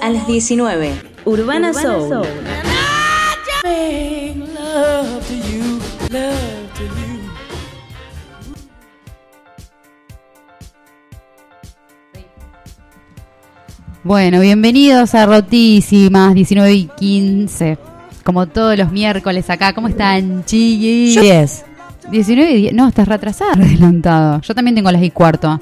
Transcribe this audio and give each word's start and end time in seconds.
a 0.00 0.10
las 0.10 0.26
19. 0.26 0.92
Urbana, 1.24 1.72
Soul. 1.72 2.26
Bueno, 14.04 14.40
bienvenidos 14.40 15.14
a 15.14 15.26
Rotísimas 15.26 16.34
19 16.34 16.72
y 16.72 16.84
15. 16.86 17.78
Como 18.24 18.46
todos 18.46 18.78
los 18.78 18.90
miércoles 18.90 19.50
acá. 19.50 19.72
¿Cómo 19.74 19.88
están, 19.88 20.44
chiquis? 20.44 21.20
10. 21.20 21.64
19 22.10 22.50
y 22.52 22.56
10. 22.62 22.72
No, 22.74 22.88
estás 22.88 23.08
retrasada, 23.08 23.52
adelantado. 23.54 24.40
Yo 24.40 24.54
también 24.54 24.74
tengo 24.74 24.90
las 24.90 25.02
y 25.02 25.10
cuarto. 25.10 25.60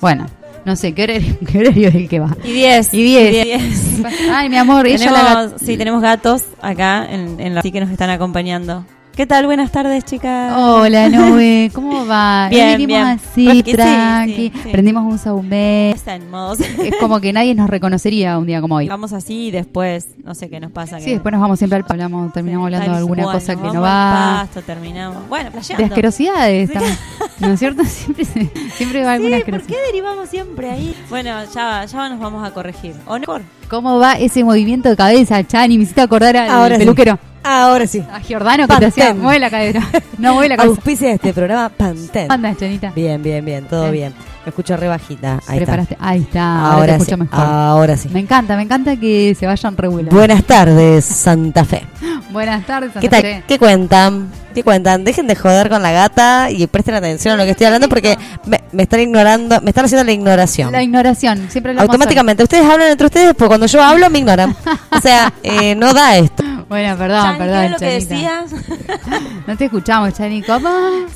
Bueno, 0.00 0.26
no 0.64 0.76
sé, 0.76 0.92
¿qué 0.94 1.04
horario, 1.04 1.36
qué 1.50 1.58
horario 1.58 1.88
es 1.88 1.94
el 1.94 2.08
que 2.08 2.20
va? 2.20 2.36
Y 2.44 2.52
10. 2.52 2.94
Y 2.94 3.02
10. 3.02 3.32
Y 3.34 3.42
10. 3.44 4.02
Ay, 4.32 4.48
mi 4.48 4.56
amor, 4.56 4.86
ella 4.86 4.98
tenemos, 4.98 5.18
la 5.22 5.34
gat- 5.46 5.58
sí, 5.58 5.76
tenemos 5.76 6.02
gatos 6.02 6.42
acá 6.60 7.06
en, 7.10 7.40
en 7.40 7.54
la 7.54 7.62
sí 7.62 7.72
que 7.72 7.80
nos 7.80 7.90
están 7.90 8.10
acompañando. 8.10 8.84
¿Qué 9.18 9.26
tal? 9.26 9.46
Buenas 9.46 9.72
tardes, 9.72 10.04
chicas. 10.04 10.54
Hola, 10.56 11.08
Noé, 11.10 11.72
¿cómo 11.74 12.06
va? 12.06 12.46
Bien, 12.50 12.78
venimos 12.78 12.86
bien. 12.86 13.02
así, 13.08 13.46
Porque 13.46 13.74
tranqui. 13.74 14.32
sí, 14.32 14.52
sí. 14.62 14.68
Prendimos 14.70 15.02
un 15.12 15.18
saumé. 15.18 15.96
Modos. 16.30 16.60
Es 16.60 16.94
como 17.00 17.20
que 17.20 17.32
nadie 17.32 17.52
nos 17.56 17.68
reconocería 17.68 18.38
un 18.38 18.46
día 18.46 18.60
como 18.60 18.76
hoy. 18.76 18.86
Vamos 18.88 19.12
así 19.12 19.46
y 19.48 19.50
después, 19.50 20.06
no 20.22 20.36
sé 20.36 20.48
qué 20.48 20.60
nos 20.60 20.70
pasa. 20.70 21.00
Sí, 21.00 21.06
que- 21.06 21.10
después 21.14 21.32
nos 21.32 21.40
vamos 21.40 21.58
siempre 21.58 21.78
al 21.78 21.84
hablamos, 21.88 22.32
terminamos 22.32 22.66
hablando 22.66 22.92
de 22.92 22.96
alguna 22.96 23.24
cosa 23.24 23.56
que 23.56 23.62
no 23.62 23.80
va. 23.80 24.38
pasto, 24.42 24.62
terminamos. 24.62 25.28
Bueno, 25.28 25.46
De 25.46 25.58
playando. 25.58 25.84
asquerosidades, 25.86 26.72
también. 26.72 26.96
¿no 27.40 27.48
es 27.48 27.58
cierto? 27.58 27.84
Siempre, 27.86 28.24
se- 28.24 28.50
siempre 28.76 29.02
va 29.02 29.14
alguna 29.14 29.38
Sí, 29.38 29.42
¿por 29.42 29.54
asquerosidad. 29.56 29.80
qué 29.80 29.86
derivamos 29.92 30.28
siempre 30.28 30.70
ahí? 30.70 30.94
Bueno, 31.10 31.30
ya, 31.52 31.84
ya 31.84 32.08
nos 32.08 32.20
vamos 32.20 32.46
a 32.46 32.52
corregir. 32.54 32.94
¿O 33.06 33.18
no? 33.18 33.26
¿Cómo 33.68 33.98
va 33.98 34.12
ese 34.12 34.44
movimiento 34.44 34.88
de 34.88 34.96
cabeza, 34.96 35.44
Chani? 35.44 35.76
Me 35.76 35.82
hiciste 35.82 36.02
acordar 36.02 36.36
al 36.36 36.48
Ahora 36.48 36.78
peluquero. 36.78 37.18
Ahora 37.42 37.86
sí. 37.86 38.04
A 38.12 38.20
Giordano 38.20 38.66
que 38.68 38.76
te 38.76 38.86
hacía, 38.86 39.04
Pantene. 39.06 39.22
mueve 39.22 39.38
la 39.38 39.50
cadera. 39.50 39.88
No 40.18 40.34
mueve 40.34 40.48
la 40.50 40.56
cabeza. 40.56 40.74
Auspicia 40.74 41.08
de 41.08 41.14
este 41.14 41.32
programa 41.32 41.68
Pantene. 41.68 42.26
Anda, 42.28 42.54
Chanita. 42.56 42.92
Bien, 42.94 43.22
bien, 43.22 43.44
bien, 43.44 43.64
todo 43.66 43.90
Bien. 43.90 44.12
bien. 44.12 44.14
Me 44.44 44.50
escucho 44.50 44.76
re 44.76 44.88
bajita. 44.88 45.40
Ahí 45.46 45.58
Preparaste. 45.58 45.96
Ahí 46.00 46.20
está. 46.20 46.38
está. 46.38 46.70
Ahora, 46.72 46.98
te 46.98 47.04
sí. 47.04 47.16
mejor. 47.16 47.38
Ahora 47.38 47.96
sí. 47.96 48.08
Me 48.08 48.20
encanta, 48.20 48.56
me 48.56 48.62
encanta 48.62 48.96
que 48.96 49.36
se 49.38 49.46
vayan 49.46 49.76
regular. 49.76 50.12
Buenas 50.12 50.42
tardes, 50.44 51.04
Santa 51.04 51.64
Fe. 51.64 51.84
Buenas 52.30 52.64
tardes, 52.66 52.92
Santa 52.92 53.00
¿Qué 53.00 53.08
tal? 53.08 53.20
Fe. 53.22 53.42
¿Qué 53.46 53.58
cuentan? 53.58 54.30
¿Qué 54.54 54.62
cuentan? 54.64 55.04
Dejen 55.04 55.26
de 55.26 55.36
joder 55.36 55.68
con 55.68 55.82
la 55.82 55.92
gata 55.92 56.50
y 56.50 56.66
presten 56.66 56.94
atención 56.94 57.34
a 57.34 57.36
lo 57.36 57.44
que 57.44 57.50
estoy 57.50 57.66
hablando 57.66 57.88
porque 57.88 58.16
me, 58.46 58.60
me 58.72 58.84
están 58.84 59.00
ignorando, 59.00 59.60
me 59.60 59.70
están 59.70 59.84
haciendo 59.84 60.04
la 60.04 60.12
ignoración. 60.12 60.72
La 60.72 60.82
ignoración, 60.82 61.46
siempre 61.50 61.70
hablamos 61.70 61.90
Automáticamente, 61.90 62.42
ustedes 62.42 62.64
hablan 62.64 62.88
entre 62.88 63.06
ustedes, 63.06 63.34
pero 63.36 63.48
cuando 63.48 63.66
yo 63.66 63.82
hablo 63.82 64.08
me 64.10 64.18
ignoran. 64.18 64.56
O 64.90 65.00
sea, 65.00 65.32
eh, 65.42 65.74
no 65.74 65.92
da 65.92 66.16
esto. 66.16 66.42
Bueno, 66.68 66.96
perdón, 66.98 67.22
Chani, 67.22 67.38
¿qué 67.38 67.44
perdón, 67.44 67.64
es 67.64 67.70
lo 67.70 67.78
que 67.78 68.06
Chanita. 68.06 68.14
decías? 68.14 69.22
No 69.46 69.56
te 69.56 69.64
escuchamos, 69.64 70.12
Chani. 70.12 70.42
¿Cómo? 70.42 70.68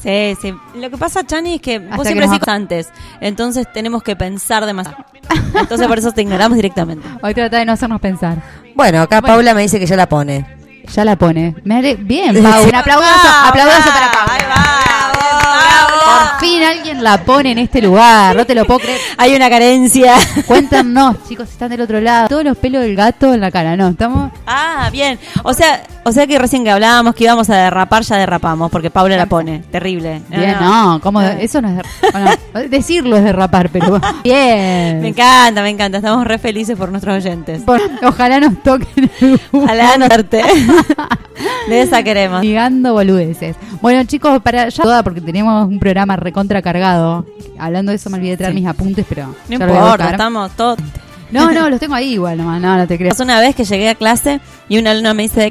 Sí, 0.02 0.34
sí. 0.40 0.54
Lo 0.74 0.88
que 0.90 0.96
pasa, 0.96 1.24
Chani, 1.26 1.56
es 1.56 1.60
que 1.60 1.76
Hasta 1.76 1.96
vos 1.96 2.06
siempre 2.06 2.26
nos 2.26 2.34
decís 2.34 2.48
antes. 2.48 2.88
Entonces 3.20 3.66
tenemos 3.72 4.02
que 4.02 4.16
pensar 4.16 4.64
demasiado. 4.64 5.04
Entonces 5.54 5.86
por 5.86 5.98
eso 5.98 6.12
te 6.12 6.22
ignoramos 6.22 6.56
directamente. 6.56 7.06
Hoy 7.22 7.34
trata 7.34 7.58
de 7.58 7.66
no 7.66 7.72
hacernos 7.72 8.00
pensar. 8.00 8.38
Bueno, 8.74 9.02
acá 9.02 9.20
Paula 9.20 9.52
me 9.54 9.62
dice 9.62 9.78
que 9.78 9.86
ya 9.86 9.96
la 9.96 10.08
pone. 10.08 10.46
Ya 10.94 11.04
la 11.04 11.16
pone. 11.16 11.54
Me 11.64 11.94
bien, 11.96 12.34
Pau. 12.42 12.64
Un 12.64 12.74
aplauso, 12.74 13.08
aplauso 13.46 13.90
para 13.90 14.10
Pau. 14.10 14.81
Por 16.30 16.40
fin 16.40 16.62
alguien 16.62 17.02
la 17.02 17.18
pone 17.24 17.52
en 17.52 17.58
este 17.58 17.82
lugar. 17.82 18.34
No 18.36 18.44
te 18.46 18.54
lo 18.54 18.64
puedo 18.64 18.80
creer. 18.80 18.98
Hay 19.18 19.34
una 19.34 19.48
carencia. 19.50 20.14
Cuéntanos, 20.46 21.16
chicos, 21.28 21.48
están 21.48 21.70
del 21.70 21.80
otro 21.80 22.00
lado. 22.00 22.28
Todos 22.28 22.44
los 22.44 22.56
pelos 22.56 22.82
del 22.82 22.94
gato 22.96 23.32
en 23.34 23.40
la 23.40 23.50
cara, 23.50 23.76
¿no? 23.76 23.88
Estamos. 23.88 24.30
Ah, 24.46 24.88
bien. 24.92 25.18
O 25.44 25.52
sea, 25.54 25.82
o 26.04 26.12
sea 26.12 26.26
que 26.26 26.38
recién 26.38 26.64
que 26.64 26.70
hablábamos 26.70 27.14
que 27.14 27.24
íbamos 27.24 27.48
a 27.50 27.56
derrapar, 27.56 28.02
ya 28.02 28.16
derrapamos, 28.16 28.70
porque 28.70 28.90
Paula 28.90 29.16
la 29.16 29.26
pone. 29.26 29.60
Terrible. 29.70 30.22
Bien, 30.28 30.56
no, 30.60 31.00
¿cómo? 31.02 31.20
Eso 31.20 31.60
no 31.60 31.68
es. 31.68 31.76
de- 31.76 31.82
bueno, 32.12 32.30
decirlo 32.68 33.16
es 33.16 33.24
derrapar, 33.24 33.68
pero. 33.70 34.00
Bien. 34.24 35.00
Me 35.00 35.08
encanta, 35.08 35.62
me 35.62 35.70
encanta. 35.70 35.98
Estamos 35.98 36.26
re 36.26 36.38
felices 36.38 36.76
por 36.76 36.90
nuestros 36.90 37.16
oyentes. 37.24 37.62
Por- 37.62 37.80
ojalá 38.04 38.40
nos 38.40 38.62
toquen 38.62 39.10
Ojalá 39.52 39.96
notarte. 39.96 40.42
De 41.68 41.82
esa 41.82 42.02
queremos. 42.02 42.42
Ligando 42.42 42.92
boludeces. 42.92 43.56
Bueno, 43.80 44.04
chicos, 44.04 44.40
para 44.42 44.68
ya 44.68 44.82
toda, 44.82 45.02
porque 45.02 45.20
tenemos 45.20 45.66
un 45.66 45.78
programa 45.78 46.11
recontra 46.16 46.62
cargado. 46.62 47.26
Hablando 47.58 47.90
de 47.90 47.96
eso, 47.96 48.10
me 48.10 48.16
olvidé 48.18 48.32
de 48.32 48.36
traer 48.38 48.54
mis 48.54 48.66
apuntes, 48.66 49.04
pero. 49.08 49.26
No 49.48 49.58
ya 49.58 49.58
lo 49.58 49.66
voy 49.66 49.72
a 49.76 49.80
importa, 49.80 49.90
buscar. 49.90 50.10
estamos 50.12 50.56
todos. 50.56 50.78
No, 51.30 51.50
no, 51.52 51.70
los 51.70 51.80
tengo 51.80 51.94
ahí 51.94 52.12
igual 52.14 52.36
nomás. 52.38 52.60
No, 52.60 52.76
no 52.76 52.86
te 52.86 52.98
creas. 52.98 53.14
Pasó 53.14 53.24
una 53.24 53.40
vez 53.40 53.54
que 53.56 53.64
llegué 53.64 53.88
a 53.88 53.94
clase 53.94 54.40
y 54.68 54.78
un 54.78 54.86
alumno 54.86 55.14
me 55.14 55.22
dice, 55.24 55.48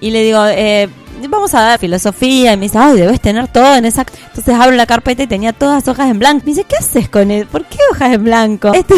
y 0.00 0.10
le 0.10 0.22
digo, 0.22 0.44
eh, 0.46 0.88
vamos 1.28 1.54
a 1.54 1.60
dar 1.60 1.78
filosofía, 1.78 2.52
y 2.52 2.56
me 2.56 2.62
dice, 2.64 2.78
ay, 2.78 2.96
debes 2.96 3.20
tener 3.20 3.48
todo 3.48 3.74
en 3.74 3.84
esa... 3.84 4.04
Entonces 4.28 4.54
abro 4.54 4.76
la 4.76 4.86
carpeta 4.86 5.22
y 5.22 5.26
tenía 5.26 5.52
todas 5.52 5.86
hojas 5.88 6.10
en 6.10 6.18
blanco. 6.18 6.44
Me 6.44 6.52
dice, 6.52 6.64
¿qué 6.68 6.76
haces 6.76 7.08
con 7.08 7.30
él? 7.30 7.46
¿Por 7.46 7.64
qué 7.64 7.78
hojas 7.92 8.12
en 8.14 8.24
blanco? 8.24 8.72
Este- 8.74 8.94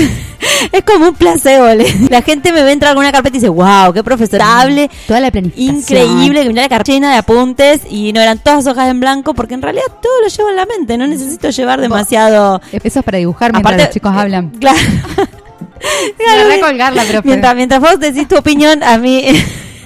es 0.73 0.83
como 0.85 1.09
un 1.09 1.15
placebo. 1.15 1.67
le- 1.69 2.09
La 2.11 2.23
gente 2.23 2.53
me 2.53 2.63
ve 2.63 2.73
entrar 2.73 2.95
con 2.95 3.03
una 3.03 3.13
carpeta 3.13 3.37
y 3.37 3.41
dice, 3.41 3.49
wow, 3.49 3.93
qué 3.93 4.03
profesorable. 4.05 4.91
Toda 5.07 5.21
la 5.21 5.31
planificación. 5.31 5.77
Increíble, 5.77 6.43
que 6.43 6.49
mirá 6.49 6.63
la 6.63 6.69
carpeta 6.69 6.93
llena 6.93 7.13
de 7.13 7.19
apuntes 7.19 7.81
y 7.89 8.13
no 8.13 8.21
eran 8.21 8.39
todas 8.39 8.67
hojas 8.67 8.89
en 8.89 9.01
blanco 9.01 9.35
porque 9.35 9.55
en 9.55 9.63
realidad 9.63 9.85
todo 10.03 10.21
lo 10.23 10.29
llevo 10.29 10.49
en 10.51 10.57
la 10.57 10.67
mente, 10.67 10.97
no 10.99 11.07
necesito 11.07 11.51
llevar 11.51 11.81
demasiado... 11.81 12.61
Eso 12.73 12.99
es 13.01 13.05
para 13.05 13.19
dibujar 13.19 13.53
mientras 13.53 13.75
Aparte, 13.75 13.85
los 13.89 13.95
chicos 13.95 14.13
eh, 14.15 14.19
hablan. 14.19 14.51
Claro. 14.51 14.79
Me 16.19 16.59
voy 16.61 16.81
a 16.81 16.91
profe. 16.93 17.21
Mientras, 17.29 17.55
mientras 17.55 17.81
vos 17.81 17.99
decís 18.01 18.27
tu 18.29 18.37
opinión, 18.37 18.83
a 18.83 18.99
mí 18.99 19.25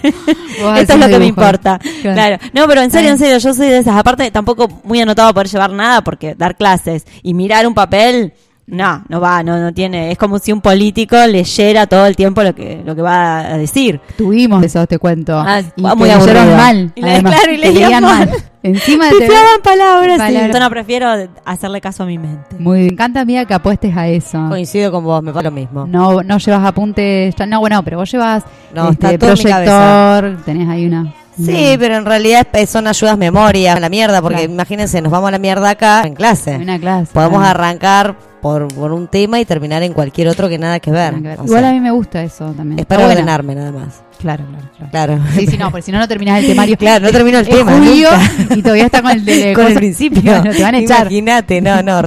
esto 0.77 0.93
es 0.94 0.99
lo 1.00 1.09
que 1.09 1.19
me 1.19 1.27
importa. 1.27 1.78
Claro. 2.03 2.15
Claro. 2.15 2.37
No, 2.53 2.66
pero 2.66 2.83
en 2.83 2.91
serio, 2.91 3.11
en 3.11 3.19
serio, 3.19 3.38
yo 3.38 3.55
soy 3.55 3.69
de 3.69 3.78
esas. 3.78 3.97
Aparte, 3.97 4.31
tampoco 4.31 4.69
muy 4.84 5.00
anotado 5.00 5.33
poder 5.33 5.49
llevar 5.49 5.72
nada 5.72 6.03
porque 6.03 6.34
dar 6.34 6.56
clases 6.56 7.06
y 7.22 7.34
mirar 7.34 7.66
un 7.66 7.75
papel, 7.75 8.33
no, 8.66 9.05
no 9.09 9.21
va, 9.21 9.43
no, 9.43 9.59
no 9.59 9.72
tiene. 9.75 10.12
Es 10.12 10.19
como 10.19 10.38
si 10.38 10.53
un 10.53 10.61
político 10.61 11.16
leyera 11.27 11.87
todo 11.87 12.06
el 12.06 12.15
tiempo 12.16 12.43
lo 12.43 12.55
que, 12.55 12.83
lo 12.84 12.94
que 12.94 13.03
va 13.03 13.41
a 13.41 13.59
decir. 13.59 14.00
Tuvimos 14.16 14.62
eso, 14.65 14.87
te 14.87 14.99
cuento. 14.99 15.38
Ah, 15.38 15.61
y 15.61 15.81
muy 15.81 16.09
leyeron 16.09 16.56
mal. 16.56 16.93
Y 16.94 17.03
le- 17.03 17.11
además, 17.11 17.34
claro, 17.34 17.53
y 17.53 18.00
mal. 18.00 18.31
Encima 18.62 19.09
te 19.09 19.16
Pifiaban 19.16 19.62
palabras. 19.62 20.15
sí. 20.15 20.19
Palabras. 20.19 20.53
Yo 20.53 20.60
no 20.60 20.71
prefiero 20.71 21.09
hacerle 21.44 21.81
caso 21.81 22.03
a 22.03 22.06
mi 22.06 22.19
mente. 22.19 22.56
Muy, 22.59 22.81
me 22.81 22.87
encanta, 22.88 23.21
amiga, 23.21 23.44
que 23.44 23.54
apuestes 23.54 23.97
a 23.97 24.09
eso. 24.09 24.47
Coincido 24.48 24.91
con 24.93 25.04
vos, 25.04 25.22
me 25.22 25.32
pasa 25.32 25.44
lo 25.44 25.50
mismo. 25.50 25.87
No, 25.87 26.22
no 26.22 26.38
llevas 26.38 26.65
apuntes, 26.66 27.34
no, 27.47 27.60
bueno, 27.60 27.82
pero 27.82 27.99
vos 27.99 28.10
llevas 28.10 28.44
No, 28.75 28.91
este, 28.91 29.15
está 29.15 29.19
todo 29.19 29.31
en 29.31 29.38
mi 29.38 29.43
proyector, 29.44 30.44
tenés 30.44 30.69
ahí 30.69 30.87
una. 30.87 31.15
Sí, 31.45 31.77
pero 31.78 31.97
en 31.97 32.05
realidad 32.05 32.47
son 32.67 32.87
ayudas 32.87 33.17
memoria, 33.19 33.75
a 33.75 33.81
la 33.81 33.89
mierda, 33.89 34.21
porque 34.23 34.39
Claro. 34.39 34.53
imagínense, 34.53 35.01
nos 35.03 35.11
vamos 35.12 35.28
a 35.28 35.33
la 35.33 35.39
mierda 35.39 35.71
acá 35.71 36.03
en 36.05 36.15
clase. 36.15 36.56
una 36.56 36.78
clase. 36.78 37.12
Podemos 37.12 37.41
claro. 37.41 37.59
arrancar 37.59 38.17
por, 38.41 38.69
por 38.69 38.93
un 38.93 39.06
tema 39.09 39.39
y 39.41 39.45
terminar 39.45 39.83
en 39.83 39.93
cualquier 39.93 40.29
otro 40.29 40.49
que 40.49 40.59
nada 40.59 40.81
que 40.81 40.91
ver. 40.91 41.12
Nada 41.12 41.23
que 41.23 41.29
ver. 41.29 41.41
O 41.41 41.45
Igual 41.45 41.61
sea, 41.61 41.71
a 41.71 41.73
mí 41.73 41.81
me 41.81 41.91
gusta 41.91 42.23
eso 42.23 42.53
también. 42.53 42.79
es 42.79 42.87
para 42.87 43.05
bueno. 43.05 43.12
ordenarme 43.21 43.55
nada 43.55 43.73
más. 43.73 44.03
Claro, 44.19 44.45
claro, 44.47 44.69
claro. 44.77 44.91
Claro. 44.91 45.19
Sí, 45.34 45.47
sí, 45.47 45.56
no, 45.59 45.71
porque 45.71 45.83
si 45.83 45.93
no, 45.93 45.99
no 45.99 46.06
terminás 46.09 46.41
el 46.41 46.47
temario. 46.49 46.77
Claro, 46.79 47.05
no 47.06 47.11
termino 47.12 47.39
el 47.39 47.49
tema. 47.49 47.73
julio 47.73 48.09
nunca. 48.39 48.55
y 48.55 48.62
todavía 48.62 48.84
está 48.87 49.03
con 49.03 49.11
el 49.12 49.25
de 49.25 49.41
con 49.55 49.65
el 49.65 49.69
cosas- 49.69 49.75
principio. 49.79 50.23
Claro, 50.23 50.53
te 50.53 50.62
van 50.62 50.75
a 50.75 50.79
echar. 50.79 51.00
Imagínate, 51.06 51.61
no, 51.61 51.83
no. 51.83 52.03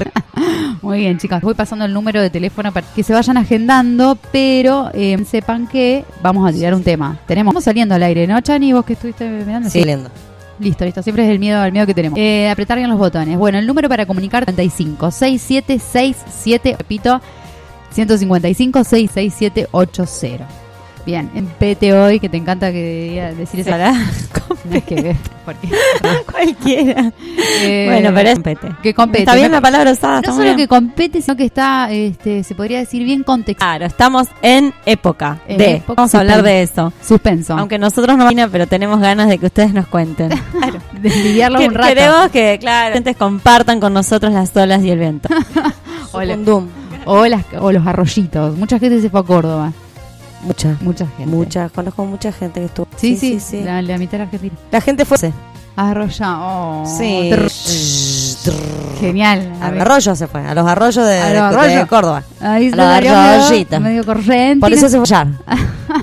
Muy 0.83 0.99
bien, 0.99 1.17
chicas. 1.17 1.41
Voy 1.41 1.53
pasando 1.53 1.85
el 1.85 1.93
número 1.93 2.21
de 2.21 2.29
teléfono 2.29 2.73
para 2.73 2.85
que 2.85 3.03
se 3.03 3.13
vayan 3.13 3.37
agendando, 3.37 4.17
pero 4.33 4.91
eh, 4.93 5.17
sepan 5.25 5.65
que 5.65 6.03
vamos 6.21 6.47
a 6.47 6.51
tirar 6.51 6.75
un 6.75 6.83
tema. 6.83 7.17
Tenemos, 7.25 7.53
vamos 7.53 7.63
saliendo 7.63 7.95
al 7.95 8.03
aire, 8.03 8.27
¿no, 8.27 8.39
Chani? 8.41 8.73
Vos 8.73 8.83
que 8.83 8.91
estuviste 8.93 9.29
mirando. 9.29 9.69
Sí, 9.69 9.81
lindo. 9.81 10.11
Listo, 10.59 10.83
listo. 10.83 11.01
Siempre 11.01 11.23
es 11.23 11.31
el 11.31 11.39
miedo, 11.39 11.63
el 11.63 11.71
miedo 11.71 11.87
que 11.87 11.93
tenemos. 11.93 12.19
Eh, 12.19 12.49
apretar 12.49 12.77
bien 12.77 12.89
los 12.89 12.99
botones. 12.99 13.37
Bueno, 13.37 13.59
el 13.59 13.65
número 13.65 13.87
para 13.87 14.05
comunicar 14.05 14.43
35 14.43 15.09
6767, 15.09 16.75
repito, 16.77 17.21
155 17.91 18.83
66780. 18.83 20.62
Bien, 21.05 21.29
en 21.35 21.47
PT 21.47 21.93
hoy, 21.93 22.19
que 22.19 22.29
te 22.29 22.37
encanta 22.37 22.71
que 22.71 23.09
diga- 23.11 23.33
decir 23.35 23.59
eso. 23.59 23.69
Para 23.71 23.91
No 23.91 24.75
es 24.77 24.83
que, 24.85 25.15
porque, 25.43 25.67
cualquiera. 26.31 27.11
eh, 27.59 27.85
bueno, 27.89 28.11
pero 28.15 28.29
es 28.29 28.35
compete. 28.35 28.67
que 28.81 28.93
compete. 28.93 29.19
Está 29.23 29.35
bien 29.35 29.51
la 29.51 29.59
palabra 29.59 29.91
usada. 29.91 30.21
No 30.21 30.31
solo 30.31 30.43
bien. 30.45 30.55
que 30.55 30.67
compete, 30.69 31.21
sino 31.21 31.35
que 31.35 31.43
está, 31.43 31.91
este, 31.91 32.43
se 32.45 32.55
podría 32.55 32.79
decir 32.79 33.03
bien 33.03 33.23
contextual. 33.23 33.69
Claro, 33.71 33.85
estamos 33.85 34.27
en 34.41 34.73
época 34.85 35.39
En 35.47 35.57
de. 35.57 35.71
época 35.75 35.93
Vamos 36.03 36.15
a 36.15 36.19
hablar 36.21 36.41
de 36.43 36.61
eso. 36.61 36.93
Suspenso. 37.05 37.57
Aunque 37.57 37.77
nosotros 37.77 38.17
no 38.17 38.23
vamos 38.25 38.49
pero 38.51 38.65
tenemos 38.67 39.01
ganas 39.01 39.27
de 39.27 39.37
que 39.37 39.47
ustedes 39.47 39.73
nos 39.73 39.87
cuenten. 39.87 40.29
Claro. 40.53 40.79
un 41.67 41.73
rato. 41.73 41.87
Queremos 41.89 42.29
que, 42.29 42.57
claro, 42.61 42.95
ustedes 42.97 43.17
compartan 43.17 43.81
con 43.81 43.93
nosotros 43.93 44.31
las 44.31 44.55
olas 44.55 44.81
y 44.83 44.89
el 44.91 44.99
viento. 44.99 45.27
O, 46.13 46.21
la- 46.21 46.37
o 47.05 47.25
las- 47.27 47.43
o 47.59 47.71
los 47.73 47.85
arroyitos. 47.85 48.55
Mucha 48.57 48.79
gente 48.79 49.01
se 49.01 49.09
fue 49.09 49.19
a 49.19 49.23
Córdoba. 49.23 49.73
Mucha. 50.43 50.77
Mucha 50.81 51.07
gente. 51.07 51.25
Mucha, 51.25 51.69
conozco 51.69 52.05
mucha 52.05 52.31
gente 52.31 52.59
que 52.59 52.65
estuvo. 52.67 52.87
Sí, 52.97 53.15
sí, 53.17 53.61
La, 53.63 53.81
la 53.81 53.97
mitad 53.97 54.13
de 54.13 54.17
la 54.19 54.23
Argentina. 54.25 54.53
La 54.71 54.81
gente 54.81 55.05
fue. 55.05 55.31
Arroya. 55.75 56.37
Oh, 56.39 56.85
Sí. 56.85 57.29
Trrr. 57.31 58.99
Genial. 58.99 59.51
A 59.61 59.67
arroyos 59.67 60.17
se 60.17 60.27
fue, 60.27 60.41
a 60.45 60.53
los 60.53 60.67
arroyos 60.67 60.95
de, 61.05 61.17
A 61.19 61.49
de- 61.51 61.75
de. 61.77 61.87
Córdoba. 61.87 62.23
Ahí 62.41 62.67
A 62.67 62.69
se 62.71 62.75
los 62.75 62.85
arroyitos. 62.85 63.81
Medio 63.81 64.05
corriente. 64.05 64.59
Por 64.59 64.71
eso 64.73 64.87
se 64.89 64.97
fue 64.97 65.03
allá. 65.03 65.27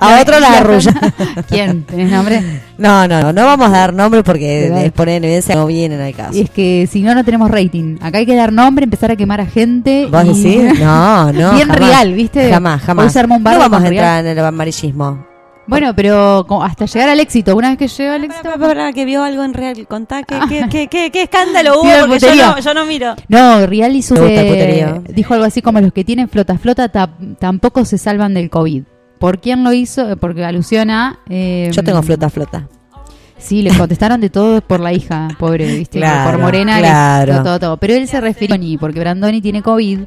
A 0.00 0.20
otro 0.20 0.38
las 0.40 0.50
arrulla. 0.60 0.92
¿Quién? 1.48 1.84
¿Tenés 1.84 2.10
nombre? 2.10 2.42
No, 2.78 3.06
no, 3.08 3.20
no, 3.22 3.32
no 3.32 3.44
vamos 3.46 3.68
a 3.68 3.72
dar 3.72 3.94
nombre 3.94 4.22
porque 4.22 4.70
les 4.72 4.92
poner 4.92 5.16
en 5.16 5.24
evidencia 5.24 5.54
no 5.54 5.66
vienen 5.66 6.00
al 6.00 6.14
caso. 6.14 6.36
Y 6.36 6.40
es 6.42 6.50
que 6.50 6.88
si 6.90 7.02
no, 7.02 7.14
no 7.14 7.24
tenemos 7.24 7.50
rating. 7.50 7.96
Acá 8.00 8.18
hay 8.18 8.26
que 8.26 8.34
dar 8.36 8.52
nombre, 8.52 8.84
empezar 8.84 9.10
a 9.10 9.16
quemar 9.16 9.40
a 9.40 9.46
gente. 9.46 10.08
¿Vos 10.10 10.24
y- 10.24 10.42
decís? 10.68 10.78
No, 10.80 11.32
no. 11.32 11.54
Bien 11.54 11.68
jamás. 11.68 11.78
real, 11.78 12.12
¿viste? 12.14 12.50
Jamás, 12.50 12.82
jamás. 12.82 13.14
un 13.16 13.28
no 13.42 13.58
vamos 13.58 13.78
a 13.78 13.80
real. 13.80 13.92
entrar 13.92 14.24
en 14.26 14.38
el 14.38 14.44
amarillismo. 14.44 15.26
Bueno, 15.64 15.94
pero 15.94 16.44
hasta 16.62 16.86
llegar 16.86 17.08
al 17.08 17.20
éxito. 17.20 17.54
Una 17.56 17.68
vez 17.70 17.78
que 17.78 17.86
llega 17.86 18.14
al 18.16 18.24
éxito. 18.24 18.42
Pa, 18.50 18.58
pa, 18.58 18.74
pa, 18.74 18.92
que 18.92 19.04
vio 19.04 19.22
algo 19.22 19.44
en 19.44 19.54
real, 19.54 19.86
contá 19.86 20.24
qué, 20.24 20.36
qué, 20.48 20.66
qué, 20.68 20.88
qué, 20.88 21.10
qué 21.12 21.22
escándalo 21.22 21.74
hubo, 21.80 21.88
porque 22.08 22.18
yo 22.18 22.34
no, 22.34 22.58
yo 22.58 22.74
no 22.74 22.84
miro. 22.84 23.14
No, 23.28 23.64
Real 23.66 23.94
hizo. 23.94 24.16
Eh, 24.26 25.00
dijo 25.10 25.34
algo 25.34 25.46
así 25.46 25.62
como: 25.62 25.80
los 25.80 25.92
que 25.92 26.02
tienen 26.02 26.28
flota 26.28 26.58
flota 26.58 26.88
ta- 26.88 27.10
tampoco 27.38 27.84
se 27.84 27.96
salvan 27.96 28.34
del 28.34 28.50
COVID. 28.50 28.82
¿Por 29.22 29.40
quién 29.40 29.62
lo 29.62 29.72
hizo? 29.72 30.16
Porque 30.16 30.44
alusiona. 30.44 31.20
eh, 31.28 31.70
Yo 31.72 31.84
tengo 31.84 32.02
flota, 32.02 32.28
flota. 32.28 32.68
Sí, 33.38 33.62
le 33.62 33.70
contestaron 33.76 34.20
de 34.20 34.30
todo 34.30 34.60
por 34.60 34.80
la 34.80 34.92
hija, 34.92 35.28
pobre, 35.38 35.76
¿viste? 35.76 35.98
Claro, 35.98 36.32
por 36.32 36.40
Morena, 36.40 36.78
claro. 36.78 37.34
todo, 37.34 37.44
todo, 37.44 37.58
todo. 37.60 37.76
Pero 37.76 37.94
él 37.94 38.08
se 38.08 38.20
refirió 38.20 38.54
a 38.54 38.58
Brandoni, 38.58 38.78
porque 38.78 38.98
Brandoni 38.98 39.40
tiene 39.40 39.62
COVID. 39.62 40.00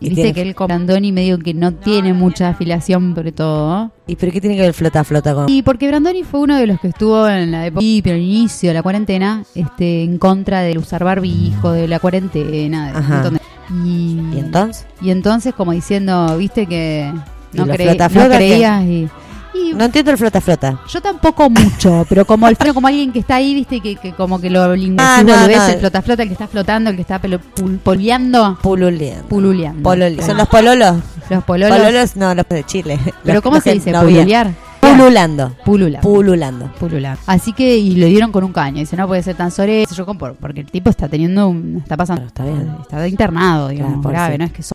Y 0.00 0.14
tiene- 0.14 0.32
que 0.32 0.40
él 0.42 0.54
con 0.54 0.68
Brandoni 0.68 1.12
medio 1.12 1.38
que 1.38 1.52
no 1.52 1.74
tiene 1.74 2.12
mucha 2.14 2.48
afiliación 2.50 3.14
sobre 3.14 3.32
todo. 3.32 3.90
¿Y 4.06 4.16
pero 4.16 4.32
qué 4.32 4.40
tiene 4.40 4.56
que 4.56 4.62
ver 4.62 4.72
flota, 4.72 5.02
flota 5.04 5.34
con.? 5.34 5.48
Y 5.50 5.60
porque 5.62 5.86
Brandoni 5.88 6.22
fue 6.22 6.40
uno 6.40 6.56
de 6.56 6.66
los 6.66 6.80
que 6.80 6.88
estuvo 6.88 7.28
en 7.28 7.50
la 7.50 7.66
época, 7.66 7.84
pero 8.02 8.14
al 8.16 8.22
inicio 8.22 8.70
de 8.70 8.74
la 8.74 8.82
cuarentena, 8.82 9.44
este, 9.54 10.04
en 10.04 10.16
contra 10.18 10.60
del 10.62 10.78
usar 10.78 11.04
barbijo, 11.04 11.72
de 11.72 11.86
la 11.88 11.98
cuarentena, 11.98 12.92
de 12.92 12.98
un 12.98 13.08
montón 13.08 13.34
de- 13.34 13.40
y, 13.84 14.36
¿Y 14.36 14.38
entonces? 14.38 14.86
y 15.02 15.10
entonces 15.10 15.52
como 15.54 15.72
diciendo, 15.72 16.34
viste 16.38 16.64
que 16.66 17.12
no, 17.52 17.66
¿Y 17.66 17.70
creí- 17.70 17.86
flota, 17.88 18.04
no 18.04 18.10
flota 18.10 18.36
creías 18.36 18.84
y, 18.84 19.08
y 19.54 19.74
No 19.74 19.84
entiendo 19.84 20.10
el 20.10 20.18
flota, 20.18 20.40
flota. 20.40 20.80
yo 20.88 21.00
tampoco 21.00 21.48
mucho, 21.50 22.06
pero 22.08 22.24
como 22.24 22.46
el 22.48 22.56
como 22.74 22.86
alguien 22.86 23.12
que 23.12 23.18
está 23.20 23.36
ahí, 23.36 23.54
viste, 23.54 23.80
que, 23.80 23.96
que 23.96 24.12
como 24.12 24.40
que 24.40 24.50
lo 24.50 24.74
lingüístico 24.76 25.02
Ah, 25.04 25.22
no, 25.24 25.36
lo 25.36 25.46
ves, 25.48 25.56
no. 25.56 25.66
el 25.68 25.78
flota 25.80 26.02
flota, 26.02 26.22
el 26.22 26.28
que 26.28 26.34
está 26.34 26.48
flotando, 26.48 26.90
el 26.90 26.96
que 26.96 27.02
está 27.02 27.20
pul- 27.20 27.78
Pululeando. 27.78 28.58
pululeando. 28.62 29.82
Polole- 29.82 30.22
¿Son 30.22 30.36
los 30.36 30.48
pololos? 30.48 30.96
Los 31.30 31.44
pololos. 31.44 31.76
Pololos, 31.76 32.16
no, 32.16 32.34
los 32.34 32.46
de 32.48 32.64
Chile. 32.64 32.98
pero 33.24 33.34
Los- 33.34 33.42
¿cómo 33.42 33.56
los 33.56 33.64
se 33.64 33.72
dice? 33.74 33.92
Pululear. 33.92 34.52
Pululando. 34.80 35.54
Pulula. 35.64 36.00
Pululando. 36.00 36.72
Pulular. 36.78 37.18
Así 37.26 37.52
que, 37.52 37.76
y 37.76 37.96
le 37.96 38.06
dieron 38.06 38.32
con 38.32 38.44
un 38.44 38.52
caño. 38.52 38.78
Dice, 38.78 38.96
no 38.96 39.06
puede 39.06 39.22
ser 39.22 39.34
tan 39.36 39.50
sobre 39.50 39.84
yo 39.94 40.06
porque 40.40 40.60
el 40.60 40.66
tipo 40.70 40.88
está 40.88 41.08
teniendo 41.08 41.48
un, 41.48 41.78
está 41.82 41.96
pasando, 41.96 42.26
está 42.26 42.44
bien. 42.44 42.70
está 42.80 43.06
internado, 43.06 43.68
digamos, 43.68 44.00
Claro, 44.00 44.10
grave, 44.10 44.38
no 44.38 44.44
es 44.44 44.52
que 44.52 44.62
so- 44.62 44.74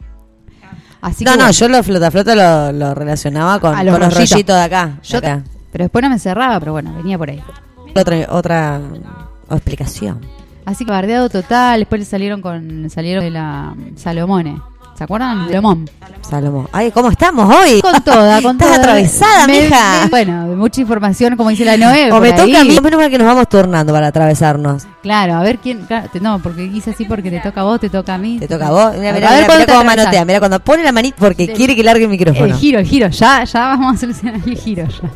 Así 1.03 1.23
no, 1.25 1.31
que 1.31 1.37
no, 1.37 1.43
bueno, 1.43 1.51
yo 1.51 1.67
los 1.69 1.85
flota, 1.85 2.09
flota 2.11 2.35
lo, 2.35 2.71
lo 2.71 2.95
relacionaba 2.95 3.59
con, 3.59 3.71
los 3.85 3.93
con 3.93 4.01
los 4.01 4.13
rollitos. 4.15 4.55
de 4.55 4.61
acá. 4.63 4.85
de 5.01 5.07
Yo- 5.07 5.17
acá. 5.19 5.43
pero 5.71 5.83
después 5.85 6.01
no 6.03 6.09
me 6.09 6.17
cerraba, 6.17 6.59
pero 6.59 6.71
bueno, 6.71 6.93
venía 6.95 7.17
por 7.17 7.29
ahí. 7.29 7.43
Otra, 7.95 8.25
otra 8.29 8.81
explicación. 9.51 10.19
Así 10.65 10.85
que 10.85 10.91
bardeado 10.91 11.29
total, 11.29 11.81
después 11.81 11.99
le 11.99 12.05
salieron 12.05 12.41
con, 12.41 12.89
salieron 12.89 13.23
de 13.23 13.29
la 13.31 13.75
Salomone. 13.97 14.59
¿Se 14.97 15.03
acuerdan? 15.05 15.47
Salomón. 15.47 15.89
Salomón. 16.21 16.69
Ay, 16.71 16.91
¿cómo 16.91 17.09
estamos 17.09 17.53
hoy? 17.53 17.81
Con 17.81 18.01
toda, 18.03 18.41
con 18.43 18.51
Estás 18.61 18.67
toda. 18.69 18.79
atravesada, 18.79 19.47
Me- 19.47 19.61
mija. 19.63 20.01
me- 20.03 20.09
bueno, 20.09 20.33
mucha 20.55 20.81
información, 20.81 21.35
como 21.35 21.49
dice 21.49 21.65
la 21.65 21.77
Noé. 21.77 22.11
o 22.11 22.19
me 22.19 22.31
toca 22.31 22.61
a 22.61 22.63
mí, 22.63 22.79
menos 22.79 22.99
mal 22.99 23.09
que 23.09 23.17
nos 23.17 23.25
vamos 23.25 23.49
turnando 23.49 23.91
para 23.91 24.07
atravesarnos. 24.07 24.85
Claro, 25.01 25.33
a 25.33 25.41
ver 25.41 25.57
quién. 25.57 25.81
claro, 25.87 26.07
te- 26.13 26.19
no, 26.19 26.39
porque 26.41 26.63
hice 26.65 26.91
así 26.91 27.05
porque 27.05 27.31
te 27.31 27.39
toca 27.39 27.61
a 27.61 27.63
vos, 27.63 27.79
te 27.79 27.89
toca 27.89 28.13
a 28.13 28.17
mí. 28.19 28.37
Te 28.39 28.47
toca 28.47 28.67
a 28.67 28.71
vos. 28.71 28.93
Mira, 28.95 29.09
A 29.09 29.13
mira, 29.13 29.31
ver 29.31 29.47
mira, 29.51 29.65
cómo 29.65 29.83
manotea. 29.83 30.25
Mira, 30.25 30.39
cuando 30.39 30.59
pone 30.59 30.83
la 30.83 30.91
manita 30.91 31.17
porque 31.19 31.47
Sí. 31.47 31.53
quiere 31.53 31.75
que 31.75 31.83
largue 31.83 32.03
el 32.03 32.09
micrófono. 32.11 32.45
El 32.45 32.53
giro, 32.53 32.79
el 32.79 32.85
giro, 32.85 33.07
ya, 33.07 33.43
ya 33.45 33.59
vamos 33.59 33.95
a 33.95 33.97
solucionar 33.99 34.39
el 34.45 34.57
giro. 34.57 34.85
Ya. 34.87 35.09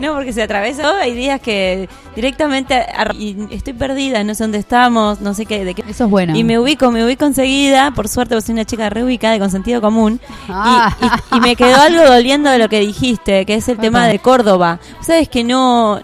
No, 0.00 0.14
porque 0.14 0.32
se 0.32 0.42
atravesó, 0.42 0.88
hay 0.94 1.12
días 1.14 1.40
que 1.40 1.88
directamente 2.14 2.86
y 3.18 3.36
estoy 3.50 3.72
perdida, 3.72 4.22
no 4.22 4.34
sé 4.34 4.44
dónde 4.44 4.58
estamos, 4.58 5.20
no 5.20 5.34
sé 5.34 5.44
qué, 5.44 5.64
de 5.64 5.74
qué. 5.74 5.82
Eso 5.88 6.04
es 6.04 6.10
bueno. 6.10 6.36
Y 6.36 6.44
me 6.44 6.58
ubico, 6.58 6.90
me 6.92 7.04
ubico 7.04 7.24
enseguida, 7.26 7.90
por 7.90 8.08
suerte 8.08 8.36
vos 8.36 8.44
soy 8.44 8.52
una 8.54 8.64
chica 8.64 8.88
reubicada 8.90 9.23
y 9.32 9.38
con 9.38 9.50
sentido 9.50 9.80
común. 9.80 10.20
Y- 10.24 10.50
Ah. 10.50 10.96
Y, 11.32 11.36
y 11.36 11.40
me 11.40 11.56
quedó 11.56 11.76
algo 11.80 12.02
doliendo 12.04 12.50
de 12.50 12.58
lo 12.58 12.68
que 12.68 12.80
dijiste, 12.80 13.44
que 13.46 13.54
es 13.54 13.68
el 13.68 13.78
tema 13.78 14.06
de 14.06 14.18
Córdoba. 14.18 14.78
Sabes 15.00 15.28
que 15.28 15.44
no, 15.44 16.00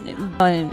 eh, 0.46 0.66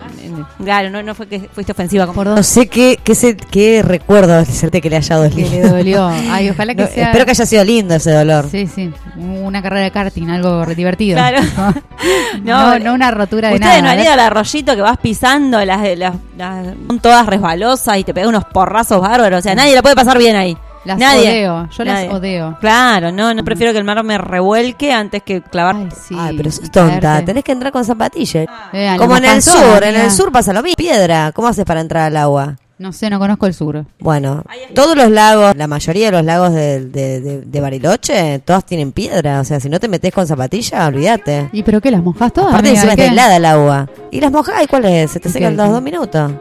claro, 0.63 0.89
no, 0.89 1.01
no 1.03 1.15
fue 1.15 1.27
que 1.27 1.49
fuiste 1.53 1.71
ofensiva 1.71 2.05
con 2.05 2.15
Por 2.15 2.27
No 2.27 2.43
sé 2.43 2.67
qué, 2.67 2.99
qué, 3.03 3.15
se- 3.15 3.35
qué 3.35 3.81
recuerdo 3.83 4.35
hacerte 4.37 4.81
que 4.81 4.89
le 4.89 4.97
haya 4.97 5.15
que 5.15 5.29
dolido. 5.29 5.49
le 5.51 5.69
dolió. 5.69 6.07
Ay, 6.07 6.49
ojalá 6.49 6.75
que 6.75 6.83
No, 6.83 6.87
sea. 6.87 7.05
Espero 7.07 7.25
que 7.25 7.31
haya 7.31 7.45
sido 7.45 7.63
lindo 7.63 7.95
ese 7.95 8.11
dolor. 8.11 8.47
Sí, 8.51 8.67
sí. 8.67 8.91
Una 9.17 9.61
carrera 9.61 9.83
de 9.85 9.91
karting, 9.91 10.29
algo 10.29 10.63
re 10.65 10.75
divertido. 10.75 11.17
Claro. 11.17 11.39
no, 12.43 12.79
no, 12.79 12.93
una 12.93 13.11
rotura 13.11 13.49
de 13.49 13.55
Ustedes 13.55 13.81
nada. 13.81 13.95
no 13.95 13.99
han 13.99 14.05
ido 14.05 14.13
al 14.13 14.19
arroyito 14.19 14.75
que 14.75 14.81
vas 14.81 14.97
pisando, 14.97 15.63
las, 15.65 15.97
las, 15.97 16.15
las- 16.37 16.65
son 16.87 16.99
todas 16.99 17.25
resbalosas 17.25 17.97
y 17.97 18.03
te 18.03 18.13
pegan 18.13 18.29
unos 18.29 18.45
porrazos 18.45 19.01
bárbaros. 19.01 19.39
O 19.39 19.41
sea, 19.41 19.55
nadie 19.55 19.75
la 19.75 19.81
puede 19.81 19.95
pasar 19.95 20.17
bien 20.17 20.35
ahí. 20.35 20.57
Las 20.87 20.97
nadie. 20.99 21.29
odeo. 21.29 21.69
Yo 21.69 21.85
Nadie. 21.85 22.07
las 22.07 22.15
odeo. 22.15 22.57
Claro, 22.59 23.11
no, 23.11 23.33
no 23.33 23.43
prefiero 23.43 23.71
que 23.73 23.77
el 23.79 23.83
mar 23.83 24.03
me 24.03 24.17
revuelque 24.17 24.91
antes 24.91 25.21
que 25.23 25.41
clavar. 25.41 25.75
Ay, 25.75 25.89
sí. 26.07 26.15
Ay, 26.17 26.35
pero 26.37 26.49
sos 26.51 26.71
tonta. 26.71 26.99
caerte. 26.99 27.25
Tenés 27.27 27.43
que 27.43 27.51
entrar 27.51 27.71
con 27.71 27.83
zapatillas. 27.85 28.47
Eh, 28.73 28.95
Como 28.97 29.17
en 29.17 29.25
el 29.25 29.41
sur. 29.41 29.83
En 29.83 29.95
el 29.95 30.09
sur 30.11 30.31
pasa 30.31 30.53
lo 30.53 30.61
mismo. 30.63 30.75
Piedra. 30.77 31.31
¿Cómo 31.33 31.47
haces 31.47 31.65
para 31.65 31.81
entrar 31.81 32.03
al 32.05 32.17
agua? 32.17 32.55
No 32.79 32.93
sé, 32.93 33.09
no 33.09 33.17
conozco 33.17 33.47
el 33.47 33.55
sur. 33.55 33.85
Bueno, 33.99 34.43
todos 34.75 34.95
los 34.95 35.09
lagos, 35.09 35.55
la 35.55 35.65
mayoría 35.65 36.05
de 36.05 36.11
los 36.11 36.23
lagos 36.23 36.53
de, 36.53 36.85
de, 36.85 37.21
de- 37.21 37.41
de 37.41 37.59
Bariloche, 37.61 38.37
todos 38.45 38.63
tienen 38.65 38.91
piedra. 38.91 39.39
O 39.39 39.43
sea, 39.43 39.59
si 39.59 39.67
no 39.67 39.79
te 39.79 39.87
metes 39.87 40.13
con 40.13 40.27
zapatillas, 40.27 40.87
olvídate. 40.87 41.49
¿Y 41.53 41.63
pero 41.63 41.81
qué? 41.81 41.89
¿Las 41.89 42.03
mojas 42.03 42.31
todas? 42.31 42.49
Aparte, 42.49 42.69
amiga? 42.69 42.83
encima 42.83 42.93
está 42.93 43.11
helada 43.11 43.35
el 43.37 43.45
agua. 43.45 43.89
¿Y 44.11 44.21
las 44.21 44.31
mojas? 44.31 44.61
¿Y 44.63 44.67
cuál 44.67 44.85
es? 44.85 45.09
Se 45.09 45.19
te 45.19 45.27
¿Y 45.29 45.31
secan 45.31 45.57
los 45.57 45.71
dos 45.71 45.81
minutos. 45.81 46.31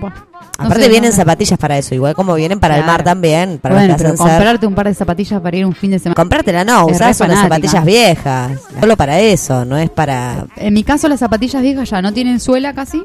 No 0.00 0.66
Aparte 0.66 0.82
sé, 0.84 0.88
vienen 0.88 1.10
no 1.10 1.16
sé. 1.16 1.22
zapatillas 1.22 1.58
para 1.58 1.78
eso, 1.78 1.94
igual 1.94 2.14
como 2.14 2.34
vienen 2.34 2.60
para 2.60 2.78
el 2.78 2.84
mar 2.84 3.02
también, 3.02 3.58
para 3.58 3.74
bueno, 3.74 3.94
pero 3.98 4.14
comprarte 4.14 4.66
un 4.66 4.74
par 4.74 4.86
de 4.86 4.94
zapatillas 4.94 5.40
para 5.40 5.56
ir 5.56 5.66
un 5.66 5.74
fin 5.74 5.90
de 5.90 5.98
semana. 5.98 6.14
Comprártela 6.14 6.64
no, 6.64 6.88
Es 6.88 6.96
usás 6.96 7.20
unas 7.20 7.40
zapatillas 7.40 7.84
viejas. 7.84 8.52
Solo 8.80 8.96
para 8.96 9.18
eso, 9.20 9.64
no 9.64 9.76
es 9.76 9.90
para... 9.90 10.46
En 10.56 10.74
mi 10.74 10.84
caso, 10.84 11.08
las 11.08 11.18
zapatillas 11.20 11.60
viejas 11.62 11.90
ya 11.90 12.00
no 12.02 12.12
tienen 12.12 12.38
suela 12.40 12.72
casi. 12.72 13.02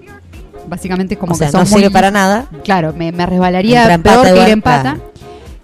Básicamente 0.67 1.15
es 1.15 1.19
como 1.19 1.33
o 1.33 1.35
sea, 1.35 1.47
que 1.47 1.51
son 1.51 1.61
no 1.61 1.65
sirve 1.65 1.81
muy- 1.83 1.89
para 1.93 2.11
nada. 2.11 2.45
Claro, 2.63 2.93
me, 2.93 3.11
me 3.11 3.25
resbalaría 3.25 3.91
en 3.93 4.03
peor 4.03 4.17
pata 4.17 4.33
que 4.33 4.41
ir 4.43 4.49
en 4.49 4.61
pata. 4.61 4.97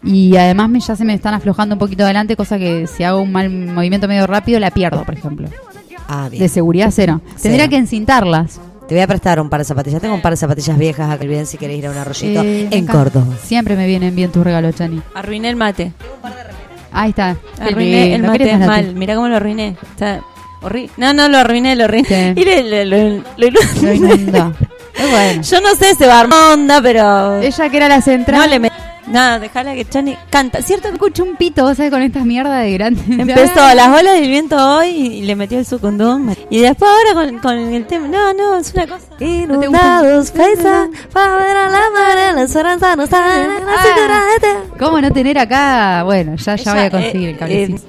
Y 0.03 0.35
además 0.37 0.69
me, 0.69 0.79
ya 0.79 0.95
se 0.95 1.03
me 1.05 1.13
están 1.13 1.33
aflojando 1.33 1.75
un 1.75 1.79
poquito 1.79 2.03
adelante, 2.03 2.35
cosa 2.35 2.57
que 2.57 2.87
si 2.87 3.03
hago 3.03 3.21
un 3.21 3.31
mal 3.31 3.49
movimiento 3.49 4.07
medio 4.07 4.25
rápido 4.25 4.59
la 4.59 4.71
pierdo, 4.71 5.03
por 5.03 5.15
ejemplo. 5.15 5.49
Ah, 6.07 6.29
bien. 6.29 6.41
De 6.43 6.49
seguridad 6.49 6.89
cero. 6.91 7.21
Tendría 7.41 7.67
que 7.67 7.77
encintarlas. 7.77 8.59
Te 8.87 8.93
voy 8.93 9.01
a 9.01 9.07
prestar 9.07 9.39
un 9.39 9.49
par 9.49 9.59
de 9.61 9.65
zapatillas. 9.65 9.99
Tengo 10.01 10.13
un 10.13 10.21
par 10.21 10.33
de 10.33 10.37
zapatillas 10.37 10.77
viejas 10.77 11.09
acá 11.11 11.25
bien 11.25 11.45
si 11.47 11.57
querés 11.57 11.77
ir 11.79 11.87
a 11.87 11.91
un 11.91 11.97
arroyito 11.97 12.41
Eh, 12.43 12.67
en. 12.71 12.85
Córdoba. 12.85 13.33
Siempre 13.43 13.75
me 13.75 13.87
vienen 13.87 14.15
bien 14.15 14.31
tus 14.31 14.43
regalos, 14.43 14.75
Chani. 14.75 15.01
Arruiné 15.15 15.49
el 15.49 15.55
mate. 15.55 15.91
Ahí 16.91 17.09
está. 17.09 17.35
Arruiné 17.59 18.03
el 18.05 18.11
lindo. 18.13 18.27
mate 18.27 18.37
¿Querés 18.39 18.59
más 18.59 18.67
mal. 18.67 18.93
Mira 18.95 19.15
cómo 19.15 19.27
lo 19.27 19.35
arruiné. 19.37 19.75
Está 19.91 20.21
horri- 20.61 20.89
No, 20.97 21.13
no, 21.13 21.27
lo 21.29 21.37
arruiné, 21.39 21.75
lo 21.75 21.85
arruiné. 21.85 22.33
Sí. 22.35 22.41
Y 22.41 22.45
le- 22.45 22.63
le- 22.63 22.85
le- 22.85 23.23
le- 23.37 23.51
Lo 23.81 23.93
inundó. 23.93 24.53
Es 24.93 25.11
bueno. 25.11 25.41
Yo 25.41 25.61
no 25.61 25.75
sé, 25.75 25.93
se 25.95 26.07
va 26.07 26.17
a 26.17 26.19
armar 26.21 26.53
onda, 26.53 26.79
pero. 26.81 27.41
Ella 27.41 27.69
que 27.69 27.77
era 27.77 27.89
la 27.89 28.01
central. 28.01 28.39
No 28.39 28.47
le 28.47 28.61
met- 28.61 28.71
Nada, 29.07 29.39
dejala 29.39 29.73
que 29.75 29.85
Chani 29.87 30.17
canta. 30.29 30.61
¿Cierto? 30.61 30.87
escucho 30.89 31.23
un 31.23 31.35
pito, 31.35 31.63
vos 31.63 31.77
sabés, 31.77 31.91
con 31.91 32.01
estas 32.01 32.25
mierdas 32.25 32.63
de 32.63 32.71
grande. 32.73 33.01
Empezó 33.21 33.73
las 33.75 33.87
olas 33.89 34.13
del 34.15 34.27
viento 34.29 34.55
hoy 34.77 34.87
y 34.89 35.21
le 35.23 35.35
metió 35.35 35.59
el 35.59 35.65
sucundum. 35.65 36.33
Y 36.49 36.59
después 36.59 36.89
ahora 36.89 37.13
con, 37.29 37.39
con 37.39 37.53
el 37.57 37.85
tema. 37.85 38.07
No, 38.07 38.33
no, 38.33 38.57
es 38.57 38.73
una 38.73 38.87
cosa. 38.87 39.05
Inundados, 39.19 40.31
pesa, 40.31 40.87
para 41.13 41.69
la 41.69 41.89
mar, 41.91 42.17
la 42.17 42.95
no 42.95 43.03
está 43.03 43.41
en 43.43 43.59
la 43.61 44.21
te- 44.41 44.77
¿Cómo 44.79 44.99
no 44.99 45.11
tener 45.11 45.37
acá? 45.37 46.03
Bueno, 46.03 46.35
ya, 46.35 46.55
ya 46.55 46.73
voy 46.73 46.83
a 46.83 46.91
conseguir 46.91 47.29
eh, 47.29 47.31
el 47.31 47.37
cablecito. 47.37 47.81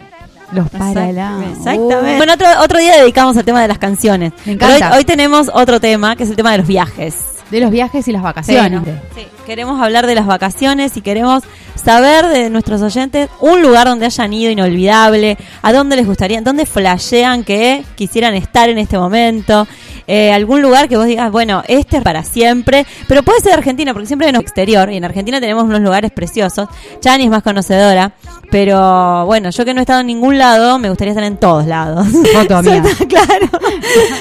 Los 0.53 0.69
paralamas. 0.71 1.59
Exactamente. 1.59 2.17
Bueno, 2.19 2.35
otro, 2.35 2.47
otro 2.61 2.79
día 2.79 2.97
dedicamos 2.99 3.37
al 3.37 3.45
tema 3.45 3.63
de 3.63 3.69
las 3.69 3.79
canciones. 3.79 4.33
Me 4.45 4.57
Pero 4.57 4.67
encanta. 4.75 4.93
hoy, 4.93 4.99
hoy 4.99 5.05
tenemos 5.05 5.51
otro 5.53 5.81
tema, 5.81 6.15
que 6.15 6.23
es 6.25 6.31
el 6.31 6.37
tema 6.37 6.53
de 6.53 6.59
los 6.59 6.67
viajes. 6.67 7.17
De 7.51 7.61
los 7.61 7.71
viajes 7.71 8.09
y 8.09 8.13
las 8.13 8.23
vacaciones. 8.23 8.83
Sí, 9.15 9.27
queremos 9.47 9.81
hablar 9.81 10.07
de 10.07 10.15
las 10.15 10.27
vacaciones 10.27 10.97
y 10.97 11.01
queremos 11.01 11.45
saber 11.77 12.27
de 12.27 12.51
nuestros 12.51 12.83
oyentes 12.83 13.29
un 13.41 13.63
lugar 13.63 13.87
donde 13.87 14.07
hayan 14.07 14.33
ido 14.33 14.51
inolvidable, 14.51 15.39
a 15.63 15.73
dónde 15.73 15.95
les 15.95 16.07
gustaría, 16.07 16.41
dónde 16.41 16.67
flashean 16.67 17.45
que 17.45 17.85
quisieran 17.95 18.35
estar 18.35 18.69
en 18.69 18.79
este 18.79 18.99
momento. 18.99 19.69
Eh, 20.07 20.33
algún 20.33 20.63
lugar 20.63 20.89
que 20.89 20.97
vos 20.97 21.07
digas, 21.07 21.31
bueno, 21.31 21.63
este 21.67 21.99
es 21.99 22.03
para 22.03 22.23
siempre, 22.23 22.87
pero 23.09 23.23
puede 23.23 23.41
ser 23.41 23.53
Argentina, 23.55 23.93
porque 23.93 24.07
siempre 24.07 24.29
hay 24.29 24.35
un 24.35 24.41
exterior, 24.41 24.91
y 24.91 24.97
en 24.97 25.05
Argentina 25.05 25.41
tenemos 25.41 25.65
unos 25.65 25.81
lugares 25.81 26.11
preciosos. 26.13 26.69
Chani 27.01 27.25
es 27.25 27.31
más 27.31 27.43
conocedora, 27.43 28.13
pero 28.51 29.27
bueno, 29.27 29.51
yo 29.51 29.65
que 29.65 29.75
no 29.75 29.81
he 29.81 29.83
estado 29.83 30.01
en 30.01 30.07
ningún 30.07 30.39
lado, 30.39 30.79
me 30.79 30.89
gustaría 30.89 31.13
estar 31.13 31.25
en 31.25 31.37
todos 31.37 31.67
lados. 31.67 32.07
Foto 32.33 32.63
mía. 32.63 32.83
claro. 33.09 33.49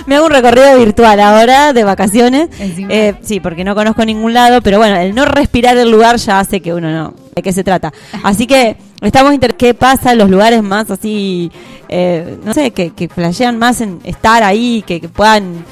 Me 0.05 0.15
hago 0.15 0.25
un 0.25 0.31
recorrido 0.31 0.77
virtual 0.77 1.19
ahora 1.19 1.73
de 1.73 1.83
vacaciones. 1.83 2.49
Eh, 2.59 3.15
sí, 3.21 3.39
porque 3.39 3.63
no 3.63 3.75
conozco 3.75 4.05
ningún 4.05 4.33
lado, 4.33 4.61
pero 4.61 4.77
bueno, 4.77 4.97
el 4.97 5.13
no 5.13 5.25
respirar 5.25 5.77
el 5.77 5.91
lugar 5.91 6.17
ya 6.17 6.39
hace 6.39 6.61
que 6.61 6.73
uno 6.73 6.91
no. 6.91 7.13
¿De 7.35 7.41
qué 7.41 7.51
se 7.51 7.63
trata? 7.63 7.91
Así 8.23 8.47
que 8.47 8.77
estamos 9.07 9.33
inter 9.33 9.55
qué 9.55 9.73
pasa 9.73 10.11
en 10.11 10.17
los 10.17 10.29
lugares 10.29 10.63
más 10.63 10.89
así, 10.91 11.51
eh, 11.89 12.37
no 12.43 12.53
sé, 12.53 12.71
que, 12.71 12.91
que 12.91 13.09
flashean 13.09 13.57
más 13.57 13.81
en 13.81 13.99
estar 14.03 14.43
ahí, 14.43 14.83
que, 14.85 15.01
que 15.01 15.09
puedan 15.09 15.65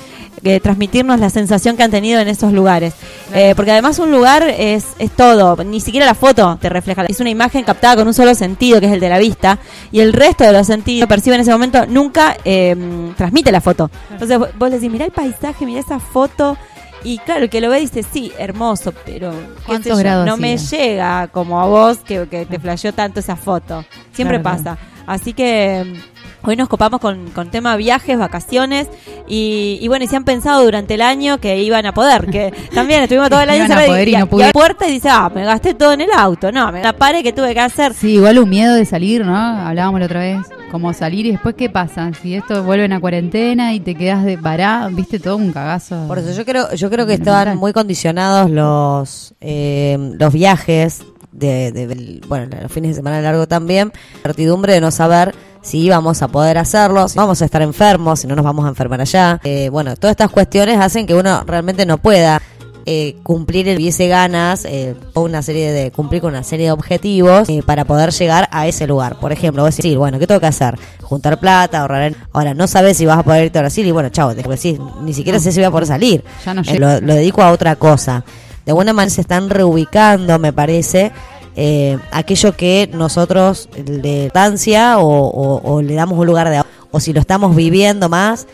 eh, 0.46 0.60
transmitirnos 0.60 1.22
la 1.22 1.30
sensación 1.30 1.78
que 1.78 1.84
han 1.84 1.92
tenido 1.92 2.20
en 2.20 2.28
esos 2.28 2.52
lugares. 2.52 2.94
Eh, 3.34 3.54
porque 3.56 3.72
además 3.72 3.98
un 4.00 4.12
lugar 4.12 4.44
es, 4.44 4.88
es 5.00 5.10
todo, 5.12 5.56
ni 5.64 5.80
siquiera 5.80 6.06
la 6.06 6.16
foto 6.16 6.58
te 6.60 6.68
refleja. 6.68 7.06
Es 7.06 7.22
una 7.22 7.30
imagen 7.30 7.64
captada 7.64 7.96
con 7.96 8.08
un 8.08 8.14
solo 8.14 8.36
sentido, 8.36 8.82
que 8.82 8.88
es 8.88 8.92
el 8.92 9.00
de 9.00 9.08
la 9.08 9.20
vista, 9.20 9.60
y 9.92 10.02
el 10.02 10.12
resto 10.12 10.44
de 10.44 10.52
los 10.52 10.68
sentidos 10.68 11.08
que 11.08 11.08
percibe 11.08 11.36
en 11.36 11.42
ese 11.42 11.52
momento 11.52 11.86
nunca 11.86 12.36
eh, 12.44 12.76
transmite 13.16 13.54
la 13.54 13.62
foto. 13.62 13.90
Entonces 14.12 14.38
vos 14.38 14.50
vos 14.60 14.70
le 14.70 14.76
decís, 14.76 14.92
mirá 14.92 15.06
el 15.06 15.12
paisaje, 15.12 15.66
mirá 15.66 15.80
esa 15.80 16.00
foto. 16.00 16.58
Y 17.04 17.18
claro, 17.20 17.44
el 17.44 17.50
que 17.50 17.62
lo 17.62 17.70
ve 17.70 17.80
dice, 17.82 18.04
sí, 18.04 18.32
hermoso, 18.38 18.94
pero 19.06 19.34
¿Cuántos 19.66 20.00
grados 20.00 20.26
no 20.26 20.38
me 20.38 20.58
llega 20.58 21.28
como 21.28 21.60
a 21.60 21.66
vos 21.66 21.98
que, 22.00 22.28
que 22.30 22.46
te 22.46 22.60
flasheó 22.60 22.94
tanto 22.94 23.20
esa 23.20 23.36
foto. 23.36 23.84
Siempre 24.14 24.40
Claro, 24.40 24.58
pasa. 24.58 24.78
Así 25.06 25.34
que 25.34 25.84
mm, 25.86 26.48
hoy 26.50 26.56
nos 26.56 26.70
copamos 26.70 27.02
con, 27.02 27.30
con 27.32 27.52
tema 27.52 27.76
viajes, 27.76 28.18
vacaciones 28.18 28.88
y, 29.28 29.80
y 29.82 29.88
bueno, 29.90 30.06
y 30.06 30.08
se 30.08 30.16
han 30.16 30.24
pensado 30.24 30.64
durante 30.64 30.94
el 30.94 31.02
año 31.02 31.40
que 31.40 31.62
iban 31.62 31.86
a 31.86 31.94
poder, 31.94 32.28
que 32.28 32.54
también 32.74 33.04
estuvimos 33.04 33.30
todo 33.30 33.42
el 33.42 33.50
año 33.50 33.66
y 33.66 33.68
no 33.68 34.40
y 34.40 34.44
a 34.44 34.52
puerta 34.54 34.88
y 34.88 34.92
dice, 34.94 35.10
ah, 35.12 35.30
me 35.34 35.44
gasté 35.44 35.74
todo 35.74 35.92
en 35.92 36.02
el 36.02 36.12
auto. 36.16 36.52
No, 36.54 36.72
me 36.72 36.82
la 36.82 36.94
pare 36.94 37.22
que 37.22 37.34
tuve 37.34 37.54
que 37.54 37.60
hacer. 37.60 37.94
Sí, 37.94 38.14
igual 38.14 38.40
un 38.40 38.50
miedo 38.50 38.76
de 38.76 38.86
salir, 38.86 39.26
¿no? 39.26 39.36
Hablábamos 39.36 40.00
la 40.00 40.06
otra 40.06 40.20
vez. 40.22 40.40
Como 40.74 40.92
salir 40.92 41.28
y 41.28 41.32
después, 41.34 41.54
¿qué 41.54 41.70
pasa? 41.70 42.10
Si 42.20 42.34
esto 42.34 42.64
vuelven 42.64 42.94
a 42.94 43.00
cuarentena 43.00 43.76
y 43.76 43.80
te 43.80 43.94
quedas 43.94 44.26
de 44.26 44.38
vará, 44.38 44.90
viste 44.92 45.20
todo 45.20 45.38
un 45.38 45.52
cagazo. 45.54 46.08
Por 46.08 46.18
eso 46.18 46.32
yo 46.34 46.44
creo, 46.46 46.74
yo 46.74 46.90
creo 46.90 47.06
que 47.06 47.14
estaban 47.14 47.56
muy 47.60 47.74
condicionados 47.74 48.50
los 48.50 49.36
eh, 49.40 49.98
los 50.20 50.34
viajes 50.34 51.04
de, 51.32 51.72
de- 51.72 52.22
bueno, 52.28 52.48
los 52.60 52.72
fines 52.72 52.90
de 52.90 52.96
semana 52.96 53.22
largo 53.22 53.48
también, 53.48 53.92
certidumbre 54.24 54.74
de 54.74 54.82
no 54.82 54.90
saber 54.90 55.36
si 55.62 55.78
íbamos 55.80 56.22
a 56.24 56.28
poder 56.28 56.58
hacerlo, 56.58 57.08
si 57.08 57.18
vamos 57.18 57.42
a 57.42 57.46
estar 57.46 57.62
enfermos, 57.62 58.20
si 58.22 58.28
no 58.28 58.36
nos 58.36 58.44
vamos 58.44 58.66
a 58.66 58.70
enfermar 58.70 59.00
allá. 59.00 59.40
Eh, 59.44 59.70
bueno, 59.70 59.96
todas 59.96 60.12
estas 60.14 60.32
cuestiones 60.32 60.80
hacen 60.80 61.06
que 61.06 61.14
uno 61.14 61.44
realmente 61.46 61.86
no 61.86 62.00
pueda 62.00 62.42
eh, 62.86 63.16
cumplir 63.24 63.68
el 63.70 63.78
hubiese 63.78 64.08
ganas 64.08 64.66
eh, 64.66 64.96
o 65.14 65.22
una 65.22 65.42
serie 65.42 65.72
de 65.72 65.92
cumplir 65.92 66.22
con 66.22 66.32
una 66.32 66.44
serie 66.44 66.66
de 66.68 66.72
objetivos 66.74 67.48
eh, 67.50 67.62
para 67.66 67.86
poder 67.86 68.12
llegar 68.12 68.50
a 68.52 68.68
ese 68.68 68.88
lugar. 68.88 69.20
Por 69.20 69.32
ejemplo, 69.32 69.64
vos 69.64 69.76
decís, 69.76 69.96
bueno, 69.98 70.20
¿qué 70.20 70.28
tengo 70.28 70.42
que 70.42 70.48
hacer? 70.48 70.78
Juntar 71.02 71.40
plata, 71.40 71.80
ahorrar. 71.82 72.04
en- 72.04 72.16
Ahora, 72.34 72.54
no 72.54 72.68
sabes 72.68 72.98
si 72.98 73.06
vas 73.06 73.18
a 73.20 73.24
poder 73.24 73.46
irte 73.46 73.60
a 73.60 73.62
Brasil 73.62 73.86
y 73.86 73.92
bueno, 73.92 74.10
chao, 74.10 74.34
porque 74.44 74.58
sí, 74.58 74.78
ni 75.02 75.14
siquiera 75.14 75.40
sé 75.40 75.52
si 75.52 75.60
voy 75.60 75.66
a 75.66 75.72
poder 75.72 75.88
salir. 75.88 76.24
Ya 76.46 76.54
no 76.54 76.62
Eh, 76.62 76.80
lo, 76.80 77.00
lo 77.02 77.14
dedico 77.16 77.42
a 77.42 77.52
otra 77.52 77.76
cosa. 77.76 78.24
De 78.66 78.72
alguna 78.72 78.94
manera 78.94 79.14
se 79.16 79.22
están 79.22 79.50
reubicando, 79.50 80.40
me 80.40 80.52
parece, 80.54 81.12
eh, 81.56 81.98
aquello 82.12 82.56
que 82.56 82.90
nosotros 82.94 83.70
de 83.76 84.24
distancia 84.24 84.98
o, 85.00 85.06
o- 85.08 85.62
o 85.74 85.82
le 85.82 85.94
damos 85.94 86.18
un 86.18 86.26
lugar 86.26 86.50
de 86.50 86.64
o 86.92 87.00
si 87.00 87.12
lo 87.14 87.20
estamos 87.20 87.56
viviendo 87.56 88.08
más 88.10 88.46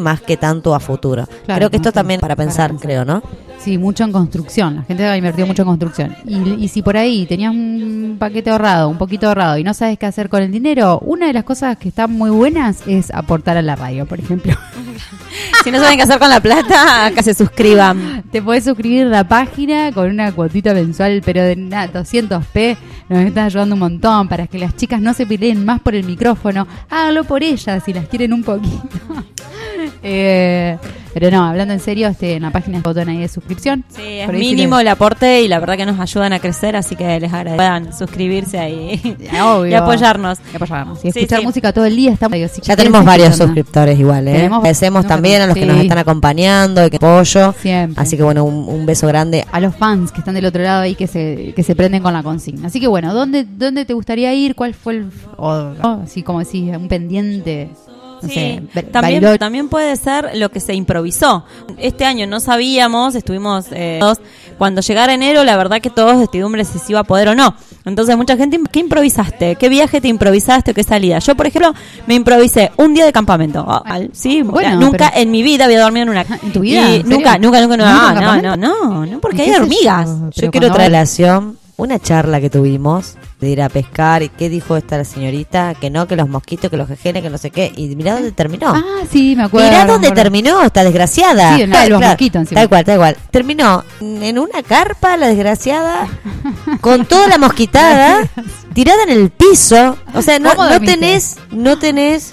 más 0.00 0.20
que 0.22 0.36
tanto 0.36 0.74
a 0.74 0.80
futuro. 0.80 1.26
Claro, 1.44 1.58
creo 1.58 1.70
que 1.70 1.76
esto 1.76 1.92
también 1.92 2.20
para 2.20 2.34
para 2.34 2.44
pensar, 2.44 2.70
pensar. 2.70 2.86
creo, 2.86 3.04
¿no? 3.04 3.22
Sí, 3.58 3.76
mucho 3.76 4.04
en 4.04 4.12
construcción. 4.12 4.76
La 4.76 4.82
gente 4.82 5.04
ha 5.04 5.16
invertido 5.16 5.46
mucho 5.46 5.62
en 5.62 5.68
construcción. 5.68 6.16
Y, 6.24 6.64
y 6.64 6.68
si 6.68 6.80
por 6.82 6.96
ahí 6.96 7.26
tenías 7.26 7.52
un 7.52 8.16
paquete 8.18 8.50
ahorrado, 8.50 8.88
un 8.88 8.98
poquito 8.98 9.28
ahorrado 9.28 9.58
y 9.58 9.64
no 9.64 9.74
sabes 9.74 9.98
qué 9.98 10.06
hacer 10.06 10.28
con 10.28 10.42
el 10.42 10.50
dinero, 10.52 11.00
una 11.00 11.26
de 11.26 11.32
las 11.32 11.44
cosas 11.44 11.76
que 11.76 11.88
están 11.88 12.12
muy 12.12 12.30
buenas 12.30 12.82
es 12.86 13.10
aportar 13.12 13.56
a 13.56 13.62
la 13.62 13.76
radio, 13.76 14.06
por 14.06 14.20
ejemplo. 14.20 14.54
Si 15.64 15.70
no 15.70 15.78
saben 15.78 15.96
qué 15.96 16.02
hacer 16.04 16.18
con 16.18 16.30
la 16.30 16.40
plata, 16.40 17.06
acá 17.06 17.22
se 17.22 17.34
suscriban. 17.34 18.24
Te 18.30 18.40
podés 18.40 18.64
suscribir 18.64 19.06
a 19.06 19.10
la 19.10 19.28
página 19.28 19.92
con 19.92 20.08
una 20.08 20.32
cuotita 20.32 20.72
mensual, 20.72 21.20
pero 21.24 21.42
de 21.42 21.56
nada, 21.56 21.92
200p. 21.92 22.76
Nos 23.08 23.18
están 23.20 23.46
ayudando 23.46 23.74
un 23.74 23.80
montón 23.80 24.28
para 24.28 24.46
que 24.46 24.58
las 24.58 24.76
chicas 24.76 25.00
no 25.00 25.14
se 25.14 25.26
peleen 25.26 25.64
más 25.64 25.80
por 25.80 25.94
el 25.94 26.04
micrófono. 26.04 26.66
Háganlo 26.88 27.24
por 27.24 27.42
ellas 27.42 27.82
si 27.84 27.92
las 27.92 28.08
quieren 28.08 28.32
un 28.32 28.42
poquito. 28.42 28.82
Eh, 30.02 30.76
pero 31.14 31.30
no, 31.30 31.44
hablando 31.44 31.74
en 31.74 31.80
serio, 31.80 32.06
este, 32.08 32.34
en 32.36 32.42
la 32.42 32.50
página 32.50 32.80
botón 32.80 33.08
ahí 33.08 33.16
de 33.18 33.28
suscripción. 33.28 33.84
Sí, 33.88 34.02
es 34.20 34.26
si 34.30 34.32
mínimo 34.36 34.76
les- 34.76 34.82
el 34.82 34.88
aporte 34.88 35.42
y 35.42 35.48
la 35.48 35.58
verdad 35.58 35.76
que 35.76 35.84
nos 35.86 35.98
ayudan 35.98 36.32
a 36.32 36.38
crecer, 36.38 36.76
así 36.76 36.94
que 36.94 37.18
les 37.18 37.32
agradezco. 37.32 37.56
Puedan 37.56 37.92
suscribirse 37.96 38.58
ahí 38.58 39.00
Obvio. 39.42 39.66
y 39.66 39.74
apoyarnos. 39.74 40.38
Y 40.52 40.56
apoyarnos. 40.56 40.98
Y 41.04 41.10
Sí, 41.12 41.20
escuchar 41.20 41.40
sí. 41.40 41.46
música 41.46 41.72
todo 41.72 41.86
el 41.86 41.96
día 41.96 42.12
está 42.12 42.28
Ya 42.62 42.76
tenemos 42.76 43.04
varios 43.04 43.36
suscriptores 43.36 43.98
igual, 43.98 44.28
¿eh? 44.28 44.32
Tenemos- 44.34 44.58
Agradecemos 44.58 45.06
también 45.06 45.42
a 45.42 45.46
los 45.46 45.54
que 45.56 45.66
nos 45.66 45.78
están 45.78 45.98
acompañando 45.98 46.86
y 46.86 46.90
que 46.90 46.96
apoyo. 46.98 47.52
Siempre. 47.58 48.00
Así 48.00 48.16
que 48.16 48.22
bueno, 48.22 48.44
un, 48.44 48.68
un 48.68 48.86
beso 48.86 49.06
grande. 49.08 49.44
a 49.50 49.60
los 49.60 49.74
fans 49.74 50.12
que 50.12 50.20
están 50.20 50.34
del 50.34 50.44
otro 50.46 50.62
lado 50.62 50.82
ahí 50.82 50.94
que 50.94 51.06
se, 51.08 51.52
que 51.56 51.62
se 51.64 51.74
prenden 51.74 52.02
con 52.02 52.12
la 52.12 52.22
consigna. 52.22 52.68
Así 52.68 52.78
que 52.80 52.86
bueno, 52.86 53.12
¿dónde, 53.14 53.44
dónde 53.44 53.84
te 53.84 53.94
gustaría 53.94 54.32
ir? 54.34 54.54
¿Cuál 54.54 54.74
fue 54.74 54.94
el... 54.94 55.10
o. 55.36 55.72
Así 56.04 56.22
como 56.22 56.38
decís, 56.38 56.70
un 56.76 56.86
pendiente... 56.88 57.70
No 58.22 58.28
Sí, 58.28 58.34
sé, 58.74 58.82
también, 58.84 59.38
también 59.38 59.68
puede 59.68 59.94
ser 59.96 60.30
lo 60.36 60.50
que 60.50 60.60
se 60.60 60.74
improvisó. 60.74 61.44
Este 61.78 62.04
año 62.04 62.26
no 62.26 62.40
sabíamos, 62.40 63.14
estuvimos 63.14 63.66
eh, 63.72 63.98
todos- 64.00 64.18
cuando 64.58 64.80
llegara 64.80 65.14
enero, 65.14 65.44
la 65.44 65.56
verdad 65.56 65.80
que 65.80 65.88
todos 65.90 66.14
de 66.14 66.22
certidumbre 66.24 66.64
si 66.64 66.78
se 66.80 66.92
iba 66.92 67.00
a 67.00 67.04
poder 67.04 67.28
o 67.28 67.34
no. 67.36 67.54
Entonces 67.84 68.16
mucha 68.16 68.36
gente, 68.36 68.58
¿qué 68.72 68.80
improvisaste? 68.80 69.54
¿Qué 69.54 69.68
viaje 69.68 70.00
te 70.00 70.08
improvisaste 70.08 70.72
o 70.72 70.74
qué 70.74 70.82
salida? 70.82 71.20
Yo, 71.20 71.36
por 71.36 71.46
ejemplo, 71.46 71.72
me 72.08 72.14
improvisé 72.14 72.72
un 72.76 72.92
día 72.92 73.04
de 73.04 73.12
campamento. 73.12 73.64
Ah, 73.68 74.00
sí, 74.12 74.42
Bueno, 74.42 74.80
nunca 74.80 75.10
pero- 75.10 75.22
en 75.22 75.30
mi 75.30 75.42
vida 75.44 75.66
había 75.66 75.80
dormido 75.80 76.02
en 76.02 76.08
una... 76.10 76.22
¿En 76.42 76.52
tu 76.52 76.60
vida? 76.60 76.80
Y 76.90 76.96
¿En 76.96 77.02
serio? 77.02 77.16
nunca, 77.16 77.38
nunca, 77.38 77.60
nunca, 77.60 77.76
¿Nunca 77.76 78.14
no, 78.14 78.36
no, 78.42 78.56
no, 78.56 78.56
no, 78.56 79.06
no, 79.06 79.20
porque 79.20 79.44
¿Y 79.46 79.50
hay 79.50 79.54
hormigas. 79.60 80.08
yo? 80.34 80.50
Quiero 80.50 80.72
traer 80.72 80.90
va- 80.92 80.96
relación, 80.98 81.56
una 81.76 81.98
charla 82.00 82.40
que 82.40 82.50
tuvimos 82.50 83.14
de 83.40 83.48
ir 83.48 83.62
a 83.62 83.68
pescar 83.68 84.22
y 84.24 84.28
qué 84.30 84.48
dijo 84.48 84.76
esta 84.76 85.04
señorita, 85.04 85.74
que 85.76 85.90
no, 85.90 86.08
que 86.08 86.16
los 86.16 86.28
mosquitos, 86.28 86.70
que 86.70 86.76
los 86.76 86.88
jejenes, 86.88 87.22
que 87.22 87.30
no 87.30 87.38
sé 87.38 87.50
qué, 87.52 87.72
y 87.76 87.94
mirá 87.94 88.14
dónde 88.14 88.32
terminó. 88.32 88.72
Ah, 88.74 88.82
sí, 89.10 89.34
me 89.36 89.44
acuerdo. 89.44 89.68
Mirá 89.70 89.86
dónde 89.86 90.10
terminó 90.10 90.60
esta 90.62 90.82
desgraciada. 90.82 91.54
Sí, 91.54 91.62
en 91.62 91.70
la 91.70 91.82
de 91.84 91.90
los 91.90 92.00
mosquitos 92.00 92.40
encima. 92.40 92.60
Tal 92.62 92.68
cual, 92.68 92.84
tal 92.84 92.98
cual. 92.98 93.16
Terminó 93.30 93.84
en 94.00 94.38
una 94.40 94.62
carpa, 94.64 95.16
la 95.16 95.28
desgraciada, 95.28 96.08
con 96.80 97.06
toda 97.06 97.28
la 97.28 97.38
mosquitada, 97.38 98.26
tirada 98.74 99.04
en 99.04 99.10
el 99.10 99.30
piso. 99.30 99.96
O 100.14 100.22
sea, 100.22 100.38
no, 100.40 100.50
¿Cómo 100.56 100.68
no 100.68 100.80
tenés, 100.80 101.36
no 101.52 101.78
tenés... 101.78 102.32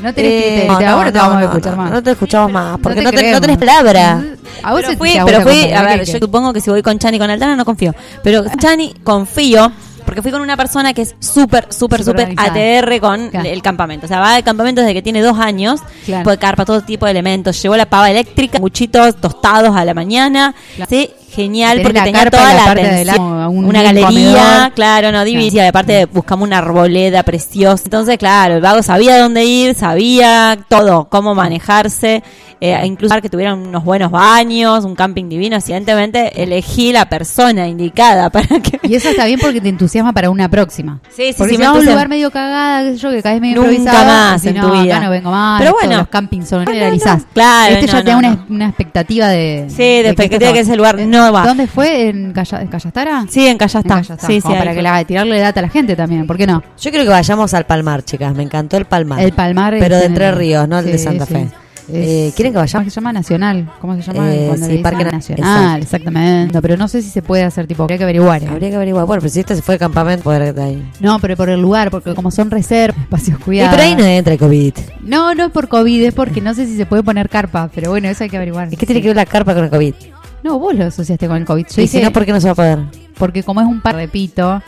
No 0.00 0.12
tenés 0.12 0.32
eh, 0.32 0.64
criterio. 0.66 0.86
no, 0.90 0.96
ahora 0.96 1.12
te 1.12 1.18
no, 1.18 1.24
vamos 1.24 1.36
a 1.36 1.40
no, 1.40 1.46
escuchar 1.46 1.76
no, 1.76 1.82
más. 1.82 1.90
No 1.92 2.02
te 2.02 2.10
escuchamos 2.10 2.52
más, 2.52 2.78
porque 2.80 3.00
no, 3.00 3.10
te 3.10 3.16
te- 3.16 3.40
tenés 3.40 3.58
palabra. 3.58 4.22
A 4.62 4.72
vos 4.72 4.82
Pero 4.84 4.98
fui, 4.98 5.10
te 5.12 5.24
pero 5.24 5.40
fui, 5.42 5.72
a 5.72 5.82
ver, 5.82 6.00
¿qué- 6.04 6.12
yo 6.12 6.18
supongo 6.18 6.52
que 6.52 6.60
si 6.60 6.68
voy 6.68 6.82
con 6.82 6.98
Chani 6.98 7.16
con 7.18 7.30
Altana 7.30 7.54
no 7.54 7.64
confío. 7.64 7.94
Pero 8.22 8.44
Chani 8.60 8.92
confío 9.04 9.70
porque 10.04 10.22
fui 10.22 10.30
con 10.30 10.40
una 10.40 10.56
persona 10.56 10.92
que 10.94 11.02
es 11.02 11.14
súper, 11.18 11.72
súper, 11.72 12.04
Súper. 12.04 12.34
ATR 12.36 13.00
con 13.00 13.30
Claro. 13.30 13.48
el 13.48 13.62
campamento. 13.62 14.06
O 14.06 14.08
sea, 14.08 14.20
va 14.20 14.34
de 14.34 14.42
campamento 14.42 14.80
desde 14.80 14.94
que 14.94 15.02
tiene 15.02 15.20
dos 15.22 15.38
años. 15.38 15.80
Claro. 16.04 16.24
Puede 16.24 16.38
carpa, 16.38 16.64
todo 16.64 16.80
tipo 16.82 17.06
de 17.06 17.12
elementos. 17.12 17.60
Llevó 17.62 17.76
la 17.76 17.86
pava 17.86 18.10
eléctrica, 18.10 18.58
muchitos 18.58 19.16
tostados 19.20 19.76
a 19.76 19.84
la 19.84 19.94
mañana. 19.94 20.54
Claro. 20.76 20.88
Sí, 20.90 21.10
genial, 21.34 21.80
porque 21.82 21.98
la 21.98 22.04
tenía 22.04 22.30
toda 22.30 22.54
la 22.54 22.70
atención. 22.70 23.20
un 23.20 23.64
una 23.64 23.82
galería, 23.82 24.08
comedor. 24.08 24.72
claro, 24.74 25.12
no, 25.12 25.24
divisa. 25.24 25.50
Claro. 25.54 25.66
Y 25.66 25.68
aparte 25.68 26.06
buscamos 26.06 26.46
una 26.46 26.58
arboleda 26.58 27.22
preciosa. 27.22 27.82
Entonces, 27.84 28.16
claro, 28.18 28.54
el 28.56 28.60
vago 28.60 28.82
sabía 28.82 29.18
dónde 29.18 29.44
ir, 29.44 29.74
sabía 29.74 30.58
todo, 30.68 31.08
cómo 31.10 31.34
manejarse. 31.34 32.22
eh, 32.60 32.80
incluso 32.86 33.20
que 33.20 33.28
tuvieran 33.28 33.58
unos 33.66 33.84
buenos 33.84 34.10
baños, 34.10 34.84
un 34.84 34.94
camping 34.94 35.28
divino. 35.28 35.56
Evidentemente, 35.56 36.42
elegí 36.42 36.92
la 36.92 37.08
persona 37.08 37.68
indicada 37.68 38.30
para 38.30 38.46
que. 38.60 38.80
Y 38.84 38.94
eso 38.94 39.08
está 39.10 39.26
bien 39.26 39.38
porque 39.40 39.60
te 39.60 39.68
entusiasma 39.68 40.12
para 40.12 40.30
una 40.30 40.48
próxima. 40.48 41.00
Sí, 41.10 41.32
sí, 41.32 41.34
porque 41.36 41.54
sí, 41.54 41.56
si 41.56 41.62
vas 41.62 41.76
a 41.76 41.78
un 41.80 41.84
lugar 41.86 42.08
medio 42.08 42.30
cagada, 42.30 42.82
qué 42.84 42.92
sé 42.92 42.98
yo, 42.98 43.10
que 43.10 43.22
caes 43.22 43.40
medio 43.40 43.62
Nunca 43.62 44.04
más 44.04 44.40
si 44.42 44.48
en 44.48 44.56
no, 44.56 44.70
tu 44.70 44.82
vida. 44.82 44.96
acá 44.96 45.04
no 45.04 45.10
vengo 45.10 45.30
más, 45.30 45.60
Pero 45.60 45.72
bueno. 45.74 45.98
los 45.98 46.08
campings 46.08 46.48
son 46.48 46.60
no, 46.60 46.66
generalizados. 46.66 47.22
no. 47.22 47.28
Claro, 47.34 47.74
Este 47.74 47.86
ya 47.86 48.02
te 48.04 48.10
da 48.10 48.16
una, 48.16 48.46
una 48.48 48.66
expectativa 48.68 49.28
de... 49.28 49.66
Sí, 49.68 49.76
de 49.82 50.08
expectativa 50.08 50.52
que 50.52 50.60
ese 50.60 50.76
lugar 50.76 50.98
no 51.00 51.23
va. 51.32 51.46
¿Dónde 51.46 51.66
fue? 51.66 52.08
¿En, 52.08 52.32
Calla- 52.32 52.60
en 52.62 52.68
Callastara? 52.68 53.26
Sí, 53.28 53.46
en 53.46 53.58
Callastá. 53.58 53.80
En 53.80 54.02
Callastá, 54.04 54.26
Sí, 54.26 54.34
sí, 54.36 54.40
como 54.42 54.54
para 54.56 54.70
fue. 54.70 54.76
que 54.76 54.82
la, 54.82 55.04
tirarle 55.04 55.38
data 55.38 55.60
a 55.60 55.62
la 55.62 55.68
gente 55.68 55.96
también, 55.96 56.26
¿por 56.26 56.36
qué 56.36 56.46
no? 56.46 56.62
Yo 56.80 56.90
creo 56.90 57.04
que 57.04 57.10
vayamos 57.10 57.54
al 57.54 57.64
Palmar, 57.66 58.02
chicas. 58.04 58.34
Me 58.34 58.42
encantó 58.42 58.76
el 58.76 58.84
Palmar. 58.84 59.20
El 59.20 59.32
Palmar 59.32 59.74
Pero 59.78 59.96
de 59.96 60.04
en 60.04 60.12
Entre 60.12 60.28
el- 60.28 60.36
Ríos, 60.36 60.68
no 60.68 60.78
el 60.78 60.86
de 60.86 60.98
Santa 60.98 61.26
sí. 61.26 61.34
Fe. 61.34 61.48
Eh, 61.92 62.32
¿Quieren 62.34 62.54
que 62.54 62.56
¿Cómo 62.56 62.62
vayamos? 62.62 62.90
se 62.94 62.98
llama? 62.98 63.12
Nacional. 63.12 63.70
¿Cómo 63.78 63.94
se 63.94 64.00
llama? 64.00 64.32
Eh, 64.34 64.50
sí, 64.56 64.78
Parque 64.78 65.04
Na- 65.04 65.10
Nacional, 65.12 65.82
exactamente. 65.82 66.54
No, 66.54 66.62
pero 66.62 66.78
no 66.78 66.88
sé 66.88 67.02
si 67.02 67.10
se 67.10 67.20
puede 67.20 67.42
hacer 67.42 67.66
tipo, 67.66 67.82
habría 67.82 67.98
que 67.98 68.04
averiguar. 68.04 68.42
¿eh? 68.42 68.48
Habría 68.48 68.70
que 68.70 68.76
averiguar. 68.76 69.04
Bueno, 69.04 69.20
pero 69.20 69.30
si 69.30 69.40
este 69.40 69.54
se 69.54 69.60
fue 69.60 69.74
de 69.74 69.80
campamento, 69.80 70.24
poder 70.24 70.40
estar 70.40 70.64
ahí. 70.64 70.82
No, 71.00 71.18
pero 71.18 71.36
por 71.36 71.50
el 71.50 71.60
lugar, 71.60 71.90
porque 71.90 72.14
como 72.14 72.30
son 72.30 72.50
reservas, 72.50 72.98
espacios 73.02 73.38
Y 73.38 73.42
cuidados. 73.42 73.74
pero 73.76 73.86
ahí 73.86 73.94
no 73.96 74.04
entra 74.06 74.32
el 74.32 74.38
COVID. 74.38 74.72
No, 75.02 75.34
no 75.34 75.44
es 75.44 75.50
por 75.50 75.68
COVID, 75.68 76.04
es 76.04 76.14
porque 76.14 76.40
no 76.40 76.54
sé 76.54 76.64
si 76.64 76.74
se 76.74 76.86
puede 76.86 77.02
poner 77.02 77.28
carpa, 77.28 77.68
pero 77.74 77.90
bueno, 77.90 78.08
eso 78.08 78.24
hay 78.24 78.30
que 78.30 78.38
averiguar. 78.38 78.72
¿Y 78.72 78.76
qué 78.78 78.86
tiene 78.86 79.02
que 79.02 79.08
ver 79.08 79.16
la 79.16 79.26
carpa 79.26 79.52
con 79.54 79.64
el 79.64 79.70
COVID? 79.70 79.94
No, 80.44 80.58
vos 80.58 80.74
lo 80.74 80.84
asociaste 80.84 81.26
con 81.26 81.38
el 81.38 81.46
COVID. 81.46 81.66
Yo 81.74 81.82
Y 81.82 81.88
si 81.88 82.00
no, 82.02 82.12
¿por 82.12 82.26
qué 82.26 82.32
no 82.32 82.40
se 82.40 82.48
va 82.48 82.52
a 82.52 82.54
poder? 82.54 82.78
porque 83.16 83.42
como 83.42 83.62
es 83.62 83.66
un 83.66 83.80
par, 83.80 83.94
repito, 83.94 84.62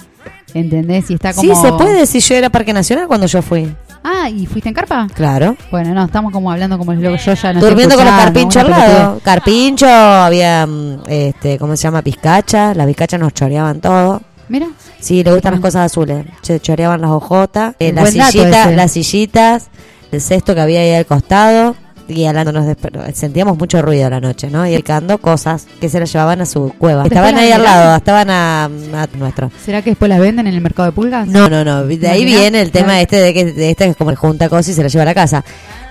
¿entendés? 0.55 1.11
Y 1.11 1.15
está 1.15 1.35
Sí, 1.35 1.49
como... 1.49 1.63
se 1.63 1.73
puede 1.73 2.07
si 2.07 2.21
yo 2.21 2.35
era 2.35 2.49
Parque 2.49 2.73
Nacional 2.73 3.07
cuando 3.07 3.27
yo 3.27 3.43
fui. 3.43 3.71
Ah, 4.03 4.31
¿y 4.31 4.47
fuiste 4.47 4.71
en 4.71 4.75
carpa? 4.75 5.07
Claro. 5.13 5.55
Bueno, 5.71 5.93
no, 5.93 6.05
estamos 6.05 6.33
como 6.33 6.51
hablando 6.51 6.79
como 6.79 6.93
es 6.93 7.01
lo 7.01 7.13
que 7.13 7.19
yo 7.19 7.35
ya 7.35 7.53
no 7.53 7.61
Durmiendo 7.61 7.95
con 7.95 8.07
los 8.07 8.15
carpinchos 8.15 8.63
al 8.65 8.71
lado. 8.71 9.21
Carpincho, 9.23 9.87
había, 9.87 10.67
mm, 10.67 11.03
este, 11.09 11.59
¿cómo 11.59 11.77
se 11.77 11.83
llama? 11.83 12.01
Pizcacha. 12.01 12.73
Las 12.73 12.87
pizcachas 12.87 13.21
nos 13.21 13.35
choreaban 13.35 13.81
todo. 13.81 14.23
Mira, 14.49 14.69
Sí, 15.01 15.23
le 15.23 15.33
gustan 15.33 15.55
las 15.55 15.61
cosas 15.61 15.93
azules. 15.93 16.25
Se 16.41 16.59
choreaban 16.59 17.01
las 17.01 17.11
hojotas, 17.11 17.75
eh, 17.79 17.93
las, 17.93 18.11
sillitas, 18.11 18.73
las 18.75 18.93
sillitas, 18.93 19.69
el 20.11 20.21
cesto 20.21 20.55
que 20.55 20.61
había 20.61 20.81
ahí 20.81 20.95
al 20.95 21.05
costado. 21.05 21.77
Y 22.09 22.25
hablando 22.27 22.53
nos 22.53 22.65
desper- 22.67 23.13
sentíamos 23.15 23.59
mucho 23.59 23.83
ruido 23.83 24.07
a 24.07 24.11
la 24.11 24.21
noche, 24.21 24.49
¿no? 24.49 24.67
Y 24.67 24.77
picando 24.77 25.19
cosas 25.19 25.67
que 25.81 25.89
se 25.89 25.99
las 25.99 26.13
llevaban 26.13 26.41
a 26.41 26.47
su 26.47 26.73
cueva. 26.79 27.03
¿Después 27.03 27.13
Estaban 27.19 27.35
las 27.35 27.43
ahí 27.45 27.53
al 27.53 27.63
lado, 27.65 27.97
estaban 27.97 28.31
a, 28.31 28.65
a 28.67 29.09
nuestro. 29.19 29.51
¿será 29.65 29.83
que 29.83 29.91
después 29.91 30.09
las 30.09 30.21
venden 30.21 30.47
en 30.47 30.55
el 30.55 30.61
mercado 30.61 30.87
de 30.89 30.93
pulgas? 30.93 31.27
No, 31.27 31.49
no, 31.49 31.65
no. 31.65 31.85
De 31.85 32.09
ahí 32.09 32.25
viene 32.25 32.61
el 32.61 32.71
tema 32.71 32.87
Claro. 32.89 33.01
este 33.03 33.17
de 33.17 33.35
que 33.35 33.45
de 33.53 33.71
este 33.71 33.87
es 33.87 33.97
como 33.97 34.11
el 34.11 34.17
junta 34.17 34.49
cosas 34.49 34.69
y 34.69 34.75
se 34.75 34.83
la 34.83 34.89
lleva 34.89 35.03
a 35.03 35.07
la 35.07 35.15
casa. 35.15 35.45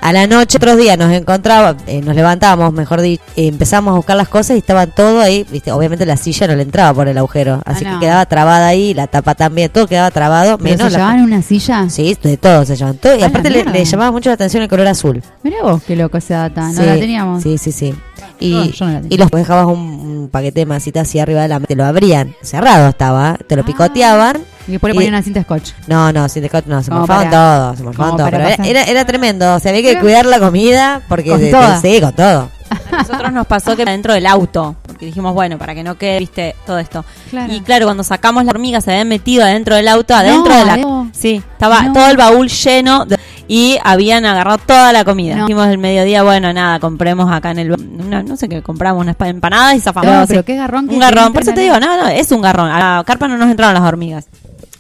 A 0.06 0.14
la 0.14 0.28
noche, 0.28 0.58
otros 0.58 0.78
días 0.78 1.00
nos 1.00 1.12
encontrábamos, 1.12 1.82
eh, 1.88 2.00
nos 2.00 2.16
levantábamos, 2.16 2.72
mejor 2.74 3.02
dicho, 3.02 3.24
eh, 3.36 3.48
empezamos 3.48 3.92
a 3.92 3.96
buscar 3.96 4.16
las 4.16 4.28
cosas 4.28 4.56
y 4.56 4.60
estaban 4.60 4.92
todo 4.92 5.20
ahí, 5.20 5.48
viste, 5.50 5.72
obviamente 5.72 6.06
la 6.06 6.16
silla 6.16 6.46
no 6.46 6.56
le 6.56 6.62
entraba 6.62 6.94
por 6.94 7.08
el 7.08 7.18
agujero, 7.18 7.60
así 7.66 7.84
Ah, 7.88 7.94
no. 7.94 8.00
que 8.00 8.06
quedaba 8.06 8.24
trabada 8.28 8.68
ahí, 8.68 8.94
la 8.94 9.08
tapa 9.08 9.34
también, 9.34 9.72
todo 9.72 9.88
quedaba 9.88 10.12
trabado, 10.12 10.60
¿Pero 10.60 10.64
menos 10.76 10.92
se 10.94 11.00
llevaban 11.00 11.24
una 11.24 11.42
silla? 11.42 11.90
Sí, 11.90 12.16
de 12.22 12.38
todo 12.38 12.66
se 12.66 12.76
llevan 12.76 12.98
todo 12.98 13.16
y 13.18 13.24
Ah, 13.24 13.28
aparte 13.28 13.50
le, 13.50 13.84
llamaba 13.84 14.12
mucho 14.12 14.30
la 14.30 14.36
atención 14.36 14.62
el 14.62 14.70
color 14.70 14.86
azul. 14.86 15.24
Mirá 15.42 15.64
vos, 15.64 15.82
qué 15.82 15.96
loco 15.96 16.20
esa 16.20 16.38
data, 16.38 16.62
no 16.70 16.74
Sí, 16.74 16.86
la 16.86 16.94
teníamos. 17.00 17.42
Sí, 17.42 17.58
sí, 17.58 17.72
sí. 17.72 17.96
Y, 18.40 18.52
No, 18.52 18.64
yo 18.66 18.86
no 18.86 18.92
la 18.94 19.02
tenía. 19.02 19.16
y 19.16 19.18
los 19.18 19.32
dejabas 19.32 19.66
un, 19.68 19.80
un 19.80 20.30
paquete 20.32 20.62
de 20.62 20.66
masitas 20.66 21.08
así 21.08 21.20
arriba 21.20 21.42
de 21.42 21.48
la 21.48 21.60
te 21.60 21.76
lo 21.76 21.86
abrían, 21.86 22.36
cerrado 22.42 22.90
estaba, 22.90 23.38
te 23.48 23.56
lo 23.56 23.62
Ah. 23.62 23.66
picoteaban 23.66 24.38
Y 24.68 24.72
después 24.74 24.92
le 24.94 24.96
ponían 24.96 25.14
una 25.14 25.24
cinta 25.24 25.42
scotch. 25.44 25.72
No, 25.88 26.12
no, 26.12 26.28
sin 26.30 26.42
desconto, 26.42 26.70
no, 26.70 26.82
se 26.84 26.92
morfaban 26.92 27.30
todo, 27.30 27.76
se 27.76 27.84
morfaban 27.84 28.18
todo. 28.18 28.26
Pero 28.30 28.38
era, 28.48 28.56
era, 28.66 28.84
era 28.84 29.06
tremendo, 29.06 29.56
o 29.56 29.60
sea, 29.60 29.70
había 29.72 29.82
que 29.84 29.90
Pero- 29.90 30.02
cuidar 30.02 30.26
la 30.26 30.40
comida 30.40 31.02
porque 31.08 31.30
Con 31.30 31.40
de- 31.40 31.52
de- 31.52 31.80
sí, 31.82 32.02
con 32.02 32.14
todo. 32.14 32.50
A 32.92 32.98
nosotros 33.04 33.32
nos 33.32 33.46
pasó 33.48 33.76
que 33.76 33.86
dentro 33.86 34.14
del 34.14 34.26
auto, 34.26 34.76
porque 34.88 35.06
dijimos, 35.06 35.34
bueno, 35.34 35.58
para 35.58 35.76
que 35.76 35.84
no 35.84 35.98
quede, 35.98 36.20
viste, 36.20 36.56
todo 36.66 36.80
esto. 36.80 37.06
Claro. 37.30 37.54
Y 37.54 37.62
claro, 37.62 37.86
cuando 37.86 38.04
sacamos 38.04 38.44
la 38.46 38.52
hormiga 38.52 38.82
se 38.82 38.92
habían 38.92 39.08
metido 39.08 39.44
adentro 39.44 39.76
del 39.76 39.88
auto, 39.88 40.16
adentro 40.16 40.52
No, 40.54 40.60
de 40.60 40.66
la... 40.66 41.08
Sí, 41.14 41.42
estaba 41.52 41.84
No. 41.84 41.94
todo 41.94 42.10
el 42.10 42.18
baúl 42.18 42.48
lleno 42.50 43.06
de- 43.06 43.18
y 43.48 43.78
habían 43.84 44.26
agarrado 44.26 44.58
toda 44.58 44.92
la 44.94 45.04
comida. 45.04 45.36
No. 45.36 45.46
Dijimos 45.46 45.68
el 45.68 45.78
mediodía, 45.78 46.24
bueno, 46.24 46.52
nada, 46.54 46.80
compremos 46.80 47.32
acá 47.32 47.52
en 47.52 47.60
el... 47.60 47.72
Una, 47.72 48.24
no 48.24 48.38
sé 48.38 48.50
qué, 48.50 48.62
compramos 48.62 49.02
unas 49.02 49.16
pa- 49.16 49.28
empanadas 49.30 49.76
y 49.76 49.80
zafamos. 49.82 50.12
No, 50.12 50.26
pero 50.28 50.44
qué 50.46 50.56
garrón 50.56 50.88
que 50.88 50.96
Un 50.96 51.00
garrón, 51.00 51.32
por 51.34 51.42
eso 51.44 51.54
te 51.54 51.62
digo, 51.62 51.80
no, 51.80 52.02
no, 52.02 52.08
es 52.08 52.32
un 52.32 52.42
garrón. 52.42 52.70
A 52.70 52.98
la 52.98 53.04
carpa 53.04 53.28
no 53.28 53.38
nos 53.38 53.50
entraron 53.50 53.74
las 53.74 53.84
hormigas. 53.84 54.28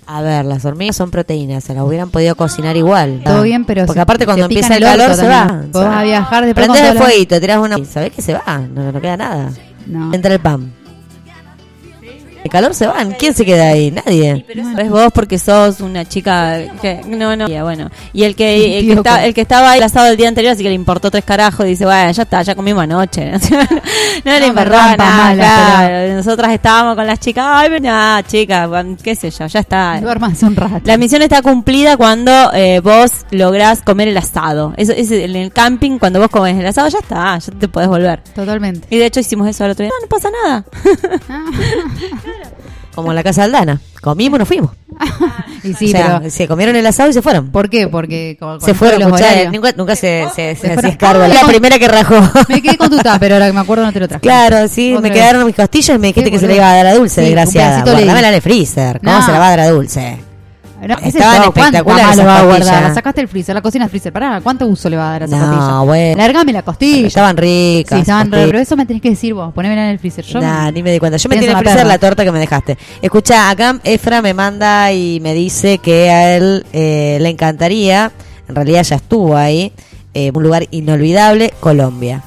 A 0.07 0.21
ver, 0.21 0.45
las 0.45 0.63
hormigas 0.65 0.95
son 0.95 1.09
proteínas, 1.09 1.63
se 1.63 1.73
las 1.73 1.83
hubieran 1.83 2.11
podido 2.11 2.35
cocinar 2.35 2.77
igual. 2.77 3.21
Todo 3.23 3.41
bien, 3.41 3.65
pero 3.65 3.85
Porque 3.87 4.01
aparte 4.01 4.19
te 4.21 4.25
cuando 4.25 4.45
empieza 4.45 4.75
el, 4.77 4.83
el 4.83 4.89
calor 4.89 5.15
se 5.15 5.27
va. 5.27 5.61
Vos 5.71 5.83
vas 5.83 5.97
a 5.97 6.03
viajar 6.03 6.45
después 6.45 6.67
Prendés 6.67 6.91
el 6.91 6.97
fueguito, 6.99 7.39
tirás 7.41 7.57
una... 7.57 7.83
¿Sabés 7.85 8.11
que 8.11 8.21
se 8.21 8.33
va? 8.33 8.59
No, 8.59 8.91
no 8.91 9.01
queda 9.01 9.17
nada. 9.17 9.49
No. 9.87 10.13
Entra 10.13 10.33
el 10.33 10.39
pan. 10.39 10.71
El 12.45 12.51
calor 12.51 12.75
se 12.75 12.85
van. 12.85 13.11
¿Quién 13.13 13.33
se 13.33 13.43
queda 13.43 13.69
ahí? 13.69 13.89
Nadie. 13.89 14.45
Es 14.77 14.89
vos 14.89 15.11
porque 15.11 15.39
sos 15.39 15.79
una 15.81 16.05
chica 16.05 16.59
que 16.79 17.01
no 17.07 17.35
no 17.35 17.47
y 17.49 17.59
bueno 17.61 17.89
y 18.13 18.23
el 18.23 18.35
que 18.35 18.77
el 18.77 18.85
que, 18.85 18.91
Tío, 18.91 18.97
está- 18.97 19.25
el 19.25 19.33
que 19.33 19.41
estaba 19.41 19.71
ahí 19.71 19.79
el 19.79 19.83
asado 19.83 20.07
el 20.07 20.15
día 20.15 20.27
anterior 20.27 20.53
así 20.53 20.61
que 20.61 20.69
le 20.69 20.75
importó 20.75 21.09
tres 21.09 21.23
carajos 21.25 21.65
dice 21.65 21.85
bueno 21.85 22.11
ya 22.11 22.21
está 22.21 22.43
ya 22.43 22.53
comimos 22.53 22.83
anoche 22.83 23.31
no, 24.25 24.31
le 24.39 24.51
nada 24.53 24.95
mala, 24.95 25.35
claro. 25.35 26.13
nosotras 26.13 26.51
estábamos 26.53 26.95
con 26.95 27.07
las 27.07 27.19
chicas 27.19 27.45
ay 27.47 27.79
nada 27.81 28.21
chica 28.21 28.67
bueno, 28.67 28.95
qué 29.01 29.15
sé 29.15 29.31
yo 29.31 29.47
ya 29.47 29.59
está 29.61 29.99
Duermas 29.99 30.43
un 30.43 30.55
rato. 30.55 30.81
la 30.83 30.97
misión 30.97 31.23
está 31.23 31.41
cumplida 31.41 31.97
cuando 31.97 32.31
eh, 32.53 32.79
vos 32.79 33.25
lográs 33.31 33.81
comer 33.81 34.07
el 34.09 34.17
asado 34.17 34.73
eso 34.77 34.91
es 34.93 35.09
en 35.09 35.35
el 35.35 35.51
camping 35.51 35.97
cuando 35.97 36.19
vos 36.19 36.29
comes 36.29 36.55
el 36.59 36.65
asado 36.67 36.89
ya 36.89 36.99
está 36.99 37.39
ya 37.39 37.53
te 37.59 37.67
podés 37.67 37.89
volver 37.89 38.21
Totalmente. 38.35 38.87
y 38.91 38.97
de 38.99 39.07
hecho 39.07 39.19
hicimos 39.19 39.47
eso 39.47 39.65
el 39.65 39.71
otro 39.71 39.83
día 39.83 39.91
no, 39.99 40.05
no 40.05 40.09
pasa 40.09 40.29
nada 40.29 40.65
Como 42.93 43.11
en 43.11 43.15
la 43.15 43.23
casa 43.23 43.41
de 43.41 43.45
Aldana. 43.45 43.81
Comimos 44.01 44.37
y 44.37 44.39
nos 44.39 44.47
fuimos. 44.47 44.71
y 45.63 45.73
sí, 45.73 45.87
o 45.87 45.89
sea, 45.89 46.19
pero 46.19 46.29
se 46.31 46.47
comieron 46.47 46.75
el 46.77 46.85
asado 46.85 47.09
y 47.09 47.13
se 47.13 47.21
fueron. 47.21 47.49
¿por 47.51 47.69
qué? 47.69 47.89
Porque 47.89 48.37
con- 48.39 48.59
con 48.59 48.61
Se 48.61 48.73
fueron, 48.73 48.99
los 49.01 49.07
escuchá, 49.09 49.25
horarios. 49.33 49.53
nunca, 49.53 49.71
nunca 49.75 49.95
se, 49.97 50.27
se, 50.33 50.55
se 50.55 50.75
fueron. 50.97 51.29
La 51.29 51.41
primera 51.45 51.77
que 51.77 51.87
rajó. 51.89 52.15
Me 52.47 52.61
quedé 52.61 52.77
con 52.77 52.89
tu 52.89 52.97
tupper, 52.99 53.33
ahora 53.33 53.47
que 53.47 53.53
me 53.53 53.59
acuerdo 53.59 53.83
no 53.85 53.91
te 53.91 53.99
lo 53.99 54.07
traje. 54.07 54.21
Claro, 54.21 54.67
sí, 54.69 54.91
Otra 54.93 55.01
me 55.01 55.09
vez. 55.09 55.17
quedaron 55.19 55.45
mis 55.45 55.55
costillas 55.55 55.95
y 55.97 55.99
me 55.99 56.07
dijiste 56.07 56.31
que 56.31 56.37
se 56.39 56.47
le 56.47 56.53
boludo. 56.53 56.61
iba 56.67 56.71
a 56.71 56.75
dar 56.77 56.85
a 56.87 56.93
Dulce, 56.93 57.15
Sí, 57.15 57.21
un 57.21 57.35
desgraciada. 57.35 57.67
pedacito 57.83 57.91
le 58.07 58.13
di. 58.13 58.25
En 58.25 58.33
el 58.33 58.41
freezer. 58.41 58.99
¿Cómo 59.03 59.11
No. 59.19 59.25
se 59.25 59.31
la 59.33 59.39
va 59.39 59.47
a 59.47 59.49
dar 59.49 59.59
a 59.59 59.69
Dulce? 59.69 60.17
No, 60.87 60.95
Estaban 61.01 61.51
¿cuánto 61.51 61.59
espectaculares. 61.79 62.65
La 62.65 62.93
sacaste 62.93 63.21
del 63.21 63.27
freezer, 63.27 63.55
la 63.55 63.61
cocina 63.61 63.89
freezer. 63.89 64.13
Pará, 64.13 64.39
¿cuánto 64.41 64.67
uso 64.67 64.89
le 64.89 64.97
va 64.97 65.09
a 65.09 65.11
dar 65.19 65.23
a 65.23 65.27
No, 65.27 65.37
costilla? 65.39 65.79
bueno. 65.81 66.17
Largame 66.17 66.53
la 66.53 66.61
costilla. 66.61 67.07
Estaban 67.07 67.37
ricas. 67.37 67.97
Sí, 67.97 68.01
estaban 68.01 68.31
re, 68.31 68.45
pero 68.45 68.59
eso 68.59 68.75
me 68.75 68.85
tenés 68.85 69.01
que 69.01 69.09
decir 69.09 69.33
vos. 69.33 69.53
Ponémela 69.53 69.85
en 69.85 69.89
el 69.91 69.99
freezer. 69.99 70.23
Yo 70.25 70.39
Nah, 70.39 70.69
ni 70.71 70.83
me 70.83 70.91
di 70.91 70.99
cuenta. 70.99 71.17
Yo 71.17 71.27
me 71.29 71.35
tiene 71.37 71.45
en 71.45 71.49
el 71.51 71.53
la 71.55 71.59
freezer 71.59 71.77
perra. 71.79 71.87
la 71.93 71.97
torta 71.99 72.23
que 72.23 72.31
me 72.31 72.39
dejaste. 72.39 72.77
Escucha, 73.01 73.49
acá 73.49 73.79
Efra 73.83 74.21
me 74.21 74.33
manda 74.33 74.91
y 74.91 75.19
me 75.21 75.33
dice 75.33 75.79
que 75.79 76.09
a 76.11 76.35
él 76.35 76.65
eh, 76.73 77.17
le 77.19 77.29
encantaría, 77.29 78.11
en 78.47 78.55
realidad 78.55 78.83
ya 78.83 78.97
estuvo 78.97 79.35
ahí, 79.35 79.73
eh, 80.13 80.31
un 80.33 80.43
lugar 80.43 80.67
inolvidable, 80.71 81.53
Colombia. 81.59 82.21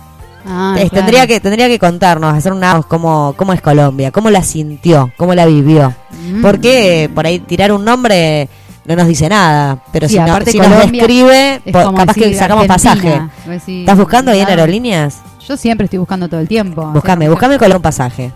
Ah, 0.51 0.73
claro. 0.77 0.89
tendría 0.91 1.27
que 1.27 1.41
tendría 1.41 1.69
que 1.69 1.79
contarnos, 1.79 2.35
hacer 2.35 2.53
una 2.53 2.81
cómo, 2.89 3.35
cómo 3.37 3.53
es 3.53 3.61
Colombia, 3.61 4.11
cómo 4.11 4.31
la 4.31 4.43
sintió, 4.43 5.13
cómo 5.19 5.35
la 5.35 5.45
vivió. 5.45 5.95
Mm. 6.33 6.41
Porque 6.43 7.05
eh, 7.05 7.09
por 7.11 7.27
ahí 7.27 7.39
tirar 7.41 7.71
un 7.73 7.85
nombre 7.85 8.49
no 8.87 8.97
nos 8.97 9.07
dice 9.07 9.29
nada, 9.29 9.83
pero 9.93 10.09
Sí, 10.09 10.15
si, 10.15 10.21
no- 10.21 10.39
si 10.47 10.59
nos 10.59 10.91
describe, 10.91 11.61
Es 11.65 11.73
po- 11.73 11.83
como 11.85 11.99
capaz 11.99 12.15
que 12.15 12.35
sacamos 12.35 12.69
Argentina. 12.71 13.31
pasaje. 13.37 13.51
Decís, 13.51 13.81
¿Estás 13.81 13.99
buscando 13.99 14.31
ahí 14.31 14.41
en 14.41 14.49
aerolíneas? 14.49 15.17
Yo 15.47 15.57
siempre 15.59 15.85
estoy 15.85 15.99
buscando 15.99 16.29
todo 16.29 16.41
el 16.41 16.49
tiempo. 16.49 16.87
Buscame, 16.93 17.27
O 17.27 17.29
sea, 17.29 17.31
buscame 17.31 17.59
con 17.59 17.73
un 17.77 17.83
pasaje. 17.83 18.33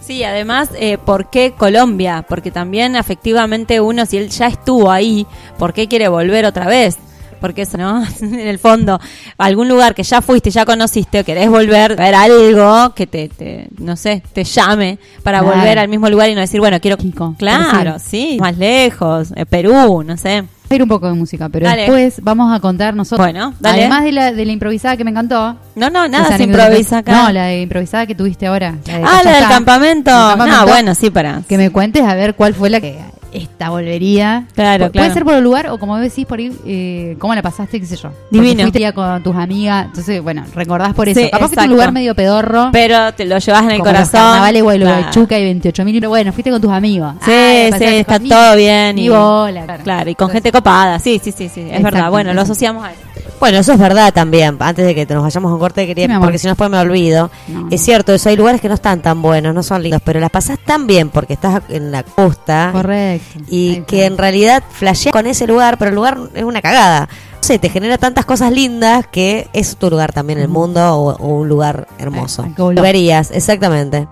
Sí, 0.00 0.22
además, 0.24 0.68
eh, 0.76 0.98
¿por 0.98 1.30
qué 1.30 1.52
Colombia? 1.56 2.24
Porque 2.28 2.50
también 2.50 2.96
efectivamente 2.96 3.80
uno, 3.80 4.06
si 4.06 4.16
él 4.18 4.28
ya 4.28 4.46
estuvo 4.46 4.90
ahí, 4.90 5.26
¿por 5.58 5.72
qué 5.72 5.86
quiere 5.88 6.08
volver 6.08 6.44
otra 6.46 6.66
vez? 6.66 6.96
Porque 7.40 7.62
eso, 7.62 7.78
¿no? 7.78 8.04
en 8.20 8.34
el 8.38 8.58
fondo, 8.58 9.00
algún 9.38 9.68
lugar 9.68 9.94
que 9.94 10.02
ya 10.02 10.20
fuiste, 10.20 10.50
ya 10.50 10.64
conociste, 10.64 11.20
o 11.20 11.24
querés 11.24 11.48
volver, 11.48 11.96
ver 11.96 12.14
algo 12.14 12.94
que 12.94 13.06
te, 13.06 13.28
te, 13.28 13.68
no 13.78 13.96
sé, 13.96 14.22
te 14.32 14.44
llame 14.44 14.98
para 15.22 15.40
Claro. 15.40 15.56
volver 15.56 15.78
al 15.78 15.88
mismo 15.88 16.08
lugar 16.10 16.28
y 16.30 16.34
no 16.34 16.40
decir, 16.40 16.60
bueno, 16.60 16.78
quiero... 16.80 16.96
Kiko, 16.96 17.34
claro, 17.38 17.96
sí, 17.98 18.36
más 18.40 18.58
lejos, 18.58 19.32
eh, 19.34 19.46
Perú, 19.46 20.02
no 20.04 20.16
sé. 20.16 20.44
Ir 20.72 20.82
un 20.84 20.88
poco 20.88 21.08
de 21.08 21.14
música, 21.14 21.48
pero 21.48 21.66
Dale. 21.66 21.82
después 21.82 22.20
vamos 22.22 22.54
a 22.54 22.60
contar 22.60 22.94
nosotros. 22.94 23.26
Bueno, 23.26 23.54
dale. 23.58 23.80
Además 23.80 24.04
de 24.04 24.12
la, 24.12 24.30
de 24.32 24.44
la 24.44 24.52
improvisada 24.52 24.96
que 24.96 25.02
me 25.02 25.10
encantó. 25.10 25.56
No, 25.74 25.90
no, 25.90 26.06
nada 26.06 26.36
se 26.36 26.44
improvisa 26.44 26.98
acá. 26.98 27.10
No, 27.24 27.32
la 27.32 27.46
de 27.46 27.62
improvisada 27.62 28.06
que 28.06 28.14
tuviste 28.14 28.46
ahora. 28.46 28.76
la 28.86 28.98
de 28.98 29.04
ah, 29.04 29.20
la 29.24 29.32
del 29.32 29.48
campamento. 29.48 30.12
Campamento. 30.12 30.60
No, 30.60 30.66
bueno, 30.68 30.94
sí, 30.94 31.10
para. 31.10 31.42
Que 31.48 31.58
me 31.58 31.70
cuentes 31.70 32.04
a 32.04 32.14
ver 32.14 32.36
cuál 32.36 32.54
fue 32.54 32.70
la 32.70 32.80
que 32.80 33.00
esta 33.32 33.70
volvería. 33.70 34.46
Claro, 34.54 34.86
Pu- 34.86 34.90
claro. 34.90 35.04
Puede 35.06 35.12
ser 35.14 35.24
por 35.24 35.34
el 35.34 35.44
lugar 35.44 35.68
o 35.68 35.78
como 35.78 35.96
decís 35.98 36.26
por 36.26 36.40
ir, 36.40 36.52
eh, 36.66 37.16
cómo 37.18 37.34
la 37.34 37.42
pasaste, 37.42 37.80
qué 37.80 37.86
sé 37.86 37.96
yo. 37.96 38.10
Porque 38.10 38.26
Divino. 38.30 38.62
Fuiste 38.62 38.80
ya 38.80 38.92
con 38.92 39.22
tus 39.22 39.34
amigas, 39.36 39.86
entonces, 39.86 40.22
bueno, 40.22 40.44
recordás 40.54 40.94
por 40.94 41.08
eso. 41.08 41.20
Sí, 41.20 41.30
Capaz 41.30 41.46
exacto. 41.46 41.64
un 41.64 41.70
lugar 41.70 41.92
medio 41.92 42.14
pedorro. 42.14 42.70
Pero 42.72 43.12
te 43.14 43.24
lo 43.24 43.38
llevas 43.38 43.62
en 43.64 43.70
el 43.70 43.78
como 43.78 43.90
corazón. 43.90 44.20
Carnavales, 44.20 44.62
bueno, 44.62 44.86
Claro. 44.86 45.10
Chuca 45.10 45.38
y 45.38 45.44
28 45.44 45.84
mil. 45.84 46.06
Bueno, 46.06 46.32
fuiste 46.32 46.50
con 46.50 46.60
tus 46.60 46.70
amigos. 46.72 47.14
Sí, 47.24 47.30
Ah, 47.32 47.76
sí, 47.78 47.84
está 47.84 48.18
todo 48.18 48.56
bien. 48.56 48.96
Ni 48.96 49.04
y- 49.06 49.08
bola. 49.08 49.64
Claro. 49.64 49.82
Claro, 49.84 50.10
y 50.10 50.14
con 50.14 50.30
gente 50.30 50.50
copada. 50.52 50.98
Sí, 50.98 51.20
sí, 51.22 51.32
sí, 51.32 51.48
sí, 51.48 51.66
es 51.70 51.82
verdad. 51.82 52.10
Bueno, 52.10 52.32
lo 52.34 52.40
asociamos 52.42 52.84
a 52.84 52.92
eso. 52.92 53.00
Bueno, 53.40 53.58
eso 53.58 53.72
es 53.72 53.78
verdad 53.78 54.12
también. 54.12 54.56
Antes 54.60 54.84
de 54.84 54.94
que 54.94 55.06
te 55.06 55.14
nos 55.14 55.22
vayamos 55.22 55.50
a 55.50 55.54
un 55.54 55.60
corte, 55.60 55.86
quería, 55.86 56.06
Sí, 56.06 56.12
porque 56.20 56.38
si 56.38 56.46
no 56.46 56.50
después 56.52 56.68
me 56.70 56.78
olvido. 56.78 57.30
No. 57.48 57.68
Es 57.70 57.80
cierto, 57.82 58.12
eso 58.12 58.28
hay 58.28 58.36
lugares 58.36 58.60
que 58.60 58.68
no 58.68 58.74
están 58.74 59.00
tan 59.00 59.22
buenos, 59.22 59.54
no 59.54 59.62
son 59.62 59.82
lindos, 59.82 60.02
pero 60.04 60.20
las 60.20 60.30
pasás 60.30 60.58
tan 60.64 60.86
bien 60.86 61.08
porque 61.08 61.32
estás 61.32 61.62
en 61.70 61.90
la 61.90 62.02
costa 62.02 62.68
Correcto. 62.72 63.40
y 63.48 63.80
que 63.82 64.04
en 64.04 64.18
realidad 64.18 64.62
flasheas 64.70 65.12
con 65.12 65.26
ese 65.26 65.46
lugar, 65.46 65.78
pero 65.78 65.88
el 65.88 65.94
lugar 65.94 66.18
es 66.34 66.44
una 66.44 66.60
cagada. 66.60 67.08
No 67.32 67.38
sé, 67.46 67.58
te 67.58 67.70
genera 67.70 67.96
tantas 67.96 68.26
cosas 68.26 68.52
lindas 68.52 69.06
que 69.06 69.48
es 69.54 69.76
tu 69.76 69.88
lugar 69.88 70.12
también 70.12 70.38
en 70.40 70.42
el 70.44 70.50
mundo 70.50 70.80
o, 70.94 71.16
o 71.16 71.26
un 71.40 71.48
lugar 71.48 71.88
hermoso. 71.98 72.42
Volver. 72.42 72.76
Volverías, 72.76 73.30
exactamente. 73.30 74.06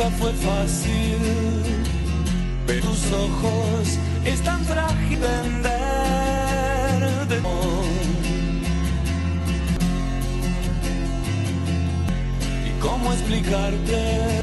nunca 0.00 0.16
fue 0.16 0.32
fácil. 0.32 1.18
Pero 2.66 2.80
tus 2.82 3.12
ojos 3.12 3.98
es 4.24 4.40
tan 4.42 4.64
frágil 4.64 5.18
vender 5.18 5.70
de 7.28 7.36
Y 12.66 12.80
cómo 12.80 13.12
explicarte 13.12 14.42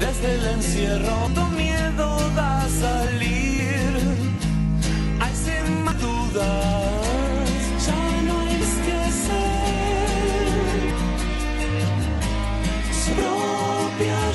desde 0.00 0.34
el 0.34 0.46
encierro, 0.54 1.30
tu 1.34 1.46
miedo 1.56 2.30
da 2.36 2.68
salir 2.68 3.98
a 5.20 5.30
ese 5.30 5.62
duda. 6.00 7.03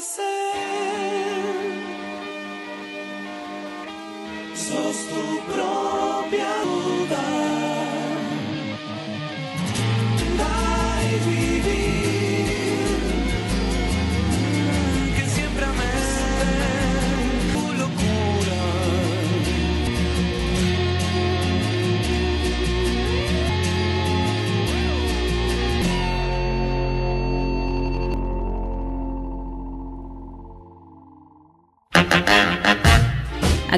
say 0.00 0.37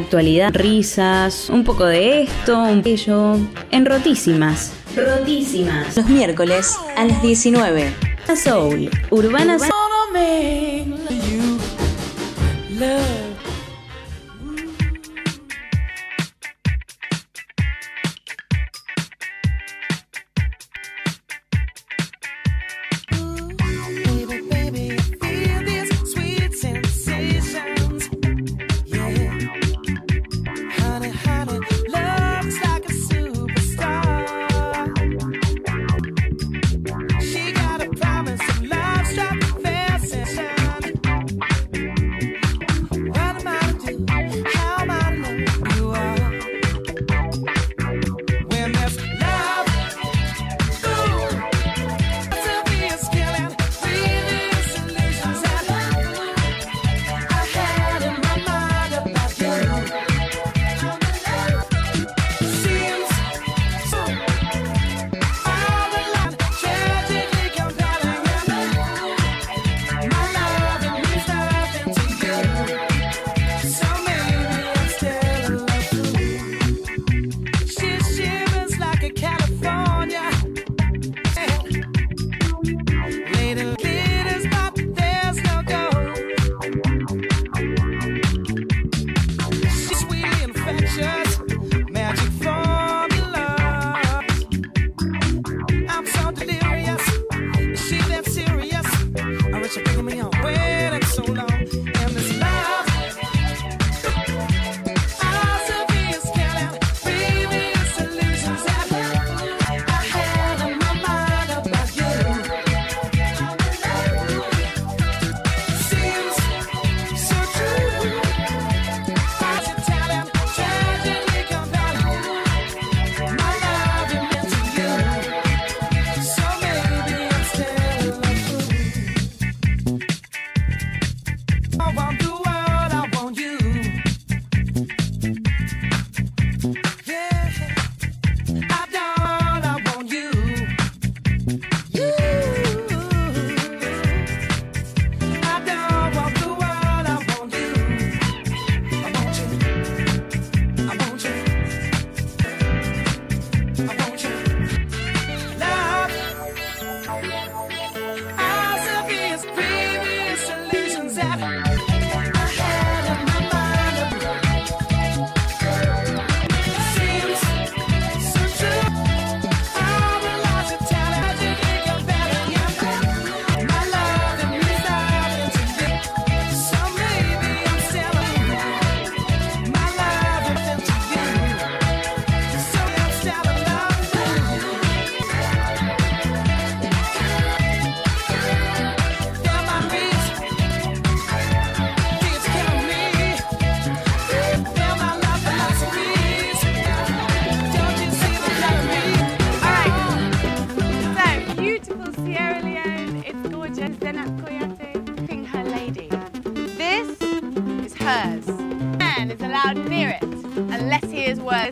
actualidad, 0.00 0.50
risas, 0.52 1.48
un 1.50 1.64
poco 1.64 1.84
de 1.84 2.22
esto, 2.22 2.66
un 2.66 2.82
ello, 2.84 3.36
en 3.70 3.86
Rotísimas. 3.86 4.72
Rotísimas. 4.96 5.96
Los 5.96 6.06
miércoles 6.08 6.76
a 6.96 7.04
las 7.04 7.22
19. 7.22 7.92
Soul, 8.36 8.90
Urbana, 9.10 9.56
Urbana 9.56 9.58
Soul. 9.58 9.69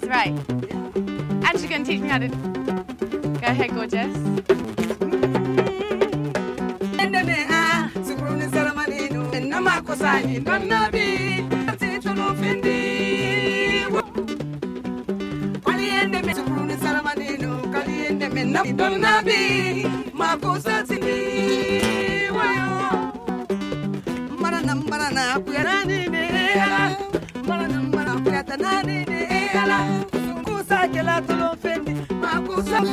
right. 0.09 0.33
And 0.49 1.53
she's 1.53 1.69
going 1.69 1.85
to 1.85 1.91
teach 1.91 2.01
me 2.01 2.09
how 2.09 2.19
to... 2.19 2.29
Go 2.29 3.47
ahead, 3.47 3.71
gorgeous. 3.71 4.28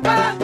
papa. 0.00 0.41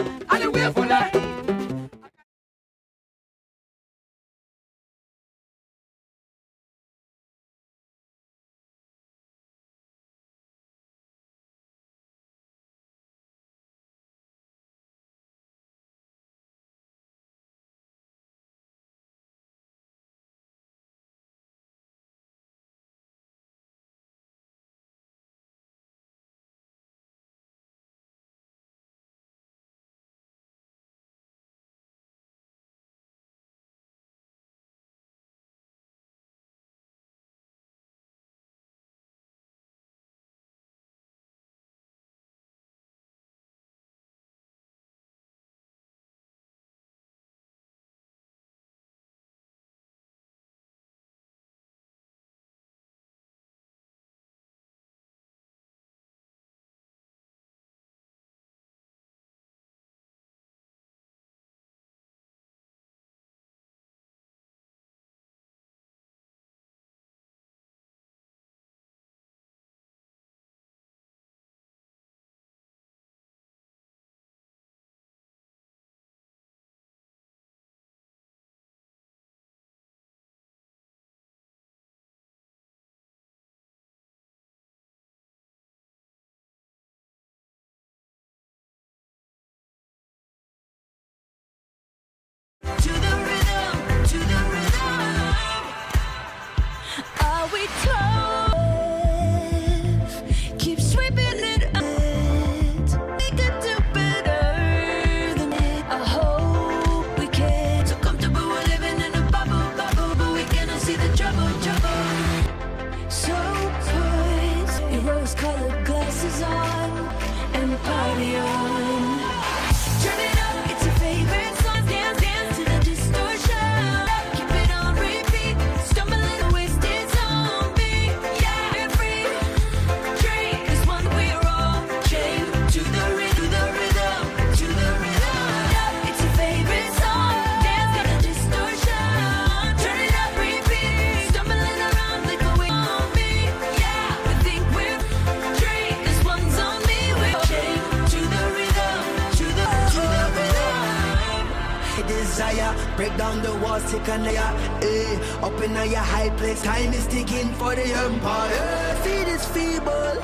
desire. 152.09 152.71
Break 152.97 153.15
down 153.17 153.41
the 153.41 153.53
walls, 153.63 153.85
take 153.91 154.07
a 154.07 154.17
layer. 154.17 154.51
Eh. 154.81 155.45
Up 155.45 155.61
in 155.61 155.73
your 155.95 156.05
high 156.13 156.31
place, 156.39 156.61
time 156.61 156.93
is 156.93 157.07
ticking 157.07 157.49
for 157.59 157.75
the 157.75 157.87
empire. 158.05 158.51
Eh. 158.51 158.95
Feed 159.03 159.27
is 159.35 159.45
feeble, 159.53 160.17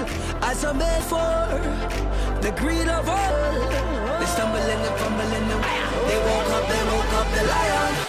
as 0.49 0.65
I'm 0.65 0.77
made 0.77 1.05
for 1.11 1.35
the 2.41 2.51
greed 2.59 2.89
of 2.97 3.07
all. 3.07 3.53
They 4.19 4.27
stumble 4.33 4.67
and 4.73 4.81
they 4.85 4.93
fumble 4.99 5.31
and 5.37 5.45
they, 5.49 5.59
they 6.07 6.19
woke 6.27 6.51
up, 6.57 6.65
they 6.71 6.83
woke 6.91 7.13
up 7.19 7.27
the 7.35 7.43
lion. 7.53 8.04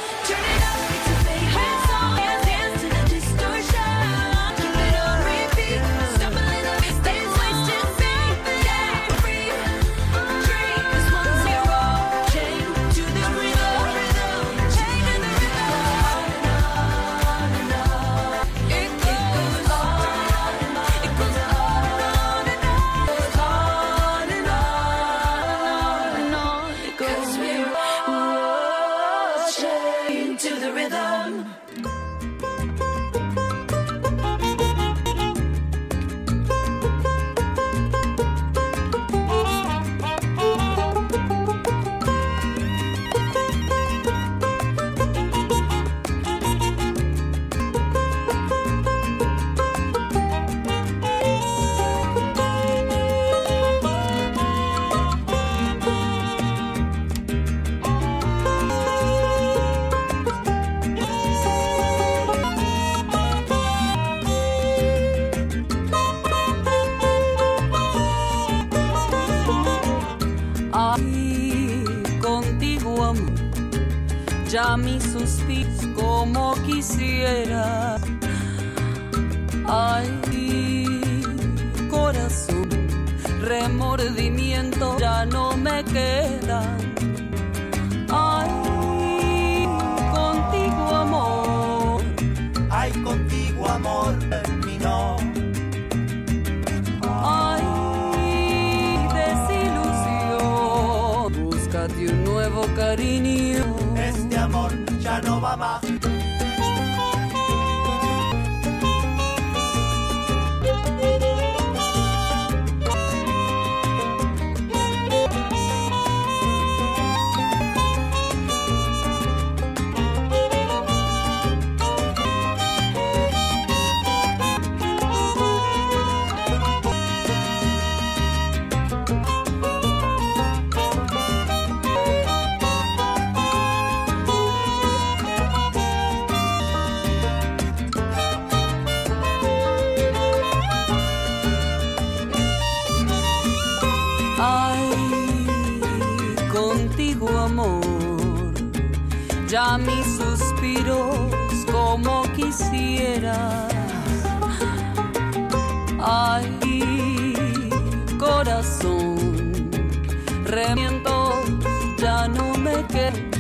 Me 162.67 162.85
quedan. 162.89 163.31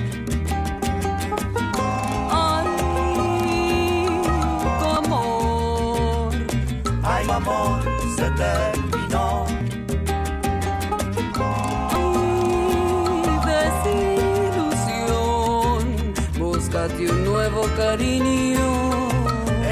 Ay, 2.30 2.66
amor. 4.98 6.32
Ay, 7.02 7.26
amor 7.30 7.82
se 8.16 8.26
terminó. 8.42 9.46
desilusión. 14.56 15.14
Búscate 16.38 17.10
un 17.10 17.24
nuevo 17.24 17.62
cariño. 17.76 18.66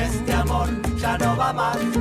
Este 0.06 0.32
amor 0.32 0.68
ya 0.96 1.16
no 1.18 1.36
va 1.36 1.52
más. 1.52 1.93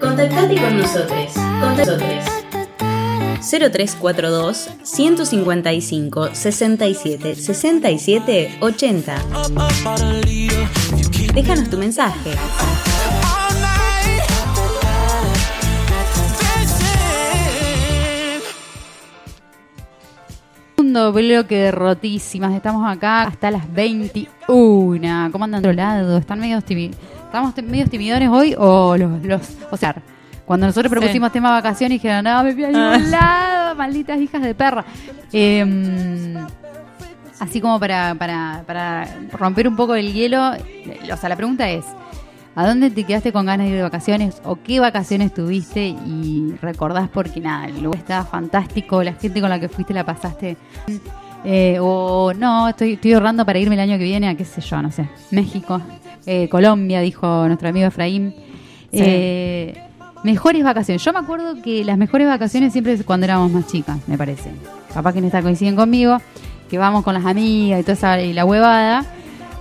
Contactate 0.00 0.54
con 0.60 0.78
nosotros. 0.78 1.32
Con 1.34 1.76
nosotros. 1.76 2.24
0342 3.40 4.70
155 4.82 6.34
67 6.34 7.34
67 7.34 8.58
80. 8.60 9.22
Déjanos 11.34 11.70
tu 11.70 11.78
mensaje. 11.78 12.30
Segundo 20.92 21.10
bloque 21.14 21.56
de 21.56 21.70
rotísimas. 21.70 22.52
Estamos 22.52 22.86
acá 22.86 23.22
hasta 23.22 23.50
las 23.50 23.72
21. 23.72 25.30
¿Cómo 25.32 25.44
andan 25.46 25.62
de 25.62 25.68
otro 25.70 25.72
lado? 25.72 26.18
¿Están 26.18 26.38
medio 26.38 26.58
¿Estamos 26.58 27.54
medios 27.62 27.88
timidones 27.88 28.28
hoy 28.28 28.54
o 28.58 28.94
los, 28.98 29.24
los 29.24 29.40
o 29.70 29.76
sea, 29.78 29.96
cuando 30.44 30.66
nosotros 30.66 30.90
Sí. 30.90 30.98
propusimos 30.98 31.32
tema 31.32 31.50
vacaciones 31.50 31.96
dijeron, 31.96 32.24
no, 32.24 32.44
me 32.44 32.52
fui 32.52 32.64
a 32.64 32.68
Ah. 32.68 32.72
ningún 32.98 33.10
lado, 33.10 33.74
malditas 33.74 34.20
hijas 34.20 34.42
de 34.42 34.54
perra. 34.54 34.84
Em, 35.32 36.34
así 37.40 37.58
como 37.62 37.80
para, 37.80 38.14
para, 38.14 38.62
para 38.66 39.08
romper 39.32 39.68
un 39.68 39.76
poco 39.76 39.94
el 39.94 40.12
hielo, 40.12 40.50
o 41.10 41.16
sea, 41.16 41.30
la 41.30 41.36
pregunta 41.36 41.70
es, 41.70 41.86
¿a 42.54 42.66
dónde 42.66 42.90
te 42.90 43.04
quedaste 43.04 43.32
con 43.32 43.46
ganas 43.46 43.66
de 43.66 43.72
ir 43.72 43.76
de 43.76 43.82
vacaciones? 43.82 44.40
¿O 44.44 44.56
qué 44.56 44.80
vacaciones 44.80 45.32
tuviste 45.32 45.86
y 45.86 46.54
recordás 46.60 47.08
porque 47.08 47.40
nada, 47.40 47.66
el 47.66 47.82
lugar 47.82 47.98
estaba 47.98 48.24
fantástico, 48.24 49.02
la 49.02 49.14
gente 49.14 49.40
con 49.40 49.50
la 49.50 49.58
que 49.60 49.68
fuiste 49.68 49.94
la 49.94 50.04
pasaste... 50.04 50.56
eh, 51.44 51.78
o 51.80 52.32
no, 52.34 52.68
estoy, 52.68 52.94
estoy 52.94 53.14
ahorrando 53.14 53.44
para 53.44 53.58
irme 53.58 53.74
el 53.74 53.80
año 53.80 53.98
que 53.98 54.04
viene 54.04 54.28
a 54.28 54.34
qué 54.36 54.44
sé 54.44 54.60
yo, 54.60 54.80
no 54.80 54.90
sé, 54.90 55.08
México, 55.30 55.80
eh, 56.26 56.48
Colombia, 56.48 57.00
dijo 57.00 57.46
nuestro 57.46 57.68
amigo 57.68 57.86
Efraín. 57.86 58.34
Sí. 58.92 58.98
Eh, 59.00 59.82
mejores 60.22 60.62
vacaciones. 60.62 61.02
Yo 61.02 61.12
me 61.12 61.18
acuerdo 61.18 61.60
que 61.62 61.84
las 61.84 61.98
mejores 61.98 62.28
vacaciones 62.28 62.72
siempre 62.72 62.92
es 62.92 63.04
cuando 63.04 63.24
éramos 63.24 63.50
más 63.50 63.66
chicas, 63.66 63.98
me 64.06 64.16
parece. 64.16 64.50
Papá 64.92 65.12
que 65.12 65.20
no 65.20 65.26
está 65.26 65.42
coinciden 65.42 65.76
conmigo, 65.76 66.18
que 66.70 66.78
vamos 66.78 67.02
con 67.04 67.14
las 67.14 67.24
amigas 67.24 67.80
y 67.80 67.82
toda 67.82 67.94
esa 67.94 68.20
y 68.20 68.32
la 68.32 68.44
huevada. 68.44 69.04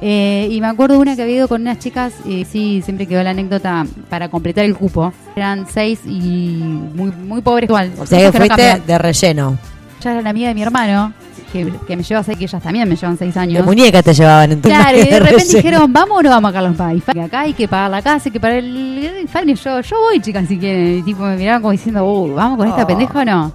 Eh, 0.01 0.47
y 0.49 0.59
me 0.61 0.67
acuerdo 0.67 0.95
de 0.95 1.01
una 1.01 1.15
que 1.15 1.21
había 1.21 1.35
ido 1.35 1.47
con 1.47 1.61
unas 1.61 1.77
chicas, 1.79 2.13
y 2.25 2.43
sí, 2.45 2.81
siempre 2.83 3.05
quedó 3.05 3.21
la 3.23 3.29
anécdota 3.31 3.85
para 4.09 4.29
completar 4.29 4.65
el 4.65 4.75
cupo. 4.75 5.13
Eran 5.35 5.67
seis 5.69 5.99
y 6.05 6.63
muy, 6.95 7.11
muy 7.11 7.41
pobres 7.41 7.69
igual. 7.69 7.91
O 7.99 8.05
sea 8.05 8.17
que 8.19 8.25
no 8.25 8.31
fuiste 8.45 8.81
de 8.87 8.97
relleno. 8.97 9.57
Ella 9.99 10.11
era 10.13 10.21
la 10.23 10.29
amiga 10.31 10.47
de 10.47 10.55
mi 10.55 10.63
hermano, 10.63 11.13
que, 11.53 11.71
que 11.85 11.95
me 11.95 12.01
lleva 12.01 12.23
seis, 12.23 12.35
que 12.35 12.45
ellas 12.45 12.63
también 12.63 12.89
me 12.89 12.95
llevan 12.95 13.15
seis 13.17 13.37
años. 13.37 13.57
De 13.59 13.63
muñeca 13.63 14.01
te 14.01 14.15
llevaban 14.15 14.51
en 14.53 14.61
tu 14.61 14.69
Claro, 14.69 14.97
y 14.97 15.01
de 15.01 15.19
repente 15.19 15.43
relleno. 15.43 15.57
dijeron, 15.57 15.93
¿vamos 15.93 16.17
o 16.17 16.23
no 16.23 16.29
vamos 16.31 16.49
a 16.49 16.53
Carlos 16.53 16.75
Paz? 16.75 16.93
Y 17.13 17.19
acá 17.19 17.41
hay 17.41 17.53
que 17.53 17.67
pagar 17.67 17.91
la 17.91 18.01
casa, 18.01 18.23
hay 18.25 18.31
que 18.31 18.39
pagar 18.39 18.57
el... 18.57 19.27
Fanny, 19.31 19.53
yo, 19.53 19.81
yo 19.81 19.95
voy, 19.99 20.19
chicas, 20.19 20.47
si 20.47 20.57
quieren. 20.57 20.97
Y 20.97 21.03
tipo, 21.03 21.21
me 21.21 21.35
miraban 21.37 21.61
como 21.61 21.71
diciendo, 21.73 22.03
uh, 22.03 22.33
¿vamos 22.33 22.57
con 22.57 22.67
esta 22.67 22.81
Oh. 22.83 22.87
pendeja 22.87 23.19
o 23.19 23.25
no? 23.25 23.53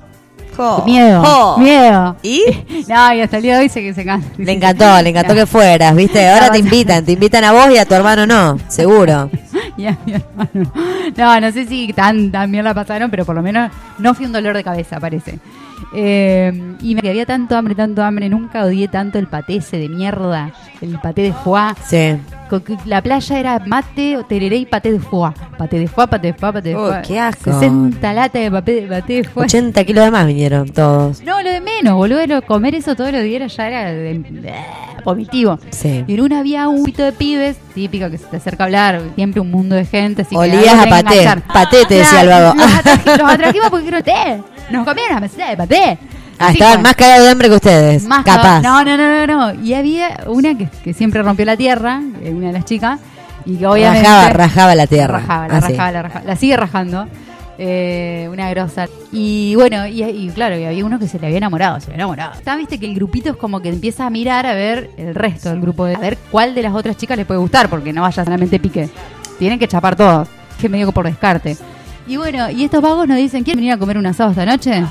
Jo. 0.57 0.83
Miedo, 0.87 1.23
Jo. 1.23 1.59
miedo. 1.59 2.17
¿Y? 2.23 2.43
No, 2.89 3.13
y 3.15 3.21
hasta 3.21 3.37
el 3.39 3.43
día 3.43 3.55
de 3.57 3.61
hoy 3.63 3.69
se 3.69 3.81
que 3.83 3.93
se 3.95 4.05
cansa. 4.05 4.29
Le 4.39 4.53
encantó, 4.53 5.03
le 5.03 5.11
encantó 5.11 5.35
que 5.35 5.47
fueras, 5.47 5.95
¿viste? 5.95 6.29
Ahora 6.31 6.51
te 6.51 6.59
invitan, 6.59 7.05
te 7.05 7.13
invitan 7.13 7.45
a 7.45 7.53
vos 7.53 7.71
y 7.71 7.79
a 7.79 7.85
tu 7.85 7.95
hermano 7.95 8.27
no, 8.27 8.59
seguro. 8.69 9.31
Y 9.79 9.85
a 9.87 9.99
mi 10.07 10.15
hermano. 10.15 10.73
No, 11.17 11.41
no 11.41 11.53
sé 11.53 11.67
si 11.67 11.93
tan, 11.93 12.33
tan 12.33 12.51
bien 12.51 12.65
la 12.65 12.73
pasaron, 12.73 13.11
pero 13.11 13.27
por 13.27 13.35
lo 13.35 13.43
menos 13.43 13.71
no 13.99 14.15
fui 14.15 14.25
un 14.25 14.33
dolor 14.33 14.57
de 14.57 14.65
cabeza, 14.65 14.99
parece. 14.99 15.39
Eh, 15.95 16.75
y 16.81 16.95
me 16.95 17.09
había 17.09 17.25
tanto 17.27 17.57
hambre, 17.57 17.75
tanto 17.75 18.03
hambre, 18.03 18.29
nunca 18.29 18.65
odié 18.65 18.89
tanto 18.89 19.19
el 19.19 19.27
paté 19.29 19.57
ese 19.57 19.79
de 19.79 19.89
mierda, 19.89 20.53
el 20.81 20.99
paté 21.01 21.23
de 21.23 21.33
foie. 21.33 21.73
Sí. 21.87 22.17
La 22.85 23.03
playa 23.03 23.41
era 23.41 23.59
mate, 23.67 24.19
tereré 24.29 24.57
y 24.57 24.67
paté 24.67 24.93
de 24.93 25.01
foie. 25.01 25.33
Paté 25.59 25.79
de 25.81 25.89
foie, 25.89 26.07
paté 26.07 26.29
de 26.29 26.35
foie, 26.35 26.53
paté 26.53 26.69
de 26.71 26.77
Uy, 26.77 26.91
foie. 26.91 27.03
qué 27.03 27.19
asco. 27.19 27.53
60 27.53 28.13
latas 28.13 28.41
de 28.43 28.51
paté, 28.51 28.81
de 28.83 28.87
paté 28.87 29.13
de 29.15 29.25
foie. 29.25 29.45
80 29.47 29.85
kilos 29.85 30.05
de 30.05 30.11
más 30.11 30.27
vinieron 30.27 30.69
todos. 30.69 31.23
No, 31.23 31.43
lo 31.43 31.51
de 31.51 31.61
menos, 31.61 31.95
boludo. 31.95 32.25
lo- 32.27 32.43
Comer 32.43 32.75
eso 32.77 32.95
todos 32.95 33.11
los 33.13 33.23
días 33.23 33.57
ya 33.57 33.67
era 33.69 33.93
de, 33.93 34.23
vomitivo. 35.05 35.59
Sí. 35.71 36.05
Y 36.07 36.15
en 36.15 36.21
una 36.21 36.41
había 36.41 36.69
un 36.69 36.77
grupito 36.83 37.03
de 37.03 37.13
pibes, 37.13 37.57
típico 37.75 38.11
que 38.11 38.19
se 38.19 38.27
te 38.27 38.37
acerca 38.37 38.65
a 38.65 38.67
hablar, 38.67 39.01
siempre 39.17 39.41
un 39.41 39.51
mundo 39.51 39.75
de 39.75 39.85
gente. 39.85 40.25
Olías 40.33 40.75
a 40.75 40.87
paté. 40.89 41.21
enganchar. 41.21 41.43
Paté, 41.53 41.85
te 41.87 41.95
decía 41.95 42.21
el 42.23 42.29
vago. 42.29 42.55
Los, 42.55 42.65
atraji- 42.71 43.19
los 43.23 43.31
atrajimos 43.31 43.71
porque 43.71 43.85
quiero 43.89 44.03
té. 44.05 44.41
Nos 44.71 44.85
comieron 44.85 45.13
una 45.13 45.21
mesita 45.21 45.49
de 45.49 45.57
paté. 45.57 45.99
Ah, 46.39 46.53
estaban 46.53 46.83
más 46.83 46.95
cagados 46.97 47.25
de 47.25 47.31
hambre 47.31 47.49
que 47.49 47.55
ustedes. 47.55 48.05
más 48.05 48.25
capaz. 48.25 48.61
No, 48.61 48.85
no, 48.85 48.97
no, 48.97 49.27
no, 49.27 49.53
no. 49.55 49.63
Y 49.65 49.73
había 49.75 50.25
una 50.27 50.57
que, 50.57 50.69
que 50.85 50.93
siempre 50.93 51.23
rompió 51.23 51.47
la 51.47 51.57
tierra, 51.57 52.03
eh, 52.23 52.31
una 52.35 52.49
de 52.49 52.53
las 52.53 52.65
chicas, 52.67 53.01
y 53.47 53.57
que 53.57 53.67
obviamente... 53.67 54.07
Rajaba, 54.07 54.31
rajaba 54.31 54.75
la 54.75 54.87
tierra. 54.87 55.19
Rajaba, 55.21 55.49
la 55.49 55.57
Así. 55.57 55.73
rajaba, 55.73 55.93
la 55.93 56.03
rajaba. 56.03 56.25
La 56.27 56.37
sigue 56.37 56.57
rajando. 56.57 57.09
Eh, 57.59 58.29
una 58.31 58.51
grosa. 58.51 58.87
Y 59.13 59.55
bueno, 59.55 59.87
y, 59.87 60.03
y 60.03 60.29
claro, 60.35 60.59
y 60.59 60.65
había 60.65 60.85
uno 60.85 60.99
que 60.99 61.09
se 61.09 61.19
le 61.19 61.27
había 61.27 61.39
enamorado, 61.39 61.81
se 61.81 61.87
le 61.87 61.93
había 61.95 62.03
enamorado. 62.03 62.35
Está, 62.35 62.55
viste 62.55 62.79
que 62.79 62.85
el 62.85 62.95
grupito 62.95 63.31
es 63.31 63.37
como 63.37 63.61
que 63.61 63.71
empieza 63.71 64.05
a 64.05 64.11
mirar 64.11 64.45
a 64.45 64.53
ver 64.53 64.91
el 64.99 65.15
resto 65.15 65.49
del 65.49 65.63
grupo, 65.63 65.87
de, 65.87 65.95
a 65.95 65.99
ver 65.99 66.19
cuál 66.31 66.55
de 66.55 66.63
las 66.63 66.75
otras 66.75 66.99
chicas 66.99 67.17
les 67.17 67.25
puede 67.25 67.41
gustar, 67.41 67.71
porque 67.71 67.95
no 67.95 68.03
vaya 68.03 68.23
solamente 68.25 68.61
pique. 68.61 68.91
Tienen 69.39 69.59
que 69.59 69.69
chapar 69.69 69.97
todos, 69.97 70.29
que 70.61 70.69
medio 70.69 70.93
por 70.93 71.07
descarte. 71.07 71.57
Y 72.07 72.17
bueno, 72.17 72.51
y 72.51 72.65
estos 72.65 72.81
vagos 72.83 73.09
nos 73.09 73.17
dicen, 73.17 73.43
¿quieren 73.43 73.61
venir 73.61 73.73
a 73.73 73.79
comer 73.79 73.99
un 73.99 74.07
asado 74.07 74.31
esta 74.31 74.47
noche? 74.47 74.85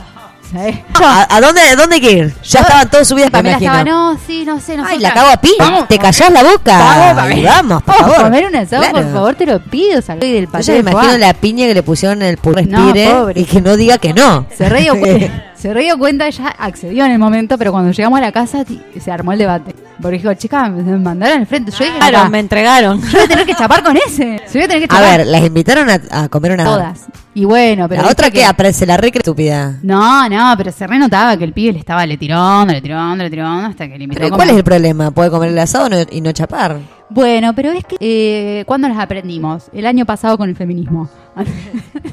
¿Sabés? 0.52 0.78
¿A, 1.04 1.36
a 1.38 1.42
dónde, 1.42 1.62
dónde 1.78 1.96
hay 1.96 2.02
que 2.02 2.12
ir? 2.12 2.34
Ya 2.44 2.60
estaban 2.60 2.90
todos 2.90 3.08
Pamela 3.32 3.58
imagino. 3.58 3.74
estaba, 3.80 3.84
no, 4.14 4.20
sí, 4.28 4.44
no 4.46 4.60
sé, 4.60 4.78
no 4.78 4.86
Ay, 4.86 5.00
la 5.00 5.14
cago 5.14 5.30
a 5.32 5.38
piña. 5.38 5.56
Vamos, 5.60 5.88
Te 5.88 5.98
callás 5.98 6.32
la 6.32 6.44
boca. 6.44 6.78
Vamos, 7.16 7.44
vamos, 7.44 7.84
por 7.84 7.96
a 7.96 7.98
favor. 7.98 8.22
comer 8.24 8.46
un 8.46 8.56
asado, 8.56 8.84
Claro. 8.84 8.98
por 9.02 9.14
favor, 9.14 9.36
te 9.36 9.46
lo 9.48 9.60
pido. 9.60 10.02
Salí 10.02 10.32
del 10.34 10.46
Yo 10.46 10.52
paté 10.52 10.64
ya 10.66 10.74
me 10.74 10.80
imagino 10.92 11.18
la 11.18 11.34
piña 11.34 11.66
que 11.68 11.74
le 11.74 11.84
pusieron 11.84 12.22
en 12.22 12.28
el 12.30 12.38
No, 12.44 12.52
respire 12.54 13.16
y 13.36 13.46
que 13.46 13.62
no 13.62 13.76
diga 13.76 13.98
que 13.98 14.14
no. 14.14 14.46
Se 14.56 14.70
re 14.70 14.82
dio 14.82 15.00
cuenta, 15.00 15.54
se 15.74 15.80
dio 15.82 15.98
cuenta, 15.98 16.28
ella 16.28 16.48
accedió 16.58 17.06
en 17.06 17.12
el 17.12 17.20
momento, 17.20 17.58
pero 17.58 17.72
cuando 17.72 17.92
llegamos 17.92 18.18
a 18.20 18.22
la 18.22 18.32
casa 18.32 18.64
se 19.00 19.12
armó 19.12 19.34
el 19.34 19.40
debate. 19.40 19.76
Porque 20.02 20.18
dijo, 20.18 20.34
chica, 20.34 20.68
me 20.70 20.84
mandaron 20.98 21.40
al 21.40 21.48
frente. 21.48 21.72
Yo 21.72 21.86
dije, 21.86 21.98
Claro, 21.98 22.18
"Acá, 22.20 22.30
me 22.30 22.40
entregaron. 22.40 23.02
yo 23.02 23.12
voy 23.14 23.22
a 23.22 23.28
tener 23.28 23.46
que 23.46 23.56
chapar 23.56 23.82
con 23.82 23.96
ese. 23.96 24.42
Yo 24.48 24.54
voy 24.54 24.64
a 24.64 24.68
tener 24.68 24.80
que 24.80 24.86
A 24.86 24.88
chapar. 25.00 25.18
ver, 25.20 25.28
las 25.28 25.42
invitaron 25.44 25.90
a, 25.90 26.02
a 26.12 26.28
comer 26.30 26.52
una. 26.52 26.66
Todas. 26.66 27.06
Y 27.34 27.46
bueno, 27.46 27.88
pero. 27.88 28.02
La 28.04 28.10
otra 28.10 28.30
que 28.30 28.44
aparece 28.44 28.86
la 28.86 28.98
re 28.98 29.08
estúpida. 29.14 29.80
No, 29.84 30.28
no, 30.30 30.54
pero 30.58 30.72
se 30.72 30.86
re 30.86 31.00
notaba 31.00 31.38
que 31.38 31.46
el 31.46 31.54
pibe 31.54 31.74
le 31.74 31.80
estaba 31.80 32.06
le 32.06 32.18
tirando, 32.18 32.74
le 32.74 32.82
tirando, 32.82 33.24
le 33.24 33.30
tirando, 33.30 33.68
hasta 33.68 33.88
que 33.88 33.98
le 33.98 34.04
invitó 34.04 34.20
Pero 34.22 34.34
a 34.36 34.38
¿cuál 34.38 34.48
es 34.50 34.52
comer. 34.54 34.60
el 34.60 34.64
problema? 34.66 35.12
¿Puede 35.12 35.30
comer 35.32 35.50
el 35.50 35.60
asado 35.60 35.90
no- 35.90 35.98
y 36.12 36.22
no 36.22 36.32
chapar? 36.34 36.78
Bueno, 37.10 37.54
pero 37.54 37.72
es 37.72 37.84
que. 37.86 37.98
Eh, 38.00 38.64
¿Cuándo 38.66 38.88
las 38.88 38.98
aprendimos? 38.98 39.66
El 39.72 39.86
año 39.86 40.06
pasado 40.06 40.38
con 40.38 40.50
el 40.50 40.56
feminismo. 40.56 41.08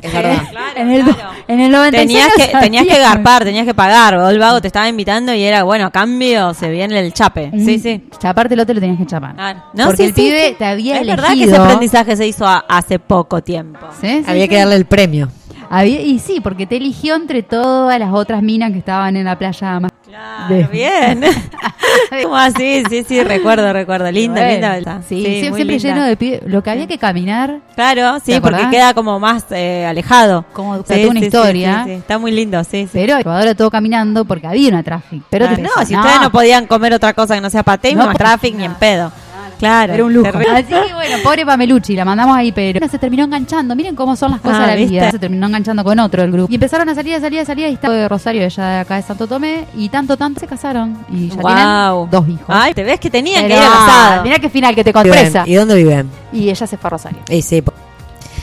Es 0.03 0.13
verdad. 0.13 0.43
en, 0.77 0.91
el, 0.91 1.05
en 1.49 1.61
el 1.61 1.71
96 1.73 2.07
Tenías 2.07 2.31
que, 2.37 2.59
tenías 2.59 2.87
que 2.87 2.99
garpar, 2.99 3.45
tenías 3.45 3.65
que 3.65 3.73
pagar. 3.75 4.15
El 4.31 4.39
vago 4.39 4.61
te 4.61 4.67
estaba 4.67 4.89
invitando 4.89 5.33
y 5.35 5.43
era, 5.43 5.63
bueno, 5.63 5.87
a 5.87 5.91
cambio 5.91 6.53
se 6.55 6.71
viene 6.71 6.99
el 7.01 7.13
chape. 7.15 7.51
Sí, 7.57 7.79
sí. 7.79 8.07
Chaparte 8.19 8.55
el 8.55 8.61
otro 8.61 8.75
lo 8.75 8.81
tenías 8.81 8.99
que 8.99 9.07
chapar. 9.07 9.35
Claro. 9.35 9.63
No, 9.73 9.85
Porque 9.87 9.97
sí, 9.97 10.03
el 10.05 10.15
sí, 10.15 10.21
pibe 10.23 10.49
sí. 10.51 10.55
te 10.59 10.65
había 10.67 10.95
Es 10.97 11.01
elegido. 11.03 11.23
verdad 11.23 11.35
que 11.39 11.45
ese 11.45 11.57
aprendizaje 11.57 12.17
se 12.17 12.27
hizo 12.27 12.47
a- 12.47 12.65
hace 12.69 12.99
poco 12.99 13.43
tiempo. 13.43 13.79
¿Sí? 14.01 14.09
Sí, 14.09 14.25
Había 14.27 14.43
sí. 14.45 14.49
que 14.51 14.57
darle 14.59 14.77
el 14.77 14.85
premio. 14.85 15.29
Había- 15.71 16.03
y 16.03 16.19
sí, 16.19 16.41
porque 16.43 16.67
te 16.67 16.77
eligió 16.77 17.15
entre 17.15 17.43
todas 17.43 17.99
las 17.99 18.13
otras 18.13 18.43
minas 18.43 18.73
que 18.73 18.79
estaban 18.79 19.17
en 19.17 19.25
la 19.25 19.39
playa. 19.39 19.81
más- 19.81 19.93
Claro, 20.13 20.55
de- 20.55 20.65
bien. 20.65 21.25
Como 22.23 22.37
así, 22.37 22.83
sí, 22.91 23.03
sí, 23.09 23.23
recuerdo, 23.23 23.73
recuerdo. 23.73 24.11
Linda, 24.11 24.41
Bueno, 24.43 24.53
linda 24.53 24.71
verdad. 24.73 25.01
Sí, 25.09 25.25
Sí, 25.25 25.41
siempre 25.41 25.65
linda. 25.65 25.89
lleno 25.89 26.05
de 26.05 26.17
pibes. 26.19 26.41
Lo 26.47 26.63
que 26.63 26.71
había 26.71 26.87
que 26.87 26.99
caminar, 26.99 27.61
Claro, 27.75 28.19
sí, 28.23 28.33
¿Te 28.33 28.41
porque 28.43 28.69
queda 28.71 28.93
como 28.93 29.19
más 29.19 29.47
eh, 29.53 29.87
alejado. 29.87 30.45
como 30.53 30.77
Sí, 30.79 30.83
toda 30.85 31.09
una 31.11 31.21
sí, 31.21 31.27
historia. 31.27 31.85
sí, 31.85 31.91
sí. 31.91 31.97
Está 31.97 32.19
muy 32.19 32.31
lindo, 32.31 32.63
sí. 32.65 32.87
Pero 32.93 33.17
jugador 33.23 33.55
todo 33.55 33.71
caminando 33.71 34.25
porque 34.27 34.47
había 34.47 34.69
una 34.69 34.83
tráfico. 34.83 35.25
Pero 35.31 35.47
te 35.47 35.53
no, 35.53 35.57
pensás, 35.69 35.89
si 35.89 35.97
ustedes 35.97 36.21
no 36.21 36.31
podían 36.31 36.67
comer 36.67 36.93
otra 36.93 37.15
cosa 37.15 37.35
que 37.35 37.41
no 37.41 37.49
sea 37.49 37.63
paté, 37.63 37.95
No, 37.95 38.07
po- 38.11 38.19
traffic 38.19 38.55
ni 38.55 38.65
en 38.65 38.75
pedo. 38.75 39.11
Claro. 39.63 39.93
Era 39.95 40.05
un 40.05 40.13
lujo. 40.13 40.31
terrible. 40.33 40.57
Así 40.59 40.67
que 40.89 40.93
bueno, 40.95 41.17
pobre 41.23 41.47
Pamelucci, 41.47 41.95
la 41.95 42.05
mandamos 42.05 42.37
ahí, 42.37 42.51
pero 42.51 42.89
se 42.89 42.99
terminó 42.99 43.23
enganchando. 43.25 43.77
Miren 43.77 43.95
cómo 43.95 44.17
son 44.17 44.33
las 44.33 44.41
cosas 44.41 44.59
Ah, 44.59 44.63
de 44.63 44.67
la 44.67 44.75
¿viste? 44.75 44.91
vida. 44.93 45.11
Se 45.13 45.19
terminó 45.21 45.47
enganchando 45.47 45.85
con 45.85 45.99
otro 46.01 46.21
del 46.23 46.33
grupo. 46.33 46.51
Y 46.51 46.57
empezaron 46.57 46.89
a 46.89 46.95
salir, 46.97 47.15
a 47.15 47.21
salir, 47.21 47.39
a 47.39 47.45
salir. 47.45 47.69
Y 47.69 47.75
estaba 47.75 47.95
de 47.95 48.09
Rosario, 48.09 48.43
ella 48.43 48.65
de 48.67 48.79
acá 48.81 48.97
de 48.97 49.03
Santo 49.03 49.29
Tomé. 49.29 49.67
Y 49.77 49.89
tanto, 49.89 50.17
tanto 50.17 50.41
se 50.41 50.49
casaron. 50.49 50.99
Y 51.13 51.29
ya 51.29 51.37
tienen 51.37 52.11
dos 52.11 52.29
hijos. 52.29 52.47
Ay, 52.49 52.75
te 52.75 52.83
ves 52.83 52.99
que 52.99 53.09
tenían 53.09 53.45
Pero, 53.45 53.55
que 53.55 53.61
ir 53.61 53.67
al 53.67 53.73
asado. 53.73 54.23
Mirá 54.25 54.39
qué 54.41 54.49
final 54.51 54.75
que 54.75 54.83
te 54.83 54.93
sorpresa. 54.93 55.45
¿Y 55.47 55.55
dónde 55.55 55.77
viven? 55.77 56.11
Y 56.33 56.51
ella 56.51 56.67
se 56.67 56.77
fue 56.77 56.89
a 56.89 56.91
Rosario. 56.91 57.19
Y 57.29 57.41
sí, 57.43 57.63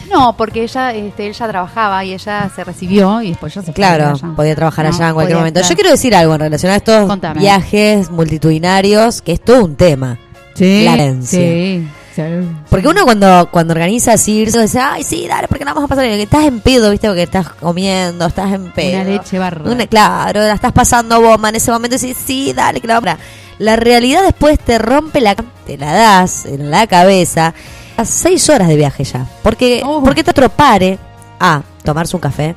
No, 0.09 0.35
porque 0.37 0.63
ella, 0.63 0.91
este, 0.93 1.27
ella 1.27 1.47
trabajaba 1.47 2.03
y 2.05 2.13
ella 2.13 2.49
se 2.55 2.63
recibió 2.63 3.21
y 3.21 3.29
después 3.29 3.53
ya 3.53 3.61
se 3.61 3.65
fue 3.67 3.73
claro, 3.75 4.07
allá. 4.09 4.27
podía 4.35 4.55
trabajar 4.55 4.85
No, 4.85 4.95
allá 4.95 5.07
en 5.09 5.13
cualquier 5.13 5.35
podía, 5.35 5.41
momento. 5.41 5.59
claro. 5.59 5.69
Yo 5.69 5.75
quiero 5.75 5.91
decir 5.91 6.15
algo 6.15 6.33
en 6.33 6.39
relación 6.39 6.71
a 6.71 6.75
estos 6.77 7.05
Contame. 7.07 7.39
viajes 7.41 8.09
multitudinarios, 8.09 9.21
que 9.21 9.33
es 9.33 9.41
todo 9.41 9.65
un 9.65 9.75
tema. 9.75 10.17
Sí, 10.59 10.83
La 10.85 10.93
herencia. 10.93 11.39
sí, 11.39 11.87
sí. 12.15 12.21
Porque 12.69 12.87
uno 12.87 13.03
cuando, 13.05 13.47
cuando 13.51 13.71
organiza 13.73 14.13
irse, 14.27 14.61
dice, 14.61 14.79
ay, 14.79 15.03
sí, 15.03 15.25
dale, 15.27 15.47
porque 15.47 15.63
no 15.65 15.73
vamos 15.73 15.85
a 15.85 15.87
pasar. 15.87 16.05
Estás 16.05 16.43
en 16.45 16.59
pedo, 16.59 16.91
viste, 16.91 17.07
porque 17.07 17.23
estás 17.23 17.49
comiendo, 17.49 18.25
estás 18.25 18.51
en 18.53 18.71
pedo. 18.71 19.01
Una 19.01 19.03
leche 19.09 19.39
barra. 19.39 19.71
Una- 19.71 19.87
claro, 19.87 20.41
la 20.41 20.53
estás 20.53 20.73
pasando 20.73 21.21
bomba 21.21 21.49
en 21.49 21.55
ese 21.55 21.71
momento 21.71 21.95
y 21.95 21.99
decís, 21.99 22.17
sí, 22.23 22.53
dale, 22.53 22.81
que 22.81 22.87
la 22.87 22.99
vamos 22.99 23.17
La 23.59 23.75
realidad 23.77 24.23
después 24.23 24.59
te 24.59 24.77
rompe 24.77 25.21
la... 25.21 25.35
Te 25.35 25.77
la 25.77 25.93
das 25.93 26.45
en 26.45 26.69
la 26.71 26.87
cabeza. 26.87 27.53
A 27.97 28.05
seis 28.05 28.49
horas 28.49 28.67
de 28.67 28.75
viaje 28.75 29.03
ya. 29.03 29.25
Porque, 29.43 29.81
Oh. 29.85 30.01
porque 30.03 30.23
te 30.23 30.31
otro 30.31 30.49
pare 30.49 30.97
a 31.39 31.61
tomarse 31.83 32.15
un 32.15 32.21
café. 32.21 32.55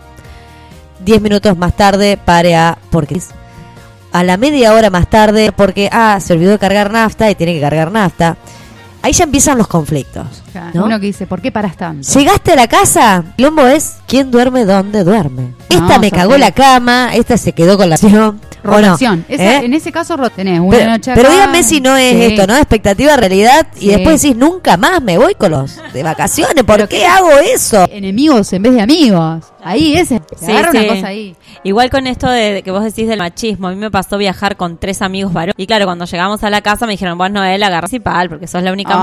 Diez 1.01 1.21
minutos 1.21 1.57
más 1.57 1.77
tarde 1.77 2.17
pare 2.17 2.55
a... 2.57 2.79
Porque 2.91 3.21
a 4.13 4.23
la 4.25 4.37
media 4.37 4.75
hora 4.75 4.91
más 4.91 5.09
tarde 5.09 5.53
porque, 5.53 5.89
ah, 5.91 6.19
se 6.21 6.35
olvidó 6.35 6.53
de 6.53 6.59
cargar 6.59 6.93
nafta 6.93 7.31
y 7.31 7.35
tiene 7.35 7.55
que 7.55 7.61
cargar 7.61 7.91
nafta. 7.91 8.37
Ahí 9.03 9.13
ya 9.13 9.25
empiezan 9.25 9.59
los 9.59 9.67
conflictos. 9.67 10.43
Uno 10.75 11.01
que 11.01 11.07
dice, 11.07 11.27
¿por 11.27 11.41
qué 11.41 11.51
paras 11.53 11.77
tanto? 11.77 12.07
Llegaste 12.19 12.53
a 12.53 12.57
la 12.57 12.67
casa, 12.69 13.25
Lombo 13.39 13.67
es 13.67 13.97
quién 14.07 14.31
duerme 14.31 14.65
dónde 14.65 15.05
duerme. 15.05 15.55
Esta 15.69 15.81
No, 15.95 15.99
me 15.99 16.11
cagó 16.11 16.37
la 16.39 16.53
cama, 16.53 17.11
esta 17.15 17.37
se 17.37 17.53
quedó 17.53 17.77
con 17.77 17.89
la 17.89 17.95
acción. 17.97 18.41
Rotación. 18.65 19.25
Esa- 19.29 19.43
¿Eh? 19.61 19.65
En 19.65 19.75
ese 19.75 19.91
caso 19.91 20.17
tenés 20.37 20.61
una 20.61 20.71
Pero, 20.71 20.91
noche 20.93 21.11
pero 21.17 21.33
díganme 21.33 21.65
si 21.65 21.81
no 21.81 21.97
es 21.97 22.15
Sí. 22.15 22.23
esto, 22.35 22.47
¿no? 22.47 22.57
Expectativa, 22.57 23.17
realidad, 23.17 23.67
y 23.81 23.89
después 23.89 24.23
decís, 24.23 24.37
nunca 24.37 24.77
más 24.77 25.03
me 25.03 25.19
voy 25.19 25.35
con 25.35 25.51
los 25.51 25.81
de 25.93 26.03
vacaciones, 26.05 26.63
¿por 26.63 26.79
qué 26.87 26.99
qué- 26.99 27.07
hago 27.07 27.31
eso? 27.41 27.87
Enemigos 27.91 28.53
en 28.53 28.63
vez 28.63 28.75
de 28.75 28.81
amigos. 28.83 29.47
Ahí 29.65 29.95
ese. 29.97 30.21
Se 30.39 30.47
Sí, 30.47 30.53
una 30.53 30.87
cosa 30.87 31.07
ahí. 31.09 31.35
Igual 31.65 31.91
con 31.91 32.07
esto 32.07 32.29
de, 32.29 32.63
que 32.65 32.71
vos 32.71 32.83
decís 32.85 33.09
del 33.09 33.19
machismo, 33.19 33.67
a 33.69 33.71
mí 33.71 33.77
me 33.77 33.91
pasó 33.91 34.17
viajar 34.19 34.57
con 34.57 34.77
tres 34.79 35.03
amigos 35.03 35.33
varones. 35.33 35.55
Y 35.57 35.67
claro, 35.67 35.85
cuando 35.87 36.05
llegamos 36.05 36.43
a 36.45 36.51
la 36.51 36.61
casa 36.61 36.87
me 36.87 36.93
dijeron, 36.93 37.19
vos 37.19 37.31
Noel, 37.33 37.63
agarra 37.65 37.87
principal, 37.89 38.29
porque 38.29 38.47
sos 38.47 38.63
la 38.63 38.73
única 38.73 38.93
Ah, 38.95 38.99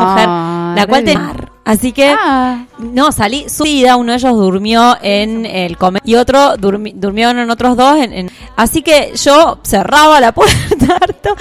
mujer, 0.73 0.77
la 0.81 0.87
cual 0.87 1.03
te... 1.03 1.17
Así 1.65 1.91
que, 1.91 2.15
Ah, 2.17 2.65
no, 2.79 3.11
salí 3.11 3.47
subida, 3.47 3.95
uno 3.95 4.11
de 4.13 4.17
ellos 4.17 4.33
durmió 4.33 4.97
en 5.03 5.45
el 5.45 5.77
comer 5.77 6.01
y 6.03 6.15
otro 6.15 6.55
durmi- 6.57 6.93
durmieron 6.95 7.37
en 7.37 7.51
otros 7.51 7.77
dos. 7.77 7.97
En, 7.97 8.11
en- 8.11 8.31
Así 8.55 8.81
que 8.81 9.13
yo 9.15 9.59
cerraba 9.63 10.19
la 10.19 10.31
puerta 10.33 10.97
harto, 10.99 11.35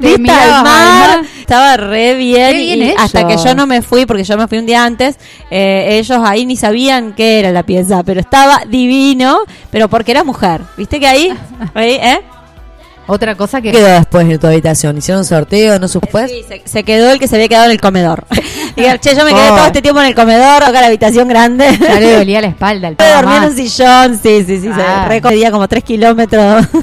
vista 0.00 0.42
al 0.42 0.50
al 0.52 0.64
mar, 0.64 1.18
mar. 1.18 1.26
estaba 1.38 1.76
re 1.76 2.14
bien, 2.14 2.56
y 2.58 2.90
hasta 2.96 3.26
que 3.26 3.36
yo 3.36 3.54
no 3.54 3.66
me 3.66 3.82
fui, 3.82 4.06
porque 4.06 4.24
yo 4.24 4.36
me 4.38 4.48
fui 4.48 4.56
un 4.58 4.66
día 4.66 4.84
antes, 4.84 5.16
eh, 5.50 5.98
ellos 6.00 6.18
ahí 6.24 6.46
ni 6.46 6.56
sabían 6.56 7.12
qué 7.14 7.38
era 7.40 7.52
la 7.52 7.62
pieza, 7.64 8.02
pero 8.04 8.20
estaba 8.20 8.62
divino, 8.66 9.40
pero 9.70 9.88
porque 9.88 10.12
era 10.12 10.24
mujer, 10.24 10.62
viste 10.78 10.98
que 10.98 11.06
ahí, 11.06 11.28
ahí 11.74 11.90
¿eh? 12.00 12.22
Otra 13.06 13.34
cosa 13.36 13.60
que. 13.60 13.70
¿Qué 13.72 13.78
quedó 13.78 13.86
después 13.94 14.28
en 14.28 14.38
tu 14.38 14.46
habitación? 14.46 14.98
¿Hicieron 14.98 15.20
un 15.20 15.24
sorteo? 15.24 15.78
¿No 15.78 15.88
supo 15.88 16.06
después? 16.06 16.30
Sí, 16.30 16.44
se, 16.48 16.62
se 16.64 16.82
quedó 16.84 17.10
el 17.10 17.18
que 17.18 17.28
se 17.28 17.36
había 17.36 17.48
quedado 17.48 17.66
en 17.66 17.72
el 17.72 17.80
comedor. 17.80 18.24
Diga, 18.76 18.98
che, 18.98 19.14
yo 19.14 19.24
me 19.24 19.30
quedé 19.32 19.50
Oh. 19.50 19.54
todo 19.56 19.66
este 19.66 19.82
tiempo 19.82 20.00
en 20.00 20.06
el 20.08 20.14
comedor, 20.14 20.62
acá 20.64 20.80
la 20.80 20.86
habitación 20.88 21.28
grande. 21.28 21.66
Ya 21.80 22.00
le 22.00 22.16
dolía 22.16 22.40
la 22.40 22.48
espalda 22.48 22.88
al 22.88 22.96
dormí 23.22 23.36
en 23.36 23.44
un 23.44 23.54
sillón, 23.56 24.18
sí, 24.20 24.44
sí, 24.44 24.60
sí, 24.60 24.68
Ah. 24.72 25.02
se 25.04 25.08
recorría 25.08 25.50
como 25.52 25.68
tres 25.68 25.84
kilómetros 25.84 26.66
en 26.72 26.76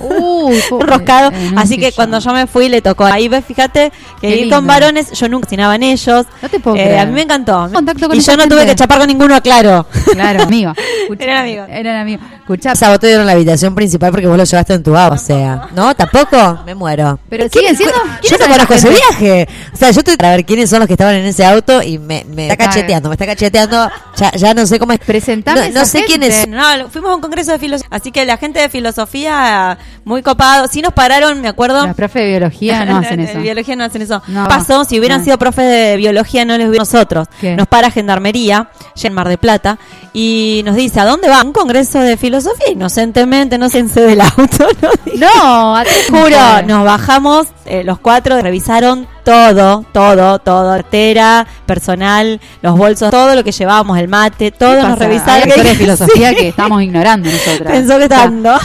un 0.72 1.58
Así 1.58 1.76
que 1.76 1.86
sillón. 1.88 1.92
cuando 1.96 2.20
yo 2.20 2.34
me 2.34 2.48
fui 2.48 2.70
le 2.70 2.82
tocó. 2.82 3.06
Ahí 3.06 3.28
ves, 3.28 3.44
fíjate 3.46 3.92
que 4.22 4.28
Qué 4.28 4.34
ir 4.36 4.40
lindo. 4.42 4.56
con 4.56 4.68
varones, 4.68 5.12
yo 5.12 5.28
nunca 5.28 5.46
cocinaban 5.48 5.84
ellos. 5.84 6.26
No 6.42 6.50
te 6.50 6.60
puedo 6.60 6.78
Eh, 6.78 6.84
creer. 6.84 7.00
a 7.00 7.06
mí 7.06 7.12
me 7.12 7.22
encantó. 7.24 7.70
Contacto 7.74 8.08
con 8.08 8.16
y 8.18 8.22
yo 8.22 8.38
no 8.38 8.48
tuve 8.48 8.66
que 8.66 8.76
chapar 8.76 9.00
con 9.00 9.08
ninguno, 9.08 9.42
claro. 9.42 9.86
Claro, 10.14 10.44
amigo. 10.44 10.74
Eran 11.20 11.38
amigos. 11.38 11.68
Eran 11.70 11.96
amigos. 11.98 12.26
Escuchá, 12.54 12.74
Esa 12.74 12.90
botella 12.90 13.14
era 13.14 13.22
en 13.22 13.28
la 13.28 13.34
habitación 13.34 13.74
principal 13.76 14.12
porque 14.12 14.28
vos 14.28 14.38
lo 14.38 14.44
llevaste 14.44 14.74
en 14.74 14.84
tu 14.84 14.94
o 14.96 15.18
sea. 15.18 15.70
¿No? 15.74 15.96
¿Tampoco? 15.96 16.60
Me 16.66 16.76
muero. 16.76 17.20
pero 17.30 17.48
siguen 17.50 17.76
siendo. 17.78 17.96
Yo 17.96 18.20
¿quiénes 18.22 18.40
no 18.40 18.48
conozco 18.54 18.74
ese 18.74 18.90
viaje. 18.90 19.48
O 19.74 19.78
sea, 19.78 19.92
yo 19.92 20.00
estoy 20.00 20.18
para 20.18 20.32
ver 20.32 20.46
quiénes 20.46 20.70
son 20.70 20.80
los 20.80 20.88
que 20.88 20.94
estaban 20.94 21.16
en 21.16 21.26
ese 21.26 21.46
auto 21.46 21.82
y 21.82 21.98
me, 21.98 22.26
me 22.28 22.48
está 22.50 22.58
cacheteando, 22.58 23.10
me 23.10 23.16
está 23.16 23.26
cacheteando. 23.26 23.90
Ya, 24.18 24.32
ya 24.34 24.54
no 24.54 24.66
sé 24.66 24.80
cómo 24.80 24.92
es. 24.94 25.00
Presentame 25.00 25.70
No, 25.70 25.80
no 25.80 25.86
sé 25.86 26.00
gente. 26.00 26.08
quién 26.20 26.24
es. 26.24 26.48
No, 26.48 26.90
fuimos 26.90 27.12
a 27.12 27.16
un 27.16 27.22
congreso 27.22 27.52
de 27.54 27.60
filosofía. 27.60 27.88
Así 27.96 28.12
que 28.12 28.26
la 28.26 28.38
gente 28.38 28.60
de 28.60 28.70
filosofía, 28.70 29.78
muy 30.04 30.22
copado. 30.22 30.68
Sí 30.68 30.82
nos 30.82 30.94
pararon, 30.94 31.42
me 31.42 31.48
acuerdo. 31.48 31.86
Las 31.86 31.96
profes 31.96 32.24
de 32.24 32.30
biología 32.30 32.86
no 32.86 32.98
hacen 33.00 33.20
eso. 33.22 33.38
De 33.38 33.44
biología 33.44 33.76
no 33.76 33.84
hacen 33.86 34.02
eso. 34.02 34.22
No. 34.28 34.48
Pasó, 34.48 34.84
si 34.86 35.00
hubieran 35.00 35.20
No. 35.20 35.26
sido 35.26 35.38
profes 35.38 35.66
de 35.66 35.96
biología, 35.98 36.44
no 36.46 36.58
les 36.58 36.68
hubiera 36.68 36.82
nosotros. 36.82 37.28
¿Qué? 37.40 37.56
Nos 37.56 37.68
para 37.68 37.92
Gendarmería, 37.92 38.70
ya 38.96 39.08
en 39.08 39.14
Mar 39.14 39.28
de 39.30 39.38
Plata, 39.38 39.78
y 40.14 40.62
nos 40.66 40.76
dice, 40.76 41.00
¿a 41.00 41.06
dónde 41.06 41.30
va? 41.30 41.42
Un 41.44 41.54
congreso 41.54 42.00
de 42.00 42.18
filosofía. 42.18 42.41
Inocentemente, 42.72 43.58
no 43.58 43.70
sé, 43.70 43.84
del 43.84 44.22
auto, 44.22 44.68
¿no? 44.82 44.90
No, 45.18 45.76
a 45.76 45.84
Te 45.84 45.90
juro, 46.10 46.62
nos 46.66 46.86
bajamos 46.86 47.48
eh, 47.66 47.84
los 47.84 48.00
cuatro, 48.00 48.42
revisaron 48.42 49.08
todo, 49.24 49.86
todo, 49.92 50.40
todo, 50.40 50.72
cartera, 50.72 51.46
personal, 51.66 52.40
los 52.62 52.78
bolsos, 52.78 53.12
todo 53.12 53.36
lo 53.36 53.44
que 53.44 53.52
llevábamos, 53.52 53.98
el 54.00 54.08
mate, 54.08 54.52
todo 54.52 54.82
nos 54.82 54.98
revisaron. 54.98 55.44
Hay 55.44 55.50
historia 55.50 55.72
de 55.72 55.78
filosofía 55.78 56.30
Sí. 56.32 56.36
que 56.36 56.48
estamos 56.50 56.82
ignorando 56.82 57.30
nosotras. 57.30 57.72
Pensó 57.74 57.98
que 57.98 58.06
O 58.06 58.08
sea, 58.08 58.18
estaban, 58.18 58.42
¿no? 58.42 58.58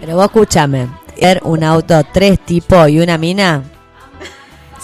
Pero 0.00 0.16
vos 0.16 0.24
escúchame. 0.26 0.88
Un 1.42 1.64
auto 1.64 2.02
tres 2.12 2.40
tipos 2.40 2.88
y 2.88 3.00
una 3.00 3.16
mina. 3.18 3.62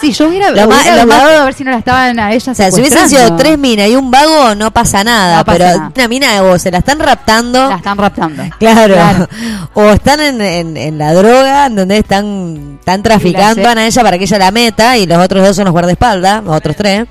Sí, 0.01 0.13
yo 0.13 0.29
hubiera, 0.29 0.51
Lo 0.51 0.67
más- 0.69 0.81
hubiera 0.83 0.97
lo 0.97 1.07
más- 1.07 1.23
a 1.23 1.45
ver 1.45 1.55
si 1.55 1.63
no 1.65 1.71
la 1.73 1.79
estaban 1.79 2.19
a 2.19 2.31
ellas 2.33 2.49
O 2.49 2.55
sea, 2.55 2.71
si 2.71 2.81
hubiesen 2.81 3.09
sido 3.09 3.37
tres 3.37 3.59
minas 3.59 3.89
y 3.89 3.97
un 3.97 4.11
vago, 4.11 4.55
no 4.55 4.71
pasa 4.71 5.05
nada. 5.05 5.39
No 5.39 5.45
pasa 5.45 5.59
pero 5.59 5.77
nada. 5.79 5.93
una 5.95 6.09
mina 6.09 6.43
o 6.43 6.59
se 6.59 6.71
la 6.71 6.79
están 6.79 6.99
raptando. 6.99 7.69
La 7.69 7.77
están 7.77 7.99
raptando. 7.99 8.43
Claro. 8.59 8.95
Claro. 8.95 9.29
O 9.75 9.91
están 9.91 10.21
en, 10.21 10.41
en, 10.41 10.77
en 10.77 10.99
la 10.99 11.13
droga, 11.13 11.67
en 11.67 11.77
donde 11.77 11.99
están, 11.99 12.77
están 12.81 13.03
traficando 13.03 13.69
a 13.69 13.85
ella 13.87 14.03
para 14.03 14.17
que 14.19 14.25
ella 14.25 14.39
la 14.39 14.51
meta 14.51 14.97
y 14.97 15.07
los 15.07 15.19
otros 15.23 15.47
dos 15.47 15.57
son 15.57 15.65
los 15.67 15.73
guardaespaldas, 15.73 16.43
los 16.45 16.57
otros 16.57 16.77
tres. 16.77 17.07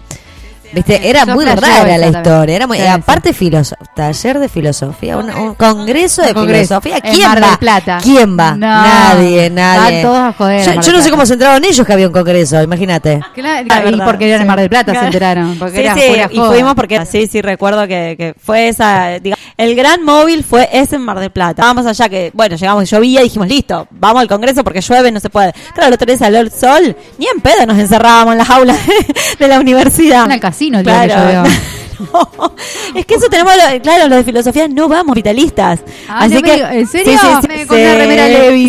Viste, 0.72 1.10
era 1.10 1.26
Yo 1.26 1.34
muy 1.34 1.46
rara 1.46 1.62
la 1.62 1.78
también. 1.78 2.16
historia. 2.16 2.56
Era 2.56 2.68
muy, 2.68 2.78
Sí, 2.78 2.86
aparte, 2.86 3.34
filoso- 3.34 3.76
taller 3.96 4.40
de 4.40 4.50
filosofía, 4.50 5.18
un, 5.18 5.30
un 5.32 5.56
congreso 5.56 6.22
de 6.22 6.34
congreso 6.34 6.80
filosofía. 6.82 7.12
¿Quién 7.12 7.28
Mar 7.28 7.44
va? 7.44 7.58
Plata. 7.58 8.00
¿Quién 8.04 8.38
va? 8.40 8.52
No. 8.52 8.68
Nadie, 8.68 9.50
nadie. 9.50 9.96
Van 9.96 10.02
todos 10.04 10.18
a 10.20 10.34
joder 10.34 10.82
Yo, 10.82 10.92
no 10.94 11.02
sé 11.02 11.10
cómo 11.10 11.26
se 11.26 11.34
enteraron 11.34 11.64
ellos 11.66 11.86
que 11.86 11.94
había 11.94 12.08
un 12.08 12.14
congreso, 12.14 12.62
imagínate. 12.62 13.20
Claro, 13.34 13.68
La 13.68 13.90
y 13.90 14.02
porque 14.02 14.28
eran 14.28 14.42
en 14.42 14.46
sí. 14.46 14.48
Mar 14.48 14.60
del 14.60 14.70
Plata 14.70 14.94
se 15.00 15.06
enteraron. 15.06 15.58
Porque 15.58 15.92
Sí, 15.94 16.02
sí, 16.02 16.22
y 16.32 16.40
fuimos 16.40 16.76
porque 16.76 17.06
sí, 17.06 17.28
sí 17.28 17.42
recuerdo 17.42 17.88
que, 17.88 18.16
que 18.18 18.36
fue 18.40 18.68
esa, 18.68 19.20
digamos, 19.20 19.44
el 19.60 19.76
gran 19.76 20.04
móvil 20.06 20.46
fue 20.46 20.70
ese 20.72 20.96
en 20.96 21.02
Mar 21.02 21.20
del 21.20 21.32
Plata. 21.32 21.64
Vamos 21.64 21.86
allá 21.86 22.08
que, 22.08 22.32
bueno, 22.34 22.56
llegamos, 22.56 22.90
llovía 22.90 23.20
y 23.20 23.26
dijimos, 23.26 23.50
listo, 23.50 23.90
vamos 23.92 24.22
al 24.22 24.30
congreso 24.30 24.64
porque 24.64 24.80
llueve, 24.80 25.12
no 25.12 25.20
se 25.20 25.30
puede. 25.30 25.52
Claro, 25.74 25.90
el 25.90 25.94
otro 25.96 26.06
día 26.06 26.18
salió 26.18 26.40
el 26.40 26.50
sol, 26.50 26.96
ni 27.18 27.28
en 27.28 27.42
pedo 27.42 27.66
nos 27.66 27.78
encerrábamos 27.78 28.32
en 28.32 28.38
las 28.38 28.50
aulas 28.50 28.78
de, 29.40 29.48
la 29.50 29.60
universidad. 29.60 30.22
Van 30.22 30.32
al 30.32 30.40
casino 30.40 30.80
el 30.80 30.86
día 30.86 31.02
que 31.02 31.08
Claro. 31.08 31.50
No, 32.00 32.54
es 32.96 33.06
que 33.06 33.16
eso 33.16 33.28
tenemos, 33.30 33.54
lo- 33.56 33.82
claro, 33.82 34.08
los 34.08 34.18
de 34.20 34.24
filosofía 34.24 34.68
no 34.68 34.88
vamos 34.88 35.16
vitalistas. 35.16 35.80
Ah, 36.08 36.20
Así 36.22 36.36
no 36.36 36.42
que, 36.42 36.54
¿En 36.54 36.88
serio? 36.88 37.14
Sí, 37.14 37.18
sí, 37.20 37.28
sí, 37.42 37.48
Me 37.48 37.68
con 37.68 37.80
una 37.80 37.96
remera 37.96 38.24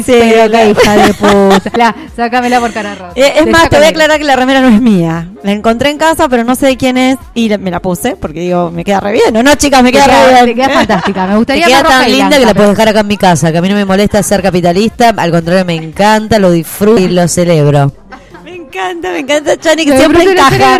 pero 0.06 0.48
la- 0.48 0.64
hija 0.64 0.96
de 0.96 1.14
puta. 1.14 1.70
La, 1.76 1.94
sácamela 2.16 2.60
por 2.60 2.72
cara. 2.72 3.12
Eh, 3.14 3.32
es 3.36 3.44
Te 3.44 3.50
más, 3.50 3.68
te 3.68 3.76
voy 3.76 3.78
a 3.78 3.80
la- 3.82 3.88
aclarar 3.88 4.18
que 4.18 4.24
la 4.24 4.36
remera 4.36 4.60
no 4.60 4.68
es 4.68 4.80
mía. 4.80 5.28
La 5.42 5.52
encontré 5.52 5.90
en 5.90 5.98
casa, 5.98 6.28
pero 6.28 6.44
no 6.44 6.54
sé 6.54 6.66
de 6.66 6.76
quién 6.76 6.96
es. 6.98 7.16
Y 7.34 7.48
me 7.58 7.70
la 7.70 7.80
puse 7.80 8.16
porque 8.16 8.40
digo, 8.40 8.70
me 8.70 8.84
queda 8.84 9.00
re 9.00 9.12
bien. 9.12 9.32
No, 9.32 9.42
no, 9.42 9.54
chicas, 9.54 9.82
me 9.82 9.90
Te 9.92 9.98
queda, 9.98 10.06
queda, 10.06 10.26
re 10.30 10.34
te 10.38 10.44
bien. 10.44 10.56
queda 10.56 10.68
fantástica. 10.70 11.22
Me 11.26 11.28
Te 11.32 11.36
gustaría 11.38 11.66
queda 11.66 11.76
más 11.76 11.82
roja 11.84 11.98
tan 12.00 12.10
linda 12.10 12.26
blanca, 12.28 12.38
que 12.38 12.44
la 12.46 12.52
pero- 12.52 12.54
puedes 12.64 12.70
dejar 12.76 12.88
acá 12.88 13.00
en 13.00 13.06
mi 13.06 13.16
casa, 13.16 13.52
que 13.52 13.58
a 13.58 13.62
mí 13.62 13.68
no 13.68 13.74
me 13.74 13.84
molesta 13.84 14.22
ser 14.22 14.42
capitalista, 14.42 15.14
al 15.16 15.30
contrario 15.30 15.64
me 15.64 15.74
encanta, 15.76 16.38
lo 16.38 16.50
disfruto 16.50 17.00
y 17.00 17.08
lo 17.08 17.26
celebro. 17.28 17.92
Me 18.44 18.54
encanta, 18.56 19.10
me 19.12 19.18
encanta 19.20 19.56
Chani, 19.58 19.84
que 19.84 19.92
Me 19.92 19.98
siempre 19.98 20.22
encaja. 20.24 20.78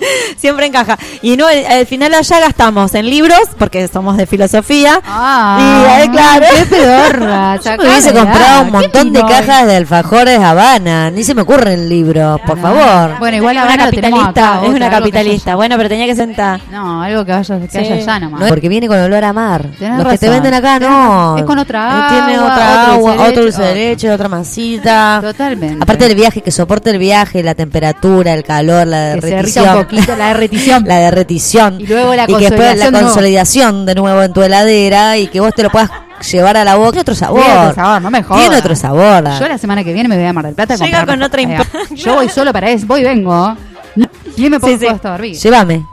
siempre 0.36 0.66
encaja. 0.66 0.98
Y 1.22 1.36
no, 1.36 1.46
al, 1.46 1.64
al 1.66 1.86
final 1.86 2.14
allá 2.14 2.40
gastamos 2.40 2.94
en 2.94 3.06
libros, 3.08 3.40
porque 3.58 3.86
somos 3.88 4.16
de 4.16 4.26
filosofía. 4.26 5.00
Ah, 5.04 5.58
Y, 5.98 6.02
eh, 6.04 6.10
claro. 6.10 6.46
qué 6.56 6.66
pedorra. 6.66 7.56
Yo 7.64 7.70
me 7.76 7.88
hubiese 7.88 8.12
comprado 8.12 8.60
un 8.62 8.66
¿Qué 8.66 8.72
montón 8.72 9.12
de 9.12 9.20
cajas 9.22 9.66
de 9.66 9.76
alfajores 9.76 10.38
Habana, 10.40 11.10
ni 11.10 11.24
se 11.24 11.34
me 11.34 11.42
ocurren 11.42 11.88
libros, 11.88 12.40
por 12.46 12.58
favor. 12.60 13.18
Bueno, 13.18 13.36
igual 13.36 13.56
es 13.56 13.62
ahora 13.62 13.76
capitalista, 13.76 14.60
es 14.62 14.68
otra, 14.68 14.76
una 14.76 14.90
capitalista. 14.90 15.54
Bueno, 15.56 15.76
pero 15.76 15.88
tenía 15.88 16.06
que 16.06 16.16
sentar. 16.16 16.60
No, 16.70 17.02
algo 17.02 17.24
que 17.24 17.32
vaya, 17.32 17.60
que 17.70 17.78
haya 17.78 17.94
allá 17.94 18.20
nomás. 18.20 18.40
No, 18.40 18.46
porque 18.48 18.68
viene 18.68 18.88
con 18.88 18.98
olor 18.98 19.24
a 19.24 19.32
mar. 19.32 19.66
Los 19.80 20.06
que 20.08 20.18
te 20.18 20.28
venden 20.28 20.54
acá 20.54 20.78
no. 20.78 21.36
Es 21.38 21.44
con 21.44 21.58
otra 21.58 22.08
Eh, 22.10 22.14
Tiene 22.14 22.34
agua, 22.36 22.52
otra 22.52 22.82
otro 22.82 22.92
agua, 22.92 23.28
otro 23.28 23.42
dulce 23.42 23.62
de 23.62 23.74
leche, 23.74 24.10
otra 24.10 24.28
masita. 24.28 25.20
Totalmente. 25.22 25.82
Aparte 25.82 26.06
del 26.08 26.14
viaje, 26.16 26.40
que 26.42 26.50
soporte 26.50 26.90
el 26.90 26.98
viaje, 26.98 27.42
la 27.42 27.54
temperatura, 27.54 28.34
el 28.34 28.44
calor, 28.44 28.86
la 28.86 28.98
derretición. 29.16 29.86
Poquito 29.90 30.16
la 30.16 30.28
derretición. 30.28 30.84
la 30.86 30.98
derretición. 30.98 31.80
Y 31.80 31.86
luego 31.86 32.14
la 32.14 32.26
que 32.26 32.36
después 32.36 32.78
la 32.78 32.90
consolidación 32.90 32.90
de 32.90 32.90
nuevo. 32.90 33.06
consolidación 33.06 33.86
de 33.86 33.94
nuevo 33.94 34.22
en 34.22 34.32
tu 34.32 34.42
heladera 34.42 35.18
y 35.18 35.28
que 35.28 35.40
vos 35.40 35.54
te 35.54 35.62
lo 35.62 35.70
puedas 35.70 35.90
llevar 36.30 36.56
a 36.56 36.64
la 36.64 36.76
boca. 36.76 36.90
Tiene 36.90 37.02
otro 37.02 37.14
sabor. 37.14 37.42
Tiene 37.42 37.58
otro 37.58 37.74
sabor, 37.74 38.02
no 38.02 38.10
me 38.10 38.22
jodas. 38.22 38.42
Tiene 38.42 38.56
otro 38.56 38.76
sabor. 38.76 39.24
Yo 39.38 39.48
la 39.48 39.58
semana 39.58 39.84
que 39.84 39.92
viene 39.92 40.08
me 40.08 40.16
voy 40.16 40.26
a 40.26 40.32
Mar 40.32 40.46
del 40.46 40.54
Plata 40.54 40.76
Llega 40.76 41.06
con 41.06 41.22
otra 41.22 41.42
eh, 41.42 41.58
Yo 41.94 42.14
voy 42.14 42.28
solo 42.28 42.52
para 42.52 42.70
eso, 42.70 42.86
voy 42.86 43.00
y 43.00 43.04
vengo. 43.04 43.56
¿Quién 44.36 44.50
me 44.50 44.60
pongo 44.60 44.78
Sí, 44.78 44.86
sí. 45.32 45.48
Llévame. 45.48 45.84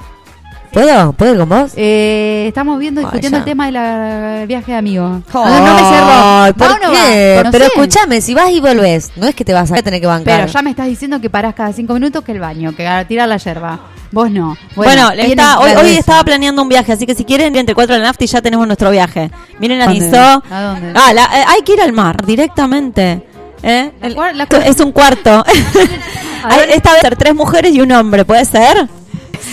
¿Puedo? 0.72 1.14
¿Puedo 1.14 1.34
ir 1.34 1.40
con 1.40 1.50
vos? 1.50 1.72
Eh, 1.76 2.46
estamos 2.48 2.78
viendo, 2.78 3.02
discutiendo 3.02 3.38
el 3.40 3.44
tema 3.46 3.66
del 3.72 4.48
viaje 4.48 4.74
de 4.74 4.78
amigos. 4.78 5.22
No, 5.34 5.44
me 5.46 5.52
cerró. 5.52 6.54
¿Por 6.56 6.68
¿Va 6.70 6.74
o 6.76 6.78
no 6.86 6.92
qué? 6.92 7.36
va? 7.38 7.44
No 7.46 7.52
Pero 7.52 7.66
escúchame, 7.66 8.22
si 8.22 8.34
vas 8.34 8.52
y 8.52 8.60
volvés, 8.60 9.12
no 9.16 9.26
es 9.28 9.34
que 9.34 9.44
te 9.46 9.54
vas 9.54 9.72
a 9.72 9.76
tener 9.82 10.00
que 10.02 10.08
bancar. 10.08 10.42
Pero 10.42 10.52
ya 10.52 10.62
me 10.62 10.70
estás 10.72 10.88
diciendo 10.88 11.20
que 11.20 11.30
parás 11.30 11.56
cada 11.56 11.74
cinco 11.74 11.94
minutos 11.94 12.24
que 12.24 12.34
el 12.34 12.40
baño, 12.40 12.76
que 12.76 12.86
a 12.88 13.08
tirar 13.08 13.28
la 13.28 13.38
yerba. 13.38 13.80
Vos 14.12 14.30
no. 14.30 14.56
Bueno, 14.76 15.10
le 15.10 15.26
tienen 15.26 15.40
está- 15.40 15.60
hoy, 15.60 15.96
estaba 15.96 16.24
planeando 16.24 16.62
un 16.62 16.70
viaje, 16.70 16.94
así 16.94 17.06
que 17.06 17.16
si 17.16 17.26
quieren, 17.26 17.56
entre 17.56 17.74
cuatro 17.74 17.96
de 17.96 18.02
la 18.02 18.08
nafta 18.08 18.24
y 18.24 18.28
ya 18.28 18.42
tenemos 18.42 18.66
nuestro 18.68 18.92
viaje. 18.92 19.32
Miren, 19.60 19.80
¿Dónde? 19.80 20.06
avisó. 20.06 20.44
¿A 20.50 20.62
dónde? 20.62 20.94
Ah, 20.96 21.14
la- 21.14 21.26
eh, 21.26 21.44
hay 21.48 21.62
que 21.64 21.74
ir 21.74 21.82
al 21.82 21.92
mar 21.94 22.24
directamente. 22.26 23.24
¿Eh? 23.64 23.92
El- 24.02 24.16
cuar- 24.16 24.36
la- 24.36 24.48
es 24.66 24.80
un 24.80 24.92
cuarto. 24.92 25.44
Hay- 26.44 26.70
Esta 26.74 26.94
vez 26.94 27.02
tres 27.18 27.34
mujeres 27.34 27.74
y 27.74 27.82
un 27.82 27.92
hombre, 27.92 28.24
¿puede 28.24 28.46
ser? 28.46 28.88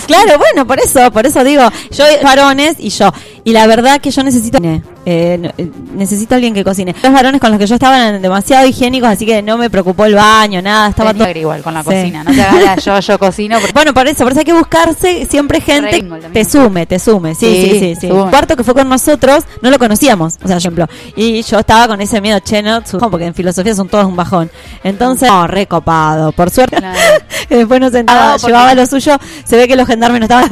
Claro, 0.05 0.37
bueno, 0.37 0.67
por 0.67 0.79
eso, 0.79 1.11
por 1.11 1.25
eso 1.25 1.43
digo, 1.43 1.63
yo 1.91 2.05
varones 2.23 2.75
y 2.79 2.89
yo. 2.89 3.11
Y 3.45 3.53
la 3.53 3.65
verdad 3.67 4.01
que 4.01 4.09
yo 4.11 4.23
necesito 4.23 4.57
eh, 4.61 4.81
eh, 5.05 5.71
necesito 5.93 6.33
alguien 6.33 6.55
que 6.55 6.63
cocine. 6.63 6.95
Los 7.03 7.13
varones 7.13 7.39
con 7.39 7.51
los 7.51 7.59
que 7.59 7.67
yo 7.67 7.75
estaba 7.75 7.95
eran 8.07 8.19
demasiado 8.19 8.65
higiénicos, 8.65 9.07
así 9.07 9.23
que 9.23 9.43
no 9.43 9.55
me 9.57 9.69
preocupó 9.69 10.05
el 10.05 10.15
baño, 10.15 10.63
nada, 10.63 10.89
estaba 10.89 11.11
Tenía 11.13 11.27
todo 11.31 11.39
igual 11.39 11.61
con 11.61 11.75
la 11.75 11.83
Sí. 11.83 11.89
cocina. 11.89 12.23
No 12.23 12.31
te 12.33 12.41
hagas 12.41 12.83
yo, 12.83 12.99
yo 12.99 13.19
cocino. 13.19 13.57
porque- 13.59 13.73
bueno, 13.75 13.93
por 13.93 14.07
eso, 14.07 14.23
por 14.23 14.31
eso 14.31 14.39
hay 14.39 14.45
que 14.45 14.53
buscarse 14.53 15.27
siempre 15.29 15.61
gente 15.61 16.03
te 16.33 16.43
sume, 16.43 16.87
te 16.87 16.97
sume. 16.97 17.35
Sí, 17.35 17.45
Sí, 17.45 17.69
sí, 17.71 17.79
sí. 17.79 17.95
sí. 18.01 18.07
sume. 18.07 18.23
El 18.23 18.29
cuarto 18.31 18.55
que 18.55 18.63
fue 18.63 18.73
con 18.73 18.89
nosotros 18.89 19.43
no 19.61 19.69
lo 19.69 19.77
conocíamos, 19.77 20.33
o 20.43 20.47
sea, 20.47 20.55
por 20.55 20.57
ejemplo. 20.57 20.87
Y 21.15 21.43
yo 21.43 21.59
estaba 21.59 21.87
con 21.87 22.01
ese 22.01 22.19
miedo, 22.21 22.39
che, 22.39 22.63
no, 22.63 22.81
porque 23.11 23.25
en 23.27 23.35
filosofía 23.35 23.75
son 23.75 23.87
todos 23.89 24.05
un 24.05 24.15
bajón. 24.15 24.49
Entonces, 24.83 25.29
no, 25.29 25.45
recopado. 25.45 26.31
Por 26.31 26.49
suerte, 26.49 26.77
Claro. 26.77 26.97
después 27.49 27.79
nos 27.79 27.91
sentaba, 27.91 28.33
Ah, 28.33 28.37
llevaba 28.37 28.73
lo 28.73 28.87
suyo. 28.87 29.17
Se 29.43 29.55
ve 29.55 29.67
que 29.67 29.75
los 29.75 29.85
gendarmes 29.85 30.19
no 30.21 30.25
estaban, 30.25 30.49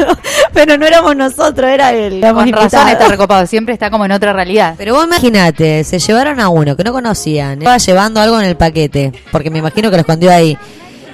pero 0.54 0.78
no 0.78 0.86
éramos 0.86 1.16
nosotros, 1.16 1.70
era 1.70 1.92
el. 1.92 2.16
éramos 2.16 2.44
Con 2.44 2.54
razón 2.54 2.88
está 2.88 3.08
recopado. 3.08 3.48
Siempre 3.48 3.74
está 3.74 3.90
como 3.90 4.06
en 4.06 4.12
otra 4.12 4.34
realidad. 4.34 4.76
Pero 4.78 4.94
vos 4.94 5.06
imagínate, 5.06 5.84
se 5.84 6.00
llevaron 6.00 6.40
a 6.40 6.50
uno 6.50 6.76
que 6.76 6.84
no 6.84 6.94
conocían, 6.94 7.60
estaba 7.60 7.78
llevando 7.78 8.22
algo 8.22 8.40
en 8.40 8.46
el 8.46 8.56
paquete, 8.56 9.12
porque 9.32 9.50
me 9.50 9.60
imagino 9.60 9.90
que 9.90 9.98
lo 9.98 10.02
escondió 10.02 10.32
ahí. 10.32 10.58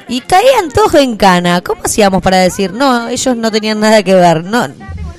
Y 0.07 0.21
caían 0.21 0.69
todos 0.73 0.95
en 0.95 1.15
cana. 1.15 1.61
¿Cómo 1.61 1.83
hacíamos 1.83 2.21
para 2.21 2.37
decir, 2.37 2.73
no, 2.73 3.07
ellos 3.09 3.37
no 3.37 3.51
tenían 3.51 3.79
nada 3.79 4.01
que 4.01 4.15
ver? 4.15 4.43
No, 4.43 4.67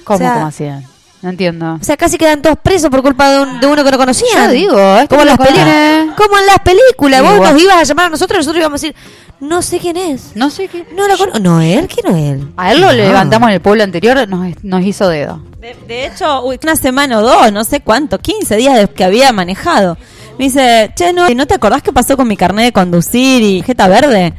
¿Cómo, 0.04 0.16
o 0.16 0.18
sea, 0.18 0.34
cómo 0.34 0.46
hacían? 0.46 0.89
No 1.22 1.28
entiendo. 1.30 1.78
O 1.80 1.84
sea, 1.84 1.96
casi 1.98 2.16
quedan 2.16 2.40
todos 2.40 2.56
presos 2.62 2.88
por 2.90 3.02
culpa 3.02 3.30
de, 3.30 3.40
un- 3.42 3.60
de 3.60 3.66
uno 3.66 3.84
que 3.84 3.90
no 3.90 3.98
conocían. 3.98 4.46
Yo 4.46 4.50
digo, 4.52 4.96
es 4.98 5.08
como 5.08 5.20
en 5.22 5.26
las 5.28 5.38
películas. 5.38 6.06
Como 6.16 6.38
en 6.38 6.46
las 6.46 6.58
películas. 6.60 7.22
Vos 7.22 7.40
nos 7.52 7.62
ibas 7.62 7.76
a 7.76 7.82
llamar 7.84 8.06
a 8.06 8.08
nosotros 8.10 8.36
y 8.36 8.40
nosotros 8.40 8.60
íbamos 8.60 8.80
a 8.82 8.86
decir, 8.86 8.96
no 9.40 9.60
sé 9.62 9.78
quién 9.78 9.96
es. 9.98 10.34
No 10.34 10.48
sé 10.48 10.68
qué. 10.68 10.86
No 10.94 11.06
lo 11.08 11.18
conozco. 11.18 11.38
¿Noel? 11.40 11.88
¿Quién 11.88 12.10
Noel? 12.10 12.48
A 12.56 12.72
él 12.72 12.80
lo 12.80 12.90
levantamos 12.92 13.48
en 13.50 13.54
el 13.54 13.60
pueblo 13.60 13.82
anterior, 13.84 14.26
nos, 14.28 14.64
nos 14.64 14.82
hizo 14.82 15.08
dedo. 15.08 15.42
De, 15.58 15.76
de 15.86 16.06
hecho, 16.06 16.42
una 16.42 16.74
semana 16.76 17.18
o 17.18 17.22
dos, 17.22 17.52
no 17.52 17.64
sé 17.64 17.80
cuánto, 17.80 18.18
15 18.18 18.56
días 18.56 18.76
de 18.78 18.88
que 18.88 19.04
había 19.04 19.30
manejado. 19.32 19.98
Me 20.38 20.46
dice, 20.46 20.90
che, 20.96 21.12
¿no, 21.12 21.28
¿no 21.28 21.46
te 21.46 21.52
acordás 21.54 21.82
qué 21.82 21.92
pasó 21.92 22.16
con 22.16 22.26
mi 22.28 22.36
carnet 22.38 22.64
de 22.66 22.72
conducir 22.72 23.42
y 23.42 23.62
jeta 23.62 23.88
verde? 23.88 24.32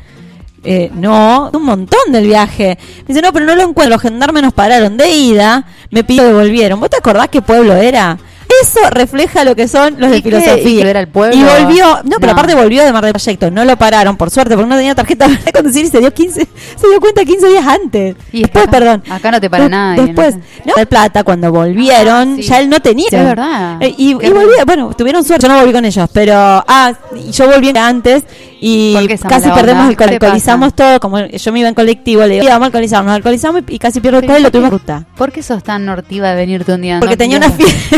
Eh, 0.63 0.91
no, 0.93 1.49
un 1.53 1.63
montón 1.63 2.11
del 2.11 2.25
viaje. 2.25 2.77
Me 2.99 3.05
dice, 3.07 3.21
no, 3.21 3.33
pero 3.33 3.45
no 3.45 3.55
lo 3.55 3.63
encuentro. 3.63 3.89
Los 3.95 4.01
gendarmes 4.01 4.43
nos 4.43 4.53
pararon 4.53 4.97
de 4.97 5.09
ida, 5.09 5.65
me 5.89 6.03
pidió 6.03 6.23
que 6.23 6.33
volvieron. 6.33 6.79
¿Vos 6.79 6.89
te 6.89 6.97
acordás 6.97 7.29
qué 7.29 7.41
pueblo 7.41 7.73
era? 7.75 8.17
Eso 8.61 8.79
refleja 8.91 9.43
lo 9.43 9.55
que 9.55 9.67
son 9.67 9.95
los 9.99 10.09
¿Y 10.09 10.13
de 10.13 10.21
filosofía. 10.21 10.79
¿Y 10.79 10.81
que 10.83 10.89
era 10.89 10.99
el 10.99 11.07
pueblo? 11.07 11.35
Y 11.35 11.43
volvió, 11.43 11.85
no, 12.03 12.17
pero 12.19 12.27
No. 12.27 12.31
aparte 12.33 12.55
volvió 12.55 12.83
de 12.83 12.91
Mar 12.93 13.03
del 13.03 13.13
Proyecto. 13.13 13.49
No 13.51 13.65
lo 13.65 13.75
pararon, 13.77 14.17
por 14.17 14.29
suerte, 14.29 14.55
porque 14.55 14.69
no 14.69 14.75
tenía 14.75 14.93
tarjeta 14.95 15.27
de 15.27 15.51
conducir 15.53 15.85
y 15.85 15.89
se 15.89 15.99
dio 15.99 16.13
15, 16.13 16.39
se 16.41 16.87
dio 16.87 16.99
cuenta 16.99 17.23
15 17.25 17.47
días 17.47 17.65
antes. 17.65 18.15
Y 18.31 18.41
después, 18.41 18.63
acá- 18.67 18.71
perdón. 18.71 19.03
acá 19.09 19.31
no 19.31 19.41
te 19.41 19.49
para 19.49 19.67
nadie, 19.69 20.03
Después, 20.05 20.35
no 20.65 20.73
de 20.75 20.85
Plata, 20.85 21.23
cuando 21.23 21.51
volvieron, 21.51 22.33
Ah, 22.33 22.35
sí. 22.37 22.41
ya 22.43 22.59
él 22.59 22.69
no 22.69 22.79
tenía. 22.81 23.07
Sí, 23.09 23.15
es 23.15 23.23
verdad. 23.25 23.77
Eh, 23.81 23.93
y, 23.97 24.09
y 24.11 24.13
volví, 24.29 24.51
bueno, 24.65 24.91
tuvieron 24.97 25.23
suerte, 25.23 25.47
yo 25.47 25.53
no 25.53 25.59
volví 25.59 25.71
con 25.73 25.85
ellos, 25.85 26.09
pero, 26.13 26.33
ah, 26.35 26.93
yo 27.31 27.47
volví 27.49 27.71
antes 27.77 28.23
y 28.59 28.93
¿Por 28.93 29.07
qué 29.07 29.13
esa 29.15 29.27
casi 29.27 29.49
perdemos 29.49 29.89
el 29.89 29.97
¿Qué 29.97 30.05
te 30.05 30.13
alcoholizamos 30.13 30.75
todo, 30.75 30.99
como 30.99 31.19
yo 31.25 31.51
me 31.53 31.59
iba 31.59 31.69
en 31.69 31.73
colectivo, 31.75 32.21
le 32.23 32.33
digo, 32.35 32.43
íbamos 32.45 32.63
a 32.63 32.65
alcoholizar, 32.67 33.03
nos 33.03 33.15
alcoholizamos 33.15 33.63
y, 33.67 33.75
y 33.75 33.79
casi 33.79 34.01
pierdo 34.01 34.19
el 34.19 34.25
y 34.25 34.27
lo 34.27 34.33
¿por 34.33 34.43
qué- 34.43 34.51
tuvimos 34.51 34.69
ruta. 34.71 35.05
¿Por 35.15 35.31
qué 35.31 35.41
sos 35.41 35.63
tan 35.63 35.85
nortiva 35.85 36.29
de 36.29 36.35
venirte 36.35 36.73
un 36.73 36.81
día? 36.81 36.99
Porque 36.99 37.15
No, 37.15 37.17
tenía 37.17 37.37
una 37.37 37.49
fiesta. 37.49 37.97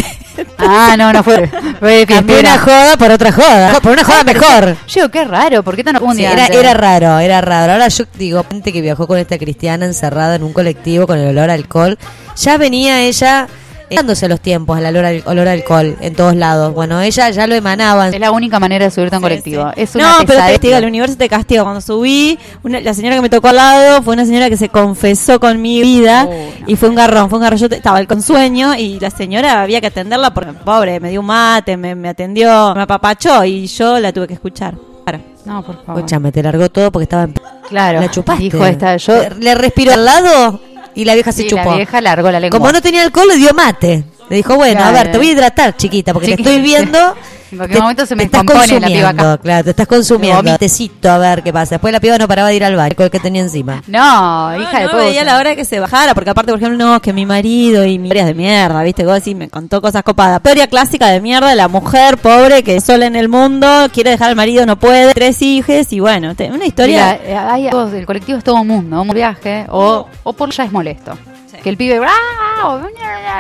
Ah, 0.57 0.95
no, 0.97 1.11
no 1.11 1.23
fue. 1.23 1.49
Fue 1.79 2.05
Cambié 2.05 2.39
una 2.39 2.57
joda 2.57 2.97
por 2.97 3.11
otra 3.11 3.31
joda. 3.31 3.79
Por 3.81 3.93
una 3.93 4.03
joda 4.03 4.23
mejor. 4.23 4.77
Yo 4.87 5.09
qué 5.09 5.23
raro, 5.25 5.63
¿por 5.63 5.75
qué 5.75 5.83
tan 5.83 5.97
Sí, 6.15 6.23
era, 6.23 6.47
era 6.47 6.73
raro, 6.73 7.19
era 7.19 7.41
raro. 7.41 7.73
Ahora 7.73 7.87
yo 7.87 8.05
digo, 8.15 8.45
gente 8.49 8.71
que 8.71 8.81
viajó 8.81 9.07
con 9.07 9.17
esta 9.17 9.37
cristiana 9.37 9.85
encerrada 9.85 10.35
en 10.35 10.43
un 10.43 10.53
colectivo 10.53 11.07
con 11.07 11.17
el 11.17 11.29
olor 11.29 11.49
a 11.49 11.53
alcohol, 11.53 11.97
ya 12.35 12.57
venía 12.57 13.01
ella 13.01 13.47
dándose 13.95 14.27
los 14.27 14.39
tiempos 14.39 14.77
al 14.77 14.85
olor, 14.85 15.05
al 15.05 15.23
olor 15.25 15.47
a 15.47 15.51
alcohol 15.51 15.95
en 16.01 16.15
todos 16.15 16.35
lados. 16.35 16.73
Bueno, 16.73 17.01
ella 17.01 17.29
ya 17.29 17.47
lo 17.47 17.55
emanaban. 17.55 18.13
Es 18.13 18.19
la 18.19 18.31
única 18.31 18.59
manera 18.59 18.85
de 18.85 18.91
subirte 18.91 19.15
a 19.15 19.19
un 19.19 19.23
colectivo. 19.23 19.71
Es 19.75 19.95
una 19.95 20.03
No, 20.03 20.09
pero 20.17 20.19
te 20.19 20.33
pesadilla. 20.33 20.51
castiga, 20.53 20.77
el 20.79 20.85
universo 20.85 21.15
te 21.17 21.29
castiga. 21.29 21.63
Cuando 21.63 21.81
subí, 21.81 22.37
una- 22.63 22.79
la 22.81 22.93
señora 22.93 23.15
que 23.15 23.21
me 23.21 23.29
tocó 23.29 23.47
al 23.49 23.55
lado 23.55 24.01
fue 24.03 24.13
una 24.13 24.25
señora 24.25 24.49
que 24.49 24.57
se 24.57 24.69
confesó 24.69 25.39
con 25.39 25.61
mi 25.61 25.81
vida 25.81 26.27
y 26.67 26.75
fue 26.75 26.89
un 26.89 26.95
garrón, 26.95 27.29
fue 27.29 27.39
un 27.39 27.43
garrón. 27.43 27.59
Yo 27.59 27.67
estaba 27.67 28.03
con 28.05 28.21
sueño 28.21 28.75
y 28.75 28.99
la 28.99 29.09
señora 29.09 29.61
había 29.61 29.81
que 29.81 29.87
atenderla 29.87 30.33
porque, 30.33 30.53
pobre, 30.53 30.99
me 30.99 31.09
dio 31.09 31.19
un 31.21 31.27
mate, 31.27 31.77
me, 31.77 31.95
me 31.95 32.09
atendió, 32.09 32.73
me 32.75 32.81
apapachó 32.83 33.43
y 33.45 33.67
yo 33.67 33.99
la 33.99 34.11
tuve 34.13 34.27
que 34.27 34.33
escuchar. 34.33 34.75
Claro. 35.05 35.19
No, 35.45 35.61
por 35.61 35.75
favor. 35.83 35.97
Escúchame, 35.99 36.31
te 36.31 36.41
largó 36.41 36.69
todo 36.69 36.89
porque 36.89 37.03
estaba 37.03 37.23
en... 37.23 37.33
Claro. 37.67 37.99
La 37.99 38.09
chupaste. 38.09 38.43
Dijo 38.43 38.65
esta, 38.65 38.95
yo... 38.95 39.13
Le, 39.39 39.53
respiró 39.55 39.91
al 39.93 40.05
lado 40.05 40.61
y 40.95 41.05
la 41.05 41.13
vieja 41.15 41.31
se 41.31 41.43
Sí, 41.43 41.49
chupó. 41.49 41.71
la 41.71 41.75
vieja 41.77 42.01
largó 42.01 42.31
la 42.31 42.39
lengua. 42.39 42.59
Como 42.59 42.71
no 42.71 42.81
tenía 42.81 43.03
alcohol, 43.03 43.27
le 43.27 43.37
dio 43.37 43.53
mate. 43.53 44.03
Le 44.29 44.37
dijo, 44.37 44.55
bueno, 44.55 44.83
a 44.83 44.91
ver, 44.91 45.11
te 45.11 45.17
voy 45.17 45.29
a 45.29 45.31
hidratar, 45.31 45.75
chiquita, 45.75 46.13
porque 46.13 46.29
Chiquita. 46.29 46.49
te 46.49 46.55
estoy 46.55 46.63
viendo. 46.65 46.97
En 47.53 47.57
cualquier 47.57 47.81
momento 47.81 48.05
se 48.05 48.15
me 48.15 48.23
descompone 48.23 48.59
la 48.59 48.65
piba 48.65 48.79
consumiendo, 48.79 49.07
acá. 49.31 49.37
Claro, 49.41 49.63
te 49.63 49.69
estás 49.69 49.87
consumiendo. 49.87 50.37
vomito. 50.37 50.57
Tecito, 50.57 51.09
a 51.11 51.17
ver 51.19 51.43
qué 51.43 51.53
pasa. 51.53 51.75
Después 51.75 51.91
la 51.93 51.99
piba 51.99 52.17
no 52.17 52.27
paraba 52.27 52.49
de 52.49 52.55
ir 52.55 52.63
al 52.63 52.75
baño 52.75 52.95
con 52.95 53.05
el 53.05 53.11
que 53.11 53.19
tenía 53.19 53.41
encima. 53.41 53.81
No, 53.87 54.59
hija 54.59 54.79
de 54.79 54.85
no 54.85 54.91
puta. 54.91 55.03
veía 55.03 55.23
la 55.23 55.37
hora 55.37 55.51
de 55.51 55.55
que 55.55 55.65
se 55.65 55.79
bajara, 55.79 56.13
porque 56.13 56.29
aparte, 56.31 56.51
por 56.51 56.59
ejemplo, 56.59 56.83
no, 56.85 57.01
que 57.01 57.13
mi 57.13 57.25
marido 57.25 57.85
y 57.85 57.99
mi 57.99 58.07
historias 58.07 58.25
de 58.27 58.33
mierda, 58.33 58.81
¿viste? 58.83 59.05
Vos 59.05 59.15
decís, 59.15 59.35
me 59.35 59.49
contó 59.49 59.81
cosas 59.81 60.03
copadas. 60.03 60.37
Historia 60.39 60.67
clásica 60.67 61.07
de 61.07 61.21
mierda 61.21 61.49
de 61.49 61.55
la 61.55 61.67
mujer 61.67 62.17
pobre 62.17 62.63
que 62.63 62.77
es 62.77 62.83
sola 62.83 63.05
en 63.05 63.15
el 63.15 63.29
mundo, 63.29 63.67
quiere 63.93 64.09
dejar 64.11 64.29
al 64.29 64.35
marido, 64.35 64.65
no 64.65 64.77
puede, 64.77 65.13
tres 65.13 65.41
hijos 65.41 65.91
y 65.93 65.99
bueno, 65.99 66.35
te- 66.35 66.49
una 66.51 66.65
historia... 66.65 67.19
Mira, 67.23 67.31
eh, 67.33 67.37
hay 67.37 67.67
el 67.67 68.05
colectivo 68.05 68.37
es 68.37 68.43
todo 68.43 68.55
un 68.61 68.67
mundo, 68.67 69.01
un 69.01 69.09
viaje, 69.09 69.65
o, 69.69 70.07
o 70.23 70.33
por 70.33 70.51
ya 70.51 70.63
es 70.63 70.71
molesto. 70.71 71.17
Que 71.63 71.69
el 71.69 71.77
pibe, 71.77 71.99
¡ah! 72.05 72.67
o, 72.67 72.81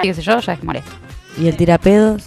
qué 0.01 0.13
sé 0.13 0.21
yo, 0.21 0.39
ya 0.39 0.53
es 0.53 0.63
molesto. 0.63 0.91
Y 1.37 1.47
el 1.47 1.57
tirapedos. 1.57 2.23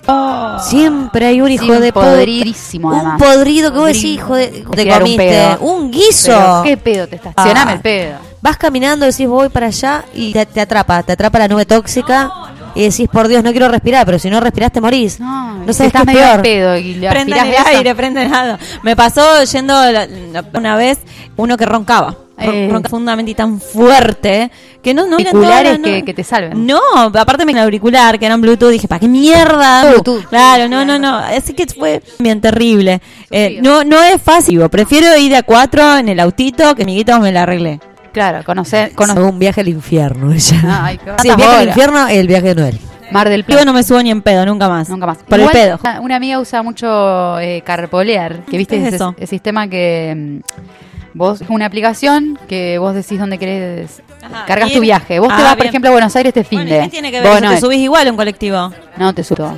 Siempre 0.68 1.26
hay 1.26 1.40
un 1.40 1.50
hijo 1.50 1.64
Sí, 1.64 1.70
un 1.70 1.80
de 1.80 1.92
podridísimo, 1.92 2.88
Un 2.88 2.94
además. 2.94 3.22
podrido 3.22 3.72
que 3.72 3.78
vos 3.78 3.86
decís, 3.86 4.04
hijo 4.04 4.34
de. 4.34 4.48
Te 4.74 4.82
un 4.84 4.98
comiste. 4.98 5.56
Un, 5.60 5.90
guiso. 5.90 6.32
Pero, 6.32 6.62
¿Qué 6.64 6.76
pedo 6.76 7.06
te 7.08 7.16
estacioname 7.16 7.70
Ah. 7.70 7.74
el 7.74 7.80
pedo? 7.80 8.18
Vas 8.40 8.56
caminando, 8.56 9.06
decís 9.06 9.28
voy 9.28 9.48
para 9.48 9.66
allá 9.66 10.04
y 10.14 10.32
te, 10.32 10.46
te 10.46 10.60
atrapa, 10.60 11.02
te 11.02 11.12
atrapa 11.12 11.38
la 11.38 11.48
nube 11.48 11.66
tóxica 11.66 12.30
y 12.76 12.82
decís 12.84 13.08
por 13.10 13.26
Dios 13.28 13.42
no 13.42 13.50
quiero 13.50 13.68
respirar, 13.68 14.06
pero 14.06 14.18
si 14.18 14.30
no 14.30 14.38
respirás 14.40 14.70
te 14.72 14.80
morís. 14.80 15.18
No, 15.18 15.54
No 15.64 15.72
sabes 15.72 15.92
qué 15.92 15.98
estás 15.98 16.06
es 16.14 16.14
peor. 16.14 16.42
pedo 16.42 16.76
y 16.76 16.94
le 16.94 17.08
el 17.08 17.54
eso. 17.54 17.68
aire, 17.68 17.94
prendan 17.94 18.30
nada. 18.30 18.58
Me 18.82 18.94
pasó 18.94 19.42
yendo 19.44 19.72
la- 19.90 20.06
la- 20.06 20.44
una 20.54 20.76
vez 20.76 20.98
uno 21.36 21.56
que 21.56 21.66
roncaba. 21.66 22.16
Ron- 22.38 22.54
Eh. 22.54 22.68
Ronca 22.70 22.90
profundamente 22.90 23.30
y 23.30 23.34
tan 23.34 23.58
fuerte 23.62 24.50
que 24.82 24.92
no, 24.92 25.06
no 25.06 25.16
Auriculares 25.16 25.78
no- 25.78 25.84
que- 25.86 26.04
que 26.04 26.12
te 26.12 26.22
salven. 26.22 26.66
No, 26.66 26.78
aparte 26.94 27.46
me 27.46 27.52
el 27.52 27.58
auricular 27.58 28.18
que 28.18 28.26
era 28.26 28.34
un 28.34 28.42
Bluetooth, 28.42 28.68
dije, 28.70 28.86
¿para 28.86 28.98
qué 29.00 29.08
mierda? 29.08 29.88
Bluetooth. 29.90 30.26
Claro, 30.26 30.68
no, 30.68 30.84
no, 30.84 30.98
no. 30.98 31.16
Así 31.16 31.54
que 31.54 31.64
fue 31.66 32.02
bien 32.18 32.42
terrible. 32.42 33.00
Eh, 33.30 33.58
no, 33.62 33.84
no 33.84 34.02
es 34.02 34.20
fácil. 34.20 34.60
Prefiero 34.68 35.16
ir 35.16 35.34
a 35.34 35.42
cuatro 35.44 35.96
en 35.96 36.10
el 36.10 36.20
autito 36.20 36.74
que 36.74 36.82
amiguitos 36.82 37.18
me 37.20 37.32
la 37.32 37.44
arreglé. 37.44 37.80
Claro, 38.16 38.42
conocer, 38.44 38.92
Fue 38.96 39.22
un 39.24 39.38
viaje 39.38 39.60
al 39.60 39.68
infierno 39.68 40.32
ella. 40.32 40.80
Ay, 40.84 40.96
qué 40.96 41.10
sí, 41.20 41.28
el 41.28 41.36
viaje 41.36 41.56
al 41.56 41.68
infierno 41.68 42.08
el 42.08 42.26
viaje 42.26 42.54
de 42.54 42.54
Noel. 42.54 42.80
Mar 43.10 43.28
del 43.28 43.42
Yo 43.42 43.46
Plata. 43.48 43.64
no 43.66 43.74
me 43.74 43.82
subo 43.82 44.02
ni 44.02 44.10
en 44.10 44.22
pedo, 44.22 44.46
nunca 44.46 44.70
más. 44.70 44.88
Nunca 44.88 45.04
más. 45.04 45.18
Por 45.18 45.38
Igual, 45.38 45.54
el 45.54 45.62
pedo. 45.62 45.78
Una, 45.84 46.00
una 46.00 46.16
amiga 46.16 46.40
usa 46.40 46.62
mucho 46.62 47.38
eh, 47.40 47.62
carpolear, 47.66 48.38
que 48.46 48.56
viste 48.56 48.76
¿Qué 48.76 48.80
es 48.80 48.86
ese, 48.88 48.96
eso? 48.96 49.14
ese 49.18 49.26
sistema 49.26 49.68
que 49.68 50.40
mm, 50.42 51.12
vos 51.12 51.42
es 51.42 51.50
una 51.50 51.66
aplicación 51.66 52.38
que 52.48 52.78
vos 52.78 52.94
decís 52.94 53.18
dónde 53.20 53.36
querés 53.36 54.00
Ajá, 54.22 54.46
cargas 54.46 54.72
tu 54.72 54.80
viaje. 54.80 55.18
Vos 55.18 55.28
te 55.28 55.34
Ah, 55.34 55.44
vas, 55.44 55.56
por 55.56 55.66
ejemplo, 55.66 55.90
a 55.90 55.92
Buenos 55.92 56.16
Aires 56.16 56.30
este 56.30 56.42
fin 56.44 56.60
Bueno, 56.60 56.70
de. 56.74 56.78
¿y 56.78 56.84
¿Qué 56.84 56.88
tiene 56.90 57.10
que 57.12 57.20
ver? 57.20 57.40
¿Te 57.42 57.60
subís 57.60 57.80
igual 57.80 58.08
a 58.08 58.10
un 58.12 58.16
colectivo? 58.16 58.72
No 58.96 59.14
te 59.14 59.22
subo. 59.22 59.54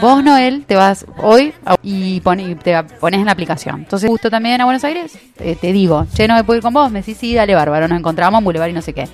Vos, 0.00 0.24
Noel, 0.24 0.64
te 0.66 0.76
vas 0.76 1.04
hoy 1.18 1.52
a- 1.66 1.76
y, 1.82 2.20
pone- 2.20 2.42
y 2.50 2.54
te 2.54 2.82
pones 3.00 3.20
en 3.20 3.26
la 3.26 3.32
aplicación. 3.32 3.80
Entonces, 3.80 4.08
justo 4.08 4.30
también 4.30 4.60
a 4.60 4.64
Buenos 4.64 4.82
Aires, 4.84 5.18
eh, 5.38 5.56
te 5.60 5.72
digo, 5.72 6.06
che, 6.14 6.26
no 6.26 6.34
me 6.34 6.44
puedo 6.44 6.56
ir 6.56 6.62
con 6.62 6.72
vos. 6.72 6.90
Me 6.90 7.00
decís, 7.00 7.18
sí, 7.18 7.34
dale, 7.34 7.54
bárbaro. 7.54 7.86
Nos 7.86 7.98
encontramos 7.98 8.38
en 8.38 8.44
Boulevard 8.44 8.70
y 8.70 8.72
no 8.72 8.80
sé 8.82 8.94
qué. 8.94 9.08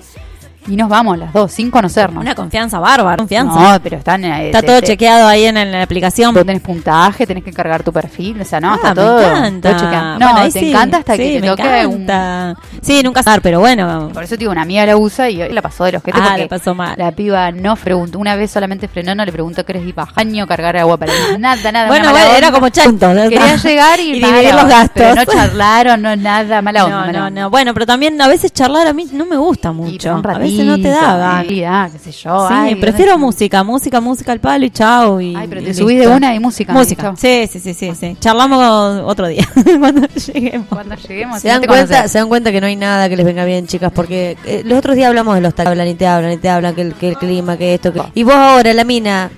Y 0.67 0.75
nos 0.75 0.89
vamos 0.89 1.17
las 1.17 1.31
dos, 1.33 1.51
sin 1.51 1.71
conocernos. 1.71 2.21
Una 2.21 2.35
confianza 2.35 2.79
bárbara, 2.79 3.17
confianza. 3.17 3.73
No, 3.73 3.79
pero 3.81 3.97
están. 3.97 4.23
eh, 4.25 4.47
Está 4.47 4.61
te- 4.61 4.67
todo 4.67 4.79
te- 4.81 4.87
chequeado 4.87 5.27
ahí 5.27 5.45
en, 5.45 5.57
en 5.57 5.71
la 5.71 5.81
aplicación. 5.83 6.33
Vos 6.33 6.45
tenés 6.45 6.61
puntaje, 6.61 7.25
tenés 7.25 7.43
que 7.43 7.53
cargar 7.53 7.83
tu 7.83 7.91
perfil, 7.93 8.41
o 8.41 8.45
sea, 8.45 8.59
no, 8.59 8.71
Ah, 8.73 8.75
está 8.75 8.89
me 8.89 8.95
todo. 8.95 9.21
encanta. 9.21 9.69
todo 9.69 9.79
chequeado. 9.79 10.19
No, 10.19 10.31
Bueno, 10.33 10.51
te 10.51 10.59
sí, 10.59 10.69
encanta 10.69 10.97
hasta 10.97 11.13
sí, 11.13 11.19
que 11.19 11.33
te 11.35 11.41
me 11.41 11.47
toque 11.47 11.81
encanta. 11.81 12.55
Sí, 12.81 13.01
nunca 13.03 13.23
saber, 13.23 13.41
pero 13.41 13.59
bueno. 13.59 14.09
Por 14.13 14.23
eso 14.23 14.35
te 14.35 14.39
digo, 14.39 14.51
una 14.51 14.63
amiga 14.63 14.85
la 14.85 14.97
usa 14.97 15.29
y 15.29 15.37
la 15.53 15.61
pasó 15.61 15.85
de 15.85 15.93
los 15.93 16.03
que 16.03 16.11
Ah, 16.13 16.35
le 16.37 16.47
pasó 16.47 16.75
mal. 16.75 16.95
La 16.97 17.11
piba 17.11 17.51
no 17.51 17.75
preguntó, 17.75 18.19
una 18.19 18.35
vez 18.35 18.51
solamente 18.51 18.87
frenó, 18.87 19.15
no 19.15 19.23
le 19.25 19.31
preguntó 19.31 19.63
qué 19.65 19.71
eres 19.73 19.95
baño, 20.15 20.45
cargar 20.47 20.75
agua 20.77 20.97
para 20.97 21.13
nada, 21.39 21.71
nada. 21.71 21.87
Bueno, 21.87 22.11
bueno, 22.11 22.27
era 22.35 22.51
como 22.51 22.69
chanto. 22.69 23.13
¿no? 23.13 23.23
Quería 23.23 23.55
llegar 23.63 23.99
y, 23.99 24.11
y 24.11 24.13
dividir 24.21 24.53
los 24.53 24.65
gastos. 24.67 24.91
Pero 24.95 25.15
no 25.15 25.25
charlaron, 25.25 26.01
no 26.01 26.15
nada, 26.15 26.61
mala 26.61 26.85
onda. 26.85 26.97
No, 26.99 27.05
mala 27.05 27.19
no, 27.19 27.25
onda. 27.27 27.41
no. 27.41 27.49
Bueno, 27.49 27.73
pero 27.73 27.85
también 27.85 28.19
a 28.21 28.27
veces 28.27 28.51
charlar 28.51 28.87
a 28.87 28.93
mí 28.93 29.07
no 29.13 29.25
me 29.25 29.37
gusta 29.37 29.69
Y 29.69 29.73
mucho. 29.73 30.11
a 30.23 30.37
veces 30.37 30.56
no 30.65 30.77
te 30.77 30.89
ratito, 30.89 31.05
da 31.07 31.17
ganas. 31.17 31.47
sí, 31.47 31.63
ah, 31.63 31.89
qué 31.91 31.99
sé 31.99 32.11
yo. 32.11 32.47
Sí, 32.47 32.53
ay, 32.55 32.75
prefiero 32.75 33.11
¿dónde- 33.13 33.25
música, 33.27 33.63
música, 33.63 34.01
música 34.01 34.31
al 34.31 34.39
palo 34.39 34.65
y 34.65 34.69
chao. 34.69 35.19
Y, 35.21 35.35
Ay, 35.35 35.47
pero 35.47 35.61
te 35.63 35.73
subís 35.73 35.99
de 35.99 36.07
una 36.07 36.33
y 36.35 36.39
música. 36.39 36.73
Música. 36.73 37.13
Sí, 37.17 37.47
sí, 37.51 37.59
sí, 37.59 37.73
sí, 37.73 37.91
sí. 37.99 38.17
Charlamos 38.19 39.01
otro 39.05 39.27
día 39.27 39.47
cuando 39.79 40.07
lleguemos. 40.07 40.67
Cuando 40.69 40.95
lleguemos, 40.95 41.41
Se 41.41 41.47
no 41.47 41.53
dan, 41.55 41.63
cuenta, 41.67 42.07
se 42.07 42.17
dan 42.19 42.27
cuenta 42.27 42.51
que 42.51 42.61
no 42.61 42.67
hay 42.67 42.75
nada 42.75 43.09
que 43.09 43.15
les 43.17 43.25
venga 43.25 43.45
bien, 43.45 43.67
chicas, 43.67 43.91
porque 43.93 44.37
eh, 44.45 44.61
los 44.65 44.77
otros 44.79 44.95
días 44.95 45.07
hablamos 45.07 45.35
de 45.35 45.41
los 45.41 45.53
taxis, 45.55 45.71
hablan 45.71 45.87
y 45.87 45.95
te 45.95 46.07
hablan 46.07 46.31
y 46.33 46.37
te 46.37 46.49
hablan, 46.49 46.75
que 46.75 46.81
el, 46.81 46.93
que 46.93 47.09
el 47.09 47.17
clima, 47.17 47.57
que 47.57 47.73
esto, 47.73 47.91
que... 47.93 48.01
Y 48.13 48.23
vos 48.23 48.35
ahora, 48.35 48.73
la 48.73 48.83
mina, 48.83 49.29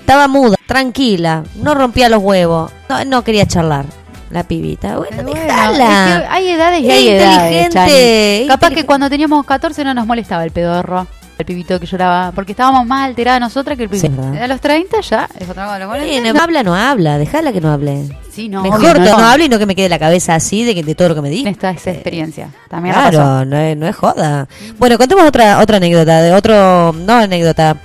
estaba 0.00 0.28
muda, 0.28 0.56
tranquila, 0.66 1.44
no 1.62 1.74
rompía 1.74 2.08
los 2.08 2.22
huevos, 2.22 2.70
no, 2.88 3.04
no 3.04 3.24
quería 3.24 3.46
charlar, 3.46 3.84
la 4.30 4.42
pibita. 4.44 4.98
Bueno, 4.98 5.22
Bueno, 5.22 5.32
dejala. 5.40 6.16
es 6.16 6.20
que 6.22 6.26
hay 6.28 6.48
edades 6.50 6.80
y 6.82 6.86
Es 6.86 6.92
hay 6.92 7.08
edades. 7.08 7.66
inteligente, 7.66 8.42
es 8.42 8.48
Capaz 8.48 8.70
que 8.70 8.84
cuando 8.84 9.08
teníamos 9.08 9.44
14 9.46 9.84
no 9.84 9.94
nos 9.94 10.06
molestaba 10.06 10.44
el 10.44 10.50
pedorro, 10.50 11.06
el 11.38 11.44
pibito 11.46 11.78
que 11.78 11.86
lloraba, 11.86 12.32
porque 12.32 12.52
estábamos 12.52 12.84
más 12.86 13.06
alteradas 13.06 13.40
nosotras 13.40 13.76
que 13.78 13.84
el 13.84 13.90
Sí, 13.90 14.08
pibito. 14.08 14.22
verdad. 14.22 14.42
a 14.42 14.48
los 14.48 14.60
30 14.60 15.00
ya 15.00 15.28
es 15.38 15.48
otra 15.48 15.66
cosa. 15.66 15.86
Bueno, 15.86 16.04
Eh, 16.04 16.20
no 16.32 16.40
habla, 16.42 16.62
no 16.62 16.74
habla, 16.74 17.16
dejala 17.16 17.52
que 17.52 17.60
no 17.60 17.70
hable. 17.72 18.04
Sí, 18.32 18.48
no, 18.48 18.62
Mejor 18.62 18.80
obvio, 18.80 18.92
que 18.94 19.00
no, 19.00 19.18
no. 19.18 19.24
hable 19.24 19.44
y 19.44 19.48
no 19.48 19.58
que 19.58 19.66
me 19.66 19.74
quede 19.76 19.88
la 19.88 19.98
cabeza 19.98 20.34
así 20.34 20.64
de, 20.64 20.74
que, 20.74 20.82
de 20.82 20.94
todo 20.94 21.08
lo 21.10 21.14
que 21.14 21.22
me 21.22 21.30
dice. 21.30 21.48
Esta 21.48 21.70
esa 21.70 21.90
experiencia. 21.92 22.50
También 22.68 22.94
la 22.94 23.02
pasó. 23.04 23.10
Claro, 23.18 23.44
no 23.44 23.56
es, 23.56 23.76
no 23.76 23.86
es 23.88 23.96
joda. 23.96 24.48
Bueno, 24.78 24.98
contemos 24.98 25.24
otra 25.26 25.58
otra 25.60 25.76
anécdota, 25.78 26.22
de 26.22 26.32
otro, 26.32 26.92
no 26.92 27.14
anécdota. 27.14 27.76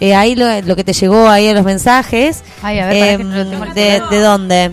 Eh, 0.00 0.14
ahí 0.14 0.34
lo, 0.34 0.46
lo 0.62 0.74
que 0.74 0.82
te 0.82 0.92
llegó 0.94 1.28
ahí 1.28 1.46
en 1.46 1.54
los 1.54 1.64
mensajes. 1.64 2.42
Ay, 2.62 2.80
a 2.80 2.86
ver, 2.86 2.98
para 2.98 3.16
que 3.16 3.22
em, 3.22 3.30
lo 3.30 3.44
tengo 3.50 3.62
en 3.64 3.68
el 3.70 3.74
de. 3.74 4.02
¿De 4.10 4.18
dónde? 4.20 4.72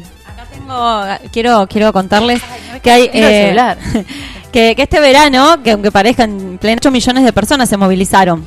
Tengo, 0.69 1.29
quiero, 1.31 1.67
quiero 1.67 1.91
contarles 1.93 2.41
que 2.83 2.91
hay 2.91 3.09
eh, 3.13 3.75
que, 4.51 4.75
que 4.75 4.81
este 4.83 4.99
verano, 4.99 5.61
que 5.63 5.71
aunque 5.71 5.91
parezcan 5.91 6.57
pleno 6.61 6.77
8 6.79 6.91
millones 6.91 7.23
de 7.23 7.33
personas 7.33 7.67
se 7.69 7.77
movilizaron 7.77 8.45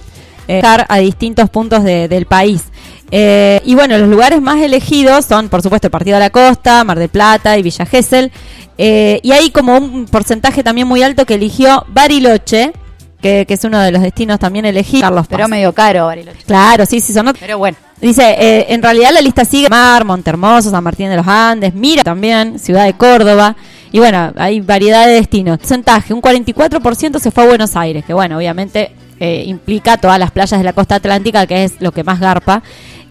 eh, 0.48 0.62
a 0.88 0.98
distintos 0.98 1.50
puntos 1.50 1.82
de- 1.84 2.08
del 2.08 2.26
país. 2.26 2.64
Eh, 3.10 3.60
y 3.64 3.74
bueno, 3.74 3.98
los 3.98 4.08
lugares 4.08 4.40
más 4.40 4.60
elegidos 4.60 5.26
son, 5.26 5.48
por 5.48 5.62
supuesto, 5.62 5.88
el 5.88 5.90
Partido 5.90 6.14
de 6.16 6.20
la 6.20 6.30
Costa, 6.30 6.82
Mar 6.84 6.98
del 6.98 7.08
Plata 7.10 7.58
y 7.58 7.62
Villa 7.62 7.84
Gesell. 7.84 8.32
Eh, 8.78 9.20
y 9.22 9.32
hay 9.32 9.50
como 9.50 9.76
un 9.76 10.06
porcentaje 10.06 10.62
también 10.62 10.88
muy 10.88 11.02
alto 11.02 11.26
que 11.26 11.34
eligió 11.34 11.84
Bariloche, 11.88 12.72
que, 13.20 13.44
que 13.46 13.54
es 13.54 13.64
uno 13.64 13.78
de 13.80 13.92
los 13.92 14.00
destinos 14.00 14.38
también 14.38 14.64
elegidos. 14.64 15.02
Carlos 15.02 15.26
Pero 15.28 15.46
medio 15.46 15.72
caro, 15.74 16.06
Bariloche. 16.06 16.38
Claro, 16.46 16.86
sí, 16.86 17.00
sí, 17.00 17.12
son 17.12 17.32
Pero 17.38 17.58
bueno. 17.58 17.76
Dice, 18.02 18.34
eh, 18.36 18.66
en 18.70 18.82
realidad 18.82 19.10
la 19.14 19.20
lista 19.20 19.44
sigue 19.44 19.68
Mar, 19.68 20.04
Montermoso, 20.04 20.70
San 20.70 20.82
Martín 20.82 21.08
de 21.08 21.16
los 21.16 21.26
Andes, 21.26 21.72
Mira 21.72 22.02
también, 22.02 22.58
Ciudad 22.58 22.84
de 22.84 22.94
Córdoba. 22.94 23.54
Y 23.92 23.98
bueno, 24.00 24.32
hay 24.36 24.60
variedad 24.60 25.06
de 25.06 25.12
destinos. 25.14 25.58
Porcentaje, 25.58 26.12
un 26.12 26.20
44% 26.20 27.18
se 27.20 27.30
fue 27.30 27.44
a 27.44 27.46
Buenos 27.46 27.76
Aires, 27.76 28.04
que 28.04 28.12
bueno, 28.12 28.36
obviamente 28.38 28.90
eh, 29.20 29.44
implica 29.46 29.96
todas 29.98 30.18
las 30.18 30.32
playas 30.32 30.58
de 30.58 30.64
la 30.64 30.72
costa 30.72 30.96
atlántica, 30.96 31.46
que 31.46 31.62
es 31.64 31.74
lo 31.80 31.92
que 31.92 32.02
más 32.02 32.18
garpa. 32.18 32.62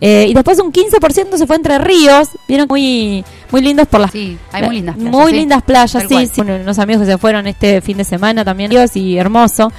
Eh, 0.02 0.26
y 0.28 0.34
después 0.34 0.60
un 0.60 0.74
15% 0.74 1.38
se 1.38 1.46
fue 1.48 1.56
entre 1.56 1.78
ríos, 1.78 2.30
vieron 2.48 2.66
muy 2.68 3.24
muy 3.52 3.62
lindos 3.62 3.88
por 3.88 4.00
las 4.02 4.12
Sí, 4.12 4.36
hay 4.52 4.64
muy 4.64 4.76
lindas 4.78 4.96
playas. 4.96 5.12
muy 5.14 5.32
sí. 5.32 5.38
lindas 5.38 5.62
playas, 5.62 5.92
sí, 6.04 6.08
cual. 6.10 6.28
sí. 6.28 6.42
Bueno, 6.42 6.56
unos 6.64 6.80
amigos 6.80 7.06
que 7.06 7.12
se 7.12 7.18
fueron 7.20 7.46
este 7.48 7.82
fin 7.82 7.98
de 7.98 8.04
semana 8.04 8.44
también, 8.44 8.72
Dios 8.72 8.96
y 8.98 9.18
hermoso. 9.18 9.72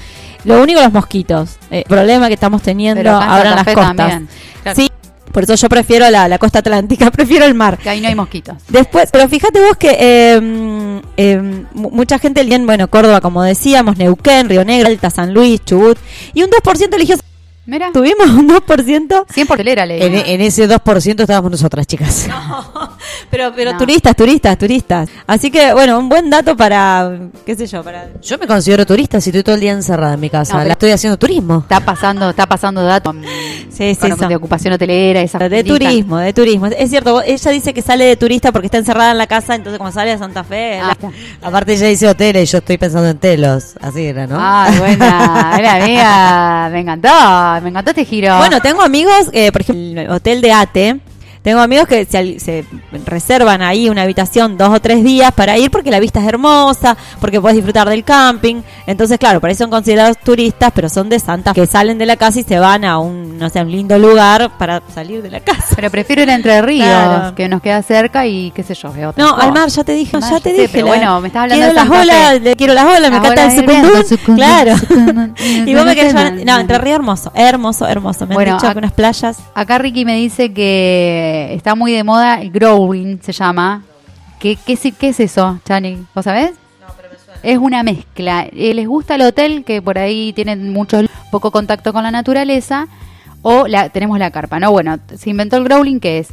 Lo 0.44 0.62
único 0.62 0.80
los 0.80 0.92
mosquitos, 0.92 1.56
eh, 1.70 1.84
problema 1.88 2.28
que 2.28 2.34
estamos 2.34 2.62
teniendo 2.62 3.00
Pero 3.00 3.16
ahora 3.16 3.50
en 3.50 3.56
las 3.56 3.64
costas. 3.64 3.96
también. 3.96 4.28
Claro. 4.62 4.80
Sí, 4.80 4.88
por 5.32 5.42
eso 5.44 5.54
yo 5.54 5.68
prefiero 5.68 6.08
la, 6.10 6.28
la 6.28 6.38
costa 6.38 6.60
atlántica, 6.60 7.10
prefiero 7.12 7.44
el 7.44 7.54
mar. 7.54 7.78
Que 7.78 7.88
ahí 7.90 8.00
no 8.00 8.08
hay 8.08 8.14
mosquitos. 8.14 8.56
Después, 8.68 9.08
pero 9.12 9.28
fíjate 9.28 9.60
vos 9.60 9.76
que 9.76 9.96
eh, 9.98 11.00
eh, 11.16 11.64
mu- 11.74 11.90
mucha 11.90 12.18
gente 12.18 12.40
eligió, 12.40 12.64
bueno, 12.64 12.88
Córdoba, 12.88 13.20
como 13.20 13.42
decíamos, 13.42 13.96
Neuquén, 13.96 14.48
Río 14.48 14.64
Negro, 14.64 14.88
Alta, 14.88 15.10
San 15.10 15.32
Luis, 15.34 15.60
Chubut, 15.64 15.98
y 16.34 16.42
un 16.42 16.50
2% 16.50 16.94
eligió, 16.94 17.16
Mira, 17.64 17.90
tuvimos 17.92 18.28
un 18.30 18.48
2%. 18.48 19.24
100 19.32 19.46
por 19.46 19.56
telera 19.56 19.86
leí. 19.86 20.02
En, 20.02 20.14
en 20.14 20.40
ese 20.40 20.68
2% 20.68 21.20
estábamos 21.20 21.50
nosotras, 21.50 21.86
chicas. 21.86 22.28
Pero, 23.30 23.50
pero 23.56 23.72
No. 23.72 23.78
turistas, 23.78 24.14
turistas, 24.14 24.58
turistas. 24.58 25.08
Así 25.26 25.50
que, 25.50 25.72
bueno, 25.72 25.98
un 25.98 26.08
buen 26.08 26.28
dato 26.28 26.54
para, 26.54 27.18
qué 27.46 27.56
sé 27.56 27.66
yo, 27.66 27.82
para... 27.82 28.08
Yo 28.20 28.36
me 28.36 28.46
considero 28.46 28.84
turista 28.84 29.20
si 29.22 29.30
estoy 29.30 29.42
todo 29.42 29.54
el 29.54 29.60
día 29.62 29.72
encerrada 29.72 30.14
en 30.14 30.20
mi 30.20 30.28
casa. 30.28 30.58
No, 30.58 30.64
La 30.64 30.72
estoy 30.72 30.90
haciendo 30.90 31.16
turismo. 31.16 31.60
Está 31.60 31.80
pasando, 31.80 32.28
está 32.30 32.46
pasando 32.46 32.82
datos 32.84 33.14
Sí, 33.70 33.94
sí, 33.94 34.08
de 34.28 34.36
ocupación 34.36 34.74
hotelera, 34.74 35.20
De 35.48 35.64
turismo, 35.64 36.18
de 36.18 36.32
turismo. 36.34 36.66
Es 36.66 36.90
cierto, 36.90 37.22
ella 37.22 37.50
dice 37.50 37.72
que 37.72 37.80
sale 37.80 38.04
de 38.04 38.16
turista 38.16 38.52
porque 38.52 38.66
está 38.66 38.78
encerrada 38.78 39.12
en 39.12 39.18
la 39.18 39.26
casa, 39.26 39.54
entonces 39.54 39.78
cuando 39.78 39.94
sale 39.94 40.12
a 40.12 40.18
Santa 40.18 40.44
Fe... 40.44 40.78
Ah, 40.78 40.94
la- 41.00 41.48
Aparte 41.48 41.72
ella 41.72 41.86
dice 41.86 42.08
hoteles 42.08 42.48
y 42.50 42.52
yo 42.52 42.58
estoy 42.58 42.76
pensando 42.76 43.08
en 43.08 43.16
telos. 43.18 43.74
Así 43.80 44.04
era, 44.04 44.26
¿no? 44.26 44.36
Ah, 44.38 44.70
buena, 44.78 45.50
buena 45.54 45.74
amiga, 45.76 46.68
me 46.70 46.80
encantó, 46.80 47.08
me 47.60 47.68
encantó 47.68 47.90
este 47.90 48.04
giro. 48.04 48.36
Bueno, 48.38 48.60
tengo 48.60 48.82
amigos, 48.82 49.30
eh, 49.32 49.52
por 49.52 49.60
ejemplo, 49.60 50.00
el 50.00 50.10
hotel 50.10 50.40
de 50.40 50.52
Ate. 50.52 51.00
Tengo 51.42 51.60
amigos 51.60 51.88
que 51.88 52.04
se, 52.04 52.64
reservan 53.04 53.62
ahí 53.62 53.88
una 53.88 54.02
habitación 54.02 54.56
dos 54.56 54.70
o 54.70 54.80
tres 54.80 55.02
días 55.02 55.32
para 55.32 55.58
ir 55.58 55.70
porque 55.72 55.90
la 55.90 55.98
vista 55.98 56.20
es 56.20 56.26
hermosa, 56.28 56.96
porque 57.20 57.40
puedes 57.40 57.56
disfrutar 57.56 57.88
del 57.88 58.04
camping. 58.04 58.62
Entonces, 58.86 59.18
claro, 59.18 59.40
por 59.40 59.48
ahí 59.50 59.56
son 59.56 59.68
considerados 59.68 60.18
turistas, 60.18 60.70
pero 60.74 60.88
son 60.88 61.08
de 61.08 61.18
Santa 61.18 61.52
que 61.52 61.66
salen 61.66 61.98
de 61.98 62.06
la 62.06 62.16
casa 62.16 62.38
y 62.38 62.44
se 62.44 62.58
van 62.60 62.84
a 62.84 62.98
un, 62.98 63.38
no 63.38 63.48
sé, 63.48 63.60
un 63.60 63.72
lindo 63.72 63.98
lugar 63.98 64.50
para 64.56 64.82
salir 64.94 65.20
de 65.20 65.30
la 65.30 65.40
casa. 65.40 65.74
pero 65.74 65.90
prefiero 65.90 66.22
ir 66.22 66.30
a 66.30 66.34
Entre 66.34 66.62
Ríos, 66.62 66.86
Claro. 66.86 67.34
que 67.34 67.48
nos 67.48 67.60
queda 67.60 67.82
cerca 67.82 68.24
y 68.26 68.52
qué 68.52 68.62
sé 68.62 68.74
yo, 68.74 68.92
veo 68.92 69.12
No, 69.16 69.36
al 69.36 69.52
mar, 69.52 69.68
ya 69.68 69.82
te 69.82 69.92
dije, 69.94 70.16
mar, 70.18 70.30
ya 70.30 70.38
te 70.40 70.52
dije. 70.52 70.68
pero 70.72 70.86
la- 70.86 70.92
bueno, 70.96 71.20
me 71.20 71.26
estás 71.26 71.42
hablando 71.42 71.66
quiero 71.66 71.80
de 71.82 71.88
las 71.90 72.00
olas, 72.02 72.40
le 72.42 72.56
quiero 72.56 72.74
las 72.74 72.84
olas, 72.84 73.10
me 73.10 73.16
encanta 73.16 73.44
el 73.52 74.06
sucundún, 74.06 74.36
Claro. 74.36 74.74
y 75.66 75.74
vos 75.74 75.84
me 75.84 75.94
querés 75.96 76.14
llevar. 76.14 76.34
No, 76.44 76.58
Entre 76.60 76.78
Ríos 76.78 76.94
hermoso, 76.96 77.32
hermoso, 77.34 77.86
hermoso. 77.88 78.26
Me 78.28 78.34
Bueno, 78.36 78.52
han 78.52 78.58
dicho 78.58 78.72
que 78.72 78.78
unas 78.78 78.92
playas. 78.92 79.38
Acá 79.54 79.78
Ricky 79.78 80.04
me 80.04 80.14
dice 80.16 80.52
que 80.52 81.31
está 81.54 81.74
muy 81.74 81.92
de 81.92 82.04
moda 82.04 82.40
el 82.40 82.50
growing, 82.50 83.20
se 83.22 83.32
llama. 83.32 83.82
¿Qué, 84.38 84.56
qué, 84.66 84.72
es- 84.74 84.94
qué 84.98 85.08
es 85.08 85.20
eso, 85.20 85.58
Chani? 85.64 86.04
¿Vos 86.14 86.24
sabés? 86.24 86.52
Es 87.42 87.58
una 87.58 87.82
mezcla. 87.82 88.46
Eh, 88.52 88.72
¿Les 88.74 88.86
gusta 88.86 89.16
el 89.16 89.22
hotel 89.22 89.64
que 89.64 89.82
por 89.82 89.98
ahí 89.98 90.32
tienen 90.32 90.72
mucho 90.72 91.00
poco 91.30 91.50
contacto 91.50 91.92
con 91.92 92.02
la 92.04 92.10
naturaleza? 92.10 92.86
O 93.42 93.66
la, 93.66 93.88
tenemos 93.88 94.18
la 94.18 94.30
carpa, 94.30 94.60
¿no? 94.60 94.70
Bueno, 94.70 94.98
se 95.16 95.30
inventó 95.30 95.56
el 95.56 95.64
growling 95.64 95.98
que 95.98 96.18
es, 96.20 96.28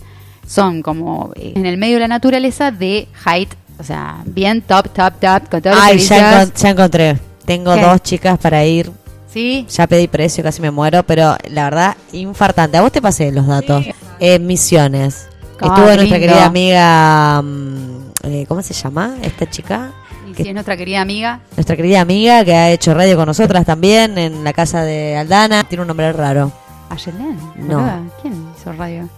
son 0.48 0.84
como 0.84 1.32
eh, 1.36 1.54
en 1.56 1.66
el 1.66 1.78
medio 1.78 1.96
de 1.96 2.02
la 2.02 2.08
naturaleza 2.08 2.70
de 2.70 3.08
height, 3.26 3.50
o 3.80 3.84
sea, 3.84 4.18
bien 4.26 4.62
top, 4.62 4.90
top, 4.94 5.14
top, 5.20 5.50
con 5.50 5.62
todos 5.62 5.76
los 5.76 5.86
Ay, 5.86 5.98
ya, 5.98 6.08
servicios. 6.08 6.50
encon- 6.54 6.62
ya 6.62 6.70
encontré. 6.70 7.18
Tengo 7.46 7.74
¿Qué? 7.74 7.82
dos 7.82 8.02
chicas 8.04 8.38
para 8.38 8.64
ir. 8.64 8.92
Sí, 9.32 9.66
Ya 9.70 9.86
pedí 9.88 10.08
precio, 10.08 10.44
casi 10.44 10.62
me 10.62 10.72
muero, 10.72 11.04
pero 11.04 11.36
la 11.50 11.66
verdad, 11.66 11.98
infartante. 12.14 12.78
A 12.78 12.82
vos 12.82 12.92
te 12.92 13.02
pasé 13.02 13.32
los 13.32 13.46
datos. 13.48 13.86
Eh, 14.20 14.40
misiones. 14.40 15.28
Estuvo 15.62 15.86
nuestra 15.96 16.20
querida 16.20 16.46
amiga, 16.46 17.42
mm, 17.42 18.12
eh, 18.24 18.46
¿cómo 18.48 18.62
se 18.62 18.74
llama 18.74 19.16
esta 19.22 19.50
chica? 19.50 19.92
y 20.28 20.32
que- 20.34 20.44
si 20.44 20.50
es 20.50 20.54
nuestra 20.54 20.78
querida 20.78 21.02
amiga. 21.02 21.40
Nuestra 21.58 21.76
querida 21.76 22.02
amiga 22.02 22.46
que 22.46 22.54
ha 22.54 22.70
hecho 22.72 22.94
radio 22.94 23.16
con 23.18 23.26
nosotras 23.26 23.66
también 23.66 24.18
en 24.18 24.44
la 24.44 24.54
casa 24.54 24.84
de 24.84 25.18
Aldana. 25.18 25.64
Tiene 25.64 25.82
un 25.82 25.88
nombre 25.88 26.12
raro. 26.14 26.52
Ayelen, 26.90 27.38
No. 27.56 28.10
¿Quién 28.22 28.48
hizo 28.58 28.72
radio? 28.74 29.10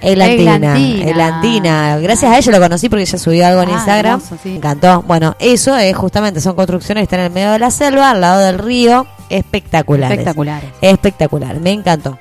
Eglantina. 0.00 0.54
Eglantina. 0.56 1.08
Eglantina. 1.10 1.98
Gracias 1.98 2.32
a 2.32 2.38
ella 2.38 2.52
lo 2.52 2.60
conocí 2.60 2.88
porque 2.88 3.02
ella 3.02 3.18
subió 3.18 3.46
algo 3.46 3.62
en 3.62 3.70
Ah, 3.70 3.72
Instagram. 3.72 4.20
hermoso, 4.20 4.36
sí. 4.42 4.50
Me 4.50 4.56
encantó. 4.56 5.02
Bueno, 5.02 5.34
eso 5.40 5.76
es 5.76 5.96
justamente, 5.96 6.40
son 6.40 6.54
construcciones 6.54 7.02
que 7.02 7.04
están 7.04 7.20
en 7.20 7.26
el 7.26 7.32
medio 7.32 7.50
de 7.52 7.58
la 7.58 7.70
selva, 7.70 8.10
al 8.10 8.20
lado 8.20 8.40
del 8.40 8.58
río. 8.58 9.06
Espectaculares. 9.28 10.18
Espectaculares. 10.18 10.70
Espectacular. 10.80 11.60
Me 11.60 11.72
encantó. 11.72 12.18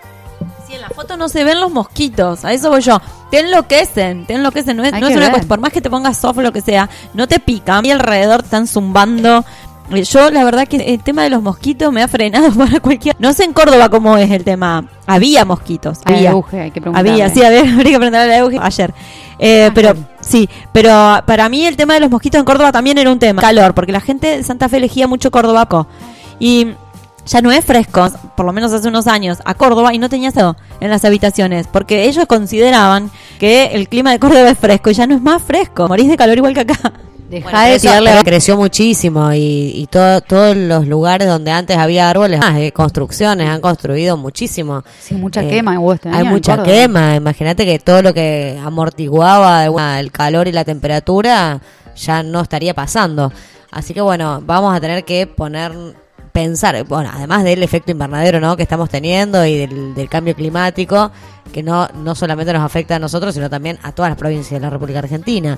Sí, 0.67 0.73
en 0.75 0.81
la 0.81 0.89
foto 0.89 1.15
no 1.15 1.29
se 1.29 1.43
ven 1.43 1.59
los 1.61 1.71
mosquitos, 1.71 2.43
a 2.43 2.51
eso 2.51 2.69
voy 2.69 2.81
yo. 2.81 2.99
Te 3.31 3.39
enloquecen, 3.39 4.25
te 4.25 4.33
enloquecen. 4.33 4.75
No 4.75 4.83
es, 4.83 4.91
no 4.91 5.07
es 5.07 5.15
una 5.15 5.29
cuestión, 5.29 5.47
por 5.47 5.59
más 5.59 5.71
que 5.71 5.81
te 5.81 5.89
pongas 5.89 6.17
soft 6.17 6.37
o 6.39 6.41
lo 6.41 6.51
que 6.51 6.61
sea, 6.61 6.89
no 7.13 7.27
te 7.27 7.39
pican. 7.39 7.85
Y 7.85 7.91
alrededor 7.91 8.41
te 8.41 8.45
están 8.47 8.67
zumbando. 8.67 9.45
Eh, 9.91 10.03
Yo, 10.03 10.29
la 10.29 10.43
verdad, 10.43 10.67
que 10.67 10.75
el 10.75 11.01
tema 11.01 11.23
de 11.23 11.29
los 11.29 11.41
mosquitos 11.41 11.93
me 11.93 12.03
ha 12.03 12.07
frenado 12.09 12.51
para 12.57 12.79
cualquier. 12.81 13.15
No 13.19 13.31
sé 13.33 13.45
en 13.45 13.53
Córdoba 13.53 13.87
cómo 13.89 14.17
es 14.17 14.29
el 14.31 14.43
tema. 14.43 14.85
Había 15.05 15.45
mosquitos. 15.45 15.99
Había. 16.03 16.31
hay 16.31 16.71
que 16.71 16.81
preguntarle. 16.81 17.11
Había, 17.11 17.29
sí, 17.29 17.41
había, 17.43 17.61
habría 17.73 17.93
que 17.93 17.97
preguntarle 17.97 18.33
a 18.33 18.37
Euge 18.39 18.59
ayer. 18.61 18.93
Eh, 19.39 19.67
Ah, 19.69 19.71
pero 19.73 19.95
sí, 20.19 20.49
pero 20.73 21.21
para 21.25 21.47
mí 21.47 21.65
el 21.65 21.77
tema 21.77 21.93
de 21.93 22.01
los 22.01 22.09
mosquitos 22.09 22.39
en 22.39 22.45
Córdoba 22.45 22.71
también 22.71 22.97
era 22.97 23.09
un 23.09 23.19
tema. 23.19 23.41
Calor, 23.41 23.73
porque 23.73 23.91
la 23.93 24.01
gente 24.01 24.37
de 24.37 24.43
Santa 24.43 24.67
Fe 24.67 24.77
elegía 24.77 25.07
mucho 25.07 25.31
Córdoba. 25.31 25.87
Y 26.39 26.73
ya 27.27 27.41
no 27.41 27.51
es 27.51 27.63
fresco, 27.63 28.09
por 28.35 28.45
lo 28.45 28.53
menos 28.53 28.71
hace 28.73 28.87
unos 28.87 29.05
años, 29.07 29.37
a 29.45 29.53
Córdoba 29.53 29.93
y 29.93 29.99
no 29.99 30.09
tenía 30.09 30.29
eso 30.29 30.55
en 30.79 30.89
las 30.89 31.05
habitaciones, 31.05 31.67
porque 31.67 32.05
ellos 32.05 32.25
consideraban 32.25 33.11
que 33.39 33.65
el 33.73 33.87
clima 33.89 34.11
de 34.11 34.19
Córdoba 34.19 34.49
es 34.49 34.57
fresco 34.57 34.89
y 34.89 34.93
ya 34.93 35.05
no 35.07 35.15
es 35.15 35.21
más 35.21 35.41
fresco, 35.43 35.87
morís 35.87 36.07
de 36.09 36.17
calor 36.17 36.37
igual 36.37 36.53
que 36.53 36.61
acá. 36.61 36.93
Deja 37.29 37.49
Bueno, 37.49 37.59
de 37.67 37.75
eso 37.75 37.81
tirarle 37.89 38.23
creció 38.23 38.55
muchísimo 38.55 39.33
y, 39.33 39.73
y 39.75 39.87
todo, 39.87 40.21
todos 40.21 40.55
los 40.55 40.87
lugares 40.87 41.27
donde 41.27 41.51
antes 41.51 41.75
había 41.75 42.09
árboles, 42.09 42.39
más, 42.39 42.57
eh, 42.57 42.71
construcciones, 42.71 43.49
han 43.49 43.59
construido 43.59 44.15
muchísimo. 44.15 44.81
Sí, 45.01 45.13
mucha 45.15 45.43
Eh, 45.43 45.49
quema 45.49 45.77
este 45.93 46.07
Hay 46.07 46.21
en 46.21 46.27
mucha 46.29 46.55
Córdoba. 46.55 46.73
quema. 46.73 47.15
Imagínate 47.15 47.65
que 47.65 47.79
todo 47.79 48.01
lo 48.01 48.13
que 48.13 48.57
amortiguaba 48.63 49.65
el 49.99 50.11
calor 50.13 50.47
y 50.47 50.53
la 50.53 50.63
temperatura 50.63 51.59
ya 51.97 52.23
no 52.23 52.39
estaría 52.39 52.73
pasando. 52.73 53.33
Así 53.71 53.93
que 53.93 53.99
bueno, 53.99 54.41
vamos 54.45 54.73
a 54.73 54.79
tener 54.79 55.03
que 55.03 55.27
poner 55.27 55.73
pensar, 56.37 56.83
bueno, 56.83 57.09
además 57.11 57.43
del 57.43 57.63
efecto 57.63 57.91
invernadero, 57.91 58.39
¿no? 58.39 58.55
que 58.55 58.61
estamos 58.61 58.89
teniendo 58.89 59.43
y 59.43 59.57
del, 59.57 59.95
del 59.95 60.07
cambio 60.07 60.35
climático 60.35 61.09
que 61.51 61.63
no 61.63 61.87
no 61.95 62.13
solamente 62.13 62.53
nos 62.53 62.61
afecta 62.61 62.97
a 62.97 62.99
nosotros, 62.99 63.33
sino 63.33 63.49
también 63.49 63.79
a 63.81 63.91
todas 63.91 64.11
las 64.11 64.19
provincias 64.19 64.51
de 64.51 64.59
la 64.59 64.69
República 64.69 64.99
Argentina. 64.99 65.57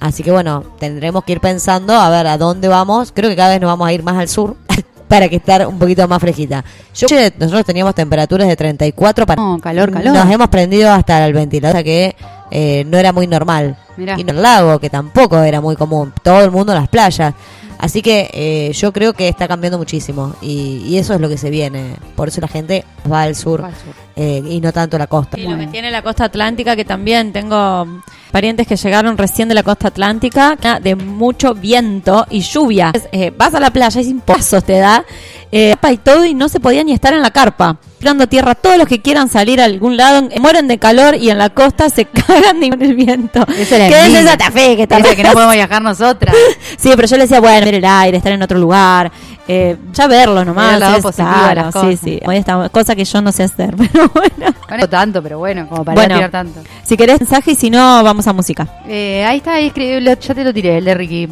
Así 0.00 0.22
que 0.22 0.32
bueno, 0.32 0.64
tendremos 0.78 1.24
que 1.24 1.32
ir 1.32 1.40
pensando 1.40 1.94
a 1.94 2.08
ver 2.08 2.26
a 2.26 2.38
dónde 2.38 2.68
vamos. 2.68 3.12
Creo 3.14 3.28
que 3.28 3.36
cada 3.36 3.50
vez 3.50 3.60
nos 3.60 3.68
vamos 3.68 3.86
a 3.86 3.92
ir 3.92 4.02
más 4.02 4.16
al 4.16 4.28
sur 4.28 4.56
para 5.08 5.28
que 5.28 5.36
estar 5.36 5.66
un 5.66 5.78
poquito 5.78 6.08
más 6.08 6.20
fresquita. 6.20 6.64
Yo, 6.94 7.06
nosotros 7.38 7.66
teníamos 7.66 7.94
temperaturas 7.94 8.48
de 8.48 8.56
34 8.56 9.26
para 9.26 9.42
No, 9.42 9.58
calor, 9.60 9.92
calor. 9.92 10.14
nos 10.14 10.30
hemos 10.30 10.48
prendido 10.48 10.90
hasta 10.90 11.26
el 11.26 11.34
ventilador, 11.34 11.74
o 11.74 11.76
sea 11.76 11.84
que 11.84 12.16
eh, 12.50 12.82
no 12.86 12.96
era 12.96 13.12
muy 13.12 13.26
normal. 13.26 13.76
Mirá. 13.98 14.16
Y 14.16 14.22
en 14.22 14.30
el 14.30 14.40
lago, 14.40 14.78
que 14.78 14.88
tampoco 14.88 15.38
era 15.42 15.60
muy 15.60 15.76
común. 15.76 16.14
Todo 16.22 16.42
el 16.42 16.50
mundo 16.50 16.72
en 16.72 16.80
las 16.80 16.88
playas. 16.88 17.34
Así 17.78 18.02
que 18.02 18.30
eh, 18.32 18.72
yo 18.72 18.92
creo 18.92 19.12
que 19.12 19.28
está 19.28 19.48
cambiando 19.48 19.78
muchísimo. 19.78 20.34
Y, 20.40 20.82
y 20.86 20.98
eso 20.98 21.14
es 21.14 21.20
lo 21.20 21.28
que 21.28 21.38
se 21.38 21.50
viene. 21.50 21.96
Por 22.16 22.28
eso 22.28 22.40
la 22.40 22.48
gente 22.48 22.84
va 23.10 23.22
al 23.22 23.34
sur, 23.34 23.62
Va 23.62 23.68
al 23.68 23.74
sur. 23.74 24.03
Eh, 24.16 24.42
y 24.48 24.60
no 24.60 24.72
tanto 24.72 24.96
la 24.98 25.06
costa. 25.06 25.38
Y 25.38 25.46
lo 25.48 25.58
que 25.58 25.66
tiene 25.66 25.90
la 25.90 26.02
costa 26.02 26.24
atlántica, 26.24 26.76
que 26.76 26.84
también 26.84 27.32
tengo 27.32 27.86
parientes 28.30 28.66
que 28.66 28.76
llegaron 28.76 29.16
recién 29.16 29.48
de 29.48 29.54
la 29.54 29.62
costa 29.62 29.88
atlántica, 29.88 30.56
de 30.82 30.94
mucho 30.96 31.54
viento 31.54 32.26
y 32.30 32.40
lluvia. 32.40 32.92
Eh, 33.12 33.32
vas 33.36 33.54
a 33.54 33.60
la 33.60 33.70
playa 33.70 34.00
y 34.00 34.04
sin 34.04 34.20
pozos 34.20 34.64
te 34.64 34.78
da, 34.78 35.04
eh, 35.52 35.74
y 35.90 35.96
todo, 35.98 36.24
y 36.24 36.34
no 36.34 36.48
se 36.48 36.58
podía 36.60 36.82
ni 36.82 36.92
estar 36.92 37.12
en 37.14 37.22
la 37.22 37.30
carpa. 37.30 37.76
Tirando 37.98 38.26
tierra, 38.26 38.54
todos 38.54 38.76
los 38.76 38.86
que 38.86 39.00
quieran 39.00 39.28
salir 39.28 39.60
a 39.60 39.64
algún 39.64 39.96
lado 39.96 40.28
eh, 40.30 40.38
mueren 40.40 40.68
de 40.68 40.78
calor 40.78 41.14
y 41.14 41.30
en 41.30 41.38
la 41.38 41.50
costa 41.50 41.88
se 41.88 42.04
cagan 42.26 42.60
con 42.70 42.82
el 42.82 42.94
viento. 42.94 43.44
Esa 43.56 43.76
era 43.76 43.88
¿Qué 43.88 44.18
es 44.18 44.24
Santa 44.26 44.50
Fe? 44.50 44.76
Que 44.76 44.82
está 44.82 45.00
que 45.00 45.22
no 45.22 45.32
podemos 45.32 45.54
viajar 45.54 45.80
nosotras. 45.82 46.34
Sí, 46.76 46.90
pero 46.96 47.06
yo 47.06 47.16
le 47.16 47.22
decía, 47.22 47.40
bueno, 47.40 47.64
ver 47.64 47.74
el 47.76 47.84
aire, 47.84 48.16
estar 48.18 48.32
en 48.32 48.42
otro 48.42 48.58
lugar, 48.58 49.10
eh, 49.46 49.76
ya 49.92 50.06
verlo 50.06 50.44
nomás. 50.44 50.66
Ver 50.66 50.74
el 50.74 50.80
lado 50.80 50.96
es- 50.96 51.02
positivo 51.02 51.28
de 51.28 51.34
claro, 51.34 51.54
las 51.62 51.72
sí, 51.74 51.80
cosas. 51.80 52.00
sí. 52.00 52.20
Está, 52.32 52.68
cosa 52.68 52.94
que 52.96 53.04
yo 53.04 53.22
no 53.22 53.32
sé 53.32 53.44
hacer, 53.44 53.74
pero 53.92 54.03
bueno. 54.14 54.54
No 54.78 54.88
tanto, 54.88 55.22
pero 55.22 55.38
bueno, 55.38 55.68
como 55.68 55.84
para 55.84 55.94
Bueno. 55.94 56.14
tirar 56.16 56.30
tanto. 56.30 56.60
Si 56.82 56.96
querés 56.96 57.20
mensaje 57.20 57.52
y 57.52 57.54
si 57.54 57.70
no, 57.70 58.02
vamos 58.02 58.26
a 58.26 58.32
música. 58.32 58.66
Eh, 58.88 59.24
ahí 59.26 59.38
está, 59.38 59.54
ahí 59.54 59.66
escribí, 59.66 60.04
ya 60.04 60.16
te 60.34 60.44
lo 60.44 60.52
tiré, 60.52 60.78
el 60.78 60.84
de 60.84 60.94
Ricky. 60.94 61.28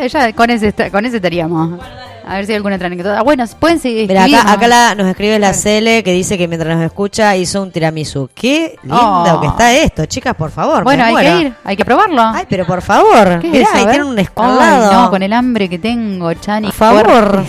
Eh, 0.00 0.08
ya 0.08 0.32
con 0.32 0.50
ese, 0.50 0.72
con 0.90 1.04
ese 1.04 1.16
estaríamos. 1.16 1.80
A 2.24 2.36
ver 2.36 2.46
si 2.46 2.52
hay 2.52 2.56
alguna 2.56 2.76
otra 2.76 2.86
anécdota. 2.86 3.18
Ah, 3.18 3.22
Bueno, 3.22 3.44
pueden 3.58 3.80
seguir. 3.80 4.06
Mira, 4.08 4.24
acá, 4.52 4.68
la- 4.68 4.94
nos 4.94 5.08
escribe 5.08 5.40
la 5.40 5.52
Cele 5.52 6.04
que 6.04 6.12
dice 6.12 6.38
que 6.38 6.46
mientras 6.46 6.76
nos 6.76 6.84
escucha 6.86 7.34
hizo 7.36 7.60
un 7.60 7.72
tiramisú. 7.72 8.30
Qué 8.32 8.76
lindo 8.84 9.36
Oh. 9.36 9.40
que 9.40 9.46
está 9.48 9.72
esto, 9.74 10.06
chicas, 10.06 10.34
por 10.36 10.52
favor. 10.52 10.84
Bueno, 10.84 11.04
hay 11.04 11.14
que 11.16 11.40
ir, 11.40 11.54
hay 11.64 11.76
que 11.76 11.84
probarlo. 11.84 12.22
Ay, 12.22 12.44
pero 12.48 12.64
por 12.64 12.80
favor. 12.80 13.40
¿Qué 13.40 13.48
es 13.48 13.52
Mirá, 13.52 13.64
eso? 13.64 13.74
ahí 13.74 13.82
A 13.82 13.86
ver. 13.86 13.94
tiene 13.96 14.08
un 14.10 14.18
Ay, 14.18 14.22
escalado. 14.24 14.92
no, 15.02 15.10
con 15.10 15.22
el 15.22 15.32
hambre 15.32 15.68
que 15.68 15.78
tengo, 15.80 16.32
Chani. 16.34 16.68
Por 16.68 16.74
favor. 16.74 17.44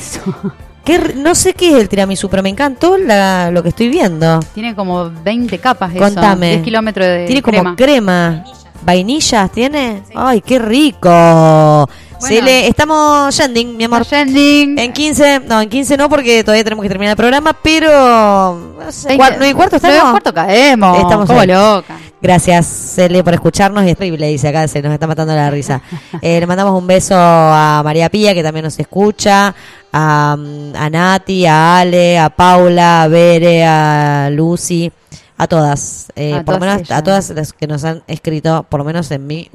Eso. 0.86 1.04
Qué 1.04 1.14
no 1.16 1.36
sé 1.36 1.54
qué 1.54 1.70
es 1.72 1.76
el 1.76 1.90
tiramisú, 1.90 2.30
pero 2.30 2.44
me 2.44 2.50
encantó 2.50 2.98
la- 2.98 3.52
lo 3.52 3.64
que 3.64 3.70
estoy 3.70 3.90
viendo. 3.90 4.40
Tiene 4.54 4.76
como 4.76 5.10
20 5.10 5.58
capas 5.60 5.92
eso. 5.92 6.00
Contame. 6.00 6.50
10 6.52 6.64
kilómetros 6.64 7.08
de 7.08 7.26
Tiene 7.26 7.42
como 7.42 7.76
crema. 7.76 8.44
¿Vainillas 8.86 9.50
tiene? 9.52 10.04
Ay, 10.14 10.42
qué 10.42 10.60
rico. 10.60 11.10
Bueno. 11.10 11.88
Cele, 12.20 12.68
estamos 12.68 13.36
yending, 13.38 13.78
mi 13.78 13.84
amor. 13.86 14.06
Yending. 14.06 14.78
En 14.78 14.92
15, 14.94 15.40
no, 15.48 15.62
en 15.62 15.70
15 15.70 15.96
no, 15.98 16.10
porque 16.10 16.44
todavía 16.44 16.64
tenemos 16.66 16.84
que 16.84 16.90
terminar 16.90 17.12
el 17.12 17.18
programa, 17.18 17.54
pero. 17.62 18.74
No 18.78 18.92
sé, 18.92 19.18
cua- 19.18 19.38
¿no 19.38 19.46
y 19.48 19.54
cuarto 19.54 19.78
estamos? 19.78 19.98
y 19.98 20.12
cuarto 20.12 20.34
caemos. 20.34 21.00
Estamos 21.00 21.28
como 21.28 21.46
loca. 21.46 21.96
Gracias, 22.22 22.66
Cele, 22.96 23.24
por 23.24 23.34
escucharnos. 23.34 23.86
Es 23.86 23.98
terrible, 23.98 24.28
dice 24.28 24.48
acá, 24.50 24.68
se 24.68 24.82
nos 24.82 24.94
está 24.94 25.08
matando 25.08 25.34
la 25.34 25.50
risa. 25.50 25.82
Eh, 26.22 26.40
le 26.40 26.48
mandamos 26.48 26.78
un 26.80 26.88
beso 26.88 27.16
a 27.18 27.82
María 27.84 28.10
Pía, 28.10 28.34
que 28.34 28.44
también 28.44 28.64
nos 28.66 28.78
escucha, 28.80 29.54
a, 29.94 30.34
a 30.34 30.89
Nati, 30.89 31.46
a 31.46 31.80
Ale, 31.80 32.18
a 32.18 32.30
Paula, 32.30 33.04
a 33.04 33.08
Bere, 33.08 33.64
a 33.64 34.30
Lucy, 34.32 34.91
a 35.38 35.48
todas, 35.48 36.12
eh, 36.16 36.34
A 36.34 36.44
por 36.44 36.56
lo 36.56 36.60
menos 36.60 36.91
a 36.91 37.04
todas 37.04 37.30
las 37.30 37.54
que 37.54 37.68
nos 37.68 37.84
han 37.84 38.04
escrito, 38.08 38.66
por 38.68 38.80
lo 38.80 38.84
menos 38.84 39.10
en 39.12 39.26
mí. 39.28 39.50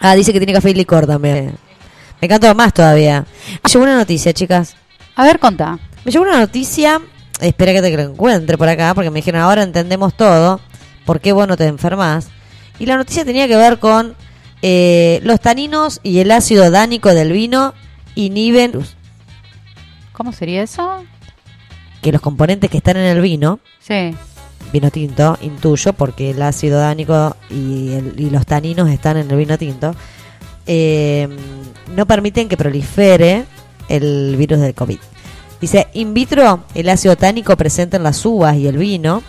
Ah, 0.00 0.14
dice 0.14 0.32
que 0.32 0.40
tiene 0.40 0.52
café 0.52 0.70
y 0.70 0.74
licor 0.74 1.06
también. 1.06 1.56
Me 2.20 2.26
encantó 2.26 2.52
más 2.54 2.74
todavía. 2.74 3.24
Me 3.62 3.70
llegó 3.70 3.84
una 3.84 3.96
noticia, 3.96 4.32
chicas. 4.32 4.74
A 5.14 5.24
ver, 5.24 5.38
contá. 5.38 5.78
Me 6.04 6.10
llegó 6.10 6.24
una 6.24 6.38
noticia, 6.38 7.00
espera 7.40 7.72
que 7.72 7.82
te 7.82 7.96
lo 7.96 8.02
encuentre 8.02 8.58
por 8.58 8.68
acá, 8.68 8.92
porque 8.94 9.10
me 9.10 9.16
dijeron, 9.20 9.40
ahora 9.40 9.62
entendemos 9.62 10.14
todo, 10.14 10.60
por 11.04 11.20
qué 11.20 11.32
vos 11.32 11.46
no 11.46 11.56
te 11.56 11.66
enfermas. 11.66 12.28
Y 12.78 12.86
la 12.86 12.96
noticia 12.96 13.24
tenía 13.24 13.46
que 13.46 13.56
ver 13.56 13.78
con 13.78 14.14
eh, 14.62 15.20
los 15.22 15.40
taninos 15.40 16.00
y 16.02 16.18
el 16.18 16.30
ácido 16.32 16.70
dánico 16.70 17.14
del 17.14 17.32
vino 17.32 17.74
inhiben 18.14 18.72
¿Cómo 20.18 20.32
sería 20.32 20.62
eso? 20.62 21.04
que 22.02 22.12
los 22.12 22.20
componentes 22.20 22.70
que 22.70 22.76
están 22.76 22.96
en 22.96 23.04
el 23.06 23.20
vino, 23.20 23.58
Sí. 23.80 24.14
vino 24.72 24.88
tinto, 24.90 25.36
intuyo, 25.40 25.92
porque 25.94 26.30
el 26.30 26.40
ácido 26.42 26.78
dánico 26.78 27.36
y, 27.50 27.92
el- 27.92 28.14
y 28.20 28.30
los 28.30 28.46
taninos 28.46 28.88
están 28.88 29.16
en 29.16 29.28
el 29.30 29.36
vino 29.36 29.58
tinto, 29.58 29.94
eh, 30.66 31.28
no 31.96 32.06
permiten 32.06 32.48
que 32.48 32.56
prolifere 32.56 33.46
el 33.88 34.36
virus 34.36 34.60
del 34.60 34.74
COVID. 34.74 34.98
Dice, 35.60 35.88
in 35.94 36.14
vitro, 36.14 36.62
el 36.74 36.88
ácido 36.88 37.16
tánico 37.16 37.56
presente 37.56 37.96
en 37.96 38.04
las 38.04 38.24
uvas 38.24 38.54
y 38.56 38.68
el 38.68 38.78
vino, 38.78 39.22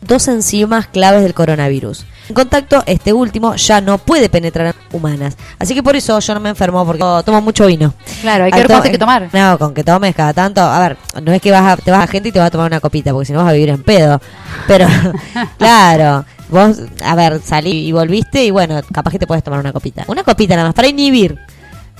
dos 0.00 0.28
enzimas 0.28 0.86
claves 0.86 1.22
del 1.22 1.34
coronavirus. 1.34 2.04
En 2.28 2.34
contacto, 2.34 2.82
este 2.86 3.12
último 3.12 3.54
ya 3.54 3.80
no 3.80 3.98
puede 3.98 4.28
penetrar 4.28 4.66
en 4.68 4.74
humanas. 4.96 5.36
Así 5.60 5.74
que 5.74 5.82
por 5.82 5.94
eso 5.94 6.18
yo 6.18 6.34
no 6.34 6.40
me 6.40 6.48
enfermo, 6.48 6.84
porque 6.84 7.04
tomo 7.24 7.40
mucho 7.40 7.66
vino. 7.66 7.94
Claro, 8.20 8.44
hay 8.44 8.50
que 8.50 8.56
Al 8.56 8.60
ver 8.62 8.66
to- 8.66 8.72
cuánto 8.74 8.86
hay 8.86 8.92
que 8.92 8.98
tomar. 8.98 9.28
No, 9.32 9.58
con 9.58 9.72
que 9.74 9.84
tomes 9.84 10.14
cada 10.14 10.32
tanto. 10.32 10.60
A 10.60 10.78
ver, 10.80 10.96
no 11.22 11.32
es 11.32 11.40
que 11.40 11.50
vas 11.52 11.62
a, 11.72 11.76
te 11.76 11.90
vas 11.92 12.02
a 12.02 12.06
gente 12.08 12.28
y 12.28 12.32
te 12.32 12.38
vas 12.40 12.48
a 12.48 12.50
tomar 12.50 12.66
una 12.66 12.80
copita, 12.80 13.12
porque 13.12 13.26
si 13.26 13.32
no 13.32 13.38
vas 13.40 13.48
a 13.50 13.52
vivir 13.52 13.68
en 13.68 13.82
pedo. 13.82 14.20
Pero, 14.66 14.86
claro, 15.58 16.24
vos, 16.48 16.78
a 17.04 17.14
ver, 17.14 17.40
salí 17.44 17.86
y 17.86 17.92
volviste 17.92 18.44
y 18.44 18.50
bueno, 18.50 18.80
capaz 18.92 19.12
que 19.12 19.18
te 19.18 19.26
puedes 19.26 19.44
tomar 19.44 19.60
una 19.60 19.72
copita. 19.72 20.04
Una 20.08 20.24
copita 20.24 20.56
nada 20.56 20.68
más, 20.68 20.74
para 20.74 20.88
inhibir. 20.88 21.38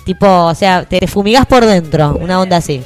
Tipo, 0.04 0.26
o 0.46 0.54
sea, 0.54 0.84
te, 0.84 1.00
te 1.00 1.06
fumigás 1.08 1.46
por 1.46 1.64
dentro, 1.64 2.16
una 2.20 2.40
onda 2.40 2.58
así. 2.58 2.80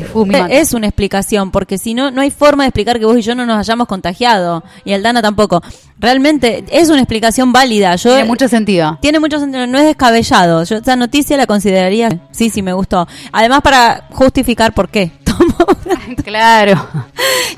Te 0.00 0.04
fumigan. 0.04 0.50
Es 0.52 0.74
una 0.74 0.88
explicación, 0.88 1.50
porque 1.50 1.78
si 1.78 1.94
no, 1.94 2.10
no 2.10 2.20
hay 2.20 2.30
forma 2.30 2.64
de 2.64 2.68
explicar 2.68 2.98
que 2.98 3.06
vos 3.06 3.16
y 3.16 3.22
yo 3.22 3.34
no 3.34 3.46
nos 3.46 3.56
hayamos 3.56 3.88
contagiado, 3.88 4.62
y 4.84 4.92
Aldana 4.92 5.22
tampoco. 5.22 5.62
Realmente 5.98 6.64
es 6.70 6.90
una 6.90 7.00
explicación 7.00 7.52
válida. 7.52 7.96
Yo, 7.96 8.10
Tiene 8.10 8.24
mucho 8.28 8.48
sentido. 8.48 8.98
Tiene 9.00 9.18
mucho 9.18 9.38
sentido, 9.38 9.66
no 9.66 9.78
es 9.78 9.84
descabellado. 9.84 10.62
Yo 10.64 10.76
esa 10.76 10.96
noticia 10.96 11.36
la 11.36 11.46
consideraría, 11.46 12.08
sí, 12.30 12.50
sí, 12.50 12.62
me 12.62 12.72
gustó. 12.74 13.08
Además, 13.32 13.62
para 13.62 14.04
justificar 14.10 14.74
por 14.74 14.88
qué. 14.88 15.12
claro. 16.24 16.86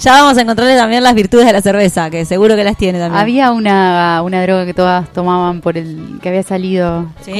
Ya 0.01 0.13
vamos 0.13 0.39
a 0.39 0.43
encontrarle 0.43 0.77
también 0.77 1.03
las 1.03 1.15
virtudes 1.15 1.45
de 1.47 1.53
la 1.53 1.61
cerveza, 1.61 2.09
que 2.09 2.25
seguro 2.25 2.55
que 2.55 2.63
las 2.63 2.77
tiene 2.77 3.01
también. 3.01 3.21
Había 3.21 3.51
una, 3.51 4.23
una 4.23 4.43
droga 4.43 4.65
que 4.65 4.73
todas 4.73 5.13
tomaban 5.13 5.61
por 5.61 5.77
el 5.77 6.21
que 6.23 6.29
había 6.29 6.45
salido. 6.45 7.07
Sí, 7.23 7.33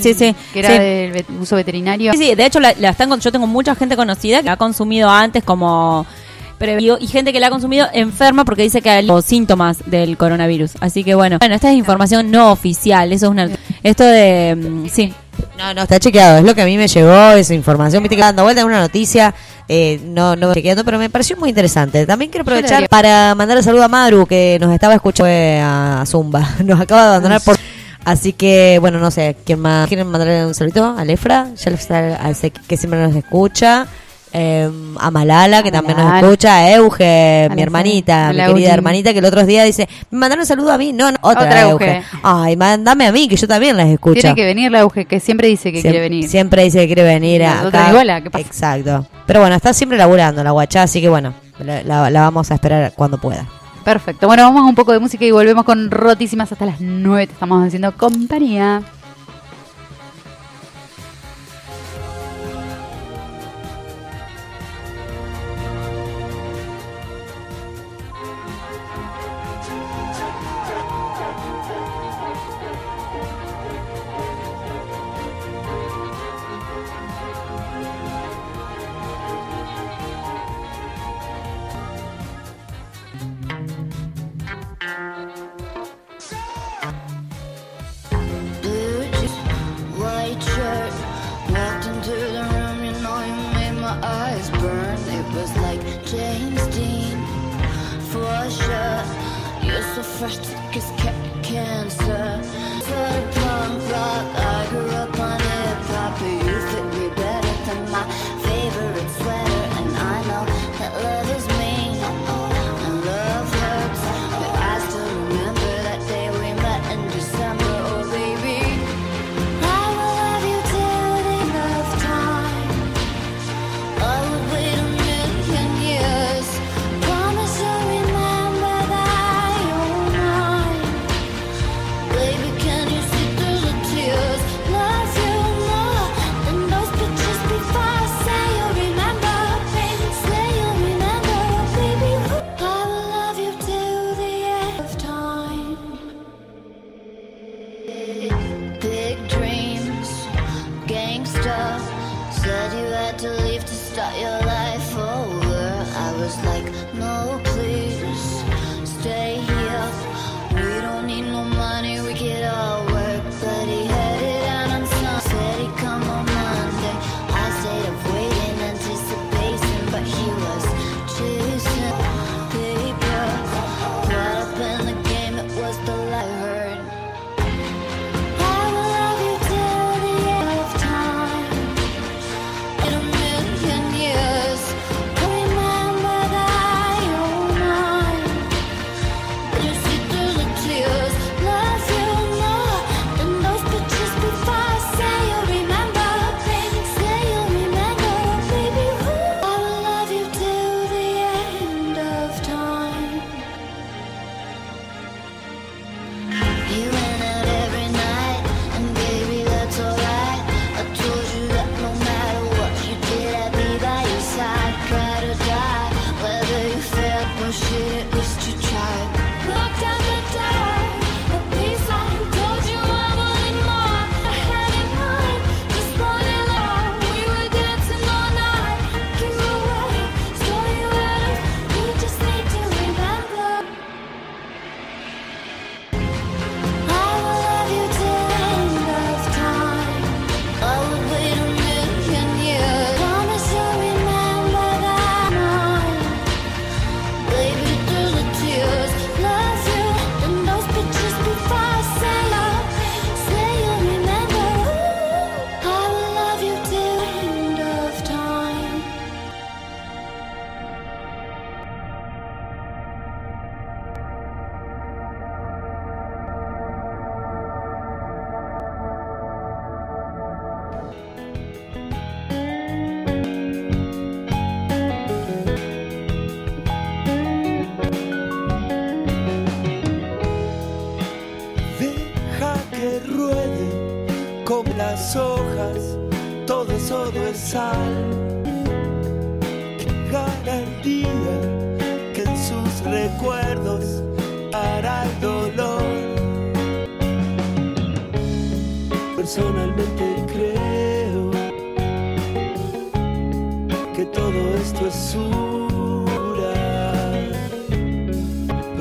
sí, 0.00 0.14
sí. 0.14 0.34
Que 0.54 0.60
era 0.60 0.68
Sí. 0.70 0.78
del 0.78 1.24
uso 1.40 1.56
veterinario. 1.56 2.12
Sí, 2.12 2.18
sí, 2.18 2.34
de 2.34 2.46
hecho 2.46 2.58
la, 2.58 2.72
la 2.78 2.90
están 2.90 3.20
yo 3.20 3.30
tengo 3.32 3.46
mucha 3.46 3.74
gente 3.74 3.96
conocida 3.96 4.42
que 4.42 4.48
ha 4.48 4.56
consumido 4.56 5.10
antes 5.10 5.44
como 5.44 6.06
previo 6.58 6.98
y 7.00 7.06
gente 7.06 7.32
que 7.32 7.40
la 7.40 7.48
ha 7.48 7.50
consumido 7.50 7.86
enferma 7.92 8.44
porque 8.44 8.62
dice 8.62 8.82
que 8.82 8.90
hay 8.90 9.08
síntomas 9.22 9.78
del 9.86 10.16
coronavirus. 10.16 10.72
Así 10.80 11.04
que 11.04 11.14
bueno, 11.14 11.38
bueno, 11.38 11.54
esta 11.54 11.70
es 11.70 11.76
información 11.76 12.30
no 12.30 12.52
oficial, 12.52 13.12
eso 13.12 13.26
es 13.26 13.30
una 13.30 13.48
esto 13.82 14.04
de 14.04 14.56
mm, 14.56 14.88
sí. 14.88 15.12
No, 15.58 15.74
no, 15.74 15.82
está 15.82 15.98
chequeado. 15.98 16.38
Es 16.38 16.44
lo 16.44 16.54
que 16.54 16.62
a 16.62 16.64
mí 16.66 16.76
me 16.76 16.88
llegó, 16.88 17.32
esa 17.32 17.54
información. 17.54 18.02
Viste 18.02 18.16
que 18.16 18.22
dando 18.22 18.42
vuelta 18.42 18.62
en 18.62 18.66
una 18.68 18.80
noticia, 18.80 19.34
eh, 19.68 20.00
no, 20.04 20.34
no 20.36 20.54
chequeando, 20.54 20.84
pero 20.84 20.98
me 20.98 21.10
pareció 21.10 21.36
muy 21.36 21.50
interesante. 21.50 22.06
También 22.06 22.30
quiero 22.30 22.42
aprovechar 22.42 22.88
para 22.88 23.34
mandar 23.34 23.58
el 23.58 23.64
saludo 23.64 23.84
a 23.84 23.88
Madru, 23.88 24.26
que 24.26 24.58
nos 24.60 24.72
estaba 24.72 24.94
escuchando 24.94 25.26
fue 25.26 25.60
a 25.62 26.04
Zumba. 26.06 26.46
Nos 26.64 26.80
acaba 26.80 27.02
de 27.02 27.08
abandonar 27.08 27.40
por. 27.40 27.56
Así 28.04 28.32
que, 28.32 28.78
bueno, 28.80 29.00
no 29.00 29.10
sé, 29.10 29.36
¿quién 29.44 29.58
más? 29.58 29.88
¿Quieren 29.88 30.06
mandarle 30.06 30.46
un 30.46 30.54
saludito? 30.54 30.94
A 30.96 31.04
Lefra, 31.04 31.48
ya 31.56 31.70
le 31.70 31.76
está- 31.76 32.20
que 32.68 32.76
siempre 32.76 33.02
nos 33.02 33.16
escucha. 33.16 33.86
Eh, 34.32 34.70
a 34.98 35.10
Malala, 35.10 35.62
que 35.62 35.70
también 35.72 35.96
nos 35.98 36.22
escucha. 36.22 36.56
A 36.56 36.70
Euge, 36.72 37.48
mi 37.54 37.62
hermanita, 37.62 38.30
mi 38.32 38.36
querida 38.44 38.74
hermanita, 38.74 39.12
que 39.12 39.20
el 39.20 39.24
otro 39.24 39.44
día 39.46 39.64
dice: 39.64 39.88
Me 40.10 40.18
mandaron 40.18 40.42
un 40.42 40.46
saludo 40.46 40.72
a 40.72 40.78
mí. 40.78 40.92
No, 40.92 41.10
no 41.10 41.18
otra, 41.22 41.42
Otra 41.44 41.60
Euge. 41.62 41.96
Euge. 41.96 42.04
Ay, 42.22 42.56
mandame 42.56 43.06
a 43.06 43.12
mí, 43.12 43.28
que 43.28 43.36
yo 43.36 43.46
también 43.48 43.76
las 43.76 43.88
escucho. 43.88 44.20
Tiene 44.20 44.34
que 44.36 44.44
venir 44.44 44.70
la 44.70 44.80
Euge, 44.80 45.04
que 45.06 45.20
siempre 45.20 45.48
dice 45.48 45.72
que 45.72 45.80
quiere 45.82 46.00
venir. 46.00 46.28
Siempre 46.28 46.64
dice 46.64 46.78
que 46.80 46.86
quiere 46.86 47.02
venir 47.04 47.44
a 47.44 47.54
Nosotros 47.56 47.74
acá. 47.82 47.90
igual, 47.90 48.10
¿a 48.10 48.20
qué 48.20 48.30
pasa? 48.30 48.44
Exacto. 48.46 49.06
Pero 49.26 49.40
bueno, 49.40 49.56
está 49.56 49.72
siempre 49.72 49.96
laburando 49.98 50.42
la 50.44 50.50
guachá, 50.50 50.82
así 50.82 51.00
que 51.00 51.08
bueno, 51.08 51.34
la, 51.58 51.82
la- 51.82 52.10
la 52.10 52.20
vamos 52.22 52.50
a 52.50 52.54
esperar 52.54 52.92
cuando 52.94 53.18
pueda. 53.18 53.46
Perfecto. 53.84 54.26
Bueno, 54.26 54.42
vamos 54.42 54.62
a 54.62 54.64
un 54.64 54.74
poco 54.74 54.92
de 54.92 54.98
música 54.98 55.24
y 55.24 55.30
volvemos 55.30 55.64
con 55.64 55.90
Rotísimas 55.92 56.50
hasta 56.50 56.66
las 56.66 56.80
9. 56.80 57.28
Te 57.28 57.32
estamos 57.34 57.64
haciendo 57.64 57.96
compañía. 57.96 58.82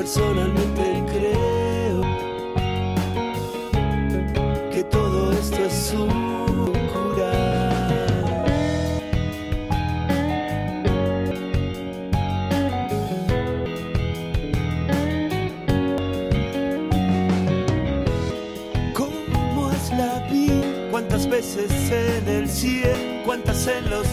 personalmente 0.06 1.04
creo 1.08 2.02
que 4.72 4.84
todo 4.84 5.32
esto 5.32 5.58
es 5.66 5.94
un 5.94 6.72
cura. 6.94 7.32
¿Cómo 18.94 19.72
es 19.72 19.90
la 19.98 20.20
vida? 20.32 20.88
¿Cuántas 20.92 21.28
veces 21.28 21.72
en 21.90 22.30
el 22.30 22.48
cielo? 22.48 23.24
¿Cuántas 23.26 23.66
en 23.66 23.90
los 23.90 24.08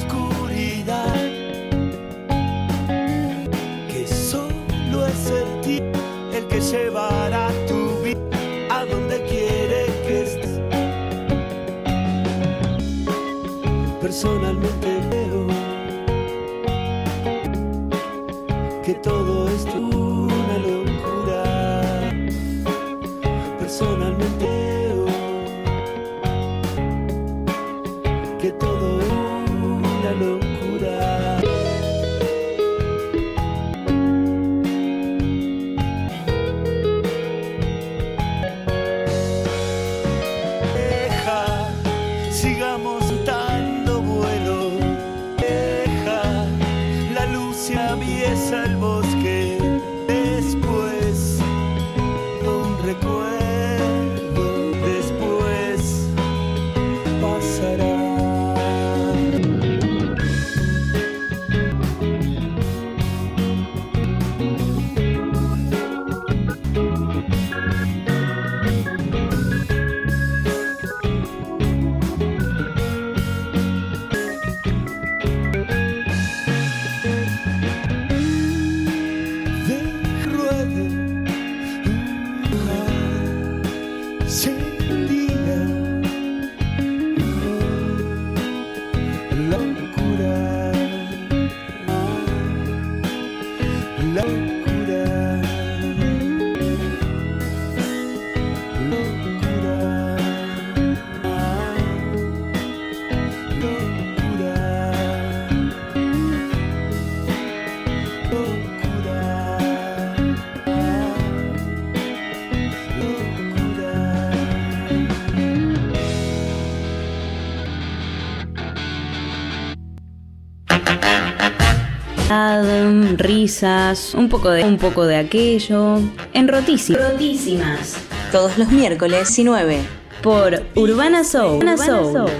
risas, 123.16 124.14
un 124.14 124.28
poco 124.28 124.50
de 124.50 124.64
un 124.64 124.76
poco 124.78 125.06
de 125.06 125.16
aquello. 125.16 126.00
En 126.32 126.48
Rotísimas. 126.48 127.96
Todos 128.30 128.58
los 128.58 128.68
miércoles 128.68 129.38
y 129.38 129.44
9. 129.44 129.80
Por 130.22 130.62
Urbana 130.74 131.24
Soul. 131.24 131.58
Urbana 131.58 131.76
Soul. 131.76 132.30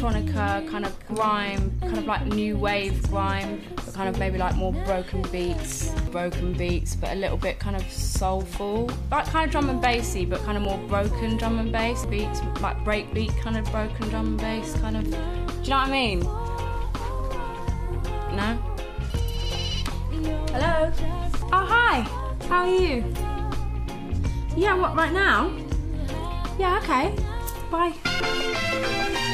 electronica, 0.04 0.70
kind 0.70 0.86
of 0.86 1.08
grime, 1.08 1.72
kind 1.82 1.98
of 1.98 2.06
like 2.06 2.26
new 2.26 2.58
wave 2.58 3.02
grime, 3.10 3.62
but 3.76 3.94
kind 3.94 4.10
of 4.10 4.20
maybe 4.20 4.38
like 4.38 4.56
more 4.56 4.74
broken 4.86 5.22
beats, 5.32 5.90
broken 6.12 6.54
beats, 6.54 6.96
but 6.96 7.12
a 7.12 7.16
little 7.16 7.38
bit 7.38 7.60
kind 7.60 7.76
of 7.76 7.90
soulful, 7.90 8.92
like 9.12 9.26
kind 9.26 9.46
of 9.46 9.52
drum 9.52 9.70
and 9.70 9.82
bassy, 9.82 10.26
but 10.26 10.44
kind 10.44 10.58
of 10.58 10.64
more 10.64 10.78
broken 10.90 11.38
drum 11.38 11.60
and 11.60 11.72
bass 11.72 12.06
beats, 12.06 12.42
like 12.62 12.78
breakbeat 12.84 13.36
kind 13.42 13.58
of 13.58 13.66
broken 13.72 14.10
drum 14.10 14.28
and 14.28 14.38
bass 14.38 14.74
kind 14.80 14.98
of. 14.98 15.04
Do 15.06 15.12
you 15.12 15.70
know 15.70 15.78
what 15.78 15.88
I 15.88 15.92
mean? 15.92 16.20
No. 18.36 18.58
Hello. 20.52 20.92
Oh 21.52 21.66
hi. 21.66 22.02
How 22.48 22.64
are 22.64 22.70
you? 22.70 23.04
Yeah, 24.56 24.76
what 24.76 24.96
right 24.96 25.14
now? 25.14 25.52
Yeah, 26.60 26.78
okay. 26.80 27.16
Bye. 27.72 29.32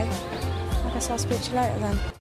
Okay, 0.00 0.86
I 0.86 0.90
guess 0.94 1.10
I'll 1.10 1.18
speak 1.18 1.42
to 1.42 1.50
you 1.50 1.56
later 1.56 1.78
then. 1.78 2.19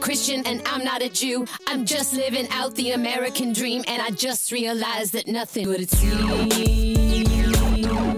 Christian 0.00 0.46
and 0.46 0.62
I'm 0.66 0.84
not 0.84 1.02
a 1.02 1.08
Jew. 1.08 1.46
I'm 1.66 1.84
just 1.84 2.14
living 2.14 2.48
out 2.50 2.74
the 2.74 2.92
American 2.92 3.52
dream, 3.52 3.84
and 3.86 4.00
I 4.00 4.10
just 4.10 4.52
realized 4.52 5.12
that 5.12 5.26
nothing 5.26 5.66
but 5.66 5.80
it's 5.80 6.02
you. 6.02 8.17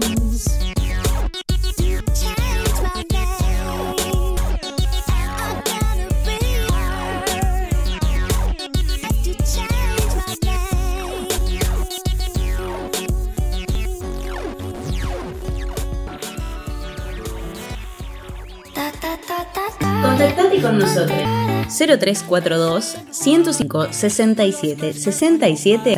0342 21.87 22.97
105 23.11 23.87
67 23.91 24.93
67. 24.93 25.95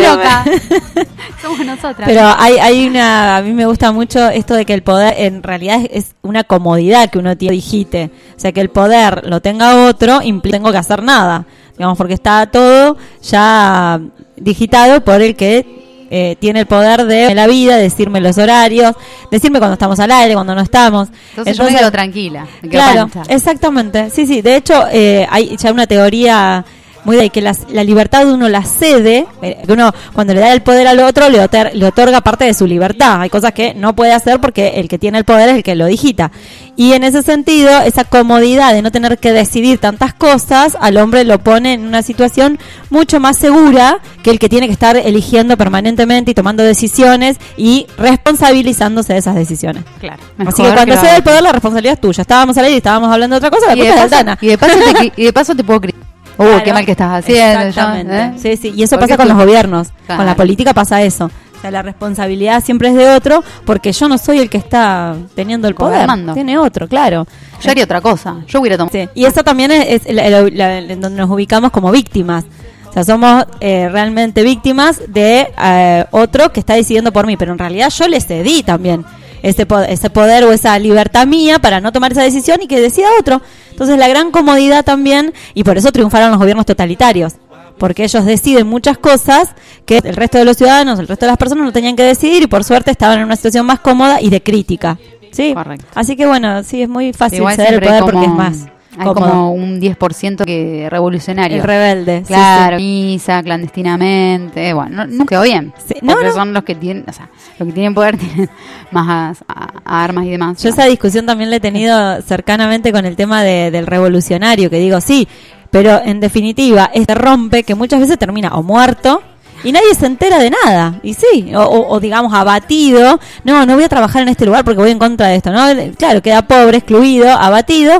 loca. 0.03 0.45
Somos 1.43 1.65
nosotras. 1.65 2.07
Pero 2.09 2.23
hay, 2.39 2.59
hay 2.59 2.87
una, 2.87 3.37
a 3.37 3.43
mí 3.43 3.53
me 3.53 3.67
gusta 3.67 3.93
mucho 3.93 4.29
esto 4.29 4.55
de 4.55 4.65
que 4.65 4.75
el 4.75 4.83
poder 4.83 5.15
en 5.19 5.43
realidad 5.43 5.81
es, 5.91 6.05
es 6.07 6.15
una 6.23 6.45
comodidad 6.45 7.11
que 7.11 7.19
uno 7.19 7.37
tiene, 7.37 7.55
digite. 7.57 8.11
O 8.37 8.41
sea, 8.41 8.53
que 8.53 8.61
el 8.61 8.69
poder 8.71 9.27
lo 9.29 9.41
tenga 9.41 9.87
otro, 9.89 10.23
implica 10.23 10.57
tengo 10.59 10.73
que 10.73 10.79
hacer 10.79 11.03
nada. 11.03 11.47
Digamos, 11.77 11.99
porque 11.99 12.15
está 12.15 12.47
todo 12.47 12.97
ya 13.23 14.01
digitado 14.37 15.03
por 15.05 15.21
el 15.23 15.37
que 15.37 15.86
eh, 16.11 16.37
tiene 16.39 16.61
el 16.61 16.67
poder 16.67 17.05
de 17.07 17.35
la 17.35 17.47
vida, 17.47 17.77
decirme 17.77 18.21
los 18.21 18.39
horarios, 18.39 18.95
decirme 19.31 19.59
cuando 19.59 19.75
estamos 19.75 19.99
al 20.01 20.11
aire, 20.11 20.35
cuando 20.35 20.55
no 20.55 20.61
estamos. 20.61 21.09
Entonces, 21.31 21.57
yo 21.57 21.65
me 21.65 21.75
quedo 21.75 21.91
tranquila. 21.91 22.47
me 22.63 22.69
quedo 22.69 22.81
Claro, 22.83 23.09
pancha. 23.09 23.33
exactamente. 23.35 24.11
Sí, 24.11 24.27
sí. 24.27 24.43
De 24.43 24.57
hecho, 24.57 24.87
eh, 24.93 25.27
hay 25.31 25.57
ya 25.57 25.73
una 25.73 25.87
teoría 25.87 26.65
muy 27.07 27.17
de 27.17 27.31
que 27.31 27.41
las- 27.41 27.63
la 27.71 27.83
libertad 27.85 28.27
de 28.27 28.35
uno 28.35 28.49
la 28.51 28.63
cede, 28.65 29.27
eh, 29.41 29.63
que 29.65 29.73
uno 29.73 29.93
cuando 30.13 30.35
le 30.35 30.41
da 30.41 30.53
el 30.53 30.61
poder 30.61 30.87
al 30.87 31.01
otro 31.01 31.31
le, 31.31 31.41
otor- 31.43 31.73
le 31.73 31.87
otorga 31.87 32.21
parte 32.21 32.45
de 32.45 32.53
su 32.53 32.67
libertad. 32.67 33.23
Hay 33.23 33.31
cosas 33.31 33.53
que 33.53 33.73
no 33.75 33.95
puede 33.97 34.13
hacer 34.13 34.41
porque 34.41 34.73
el 34.77 34.89
que 34.89 34.99
tiene 34.99 35.17
el 35.19 35.25
poder 35.25 35.49
es 35.49 35.55
el 35.55 35.63
que 35.63 35.75
lo 35.77 35.87
digita. 35.87 36.31
Y 36.79 36.93
en 36.93 37.05
ese 37.05 37.23
sentido, 37.23 37.71
esa 37.81 38.05
comodidad 38.05 38.75
de 38.75 38.83
no 38.83 38.91
tener 38.93 39.17
que 39.17 39.33
decidir 39.33 39.79
tantas 39.79 40.13
cosas, 40.13 40.77
al 40.79 40.99
hombre 40.99 41.25
lo 41.25 41.39
pone 41.39 41.73
en 41.73 41.87
una 41.87 42.03
situación 42.03 42.59
mucho 42.91 43.19
más 43.19 43.39
segura 43.39 44.01
que 44.23 44.31
el 44.31 44.39
que 44.39 44.51
tiene 44.51 44.67
que 44.67 44.75
estar 44.75 44.95
eligiendo 44.97 45.57
permanentemente 45.57 46.33
y 46.33 46.35
tomando 46.35 46.63
decisiones 46.63 47.39
y 47.57 47.87
responsabilizándose 47.97 49.13
de 49.15 49.19
esas 49.21 49.35
decisiones. 49.37 49.85
Claro. 50.01 50.23
Así 50.49 50.63
que 50.63 50.69
cuando 50.75 50.95
se 51.01 51.07
da 51.07 51.17
el 51.17 51.23
poder, 51.23 51.43
la 51.43 51.53
responsabilidad 51.53 51.95
es 51.95 52.01
tuya. 52.01 52.21
Estábamos 52.23 52.57
al 52.59 52.65
aire 52.65 52.75
y 52.75 52.79
estábamos 52.79 53.11
hablando 53.13 53.35
de 53.35 53.47
otra 53.47 53.51
cosa, 53.51 53.67
la 53.69 53.77
y 53.77 53.81
de, 53.87 53.93
paso, 53.95 54.09
y 54.43 54.47
de 54.49 54.59
paso 54.59 54.79
te, 54.79 54.85
cri- 54.95 55.13
y 55.17 55.25
de 55.25 55.33
paso 55.33 55.55
te 55.55 55.65
puedo 55.65 55.81
criticar. 55.81 56.07
Uh, 56.39 56.43
Claro. 56.45 56.65
qué 56.65 56.73
mal 56.73 56.85
que 56.85 56.91
estás 56.93 57.13
haciendo. 57.25 57.61
Exactamente. 57.67 58.17
¿eh? 58.19 58.33
Sí, 58.37 58.57
sí. 58.57 58.73
Y 58.77 58.83
eso 58.83 58.99
pasa 58.99 59.17
con 59.17 59.27
tú- 59.27 59.33
los 59.35 59.43
gobiernos. 59.43 59.89
Claro. 60.07 60.19
Con 60.19 60.27
la 60.27 60.37
política 60.37 60.75
pasa 60.75 61.03
eso. 61.03 61.27
O 61.57 61.61
sea, 61.61 61.71
la 61.71 61.81
responsabilidad 61.83 62.63
siempre 62.63 62.89
es 62.91 62.95
de 62.95 63.09
otro 63.11 63.43
porque 63.65 63.93
yo 63.93 64.09
no 64.09 64.19
soy 64.19 64.39
el 64.41 64.51
que 64.51 64.59
está 64.59 65.15
teniendo 65.35 65.67
el 65.69 65.75
poder. 65.75 66.07
Tiene 66.35 66.59
otro, 66.59 66.87
claro. 66.87 67.27
Yo 67.63 67.71
haría 67.71 67.85
otra 67.85 68.03
cosa. 68.03 68.37
Yo 68.47 68.61
hubiera 68.61 68.77
tomado. 68.77 68.93
Sí. 68.93 69.09
Y 69.15 69.25
eso 69.25 69.43
también 69.43 69.71
es, 69.73 70.03
es 70.07 70.15
la- 70.15 70.29
la- 70.29 70.43
la- 70.51 70.79
en 70.79 71.01
donde 71.01 71.19
nos 71.23 71.31
ubicamos 71.31 71.71
como 71.71 71.91
víctimas. 71.91 72.45
O 72.91 72.93
sea, 72.93 73.05
somos 73.05 73.47
eh, 73.61 73.89
realmente 73.91 74.43
víctimas 74.43 75.01
de 75.09 75.49
eh, 75.59 76.05
otro 76.11 76.53
que 76.53 76.61
está 76.61 76.75
decidiendo 76.75 77.13
por 77.13 77.27
mí, 77.27 77.37
pero 77.39 77.53
en 77.53 77.59
realidad 77.59 77.91
yo 77.91 78.07
le 78.09 78.21
cedí 78.21 78.63
también 78.63 79.05
ese, 79.49 79.65
po- 79.67 79.79
ese 79.81 80.11
poder 80.11 80.45
o 80.45 80.53
esa 80.53 80.79
libertad 80.79 81.27
mía 81.27 81.59
para 81.59 81.81
no 81.81 81.93
tomar 81.93 82.13
esa 82.13 82.23
decisión 82.23 82.61
y 82.63 82.67
que 82.67 82.81
decida 82.81 83.07
otro. 83.21 83.41
Entonces 83.71 83.99
la 83.99 84.09
gran 84.09 84.31
comodidad 84.31 84.85
también, 84.85 85.33
y 85.55 85.65
por 85.65 85.77
eso 85.79 85.93
triunfaron 85.93 86.31
los 86.31 86.39
gobiernos 86.39 86.67
totalitarios, 86.67 87.35
porque 87.79 88.05
ellos 88.05 88.25
deciden 88.25 88.67
muchas 88.67 88.99
cosas 88.99 89.51
que 89.85 89.99
el 89.99 90.17
resto 90.17 90.39
de 90.39 90.45
los 90.45 90.57
ciudadanos, 90.57 90.99
el 90.99 91.07
resto 91.09 91.27
de 91.27 91.31
las 91.33 91.39
personas 91.39 91.65
no 91.65 91.73
tenían 91.73 91.95
que 91.95 92.03
decidir 92.03 92.43
y 92.43 92.47
por 92.47 92.65
suerte 92.65 92.91
estaban 92.91 93.19
en 93.19 93.25
una 93.25 93.37
situación 93.37 93.67
más 93.67 93.81
cómoda 93.81 94.21
y 94.21 94.31
de 94.31 94.43
crítica. 94.43 94.99
Sí, 95.33 95.55
Así 95.95 96.17
que 96.17 96.27
bueno, 96.27 96.63
sí, 96.63 96.83
es 96.83 96.89
muy 96.89 97.13
fácil 97.13 97.39
Igual 97.39 97.57
ceder 97.57 97.75
el 97.75 97.81
poder 97.81 98.03
porque 98.05 98.25
es 98.25 98.33
más 98.33 98.67
Hay 98.99 99.07
cómodo. 99.07 99.29
como 99.31 99.53
un 99.53 99.81
10% 99.81 100.45
que 100.45 100.89
revolucionario. 100.91 101.59
El 101.59 101.63
rebelde, 101.63 102.19
sí, 102.21 102.27
Claro, 102.29 102.79
sí. 102.79 102.83
misa, 102.85 103.43
clandestinamente. 103.43 104.73
Bueno, 104.73 105.05
no, 105.05 105.07
no 105.07 105.27
quedó 105.27 105.43
bien. 105.43 105.73
no, 106.03 106.21
no. 106.23 106.33
son 106.33 106.53
los 106.53 106.65
que 106.65 106.75
tienen, 106.75 107.05
o 107.09 107.13
sea, 107.13 107.29
los 107.59 107.67
que 107.69 107.73
tienen 107.73 107.95
poder 107.95 108.17
tienen 108.19 108.49
más 108.91 109.43
a- 109.49 109.65
a- 109.85 110.05
armas 110.05 110.25
y 110.27 110.31
demás. 110.31 110.63
Yo 110.63 110.69
esa 110.71 110.85
discusión 110.87 111.27
también 111.27 111.51
la 111.51 111.57
he 111.57 111.61
tenido 111.61 112.21
cercanamente 112.23 112.93
con 112.93 113.05
el 113.07 113.17
tema 113.17 113.43
de- 113.43 113.71
del 113.71 113.87
revolucionario, 113.87 114.71
que 114.71 114.79
digo, 114.79 115.01
sí, 115.01 115.29
pero 115.71 116.01
en 116.05 116.21
definitiva, 116.21 116.91
este 116.95 117.15
rompe 117.15 117.63
que 117.65 117.75
muchas 117.75 118.01
veces 118.01 118.19
termina 118.19 118.55
o 118.55 118.63
muerto 118.63 119.23
y 119.65 119.73
nadie 119.73 119.95
se 119.95 120.07
entera 120.07 120.39
de 120.39 120.51
nada. 120.51 121.01
Y 121.03 121.15
sí, 121.15 121.53
o, 121.55 121.61
o- 121.63 121.89
o 121.95 122.01
digamos 122.01 122.33
abatido, 122.33 123.19
no, 123.45 123.67
no 123.67 123.75
voy 123.75 123.85
a 123.85 123.89
trabajar 123.89 124.23
en 124.23 124.29
este 124.29 124.47
lugar 124.47 124.65
porque 124.65 124.81
voy 124.81 124.91
en 124.91 124.99
contra 124.99 125.29
de 125.29 125.37
esto, 125.37 125.51
¿no? 125.51 125.67
Claro, 125.99 126.23
queda 126.23 126.43
pobre, 126.43 126.79
excluido, 126.79 127.29
abatido 127.31 127.99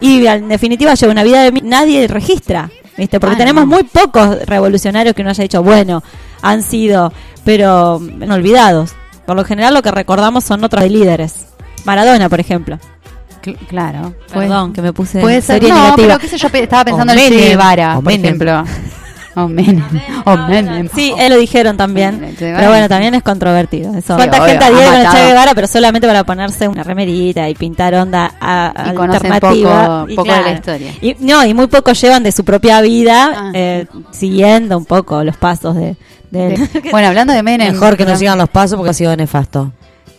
y 0.00 0.26
en 0.26 0.48
definitiva 0.48 0.94
lleva 0.94 1.12
una 1.12 1.22
vida 1.24 1.42
de 1.42 1.52
mi- 1.52 1.60
nadie 1.62 2.06
registra. 2.08 2.70
¿Viste? 2.96 3.20
Porque 3.20 3.36
tenemos 3.36 3.64
no. 3.64 3.74
muy 3.74 3.84
pocos 3.84 4.44
revolucionarios 4.46 5.14
que 5.14 5.22
uno 5.22 5.30
haya 5.30 5.42
dicho, 5.42 5.62
bueno, 5.62 6.02
han 6.42 6.62
sido, 6.62 7.12
pero 7.44 8.00
mm, 8.00 8.28
olvidados. 8.30 8.92
Por 9.24 9.36
lo 9.36 9.44
general 9.44 9.72
lo 9.74 9.82
que 9.82 9.90
recordamos 9.92 10.42
son 10.44 10.64
otros 10.64 10.82
líderes. 10.90 11.46
Maradona, 11.84 12.28
por 12.28 12.40
ejemplo. 12.40 12.78
claro. 13.68 14.14
Perdón, 14.32 14.72
que 14.72 14.82
me 14.82 14.92
puse 14.92 15.20
Puede 15.20 15.40
ser, 15.40 15.60
seria 15.60 15.68
y 15.68 15.70
no, 15.72 15.76
negativa. 15.84 16.06
pero 16.08 16.18
qué 16.18 16.28
sé 16.28 16.38
yo, 16.38 16.48
estaba 16.52 16.84
pensando 16.84 17.12
O 17.12 17.16
en 17.16 17.28
Che 17.28 17.36
Guevara, 17.36 17.94
por 17.94 18.04
Menem. 18.04 18.24
ejemplo. 18.24 18.64
O 19.44 19.48
Menem. 19.48 19.82
O 20.24 20.36
Menem. 20.36 20.88
Sí, 20.94 21.12
él 21.18 21.32
lo 21.32 21.38
dijeron 21.38 21.76
también. 21.76 22.34
Pero 22.38 22.68
bueno, 22.68 22.88
también 22.88 23.14
es 23.14 23.22
controvertido. 23.22 23.90
Eso. 23.96 24.14
Sí, 24.14 24.16
¿Cuánta 24.16 24.38
obvio, 24.38 24.46
gente 24.50 24.64
ha 24.64 24.68
adhiere 24.68 24.86
con 24.86 24.94
el 25.00 25.08
Che. 25.10 25.26
Guevara, 25.28 25.54
pero 25.54 25.66
solamente 25.66 26.06
para 26.06 26.24
ponerse 26.24 26.68
una 26.68 26.82
remerita 26.82 27.48
y 27.48 27.54
pintar 27.54 27.94
onda 27.94 28.32
a, 28.40 28.72
Y 28.94 28.96
alternativa? 29.00 30.04
poco- 30.06 30.14
poco 30.16 30.32
de 30.32 30.42
la 30.42 30.52
historia. 30.52 30.92
Y, 31.00 31.16
no, 31.20 31.44
y 31.44 31.54
muy 31.54 31.66
poco 31.68 31.92
llevan 31.92 32.22
de 32.22 32.32
su 32.32 32.44
propia 32.44 32.80
vida, 32.80 33.50
eh, 33.54 33.86
siguiendo 34.10 34.76
un 34.78 34.84
poco 34.84 35.22
los 35.24 35.36
pasos 35.36 35.74
de... 35.76 35.96
de- 36.30 36.48
De- 36.50 36.88
bueno, 36.90 37.08
hablando 37.08 37.32
de 37.32 37.42
Menem. 37.42 37.72
Mejor 37.72 37.96
que 37.96 38.04
no 38.04 38.16
sigan 38.16 38.38
los 38.38 38.48
pasos 38.48 38.76
porque 38.76 38.90
ha 38.90 38.94
sido 38.94 39.14
nefasto. 39.16 39.72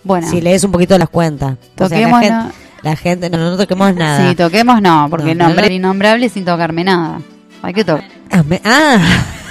Bueno. 0.04 0.28
Si 0.30 0.40
lees 0.42 0.64
un 0.64 0.72
poquito 0.72 0.98
las 0.98 1.10
cuentas. 1.10 1.54
O 1.78 1.88
sea, 1.88 2.00
la, 2.00 2.06
Toquemos, 2.06 2.20
gente, 2.22 2.54
la 2.84 2.96
gente, 2.96 3.30
no, 3.30 3.38
no 3.38 3.58
toquemos 3.58 3.94
nada. 3.96 4.30
Sí, 4.30 4.36
toquemos 4.36 4.82
no, 4.82 5.08
porque 5.10 5.36
No, 5.36 5.48
nombre 5.48 5.68
no. 5.68 5.74
innombrable 5.76 6.30
sin 6.30 6.46
tocarme 6.46 6.84
nada. 6.86 7.20
Tocar. 7.62 8.04
Ah, 8.32 8.44
me- 8.44 8.62
ah. 8.66 8.98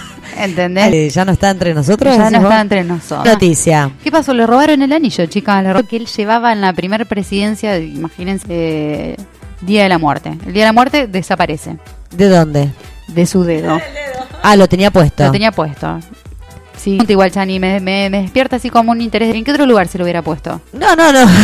¿entendés? 0.39 1.15
Ya 1.15 1.25
no 1.25 1.33
está 1.33 1.51
entre 1.51 1.75
nosotros. 1.75 2.17
Ya 2.17 2.31
no 2.31 2.39
vos? 2.41 2.49
está 2.51 2.61
entre 2.61 2.85
nosotros. 2.85 3.27
Noticia. 3.35 3.91
¿Qué 4.03 4.11
pasó? 4.11 4.33
Le 4.35 4.47
robaron 4.47 4.81
el 4.83 4.93
anillo, 4.93 5.27
chicas. 5.27 5.63
Le 5.63 5.69
robaron 5.71 5.87
que 5.89 5.97
él 5.97 6.07
llevaba 6.07 6.53
en 6.53 6.61
la 6.61 6.73
primera 6.73 7.05
presidencia, 7.05 7.73
de- 7.73 7.87
imagínense, 7.87 8.47
eh, 8.51 9.17
Día 9.61 9.83
de 9.83 9.89
la 9.89 9.99
Muerte. 9.99 10.31
El 10.47 10.53
Día 10.53 10.63
de 10.65 10.69
la 10.69 10.73
Muerte 10.73 11.07
desaparece 11.09 11.77
¿De 12.17 12.29
dónde? 12.29 12.71
de 13.09 13.27
su 13.27 13.43
dedo. 13.43 13.81
Ah, 14.43 14.55
lo 14.55 14.69
tenía 14.69 14.91
puesto. 14.91 15.25
Lo 15.25 15.33
tenía 15.33 15.51
puesto. 15.51 15.99
Sí, 16.79 16.99
igual 17.09 17.31
Chani, 17.33 17.59
me, 17.59 17.81
me, 17.81 18.09
me 18.09 18.23
despierta 18.23 18.57
así 18.57 18.71
como 18.71 18.93
un 18.93 19.01
interés. 19.01 19.35
¿En 19.35 19.45
qué 19.45 19.51
otro 19.53 19.67
lugar 19.67 19.89
se 19.89 19.99
lo 19.99 20.05
hubiera 20.05 20.23
puesto? 20.23 20.61
No, 20.73 20.95
no, 20.97 21.13
no. 21.13 21.21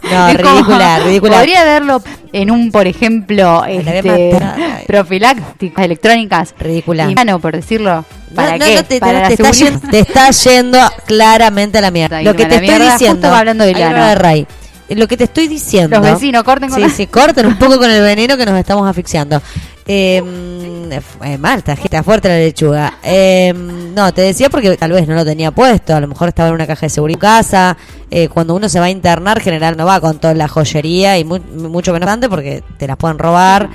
No, 0.00 0.26
como- 0.40 0.52
ridícula, 0.54 0.98
ridícula. 1.00 1.36
Podría 1.36 1.64
verlo 1.64 2.02
en 2.32 2.50
un, 2.50 2.70
por 2.70 2.86
ejemplo, 2.86 3.64
este, 3.66 4.38
profilácticas 4.86 5.84
electrónicas. 5.84 6.54
Ridícula. 6.58 7.10
Y 7.10 7.14
mano, 7.14 7.38
por 7.40 7.54
decirlo. 7.54 8.04
¿Para 8.34 8.56
no, 8.56 8.64
qué? 8.64 8.74
no, 8.76 8.84
te, 8.84 9.00
Para 9.00 9.28
te- 9.28 9.36
te 9.36 9.42
está 9.42 9.50
yendo, 9.52 9.80
te 9.90 9.98
está 10.00 10.30
yendo 10.30 10.78
claramente 11.06 11.78
a 11.78 11.80
la 11.80 11.90
mierda. 11.90 12.22
Lo 12.22 12.34
que 12.34 12.46
te 12.46 12.54
estoy 12.56 12.68
mierda, 12.68 12.92
diciendo. 12.92 13.34
hablando 13.34 13.64
de 13.64 13.74
de 13.74 14.14
Ray. 14.14 14.46
Lo 14.90 15.06
que 15.06 15.16
te 15.18 15.24
estoy 15.24 15.48
diciendo. 15.48 15.98
Los 16.00 16.12
vecinos, 16.12 16.42
corten 16.44 16.70
con 16.70 16.76
Sí, 16.78 16.82
la- 16.88 16.90
sí, 16.90 17.06
corten 17.06 17.46
un 17.46 17.58
poco 17.58 17.76
con 17.78 17.90
el 17.90 18.00
veneno 18.02 18.36
que 18.38 18.46
nos 18.46 18.58
estamos 18.58 18.88
asfixiando. 18.88 19.42
Eh, 19.90 20.20
mm, 20.22 20.92
eh, 21.24 21.38
mal, 21.38 21.58
está, 21.60 21.72
está 21.72 22.02
fuerte 22.02 22.28
la 22.28 22.36
lechuga. 22.36 22.98
Eh, 23.02 23.52
no, 23.54 24.12
te 24.12 24.20
decía 24.20 24.50
porque 24.50 24.76
tal 24.76 24.92
vez 24.92 25.08
no 25.08 25.14
lo 25.14 25.24
tenía 25.24 25.50
puesto. 25.50 25.96
A 25.96 26.00
lo 26.00 26.06
mejor 26.08 26.28
estaba 26.28 26.50
en 26.50 26.54
una 26.56 26.66
caja 26.66 26.82
de 26.86 26.90
seguridad 26.90 27.16
en 27.16 27.20
casa. 27.20 27.76
Eh, 28.10 28.28
cuando 28.28 28.54
uno 28.54 28.68
se 28.68 28.78
va 28.80 28.86
a 28.86 28.90
internar, 28.90 29.40
general 29.40 29.76
no 29.78 29.86
va 29.86 29.98
con 30.00 30.18
toda 30.18 30.34
la 30.34 30.46
joyería 30.46 31.18
y 31.18 31.24
mu- 31.24 31.38
mucho 31.68 31.92
menos 31.94 32.06
grande 32.06 32.28
porque 32.28 32.62
te 32.76 32.86
las 32.86 32.96
pueden 32.98 33.18
robar. 33.18 33.68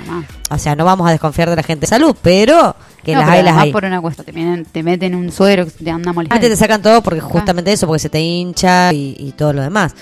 O 0.50 0.58
sea, 0.58 0.76
no 0.76 0.84
vamos 0.84 1.08
a 1.08 1.10
desconfiar 1.10 1.50
de 1.50 1.56
la 1.56 1.62
gente 1.64 1.82
de 1.82 1.86
salud, 1.88 2.14
pero 2.22 2.76
que 3.02 3.12
No, 3.12 3.18
las 3.20 3.28
pero 3.28 3.38
hay, 3.38 3.44
las 3.44 3.56
hay. 3.62 3.72
por 3.72 3.84
una 3.84 4.00
cuestión, 4.00 4.24
te, 4.24 4.32
vienen- 4.32 4.64
te 4.64 4.82
meten 4.82 5.14
un 5.16 5.30
suero 5.32 5.66
te 5.66 5.90
anda 5.90 6.12
molestando. 6.12 6.36
Antes 6.36 6.50
te 6.50 6.56
sacan 6.64 6.80
todo 6.80 7.02
porque 7.02 7.20
justamente 7.20 7.72
eso, 7.72 7.86
porque 7.86 7.98
se 8.00 8.08
te 8.08 8.20
hincha 8.20 8.92
y, 8.92 9.16
y 9.18 9.32
todo 9.32 9.52
lo 9.52 9.62
demás. 9.62 9.94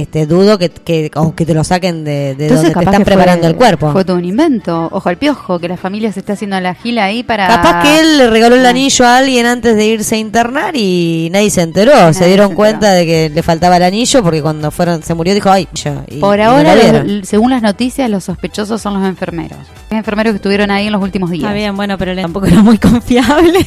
Este, 0.00 0.26
dudo 0.26 0.58
que, 0.58 0.70
que, 0.70 1.10
que 1.36 1.46
te 1.46 1.54
lo 1.54 1.64
saquen 1.64 2.04
de, 2.04 2.34
de 2.34 2.46
Entonces, 2.46 2.72
donde 2.72 2.74
te 2.74 2.84
están 2.90 3.04
preparando 3.04 3.42
fue- 3.42 3.50
el 3.50 3.56
cuerpo. 3.56 3.92
Fue 3.92 4.04
todo 4.04 4.16
un 4.16 4.24
invento. 4.24 4.88
Ojo 4.90 5.08
al 5.08 5.16
piojo, 5.18 5.58
que 5.58 5.68
la 5.68 5.76
familia 5.76 6.12
se 6.12 6.20
está 6.20 6.32
haciendo 6.32 6.58
la 6.60 6.74
gila 6.74 7.04
ahí 7.04 7.22
para. 7.22 7.46
Capaz 7.48 7.82
que 7.82 8.00
él 8.00 8.18
le 8.18 8.30
regaló 8.30 8.54
Ah. 8.56 8.58
el 8.60 8.66
anillo 8.66 9.04
a 9.06 9.16
alguien 9.18 9.46
antes 9.46 9.76
de 9.76 9.84
irse 9.86 10.14
a 10.14 10.18
internar 10.18 10.74
y 10.76 11.28
nadie 11.32 11.50
se 11.50 11.62
enteró. 11.62 12.12
se 12.12 12.26
dieron 12.26 12.54
cuenta 12.54 12.92
de 12.92 13.04
que 13.06 13.30
le 13.34 13.42
faltaba 13.42 13.76
el 13.76 13.82
anillo 13.82 14.22
porque 14.22 14.40
cuando 14.42 14.70
fueron 14.70 15.02
se 15.02 15.14
murió 15.14 15.34
dijo, 15.34 15.50
ay, 15.50 15.68
yo. 15.74 16.02
y- 16.08 16.20
Por 16.20 16.38
no 16.38 16.44
ahora, 16.44 16.74
los- 17.04 17.28
según 17.28 17.50
las 17.50 17.62
noticias, 17.62 18.08
los 18.08 18.24
sospechosos 18.24 18.80
son 18.80 18.94
los 18.94 19.08
enfermeros. 19.08 19.58
Los 19.90 19.98
enfermeros 19.98 20.32
que 20.32 20.36
estuvieron 20.36 20.70
ahí 20.70 20.86
en 20.86 20.92
los 20.92 21.02
últimos 21.02 21.30
días. 21.30 21.42
Está 21.42 21.52
bien, 21.54 21.76
bueno, 21.76 21.98
pero 21.98 22.14
tampoco 22.16 22.46
era 22.46 22.62
muy 22.62 22.78
confiable. 22.78 23.58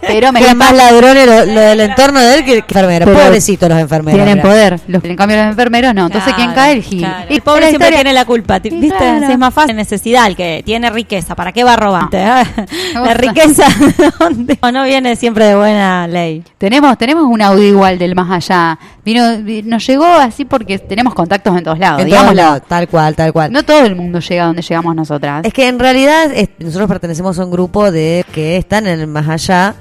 Pero 0.00 0.32
me 0.32 0.40
más 0.54 0.72
ladrones 0.74 1.26
lo, 1.26 1.44
lo 1.52 1.60
del 1.60 1.80
entorno 1.90 2.20
de 2.20 2.34
él 2.38 2.44
que, 2.44 2.58
enfermeros. 2.58 3.08
Pobrecitos 3.10 3.68
los 3.68 3.78
enfermeros. 3.78 4.24
Tienen 4.24 4.42
poder. 4.42 4.80
Los, 4.88 5.04
en 5.04 5.16
cambio, 5.16 5.36
los 5.36 5.46
enfermeros 5.46 5.65
enfermeros 5.66 5.94
no. 5.94 6.06
Entonces, 6.06 6.32
¿quién 6.34 6.52
cae? 6.52 6.72
El 6.74 6.82
Gil. 6.82 6.98
Claro. 7.00 7.26
Y 7.28 7.34
El 7.34 7.42
pobre 7.42 7.60
la 7.62 7.68
siempre 7.68 7.88
historia- 7.88 8.02
tiene 8.04 8.12
la 8.14 8.24
culpa. 8.24 8.58
¿Viste? 8.58 8.88
claro. 8.88 9.26
Es 9.28 9.38
más 9.38 9.52
fácil 9.54 9.76
necesidad, 9.76 10.26
el 10.26 10.36
que 10.36 10.62
tiene 10.64 10.90
riqueza, 10.90 11.34
¿para 11.34 11.52
qué 11.52 11.64
va 11.64 11.74
a 11.74 11.76
robar? 11.76 12.04
la 12.04 12.10
sea- 12.10 13.14
riqueza 13.14 13.64
¿dónde? 14.18 14.58
no 14.72 14.84
viene 14.84 15.16
siempre 15.16 15.46
de 15.46 15.56
buena 15.56 16.06
ley. 16.06 16.42
Tenemos, 16.58 16.96
tenemos 16.98 17.24
un 17.24 17.42
audio 17.42 17.64
igual 17.64 17.98
del 17.98 18.14
más 18.14 18.30
allá. 18.30 18.78
Vino, 19.04 19.22
vi- 19.42 19.62
nos 19.62 19.86
llegó 19.86 20.04
así 20.06 20.44
porque 20.44 20.78
tenemos 20.78 21.14
contactos 21.14 21.56
en 21.56 21.64
todos 21.64 21.78
lados. 21.78 22.00
En 22.00 22.08
todos 22.08 22.20
digámoslo. 22.20 22.42
lados, 22.42 22.62
tal 22.68 22.88
cual, 22.88 23.14
tal 23.16 23.32
cual. 23.32 23.52
No 23.52 23.62
todo 23.64 23.84
el 23.84 23.96
mundo 23.96 24.20
llega 24.20 24.46
donde 24.46 24.62
llegamos 24.62 24.94
nosotras. 24.94 25.44
Es 25.44 25.52
que 25.52 25.68
en 25.68 25.78
realidad 25.78 26.30
es- 26.32 26.50
nosotros 26.58 26.88
pertenecemos 26.88 27.38
a 27.38 27.44
un 27.44 27.50
grupo 27.50 27.90
de 27.90 28.24
que 28.32 28.56
están 28.56 28.86
en 28.86 29.00
el 29.00 29.06
más 29.06 29.28
allá 29.28 29.74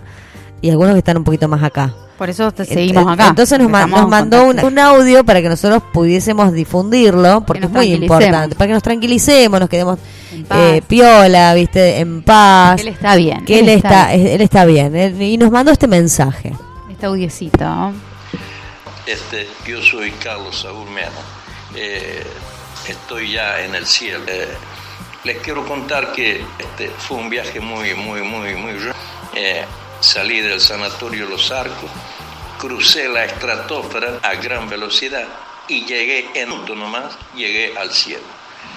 y 0.62 0.70
algunos 0.70 0.94
que 0.94 1.00
están 1.00 1.18
un 1.18 1.24
poquito 1.24 1.48
más 1.48 1.62
acá. 1.64 1.94
Por 2.18 2.30
eso 2.30 2.52
te 2.52 2.64
seguimos 2.64 3.12
acá. 3.12 3.28
Entonces 3.28 3.60
nos, 3.60 3.70
mandó 3.70 4.46
un, 4.46 4.80
audio 4.80 5.24
para 5.26 5.42
que 5.42 5.50
nosotros 5.50 5.84
pudiésemos 5.92 6.54
difundirlo, 6.54 7.44
porque 7.46 7.66
es 7.66 7.70
muy 7.72 7.94
importante, 7.94 8.56
para 8.56 8.68
que 8.68 8.74
nos 8.74 8.84
tranquilicemos, 8.84 9.60
nos 9.60 9.70
quedemos 9.70 10.00
eh, 10.52 10.82
piola, 10.88 11.54
viste, 11.54 12.00
en 12.00 12.24
paz. 12.24 12.78
Que 12.78 12.82
él 12.84 12.94
está 12.94 13.16
bien, 13.16 13.44
Que 13.44 13.60
él 13.60 13.70
él, 13.70 13.78
está 13.78 14.14
está, 14.14 14.34
él 14.34 14.42
está 14.42 14.66
bien. 14.66 14.96
él- 14.96 15.22
y 15.22 15.38
nos 15.38 15.52
mandó 15.52 15.72
este 15.72 15.88
mensaje. 15.88 16.54
Este 16.90 17.06
audiecito. 17.06 17.94
Este, 19.06 19.48
yo 19.68 19.82
soy 19.82 20.12
Carlos 20.12 20.62
Saúl 20.62 20.90
Mena. 20.90 21.12
Eh, 21.76 22.24
estoy 22.88 23.34
ya 23.34 23.62
en 23.62 23.76
el 23.76 23.86
cielo. 23.86 24.24
Eh, 24.28 24.48
les 25.26 25.38
quiero 25.40 25.66
contar 25.66 26.14
que 26.14 26.44
este, 26.60 26.90
fue 26.98 27.18
un 27.18 27.30
viaje 27.30 27.60
muy, 27.60 27.94
muy, 27.94 28.22
muy, 28.22 28.56
muy. 28.56 28.72
Eh, 29.36 29.66
salí 30.06 30.40
del 30.42 30.62
sanatorio 30.62 31.26
Los 31.28 31.52
Arcos, 31.52 31.90
crucé 32.60 33.10
la 33.10 33.26
estratosfera 33.26 34.20
a 34.22 34.36
gran 34.36 34.70
velocidad 34.70 35.28
y 35.68 35.84
llegué 35.86 36.30
en 36.36 36.50
minuto 36.50 36.76
nomás, 36.76 37.18
llegué 37.36 37.76
al 37.78 37.92
cielo. 37.92 38.24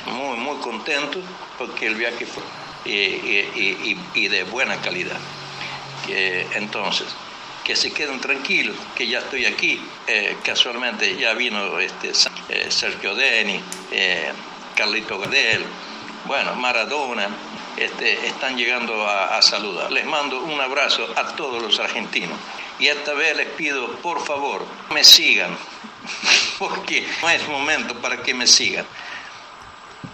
Muy, 0.06 0.38
muy 0.38 0.56
contento 0.58 1.20
porque 1.58 1.86
el 1.86 1.94
viaje 1.96 2.24
fue 2.26 2.42
y- 4.14 4.28
de 4.28 4.44
buena 4.44 4.76
calidad. 4.80 5.18
Entonces, 6.54 7.06
que 7.62 7.76
se 7.76 7.92
queden 7.92 8.18
tranquilos, 8.20 8.76
que 8.94 9.06
ya 9.06 9.18
estoy 9.18 9.44
aquí. 9.44 9.78
Eh, 10.06 10.38
casualmente 10.42 11.16
ya 11.16 11.34
vino 11.34 11.78
este, 11.78 12.12
eh, 12.48 12.70
Sergio 12.70 13.14
Deni, 13.14 13.60
eh, 13.92 14.32
Carlito 14.74 15.18
Gardel, 15.18 15.64
bueno, 16.24 16.54
Maradona, 16.54 17.28
este, 17.84 18.26
están 18.26 18.56
llegando 18.56 19.08
a, 19.08 19.36
a 19.36 19.42
saludar. 19.42 19.90
Les 19.90 20.04
mando 20.04 20.40
un 20.40 20.60
abrazo 20.60 21.06
a 21.16 21.34
todos 21.36 21.62
los 21.62 21.78
argentinos. 21.80 22.38
Y 22.78 22.88
esta 22.88 23.12
vez 23.14 23.36
les 23.36 23.48
pido, 23.48 23.92
por 23.96 24.24
favor, 24.24 24.64
me 24.90 25.02
sigan, 25.02 25.56
porque 26.58 27.06
no 27.22 27.30
es 27.30 27.46
momento 27.48 27.94
para 28.00 28.22
que 28.22 28.34
me 28.34 28.46
sigan. 28.46 28.86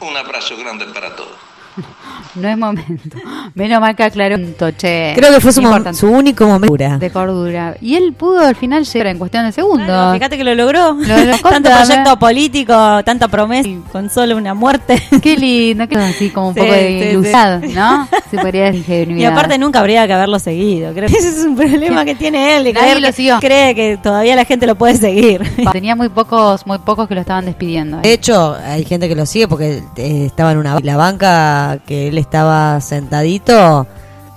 Un 0.01 0.17
abrazo 0.17 0.57
grande 0.57 0.87
para 0.87 1.15
todos. 1.15 1.54
No 2.35 2.49
es 2.49 2.59
momento. 2.59 3.17
Menos 3.55 3.81
mal 3.81 3.95
que 3.95 4.03
aclaró 4.03 4.35
un 4.35 4.55
toche. 4.55 5.13
Creo 5.15 5.33
que 5.33 5.41
fue 5.41 5.53
su, 5.53 5.61
único 6.09 6.47
momento. 6.49 6.99
de 6.99 7.11
cordura. 7.11 7.77
Y 7.81 7.95
él 7.95 8.13
pudo 8.13 8.41
al 8.41 8.57
final 8.57 8.85
llegar 8.85 9.07
en 9.07 9.19
cuestión 9.19 9.45
de 9.47 9.53
segundos. 9.53 10.15
Fíjate 10.15 10.37
que 10.37 10.43
lo 10.43 10.53
logró. 10.57 10.95
Lo 10.95 11.17
logró. 11.17 11.37
Tanto 11.49 11.71
proyecto 11.71 12.19
político, 12.19 13.05
tanta 13.05 13.29
promesa 13.29 13.69
y 13.69 13.77
con 13.93 14.11
solo 14.11 14.37
una 14.37 14.53
muerte. 14.53 15.01
Qué 15.23 15.37
lindo, 15.37 15.87
que 15.87 15.97
así 15.97 16.31
como 16.31 16.49
un 16.49 16.55
Sí, 16.55 16.61
poco 16.61 16.73
de 16.73 16.89
sí, 16.89 17.01
sí. 17.03 17.09
ilusidad, 17.11 17.61
¿no? 17.63 18.09
Se 18.31 18.39
podría 18.39 18.65
decir 18.65 18.85
Y 18.89 18.93
ingenuidad. 19.03 19.33
aparte 19.33 19.59
nunca 19.59 19.79
habría 19.81 20.05
que 20.09 20.13
haberlo 20.13 20.39
seguido. 20.41 20.93
Creo 20.93 21.09
que 21.09 21.17
ese 21.17 21.29
es 21.29 21.45
un 21.45 21.55
problema 21.57 22.05
que 22.05 22.17
tiene 22.17 22.57
él. 22.57 22.65
de 22.65 22.73
Nadie 22.73 23.01
lo 23.01 23.13
siguió. 23.13 23.39
Cree 23.41 23.75
que 23.77 23.97
todavía 24.03 24.35
la 24.35 24.45
gente 24.45 24.67
lo 24.67 24.75
puede 24.75 24.97
seguir. 24.97 25.41
Tenía 25.71 25.95
muy 25.95 26.09
pocos, 26.09 26.67
muy 26.67 26.79
pocos 26.79 27.07
que 27.07 27.15
lo 27.15 27.21
estaban 27.21 27.45
despidiendo. 27.45 27.99
De 27.99 28.13
hecho, 28.13 28.57
hay 28.67 28.85
gente 28.85 29.09
que 29.09 29.15
lo 29.15 29.25
sigue 29.25 29.47
porque 29.47 29.83
eh, 29.97 30.25
estaba 30.27 30.51
en 30.53 30.59
una 30.59 30.81
la 30.81 30.97
banca 30.97 31.64
que 31.87 32.09
él 32.09 32.19
estaba 32.19 32.81
sentadito. 32.81 33.87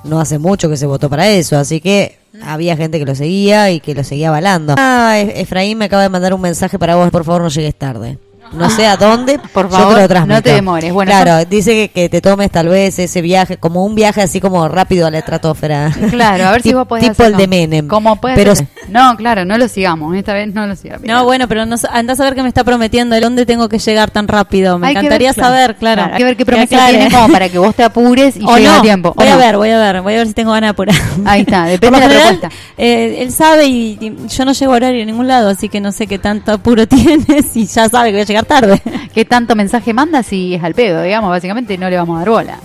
No 0.04 0.20
hace 0.20 0.40
mucho 0.40 0.70
que 0.70 0.78
se 0.78 0.86
votó 0.86 1.10
para 1.10 1.28
eso, 1.28 1.58
así 1.58 1.82
que 1.82 2.18
había 2.44 2.78
gente 2.78 3.00
que 3.00 3.06
lo 3.06 3.16
seguía 3.16 3.72
y 3.72 3.80
que 3.80 3.94
lo 3.96 4.04
seguía 4.04 4.30
avalando. 4.30 4.76
Ah, 4.78 5.16
E- 5.18 5.42
Efraín 5.42 5.78
me 5.78 5.86
acaba 5.86 6.04
de 6.04 6.10
mandar 6.10 6.34
un 6.34 6.42
mensaje 6.42 6.78
para 6.80 6.96
vos, 6.96 7.10
por 7.12 7.24
favor 7.26 7.42
no 7.42 7.50
llegues 7.50 7.76
tarde. 7.76 8.18
No 8.54 8.70
sé 8.70 8.86
a 8.88 8.98
dónde, 8.98 9.40
Por 9.54 9.70
yo 9.70 9.78
favor, 9.78 9.96
te 9.96 10.02
lo 10.02 10.08
transmito. 10.08 10.36
no 10.36 10.42
te 10.44 10.54
demores. 10.54 10.94
Bueno, 10.94 11.12
claro, 11.12 11.46
dice 11.46 11.72
que, 11.74 11.90
que 11.90 12.10
te 12.10 12.22
tomes 12.22 12.50
tal 12.52 12.68
vez 12.70 12.98
ese 13.00 13.22
viaje, 13.22 13.58
como 13.58 13.84
un 13.86 13.96
viaje 13.96 14.22
así 14.22 14.40
como 14.42 14.68
rápido 14.68 15.08
a 15.08 15.12
la 15.12 15.20
estratosfera. 15.20 15.92
Claro, 16.10 16.48
a 16.48 16.52
ver 16.52 16.62
si 16.62 16.74
vos 16.74 16.88
podés 16.88 17.10
Tipo 17.10 17.24
el 17.24 17.36
de 17.38 17.48
Menem. 17.48 17.88
Como 17.88 18.16
puede 18.22 18.36
Pero. 18.36 18.54
No, 18.90 19.16
claro, 19.18 19.44
no 19.46 19.58
lo 19.58 19.68
sigamos. 19.68 20.16
Esta 20.16 20.34
vez 20.34 20.54
no 20.54 20.66
lo 20.66 20.76
sigamos. 20.76 21.06
No, 21.06 21.24
bueno, 21.26 21.48
pero 21.48 21.66
no, 21.66 21.76
andás 21.92 22.20
a 22.20 22.24
ver 22.24 22.36
qué 22.36 22.42
me 22.44 22.48
está 22.50 22.64
prometiendo. 22.64 23.20
¿Dónde 23.20 23.46
tengo 23.46 23.68
que 23.70 23.80
llegar 23.80 24.12
tan 24.12 24.28
rápido? 24.28 24.78
Me 24.80 24.88
Hay 24.88 24.92
encantaría 24.96 25.34
ver, 25.34 25.36
saber, 25.44 25.76
claro. 25.76 26.02
Claro, 26.04 26.14
hay 26.14 26.18
que 26.18 26.24
ver 26.24 26.38
qué 26.38 26.46
promesa 26.46 26.88
tiene 26.90 27.12
como 27.12 27.28
para 27.30 27.50
que 27.50 27.58
vos 27.58 27.76
te 27.76 27.84
apures 27.84 28.38
y 28.38 28.42
O 28.46 28.56
llegue 28.56 28.68
no. 28.70 28.76
a 28.78 28.82
tiempo. 28.82 29.10
¿o 29.10 29.14
Voy 29.16 29.28
a 29.28 29.32
no? 29.34 29.38
ver, 29.40 29.58
voy 29.58 29.70
a 29.72 29.78
ver, 29.78 30.02
voy 30.02 30.14
a 30.14 30.18
ver 30.18 30.28
si 30.28 30.34
tengo 30.34 30.52
ganas 30.52 30.68
de 30.68 30.72
apurar. 30.72 30.96
Ahí 31.26 31.42
está, 31.42 31.66
depende 31.66 32.00
de 32.00 32.08
la 32.08 32.12
general, 32.14 32.38
propuesta. 32.40 32.58
eh, 32.78 33.18
él 33.22 33.32
sabe 33.32 33.66
y, 33.66 33.98
y 34.00 34.28
yo 34.30 34.46
no 34.46 34.54
llego 34.54 34.74
a 34.74 34.76
horario 34.76 35.02
en 35.02 35.08
ningún 35.08 35.28
lado, 35.28 35.50
así 35.50 35.68
que 35.70 35.82
no 35.82 35.92
sé 35.92 36.08
qué 36.08 36.18
tanto 36.20 36.52
apuro 36.54 36.88
tienes 36.88 37.56
y 37.56 37.66
ya 37.66 37.90
sabe 37.90 38.10
que 38.10 38.14
voy 38.16 38.22
a 38.22 38.26
llegar 38.26 38.37
tarde. 38.44 38.82
¿Qué 39.14 39.26
tanto 39.26 39.56
mensaje 39.56 39.94
manda 39.94 40.24
si 40.24 40.56
es 40.56 40.64
al 40.64 40.74
pedo? 40.74 41.02
Digamos, 41.02 41.30
básicamente 41.30 41.78
no 41.78 41.90
le 41.90 41.98
vamos 41.98 42.16
a 42.16 42.20
dar 42.20 42.30
bola. 42.30 42.60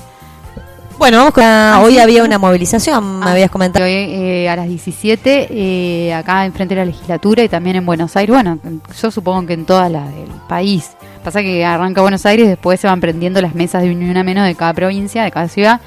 Bueno, 0.98 1.18
vamos 1.18 1.34
con... 1.34 1.42
Ah, 1.44 1.80
hoy 1.82 1.98
había 1.98 2.22
una 2.22 2.38
movilización, 2.38 3.18
me 3.18 3.30
habías 3.30 3.50
comentado. 3.50 3.86
Hoy 3.86 3.90
eh, 3.92 4.48
a 4.48 4.54
las 4.54 4.68
17, 4.68 5.48
eh, 5.50 6.14
acá 6.14 6.44
enfrente 6.44 6.76
de 6.76 6.80
la 6.80 6.84
legislatura 6.84 7.42
y 7.42 7.48
también 7.48 7.76
en 7.76 7.86
Buenos 7.86 8.16
Aires. 8.16 8.32
Bueno, 8.32 8.58
yo 9.00 9.10
supongo 9.10 9.46
que 9.46 9.54
en 9.54 9.64
todas 9.64 9.90
las 9.90 10.14
del 10.14 10.28
país. 10.48 10.92
Pasa 11.24 11.40
que 11.42 11.64
arranca 11.64 12.02
Buenos 12.02 12.24
Aires, 12.24 12.46
después 12.46 12.78
se 12.78 12.86
van 12.86 13.00
prendiendo 13.00 13.40
las 13.40 13.54
mesas 13.54 13.82
de 13.82 13.90
una 13.90 14.22
menos 14.22 14.46
de 14.46 14.54
cada 14.54 14.72
provincia, 14.74 15.24
de 15.24 15.32
cada 15.32 15.48
ciudad. 15.48 15.80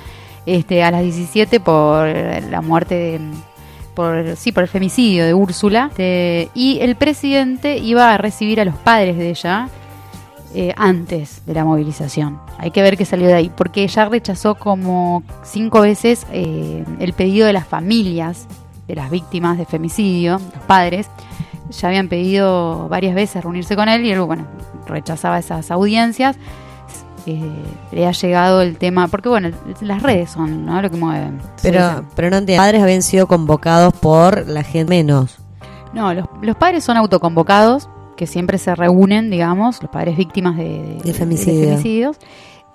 Este, 0.46 0.84
a 0.84 0.92
las 0.92 1.02
17 1.02 1.60
por 1.60 2.08
la 2.08 2.62
muerte 2.62 2.96
de 2.96 3.20
por 3.96 4.36
sí 4.36 4.52
por 4.52 4.64
el 4.64 4.70
femicidio 4.70 5.26
de 5.26 5.34
Úrsula 5.34 5.90
y 5.98 6.78
el 6.82 6.96
presidente 6.96 7.78
iba 7.78 8.14
a 8.14 8.18
recibir 8.18 8.60
a 8.62 8.66
los 8.66 8.76
padres 8.76 9.18
de 9.18 9.30
ella 9.30 9.70
eh, 10.54 10.74
antes 10.78 11.42
de 11.46 11.54
la 11.54 11.66
movilización. 11.66 12.40
Hay 12.58 12.72
que 12.72 12.82
ver 12.82 12.98
qué 12.98 13.06
salió 13.06 13.28
de 13.28 13.34
ahí, 13.34 13.52
porque 13.54 13.84
ella 13.84 14.06
rechazó 14.06 14.56
como 14.56 15.24
cinco 15.44 15.82
veces 15.82 16.26
eh, 16.32 16.86
el 17.00 17.14
pedido 17.14 17.48
de 17.48 17.54
las 17.54 17.68
familias 17.68 18.48
de 18.88 18.96
las 18.96 19.10
víctimas 19.10 19.58
de 19.58 19.66
femicidio, 19.66 20.34
los 20.34 20.64
padres. 20.66 21.10
Ya 21.72 21.88
habían 21.88 22.08
pedido 22.08 22.88
varias 22.90 23.16
veces 23.16 23.44
reunirse 23.44 23.76
con 23.76 23.90
él 23.90 24.06
y 24.06 24.12
él, 24.12 24.22
bueno, 24.22 24.46
rechazaba 24.88 25.40
esas 25.40 25.72
audiencias. 25.72 26.38
Eh, 27.28 27.42
le 27.92 28.06
ha 28.08 28.12
llegado 28.12 28.62
el 28.62 28.78
tema, 28.78 29.08
porque 29.08 29.30
bueno, 29.30 29.50
las 29.82 30.04
redes 30.04 30.30
son 30.32 30.66
¿no? 30.66 30.82
lo 30.82 30.90
que 30.92 30.98
mueven. 30.98 31.40
Pero, 31.62 32.06
pero 32.16 32.30
no 32.30 32.38
entiendo. 32.38 32.62
Padres 32.64 32.84
habían 32.84 33.02
sido 33.02 33.28
convocados 33.28 33.94
por 33.96 34.48
la 34.48 34.64
gente 34.64 34.90
menos. 34.90 35.38
No, 35.94 36.14
los, 36.14 36.28
los 36.42 36.56
padres 36.56 36.84
son 36.84 36.98
autoconvocados, 36.98 37.90
que 38.16 38.28
siempre 38.28 38.58
se 38.58 38.76
reúnen, 38.76 39.30
digamos, 39.32 39.82
los 39.82 39.90
padres 39.92 40.18
víctimas 40.18 40.56
de, 40.58 40.64
de- 40.64 41.02
De 41.04 41.14
femicidio. 41.14 41.70
femicidios, 41.70 42.18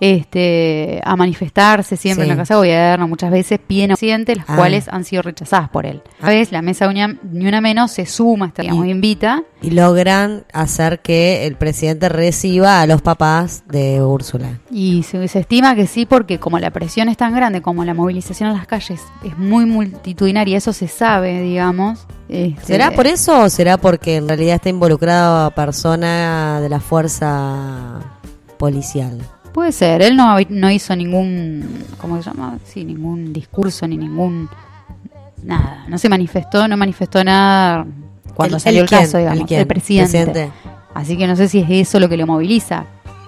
este, 0.00 1.00
a 1.04 1.14
manifestarse 1.16 1.96
siempre 1.96 2.24
Sí. 2.24 2.30
en 2.30 2.36
la 2.36 2.42
Casa 2.42 2.54
de 2.54 2.58
Gobierno, 2.58 3.06
muchas 3.06 3.30
veces 3.30 3.58
piden 3.64 3.90
al 3.92 3.96
presidente, 3.96 4.34
las 4.34 4.46
Ah. 4.48 4.56
cuales 4.56 4.88
han 4.88 5.04
sido 5.04 5.22
rechazadas 5.22 5.68
por 5.68 5.84
él. 5.86 6.02
A 6.22 6.28
veces 6.28 6.52
la 6.52 6.62
mesa 6.62 6.86
de 6.86 6.90
Unia- 6.90 7.18
ni 7.30 7.46
una 7.46 7.60
menos 7.60 7.90
se 7.92 8.06
suma, 8.06 8.46
está, 8.46 8.62
digamos, 8.62 8.86
invita. 8.86 9.42
Y 9.62 9.70
logran 9.72 10.44
hacer 10.52 11.00
que 11.00 11.46
el 11.46 11.54
presidente 11.56 12.08
reciba 12.08 12.80
a 12.80 12.86
los 12.86 13.02
papás 13.02 13.62
de 13.68 14.02
Úrsula. 14.02 14.58
Y 14.70 15.02
se, 15.02 15.28
se 15.28 15.40
estima 15.40 15.74
que 15.74 15.86
sí, 15.86 16.06
porque 16.06 16.38
como 16.38 16.58
la 16.58 16.70
presión 16.70 17.08
es 17.10 17.16
tan 17.18 17.34
grande, 17.34 17.60
como 17.60 17.84
la 17.84 17.92
movilización 17.94 18.48
en 18.50 18.56
las 18.56 18.66
calles 18.66 19.00
es 19.22 19.36
muy 19.36 19.66
multitudinaria, 19.66 20.56
eso 20.56 20.72
se 20.72 20.88
sabe, 20.88 21.42
digamos. 21.42 22.06
este, 22.28 22.64
¿Será 22.64 22.92
por 22.92 23.06
eso 23.06 23.42
o 23.42 23.48
será 23.50 23.76
porque 23.76 24.16
en 24.16 24.28
realidad 24.28 24.54
está 24.54 24.68
involucrada 24.68 25.50
persona 25.50 26.60
de 26.60 26.68
la 26.68 26.78
fuerza 26.80 28.00
policial? 28.58 29.18
Puede 29.52 29.72
ser, 29.72 30.00
él 30.02 30.16
no, 30.16 30.36
no 30.48 30.70
hizo 30.70 30.94
ningún, 30.94 31.84
¿cómo 32.00 32.16
se 32.22 32.30
llama? 32.30 32.58
Sí, 32.64 32.84
ningún 32.84 33.32
discurso 33.32 33.86
ni 33.88 33.96
ningún, 33.96 34.48
nada, 35.42 35.84
no 35.88 35.98
se 35.98 36.08
manifestó, 36.08 36.68
no 36.68 36.76
manifestó 36.76 37.22
nada 37.24 37.84
cuando 38.34 38.56
¿El- 38.56 38.60
salió 38.60 38.82
el 38.82 38.88
quién? 38.88 39.00
caso, 39.02 39.18
digamos, 39.18 39.40
¿El 39.40 39.46
quién? 39.46 39.60
el 39.60 39.66
presidente. 39.66 40.24
Presidente. 40.24 40.52
Así 40.94 41.16
que 41.16 41.26
no 41.26 41.34
sé 41.36 41.48
si 41.48 41.58
es 41.60 41.70
eso 41.70 41.98
lo 42.00 42.08
que 42.08 42.16
lo 42.16 42.26
moviliza. 42.26 42.84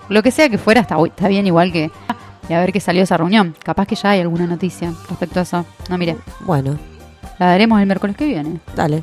Lo 0.08 0.22
que 0.22 0.30
sea 0.30 0.48
que 0.48 0.58
fuera 0.58 0.80
está, 0.80 0.96
está 1.04 1.28
bien 1.28 1.46
igual 1.46 1.72
que 1.72 1.90
y 2.48 2.52
a 2.52 2.60
ver 2.60 2.72
qué 2.72 2.80
salió 2.80 3.02
esa 3.02 3.16
reunión. 3.16 3.54
Capaz 3.62 3.86
que 3.86 3.94
ya 3.94 4.10
hay 4.10 4.20
alguna 4.20 4.46
noticia 4.46 4.92
respecto 5.08 5.38
a 5.40 5.42
eso. 5.42 5.64
No, 5.88 5.96
mire, 5.98 6.16
Bueno, 6.40 6.76
la 7.38 7.46
daremos 7.46 7.80
el 7.80 7.86
miércoles 7.86 8.16
que 8.16 8.26
viene. 8.26 8.60
dale. 8.76 9.02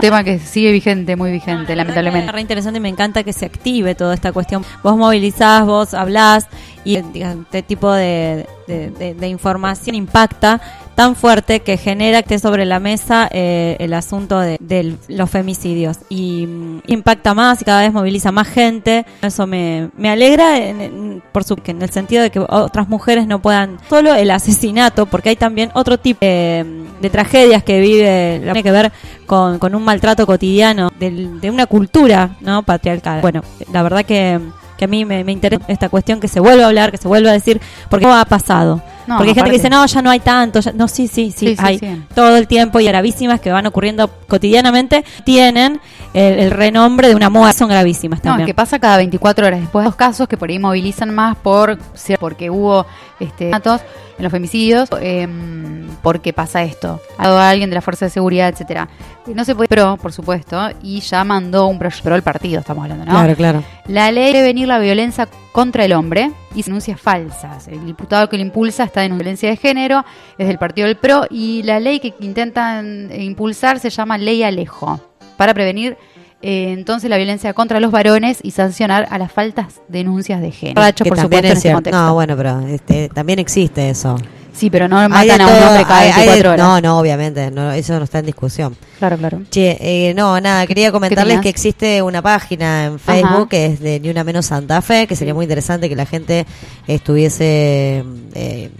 Tema 0.00 0.22
que 0.24 0.38
sigue 0.38 0.72
vigente, 0.72 1.16
muy 1.16 1.30
vigente, 1.32 1.74
lamentablemente. 1.74 2.26
Es 2.26 2.32
re 2.32 2.40
interesante 2.42 2.78
y 2.78 2.80
me 2.80 2.88
encanta 2.88 3.22
que 3.22 3.32
se 3.32 3.46
active 3.46 3.94
toda 3.94 4.14
esta 4.14 4.32
cuestión. 4.32 4.64
Vos 4.82 4.96
movilizás, 4.96 5.64
vos 5.64 5.94
hablás 5.94 6.48
y 6.84 7.00
digamos, 7.00 7.44
este 7.46 7.62
tipo 7.62 7.90
de, 7.92 8.46
de- 8.66 8.90
de- 8.90 9.14
de 9.14 9.28
información 9.28 9.96
impacta, 9.96 10.60
tan 10.96 11.14
fuerte 11.14 11.60
que 11.60 11.76
genera 11.76 12.22
que 12.22 12.34
esté 12.34 12.48
sobre 12.48 12.64
la 12.64 12.80
mesa 12.80 13.28
eh, 13.30 13.76
el 13.78 13.92
asunto 13.94 14.40
de, 14.40 14.56
de 14.60 14.96
los 15.08 15.30
femicidios 15.30 15.98
y 16.08 16.46
mm, 16.46 16.80
impacta 16.88 17.34
más 17.34 17.60
y 17.62 17.64
cada 17.64 17.82
vez 17.82 17.92
moviliza 17.92 18.32
más 18.32 18.48
gente. 18.48 19.04
Eso 19.22 19.46
me, 19.46 19.90
me 19.96 20.10
alegra 20.10 20.56
en, 20.58 20.80
en- 20.80 21.22
por 21.32 21.44
su, 21.44 21.56
en 21.66 21.82
el 21.82 21.90
sentido 21.90 22.22
de 22.22 22.30
que 22.30 22.40
otras 22.40 22.88
mujeres 22.88 23.26
no 23.26 23.40
puedan 23.40 23.78
solo 23.88 24.14
el 24.14 24.30
asesinato, 24.30 25.06
porque 25.06 25.28
hay 25.28 25.36
también 25.36 25.70
otro 25.74 25.98
tipo 25.98 26.18
eh, 26.22 26.64
de 27.00 27.10
tragedias 27.10 27.62
que 27.62 27.78
vive, 27.78 28.40
tiene 28.42 28.62
que 28.62 28.72
ver 28.72 28.90
con, 29.26 29.74
un 29.74 29.84
maltrato 29.84 30.26
cotidiano 30.26 30.90
del- 30.98 31.40
de 31.42 31.50
una 31.50 31.66
cultura 31.66 32.30
no 32.40 32.62
patriarcal. 32.62 33.20
Bueno, 33.20 33.42
la 33.70 33.82
verdad 33.82 34.02
que, 34.04 34.40
a 34.80 34.86
mí 34.86 35.04
me 35.04 35.30
interesa 35.30 35.62
esta 35.68 35.90
cuestión 35.90 36.20
que 36.20 36.28
se 36.28 36.40
vuelva 36.40 36.64
a 36.64 36.68
hablar, 36.68 36.90
que 36.90 36.96
se 36.96 37.06
vuelva 37.06 37.30
a 37.30 37.34
decir, 37.34 37.60
porque 37.90 38.06
no 38.06 38.14
ha 38.14 38.24
pasado. 38.24 38.82
No, 39.06 39.16
porque 39.18 39.30
hay 39.30 39.34
gente 39.34 39.50
que 39.50 39.56
dice, 39.56 39.70
no, 39.70 39.84
ya 39.86 40.02
no 40.02 40.10
hay 40.10 40.20
tanto. 40.20 40.60
ya- 40.60 40.72
No, 40.72 40.88
sí, 40.88 41.06
sí, 41.08 41.32
sí, 41.36 41.54
hay 41.58 41.78
sí. 41.78 42.02
todo 42.14 42.36
el 42.36 42.46
tiempo 42.46 42.80
y 42.80 42.84
gravísimas 42.86 43.40
que 43.40 43.50
van 43.52 43.66
ocurriendo 43.66 44.10
cotidianamente 44.28 45.04
tienen 45.24 45.80
el, 46.14 46.38
el 46.38 46.50
renombre 46.50 47.08
de 47.08 47.14
una 47.14 47.30
muerte. 47.30 47.58
Son 47.58 47.68
gravísimas 47.68 48.18
No, 48.24 48.30
también. 48.32 48.46
que 48.46 48.54
pasa 48.54 48.78
cada 48.78 48.96
24 48.98 49.46
horas. 49.46 49.60
Después 49.60 49.84
dos 49.84 49.94
casos 49.94 50.26
que 50.28 50.36
por 50.36 50.50
ahí 50.50 50.58
movilizan 50.58 51.14
más 51.14 51.36
por 51.36 51.78
porque 52.20 52.50
hubo 52.50 52.86
este 53.20 53.48
datos 53.50 53.80
en 54.18 54.22
los 54.22 54.32
femicidios, 54.32 54.88
em, 55.00 55.86
porque 56.02 56.32
pasa 56.32 56.62
esto. 56.62 57.00
A 57.18 57.48
alguien 57.50 57.68
de 57.70 57.74
la 57.74 57.82
fuerza 57.82 58.06
de 58.06 58.10
seguridad, 58.10 58.48
etcétera. 58.48 58.88
No 59.26 59.44
se 59.44 59.54
puede, 59.54 59.68
pero 59.68 59.96
por 59.98 60.12
supuesto, 60.12 60.58
y 60.82 61.00
ya 61.00 61.22
mandó 61.24 61.66
un 61.66 61.78
proyecto, 61.78 62.02
pero 62.04 62.16
el 62.16 62.22
partido 62.22 62.60
estamos 62.60 62.82
hablando, 62.84 63.04
¿no? 63.04 63.10
Claro, 63.12 63.34
claro. 63.34 63.64
La 63.88 64.10
ley 64.10 64.26
de 64.26 64.30
prevenir 64.32 64.68
la 64.68 64.78
violencia 64.78 65.28
contra 65.56 65.86
el 65.86 65.94
hombre 65.94 66.32
y 66.54 66.62
denuncias 66.64 67.00
falsas. 67.00 67.66
El 67.66 67.86
diputado 67.86 68.28
que 68.28 68.36
lo 68.36 68.42
impulsa 68.42 68.84
está 68.84 69.06
en 69.06 69.16
violencia 69.16 69.48
de 69.48 69.56
género, 69.56 70.04
es 70.36 70.48
del 70.48 70.58
partido 70.58 70.86
del 70.86 70.98
PRO, 70.98 71.24
y 71.30 71.62
la 71.62 71.80
ley 71.80 71.98
que 71.98 72.12
intentan 72.20 73.10
impulsar 73.18 73.80
se 73.80 73.88
llama 73.88 74.18
Ley 74.18 74.42
Alejo, 74.42 75.00
para 75.38 75.54
prevenir 75.54 75.96
eh, 76.42 76.72
entonces 76.72 77.08
la 77.08 77.16
violencia 77.16 77.54
contra 77.54 77.80
los 77.80 77.90
varones 77.90 78.40
y 78.42 78.50
sancionar 78.50 79.08
a 79.10 79.16
las 79.16 79.32
faltas 79.32 79.80
denuncias 79.88 80.42
de 80.42 80.50
género. 80.50 80.82
Por 80.82 81.16
supuesto, 81.18 81.38
en 81.38 81.44
este 81.46 81.72
contexto. 81.72 82.02
No, 82.02 82.12
bueno, 82.12 82.36
pero 82.36 82.60
este, 82.60 83.08
también 83.08 83.38
existe 83.38 83.88
eso. 83.88 84.16
Sí, 84.56 84.70
pero 84.70 84.88
no 84.88 84.96
matan 85.08 85.40
a 85.42 85.46
un 85.46 85.52
todo, 85.52 85.68
hombre 85.68 85.82
cada 85.84 85.98
hay- 86.00 86.06
hay 86.10 86.12
de- 86.22 86.26
24 86.42 86.52
horas. 86.52 86.66
No, 86.66 86.80
no, 86.80 86.98
obviamente, 86.98 87.50
no, 87.50 87.72
eso 87.72 87.98
no 87.98 88.04
está 88.04 88.20
en 88.20 88.26
discusión. 88.26 88.74
Claro, 88.98 89.18
claro. 89.18 89.42
Che, 89.50 89.76
eh, 89.80 90.14
no, 90.14 90.40
nada, 90.40 90.66
quería 90.66 90.90
comentarles 90.90 91.40
que 91.40 91.50
existe 91.50 92.00
una 92.00 92.22
página 92.22 92.86
en 92.86 92.98
Facebook 92.98 93.50
que 93.50 93.66
es 93.66 93.80
de 93.80 94.00
Ni 94.00 94.08
Una 94.08 94.24
Menos 94.24 94.46
Santa 94.46 94.80
Fe, 94.80 95.06
que 95.06 95.14
sería 95.14 95.34
muy 95.34 95.44
interesante 95.44 95.88
que 95.90 95.96
la 95.96 96.06
gente 96.06 96.46
estuviese 96.86 98.02
eh, 98.34 98.70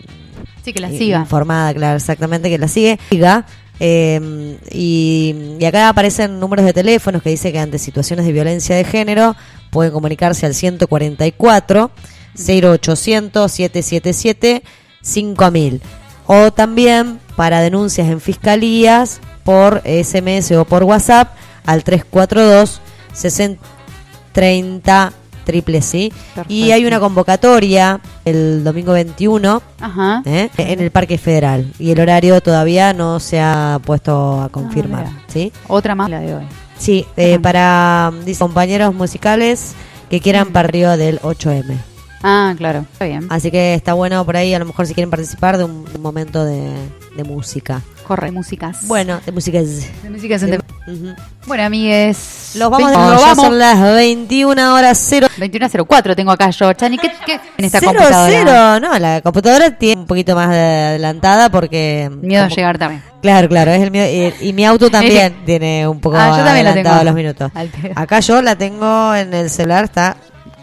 Sí, 0.65 0.73
que 0.73 0.81
la 0.81 0.91
eh, 0.91 0.99
siga. 0.99 1.19
informada, 1.21 1.73
claro, 1.75 1.97
exactamente, 1.97 2.49
que 2.49 2.59
la 2.59 2.69
sigue. 2.69 2.99
Siga. 3.11 3.45
eh, 3.79 4.57
y, 4.73 5.35
y 5.61 5.65
acá 5.67 5.91
aparecen 5.91 6.41
números 6.41 6.65
de 6.65 6.73
teléfonos 6.73 7.23
que 7.23 7.29
dice 7.31 7.53
que 7.53 7.59
ante 7.59 7.79
situaciones 7.79 8.25
de 8.25 8.33
violencia 8.33 8.75
de 8.75 8.85
género 8.85 9.37
pueden 9.71 9.93
comunicarse 9.93 10.47
al 10.47 10.55
144 10.55 11.91
0800 12.35 13.53
777 13.53 14.63
5000 15.07 15.81
o 16.27 16.51
también 16.51 17.21
para 17.37 17.61
denuncias 17.61 18.09
en 18.09 18.21
fiscalías 18.21 19.21
por 19.45 19.83
SMS 19.85 20.51
o 20.53 20.65
por 20.65 20.83
WhatsApp 20.83 21.35
al 21.65 21.85
342 21.85 22.81
60 23.13 23.63
30 24.33 25.13
triple 25.45 25.81
sí 25.81 26.13
y 26.49 26.73
hay 26.73 26.85
una 26.85 26.99
convocatoria 26.99 28.01
el 28.25 28.65
domingo 28.65 28.93
21 28.93 29.63
Ajá. 29.81 30.23
¿eh? 30.27 30.51
en 30.59 30.81
el 30.81 30.91
Parque 30.91 31.19
Federal 31.19 31.73
y 31.79 31.93
el 31.93 32.01
horario 32.01 32.41
todavía 32.41 32.93
no 32.93 33.21
se 33.21 33.41
ha 33.41 33.81
puesto 33.85 34.43
a 34.43 34.49
confirmar 34.49 35.07
mira. 35.07 35.23
¿sí? 35.29 35.53
Otra 35.69 35.95
más 35.95 36.11
la 36.11 36.21
de 36.21 36.35
hoy. 36.35 36.45
Sí, 36.79 37.07
eh, 37.17 37.39
para 37.39 38.13
dice, 38.25 38.41
compañeros 38.41 38.95
musicales 38.95 39.75
que 40.11 40.21
quieran 40.21 40.49
para 40.53 40.69
arriba 40.69 40.97
del 40.97 41.21
8M. 41.21 41.77
Ah, 42.23 42.55
claro, 42.57 42.85
está 42.93 43.05
bien. 43.05 43.27
Así 43.31 43.51
que 43.51 43.75
está 43.75 43.93
bueno 43.95 44.25
por 44.25 44.37
ahí, 44.37 44.55
a 44.55 44.59
lo 44.59 44.65
mejor 44.65 44.87
si 44.87 44.95
quieren 44.95 45.11
participar 45.11 45.59
de 45.59 45.65
un, 45.65 45.85
de 45.85 45.97
un 45.97 46.03
momento 46.03 46.45
de, 46.45 46.73
de 47.17 47.25
música. 47.25 47.83
Corre, 48.07 48.31
músicas. 48.31 48.87
Bueno, 48.87 49.21
de 49.27 49.33
músicas. 49.33 49.67
De 50.03 50.11
músicas 50.11 50.43
en 50.45 50.53
de- 50.53 50.61
Bueno, 51.47 51.65
amigues. 51.65 52.53
Los 52.57 52.71
vamos, 52.71 52.89
Veinte- 52.91 52.99
no, 53.05 53.11
lo 53.11 53.19
ya 53.19 53.27
vamos. 53.27 53.45
son 53.47 53.59
las 53.59 53.81
21 53.83 54.75
horas 54.75 55.05
0. 55.09 55.27
21.04 55.39 56.15
tengo 56.15 56.31
acá 56.31 56.51
yo. 56.51 56.73
Chani, 56.73 56.99
¿qué, 56.99 57.11
qué 57.27 57.41
en 57.59 57.65
esta 57.65 57.81
Cero, 57.81 57.93
computadora? 57.97 58.31
cero. 58.31 58.81
No, 58.81 58.99
la 59.01 59.21
computadora 59.23 59.77
tiene 59.77 60.01
un 60.03 60.07
poquito 60.07 60.37
más 60.37 60.51
de 60.51 60.61
adelantada 60.61 61.51
porque... 61.51 62.09
Miedo 62.23 62.45
a 62.45 62.47
como- 62.47 62.57
llegar 62.57 62.79
también. 62.79 63.03
Claro, 63.23 63.49
claro, 63.49 63.73
es 63.73 63.83
el 63.83 63.91
mío. 63.91 64.05
Y, 64.05 64.49
y 64.49 64.53
mi 64.53 64.65
auto 64.65 64.89
también 64.91 65.45
tiene 65.45 65.87
un 65.89 66.01
poco 66.01 66.17
Ah, 66.17 66.29
yo 66.39 66.45
adelantado 66.45 67.03
los 67.05 67.15
minutos. 67.15 67.51
Acá 67.97 68.21
yo 68.21 68.41
la 68.41 68.57
tengo 68.57 69.15
en 69.17 69.35
el 69.35 69.51
celular, 69.51 69.85
está 69.85 70.17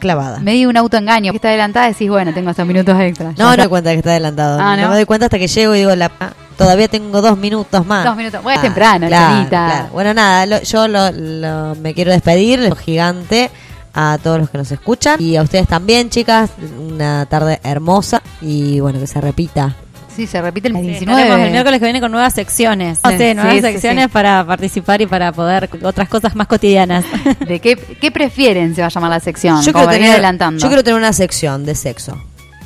clavada. 0.04 0.40
Me 0.40 0.52
di 0.54 0.68
un 0.68 0.78
autoengaño. 0.78 1.32
Que 1.32 1.38
está 1.38 1.48
adelantada 1.50 1.88
decís, 1.88 2.08
bueno, 2.10 2.32
tengo 2.34 2.52
estos 2.52 2.68
minutos 2.68 2.96
extras. 3.00 3.36
No, 3.38 3.46
no 3.46 3.50
me 3.52 3.58
doy 3.58 3.68
cuenta 3.70 3.90
que 3.92 3.98
está 3.98 4.12
adelantado. 4.12 4.60
Ah, 4.62 4.76
¿no? 4.76 4.84
¿no? 4.84 4.90
me 4.90 4.96
doy 4.98 5.06
cuenta 5.06 5.26
hasta 5.26 5.40
que 5.40 5.48
llego 5.48 5.74
y 5.74 5.80
digo, 5.80 5.96
la, 5.96 6.12
ah, 6.20 6.34
todavía 6.58 6.88
tengo 6.88 7.22
dos 7.22 7.38
minutos 7.38 7.84
más. 7.86 8.06
Dos 8.06 8.16
minutos. 8.16 8.44
Bueno, 8.44 8.56
es 8.56 8.60
Ah, 8.60 8.68
temprano, 8.68 9.08
claro, 9.08 9.50
claro. 9.50 9.88
Bueno, 9.92 10.14
nada, 10.14 10.46
lo- 10.46 10.62
yo 10.62 10.88
lo, 10.88 11.12
lo- 11.12 11.76
me 11.76 11.96
quiero 11.96 12.12
despedir, 12.12 12.60
lo 12.60 12.76
gigante 12.76 13.50
a 13.96 14.18
todos 14.22 14.40
los 14.40 14.50
que 14.50 14.58
nos 14.58 14.72
escuchan 14.72 15.22
y 15.22 15.36
a 15.38 15.42
ustedes 15.44 15.68
también, 15.68 16.10
chicas. 16.10 16.52
Una 16.80 17.26
tarde 17.28 17.60
hermosa 17.64 18.22
y 18.42 18.80
bueno, 18.80 19.00
que 19.00 19.08
se 19.08 19.20
repita. 19.22 19.76
Sí, 20.16 20.28
se 20.28 20.42
repite 20.42 20.68
el 20.68 20.76
Sí, 20.76 20.82
19. 20.82 21.22
estaremos 21.22 21.46
el 21.48 21.52
miércoles 21.52 21.80
que 21.80 21.86
viene 21.86 22.02
con 22.02 22.12
nuevas 22.12 22.34
secciones. 22.34 22.98
Sí, 23.00 23.12
No 23.12 23.18
sé, 23.18 23.34
nuevas 23.36 23.54
sí, 23.56 23.62
sí, 23.62 23.68
secciones 23.74 24.06
sí. 24.06 24.12
para 24.12 24.46
participar 24.46 25.02
y 25.02 25.08
para 25.08 25.32
poder 25.32 25.70
otras 25.84 26.08
cosas 26.10 26.36
más 26.36 26.48
cotidianas. 26.48 27.06
¿De 27.48 27.60
qué, 27.60 27.76
qué 27.76 28.12
prefieren 28.12 28.76
se 28.76 28.82
va 28.82 28.88
a 28.88 28.92
llamar 28.92 29.10
la 29.10 29.20
sección? 29.20 29.62
Yo 29.64 29.74
quiero, 29.74 29.90
tener, 29.90 30.12
adelantando. 30.12 30.62
yo 30.62 30.68
quiero 30.68 30.84
tener 30.84 30.98
una 31.00 31.14
sección 31.14 31.66
de 31.66 31.76
sexo. 31.76 32.22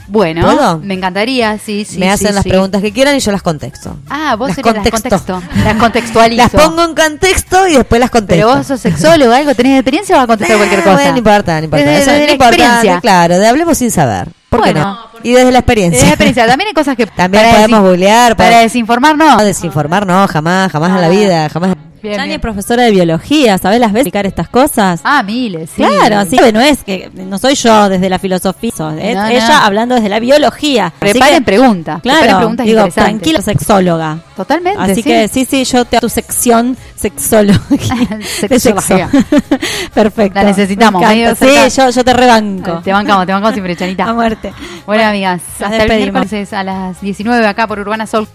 Bueno, 0.10 0.42
¿Puedo? 0.44 0.80
me 0.80 0.94
encantaría, 0.94 1.58
sí, 1.58 1.84
sí. 1.84 1.98
me 2.00 2.06
sí, 2.06 2.12
hacen 2.14 2.34
las 2.36 2.44
sí. 2.46 2.50
preguntas 2.50 2.82
que 2.82 2.94
quieran 2.94 3.14
y 3.18 3.20
yo 3.20 3.30
las 3.34 3.42
contesto. 3.42 3.98
Ah, 4.10 4.38
vos 4.38 4.48
Las 4.50 4.58
eres 4.60 4.66
las 4.74 4.84
contexto. 4.90 5.10
contexto. 5.10 5.64
Las 5.66 5.76
contextualizo. 5.76 6.44
Las 6.44 6.52
pongo 6.66 6.86
en 6.86 6.96
contexto 6.96 7.68
y 7.68 7.74
después 7.76 8.00
las 8.00 8.10
contesto. 8.10 8.46
Pero 8.48 8.58
vos 8.58 8.66
sos 8.68 8.80
sexólogo, 8.80 9.34
algo, 9.34 9.54
tenés 9.54 9.74
experiencia 9.80 10.16
o 10.16 10.20
vas 10.20 10.24
a 10.24 10.28
contestar 10.28 10.56
cualquier 10.58 10.80
Ah, 10.80 10.84
cosa. 10.84 10.96
bueno, 10.96 11.12
no 11.12 11.18
importa, 11.18 11.58
no 11.60 11.64
importa. 11.66 11.86
Desde- 11.86 12.02
Eso 12.04 12.12
desde 12.12 12.26
no 12.28 12.32
importa, 12.32 12.56
experiencia. 12.56 13.02
Claro, 13.02 13.38
de 13.38 13.48
hablemos 13.48 13.78
sin 13.78 13.92
saber. 13.92 14.30
¿Por 14.50 14.62
qué 14.64 14.72
Bueno. 14.72 14.86
no? 15.14 15.20
Y 15.24 15.34
desde 15.34 15.52
la 15.52 15.60
experiencia. 15.60 15.98
Desde 16.00 16.08
la 16.08 16.14
experiencia. 16.14 16.48
También 16.48 16.68
hay 16.70 16.74
cosas 16.74 16.96
que. 16.96 17.06
También 17.16 17.44
podemos 17.52 17.82
googlear. 17.82 18.36
Para 18.36 18.50
para- 18.52 18.62
desinformar, 18.62 19.18
no. 19.18 19.38
No, 19.38 19.44
desinformar 19.44 20.06
no, 20.08 20.28
jamás, 20.28 20.72
jamás 20.72 20.90
en 20.92 21.02
la 21.02 21.08
Ah. 21.08 21.10
vida, 21.10 21.50
jamás. 21.50 21.76
Bien, 22.02 22.16
Chani 22.16 22.28
bien. 22.28 22.36
es 22.38 22.42
profesora 22.42 22.84
de 22.84 22.92
biología, 22.92 23.58
¿sabes 23.58 23.80
las 23.80 23.92
veces 23.92 24.08
explicar 24.08 24.26
estas 24.26 24.50
cosas? 24.50 25.02
Ah, 25.04 25.24
miles, 25.24 25.70
sí. 25.76 25.82
Claro, 25.84 26.30
sí. 26.30 26.38
No 26.54 26.62
es 26.62 26.84
que 26.84 27.10
no 27.14 27.38
soy 27.40 27.56
yo 27.56 27.90
desde 27.90 28.10
la 28.10 28.20
filosofía, 28.20 28.70
es 29.00 29.16
No, 29.16 29.24
no. 29.24 29.28
ella 29.28 29.66
hablando 29.66 29.96
desde 29.96 30.10
la 30.10 30.20
biología. 30.20 30.94
Preparen 31.00 31.44
preguntas. 31.44 32.02
Claro, 32.02 32.20
preparen 32.20 32.38
preguntas 32.38 32.66
digo, 32.66 32.88
tranquila, 32.90 33.42
sexóloga. 33.42 34.20
Totalmente. 34.36 34.82
Así 34.82 34.96
sí. 34.96 35.04
que 35.04 35.28
sí, 35.28 35.46
sí, 35.46 35.64
yo 35.64 35.86
te 35.86 36.00
tu 36.00 36.10
sección 36.10 36.78
sexología. 36.96 38.20
Sexología. 38.40 39.10
Perfecto. 39.94 40.40
La 40.40 40.44
necesitamos, 40.46 41.02
medio. 41.02 41.36
Sí, 41.36 41.48
yo, 41.76 41.90
yo 41.90 42.04
te 42.04 42.14
rebanco. 42.14 42.82
Te 42.84 42.92
bancamos, 42.92 43.26
te 43.26 43.32
bancamos 43.34 43.54
siempre, 43.54 43.76
Chanita. 43.76 44.04
A 44.10 44.14
muerte. 44.14 44.54
Bueno, 44.86 45.04
amigas, 45.04 45.42
hasta 45.54 45.66
el 45.68 45.80
despedimos. 45.80 46.14
miércoles 46.14 46.54
a 46.54 46.64
las 46.64 47.02
19 47.02 47.48
acá 47.48 47.68
por 47.68 47.80
Urbana 47.80 48.06
Soul. 48.06 48.28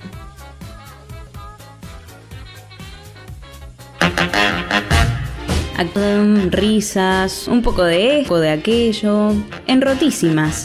Actúan 5.76 6.52
risas, 6.52 7.48
un 7.48 7.62
poco 7.62 7.82
de 7.84 8.20
esto, 8.20 8.38
de 8.38 8.50
aquello, 8.50 9.32
en 9.66 9.80
rotísimas. 9.80 10.64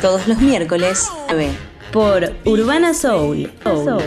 Todos 0.00 0.26
los 0.26 0.38
miércoles, 0.38 1.08
a. 1.28 1.50
Por 1.92 2.32
Urbana 2.44 2.94
Soul. 2.94 3.50
Soul. 3.64 4.02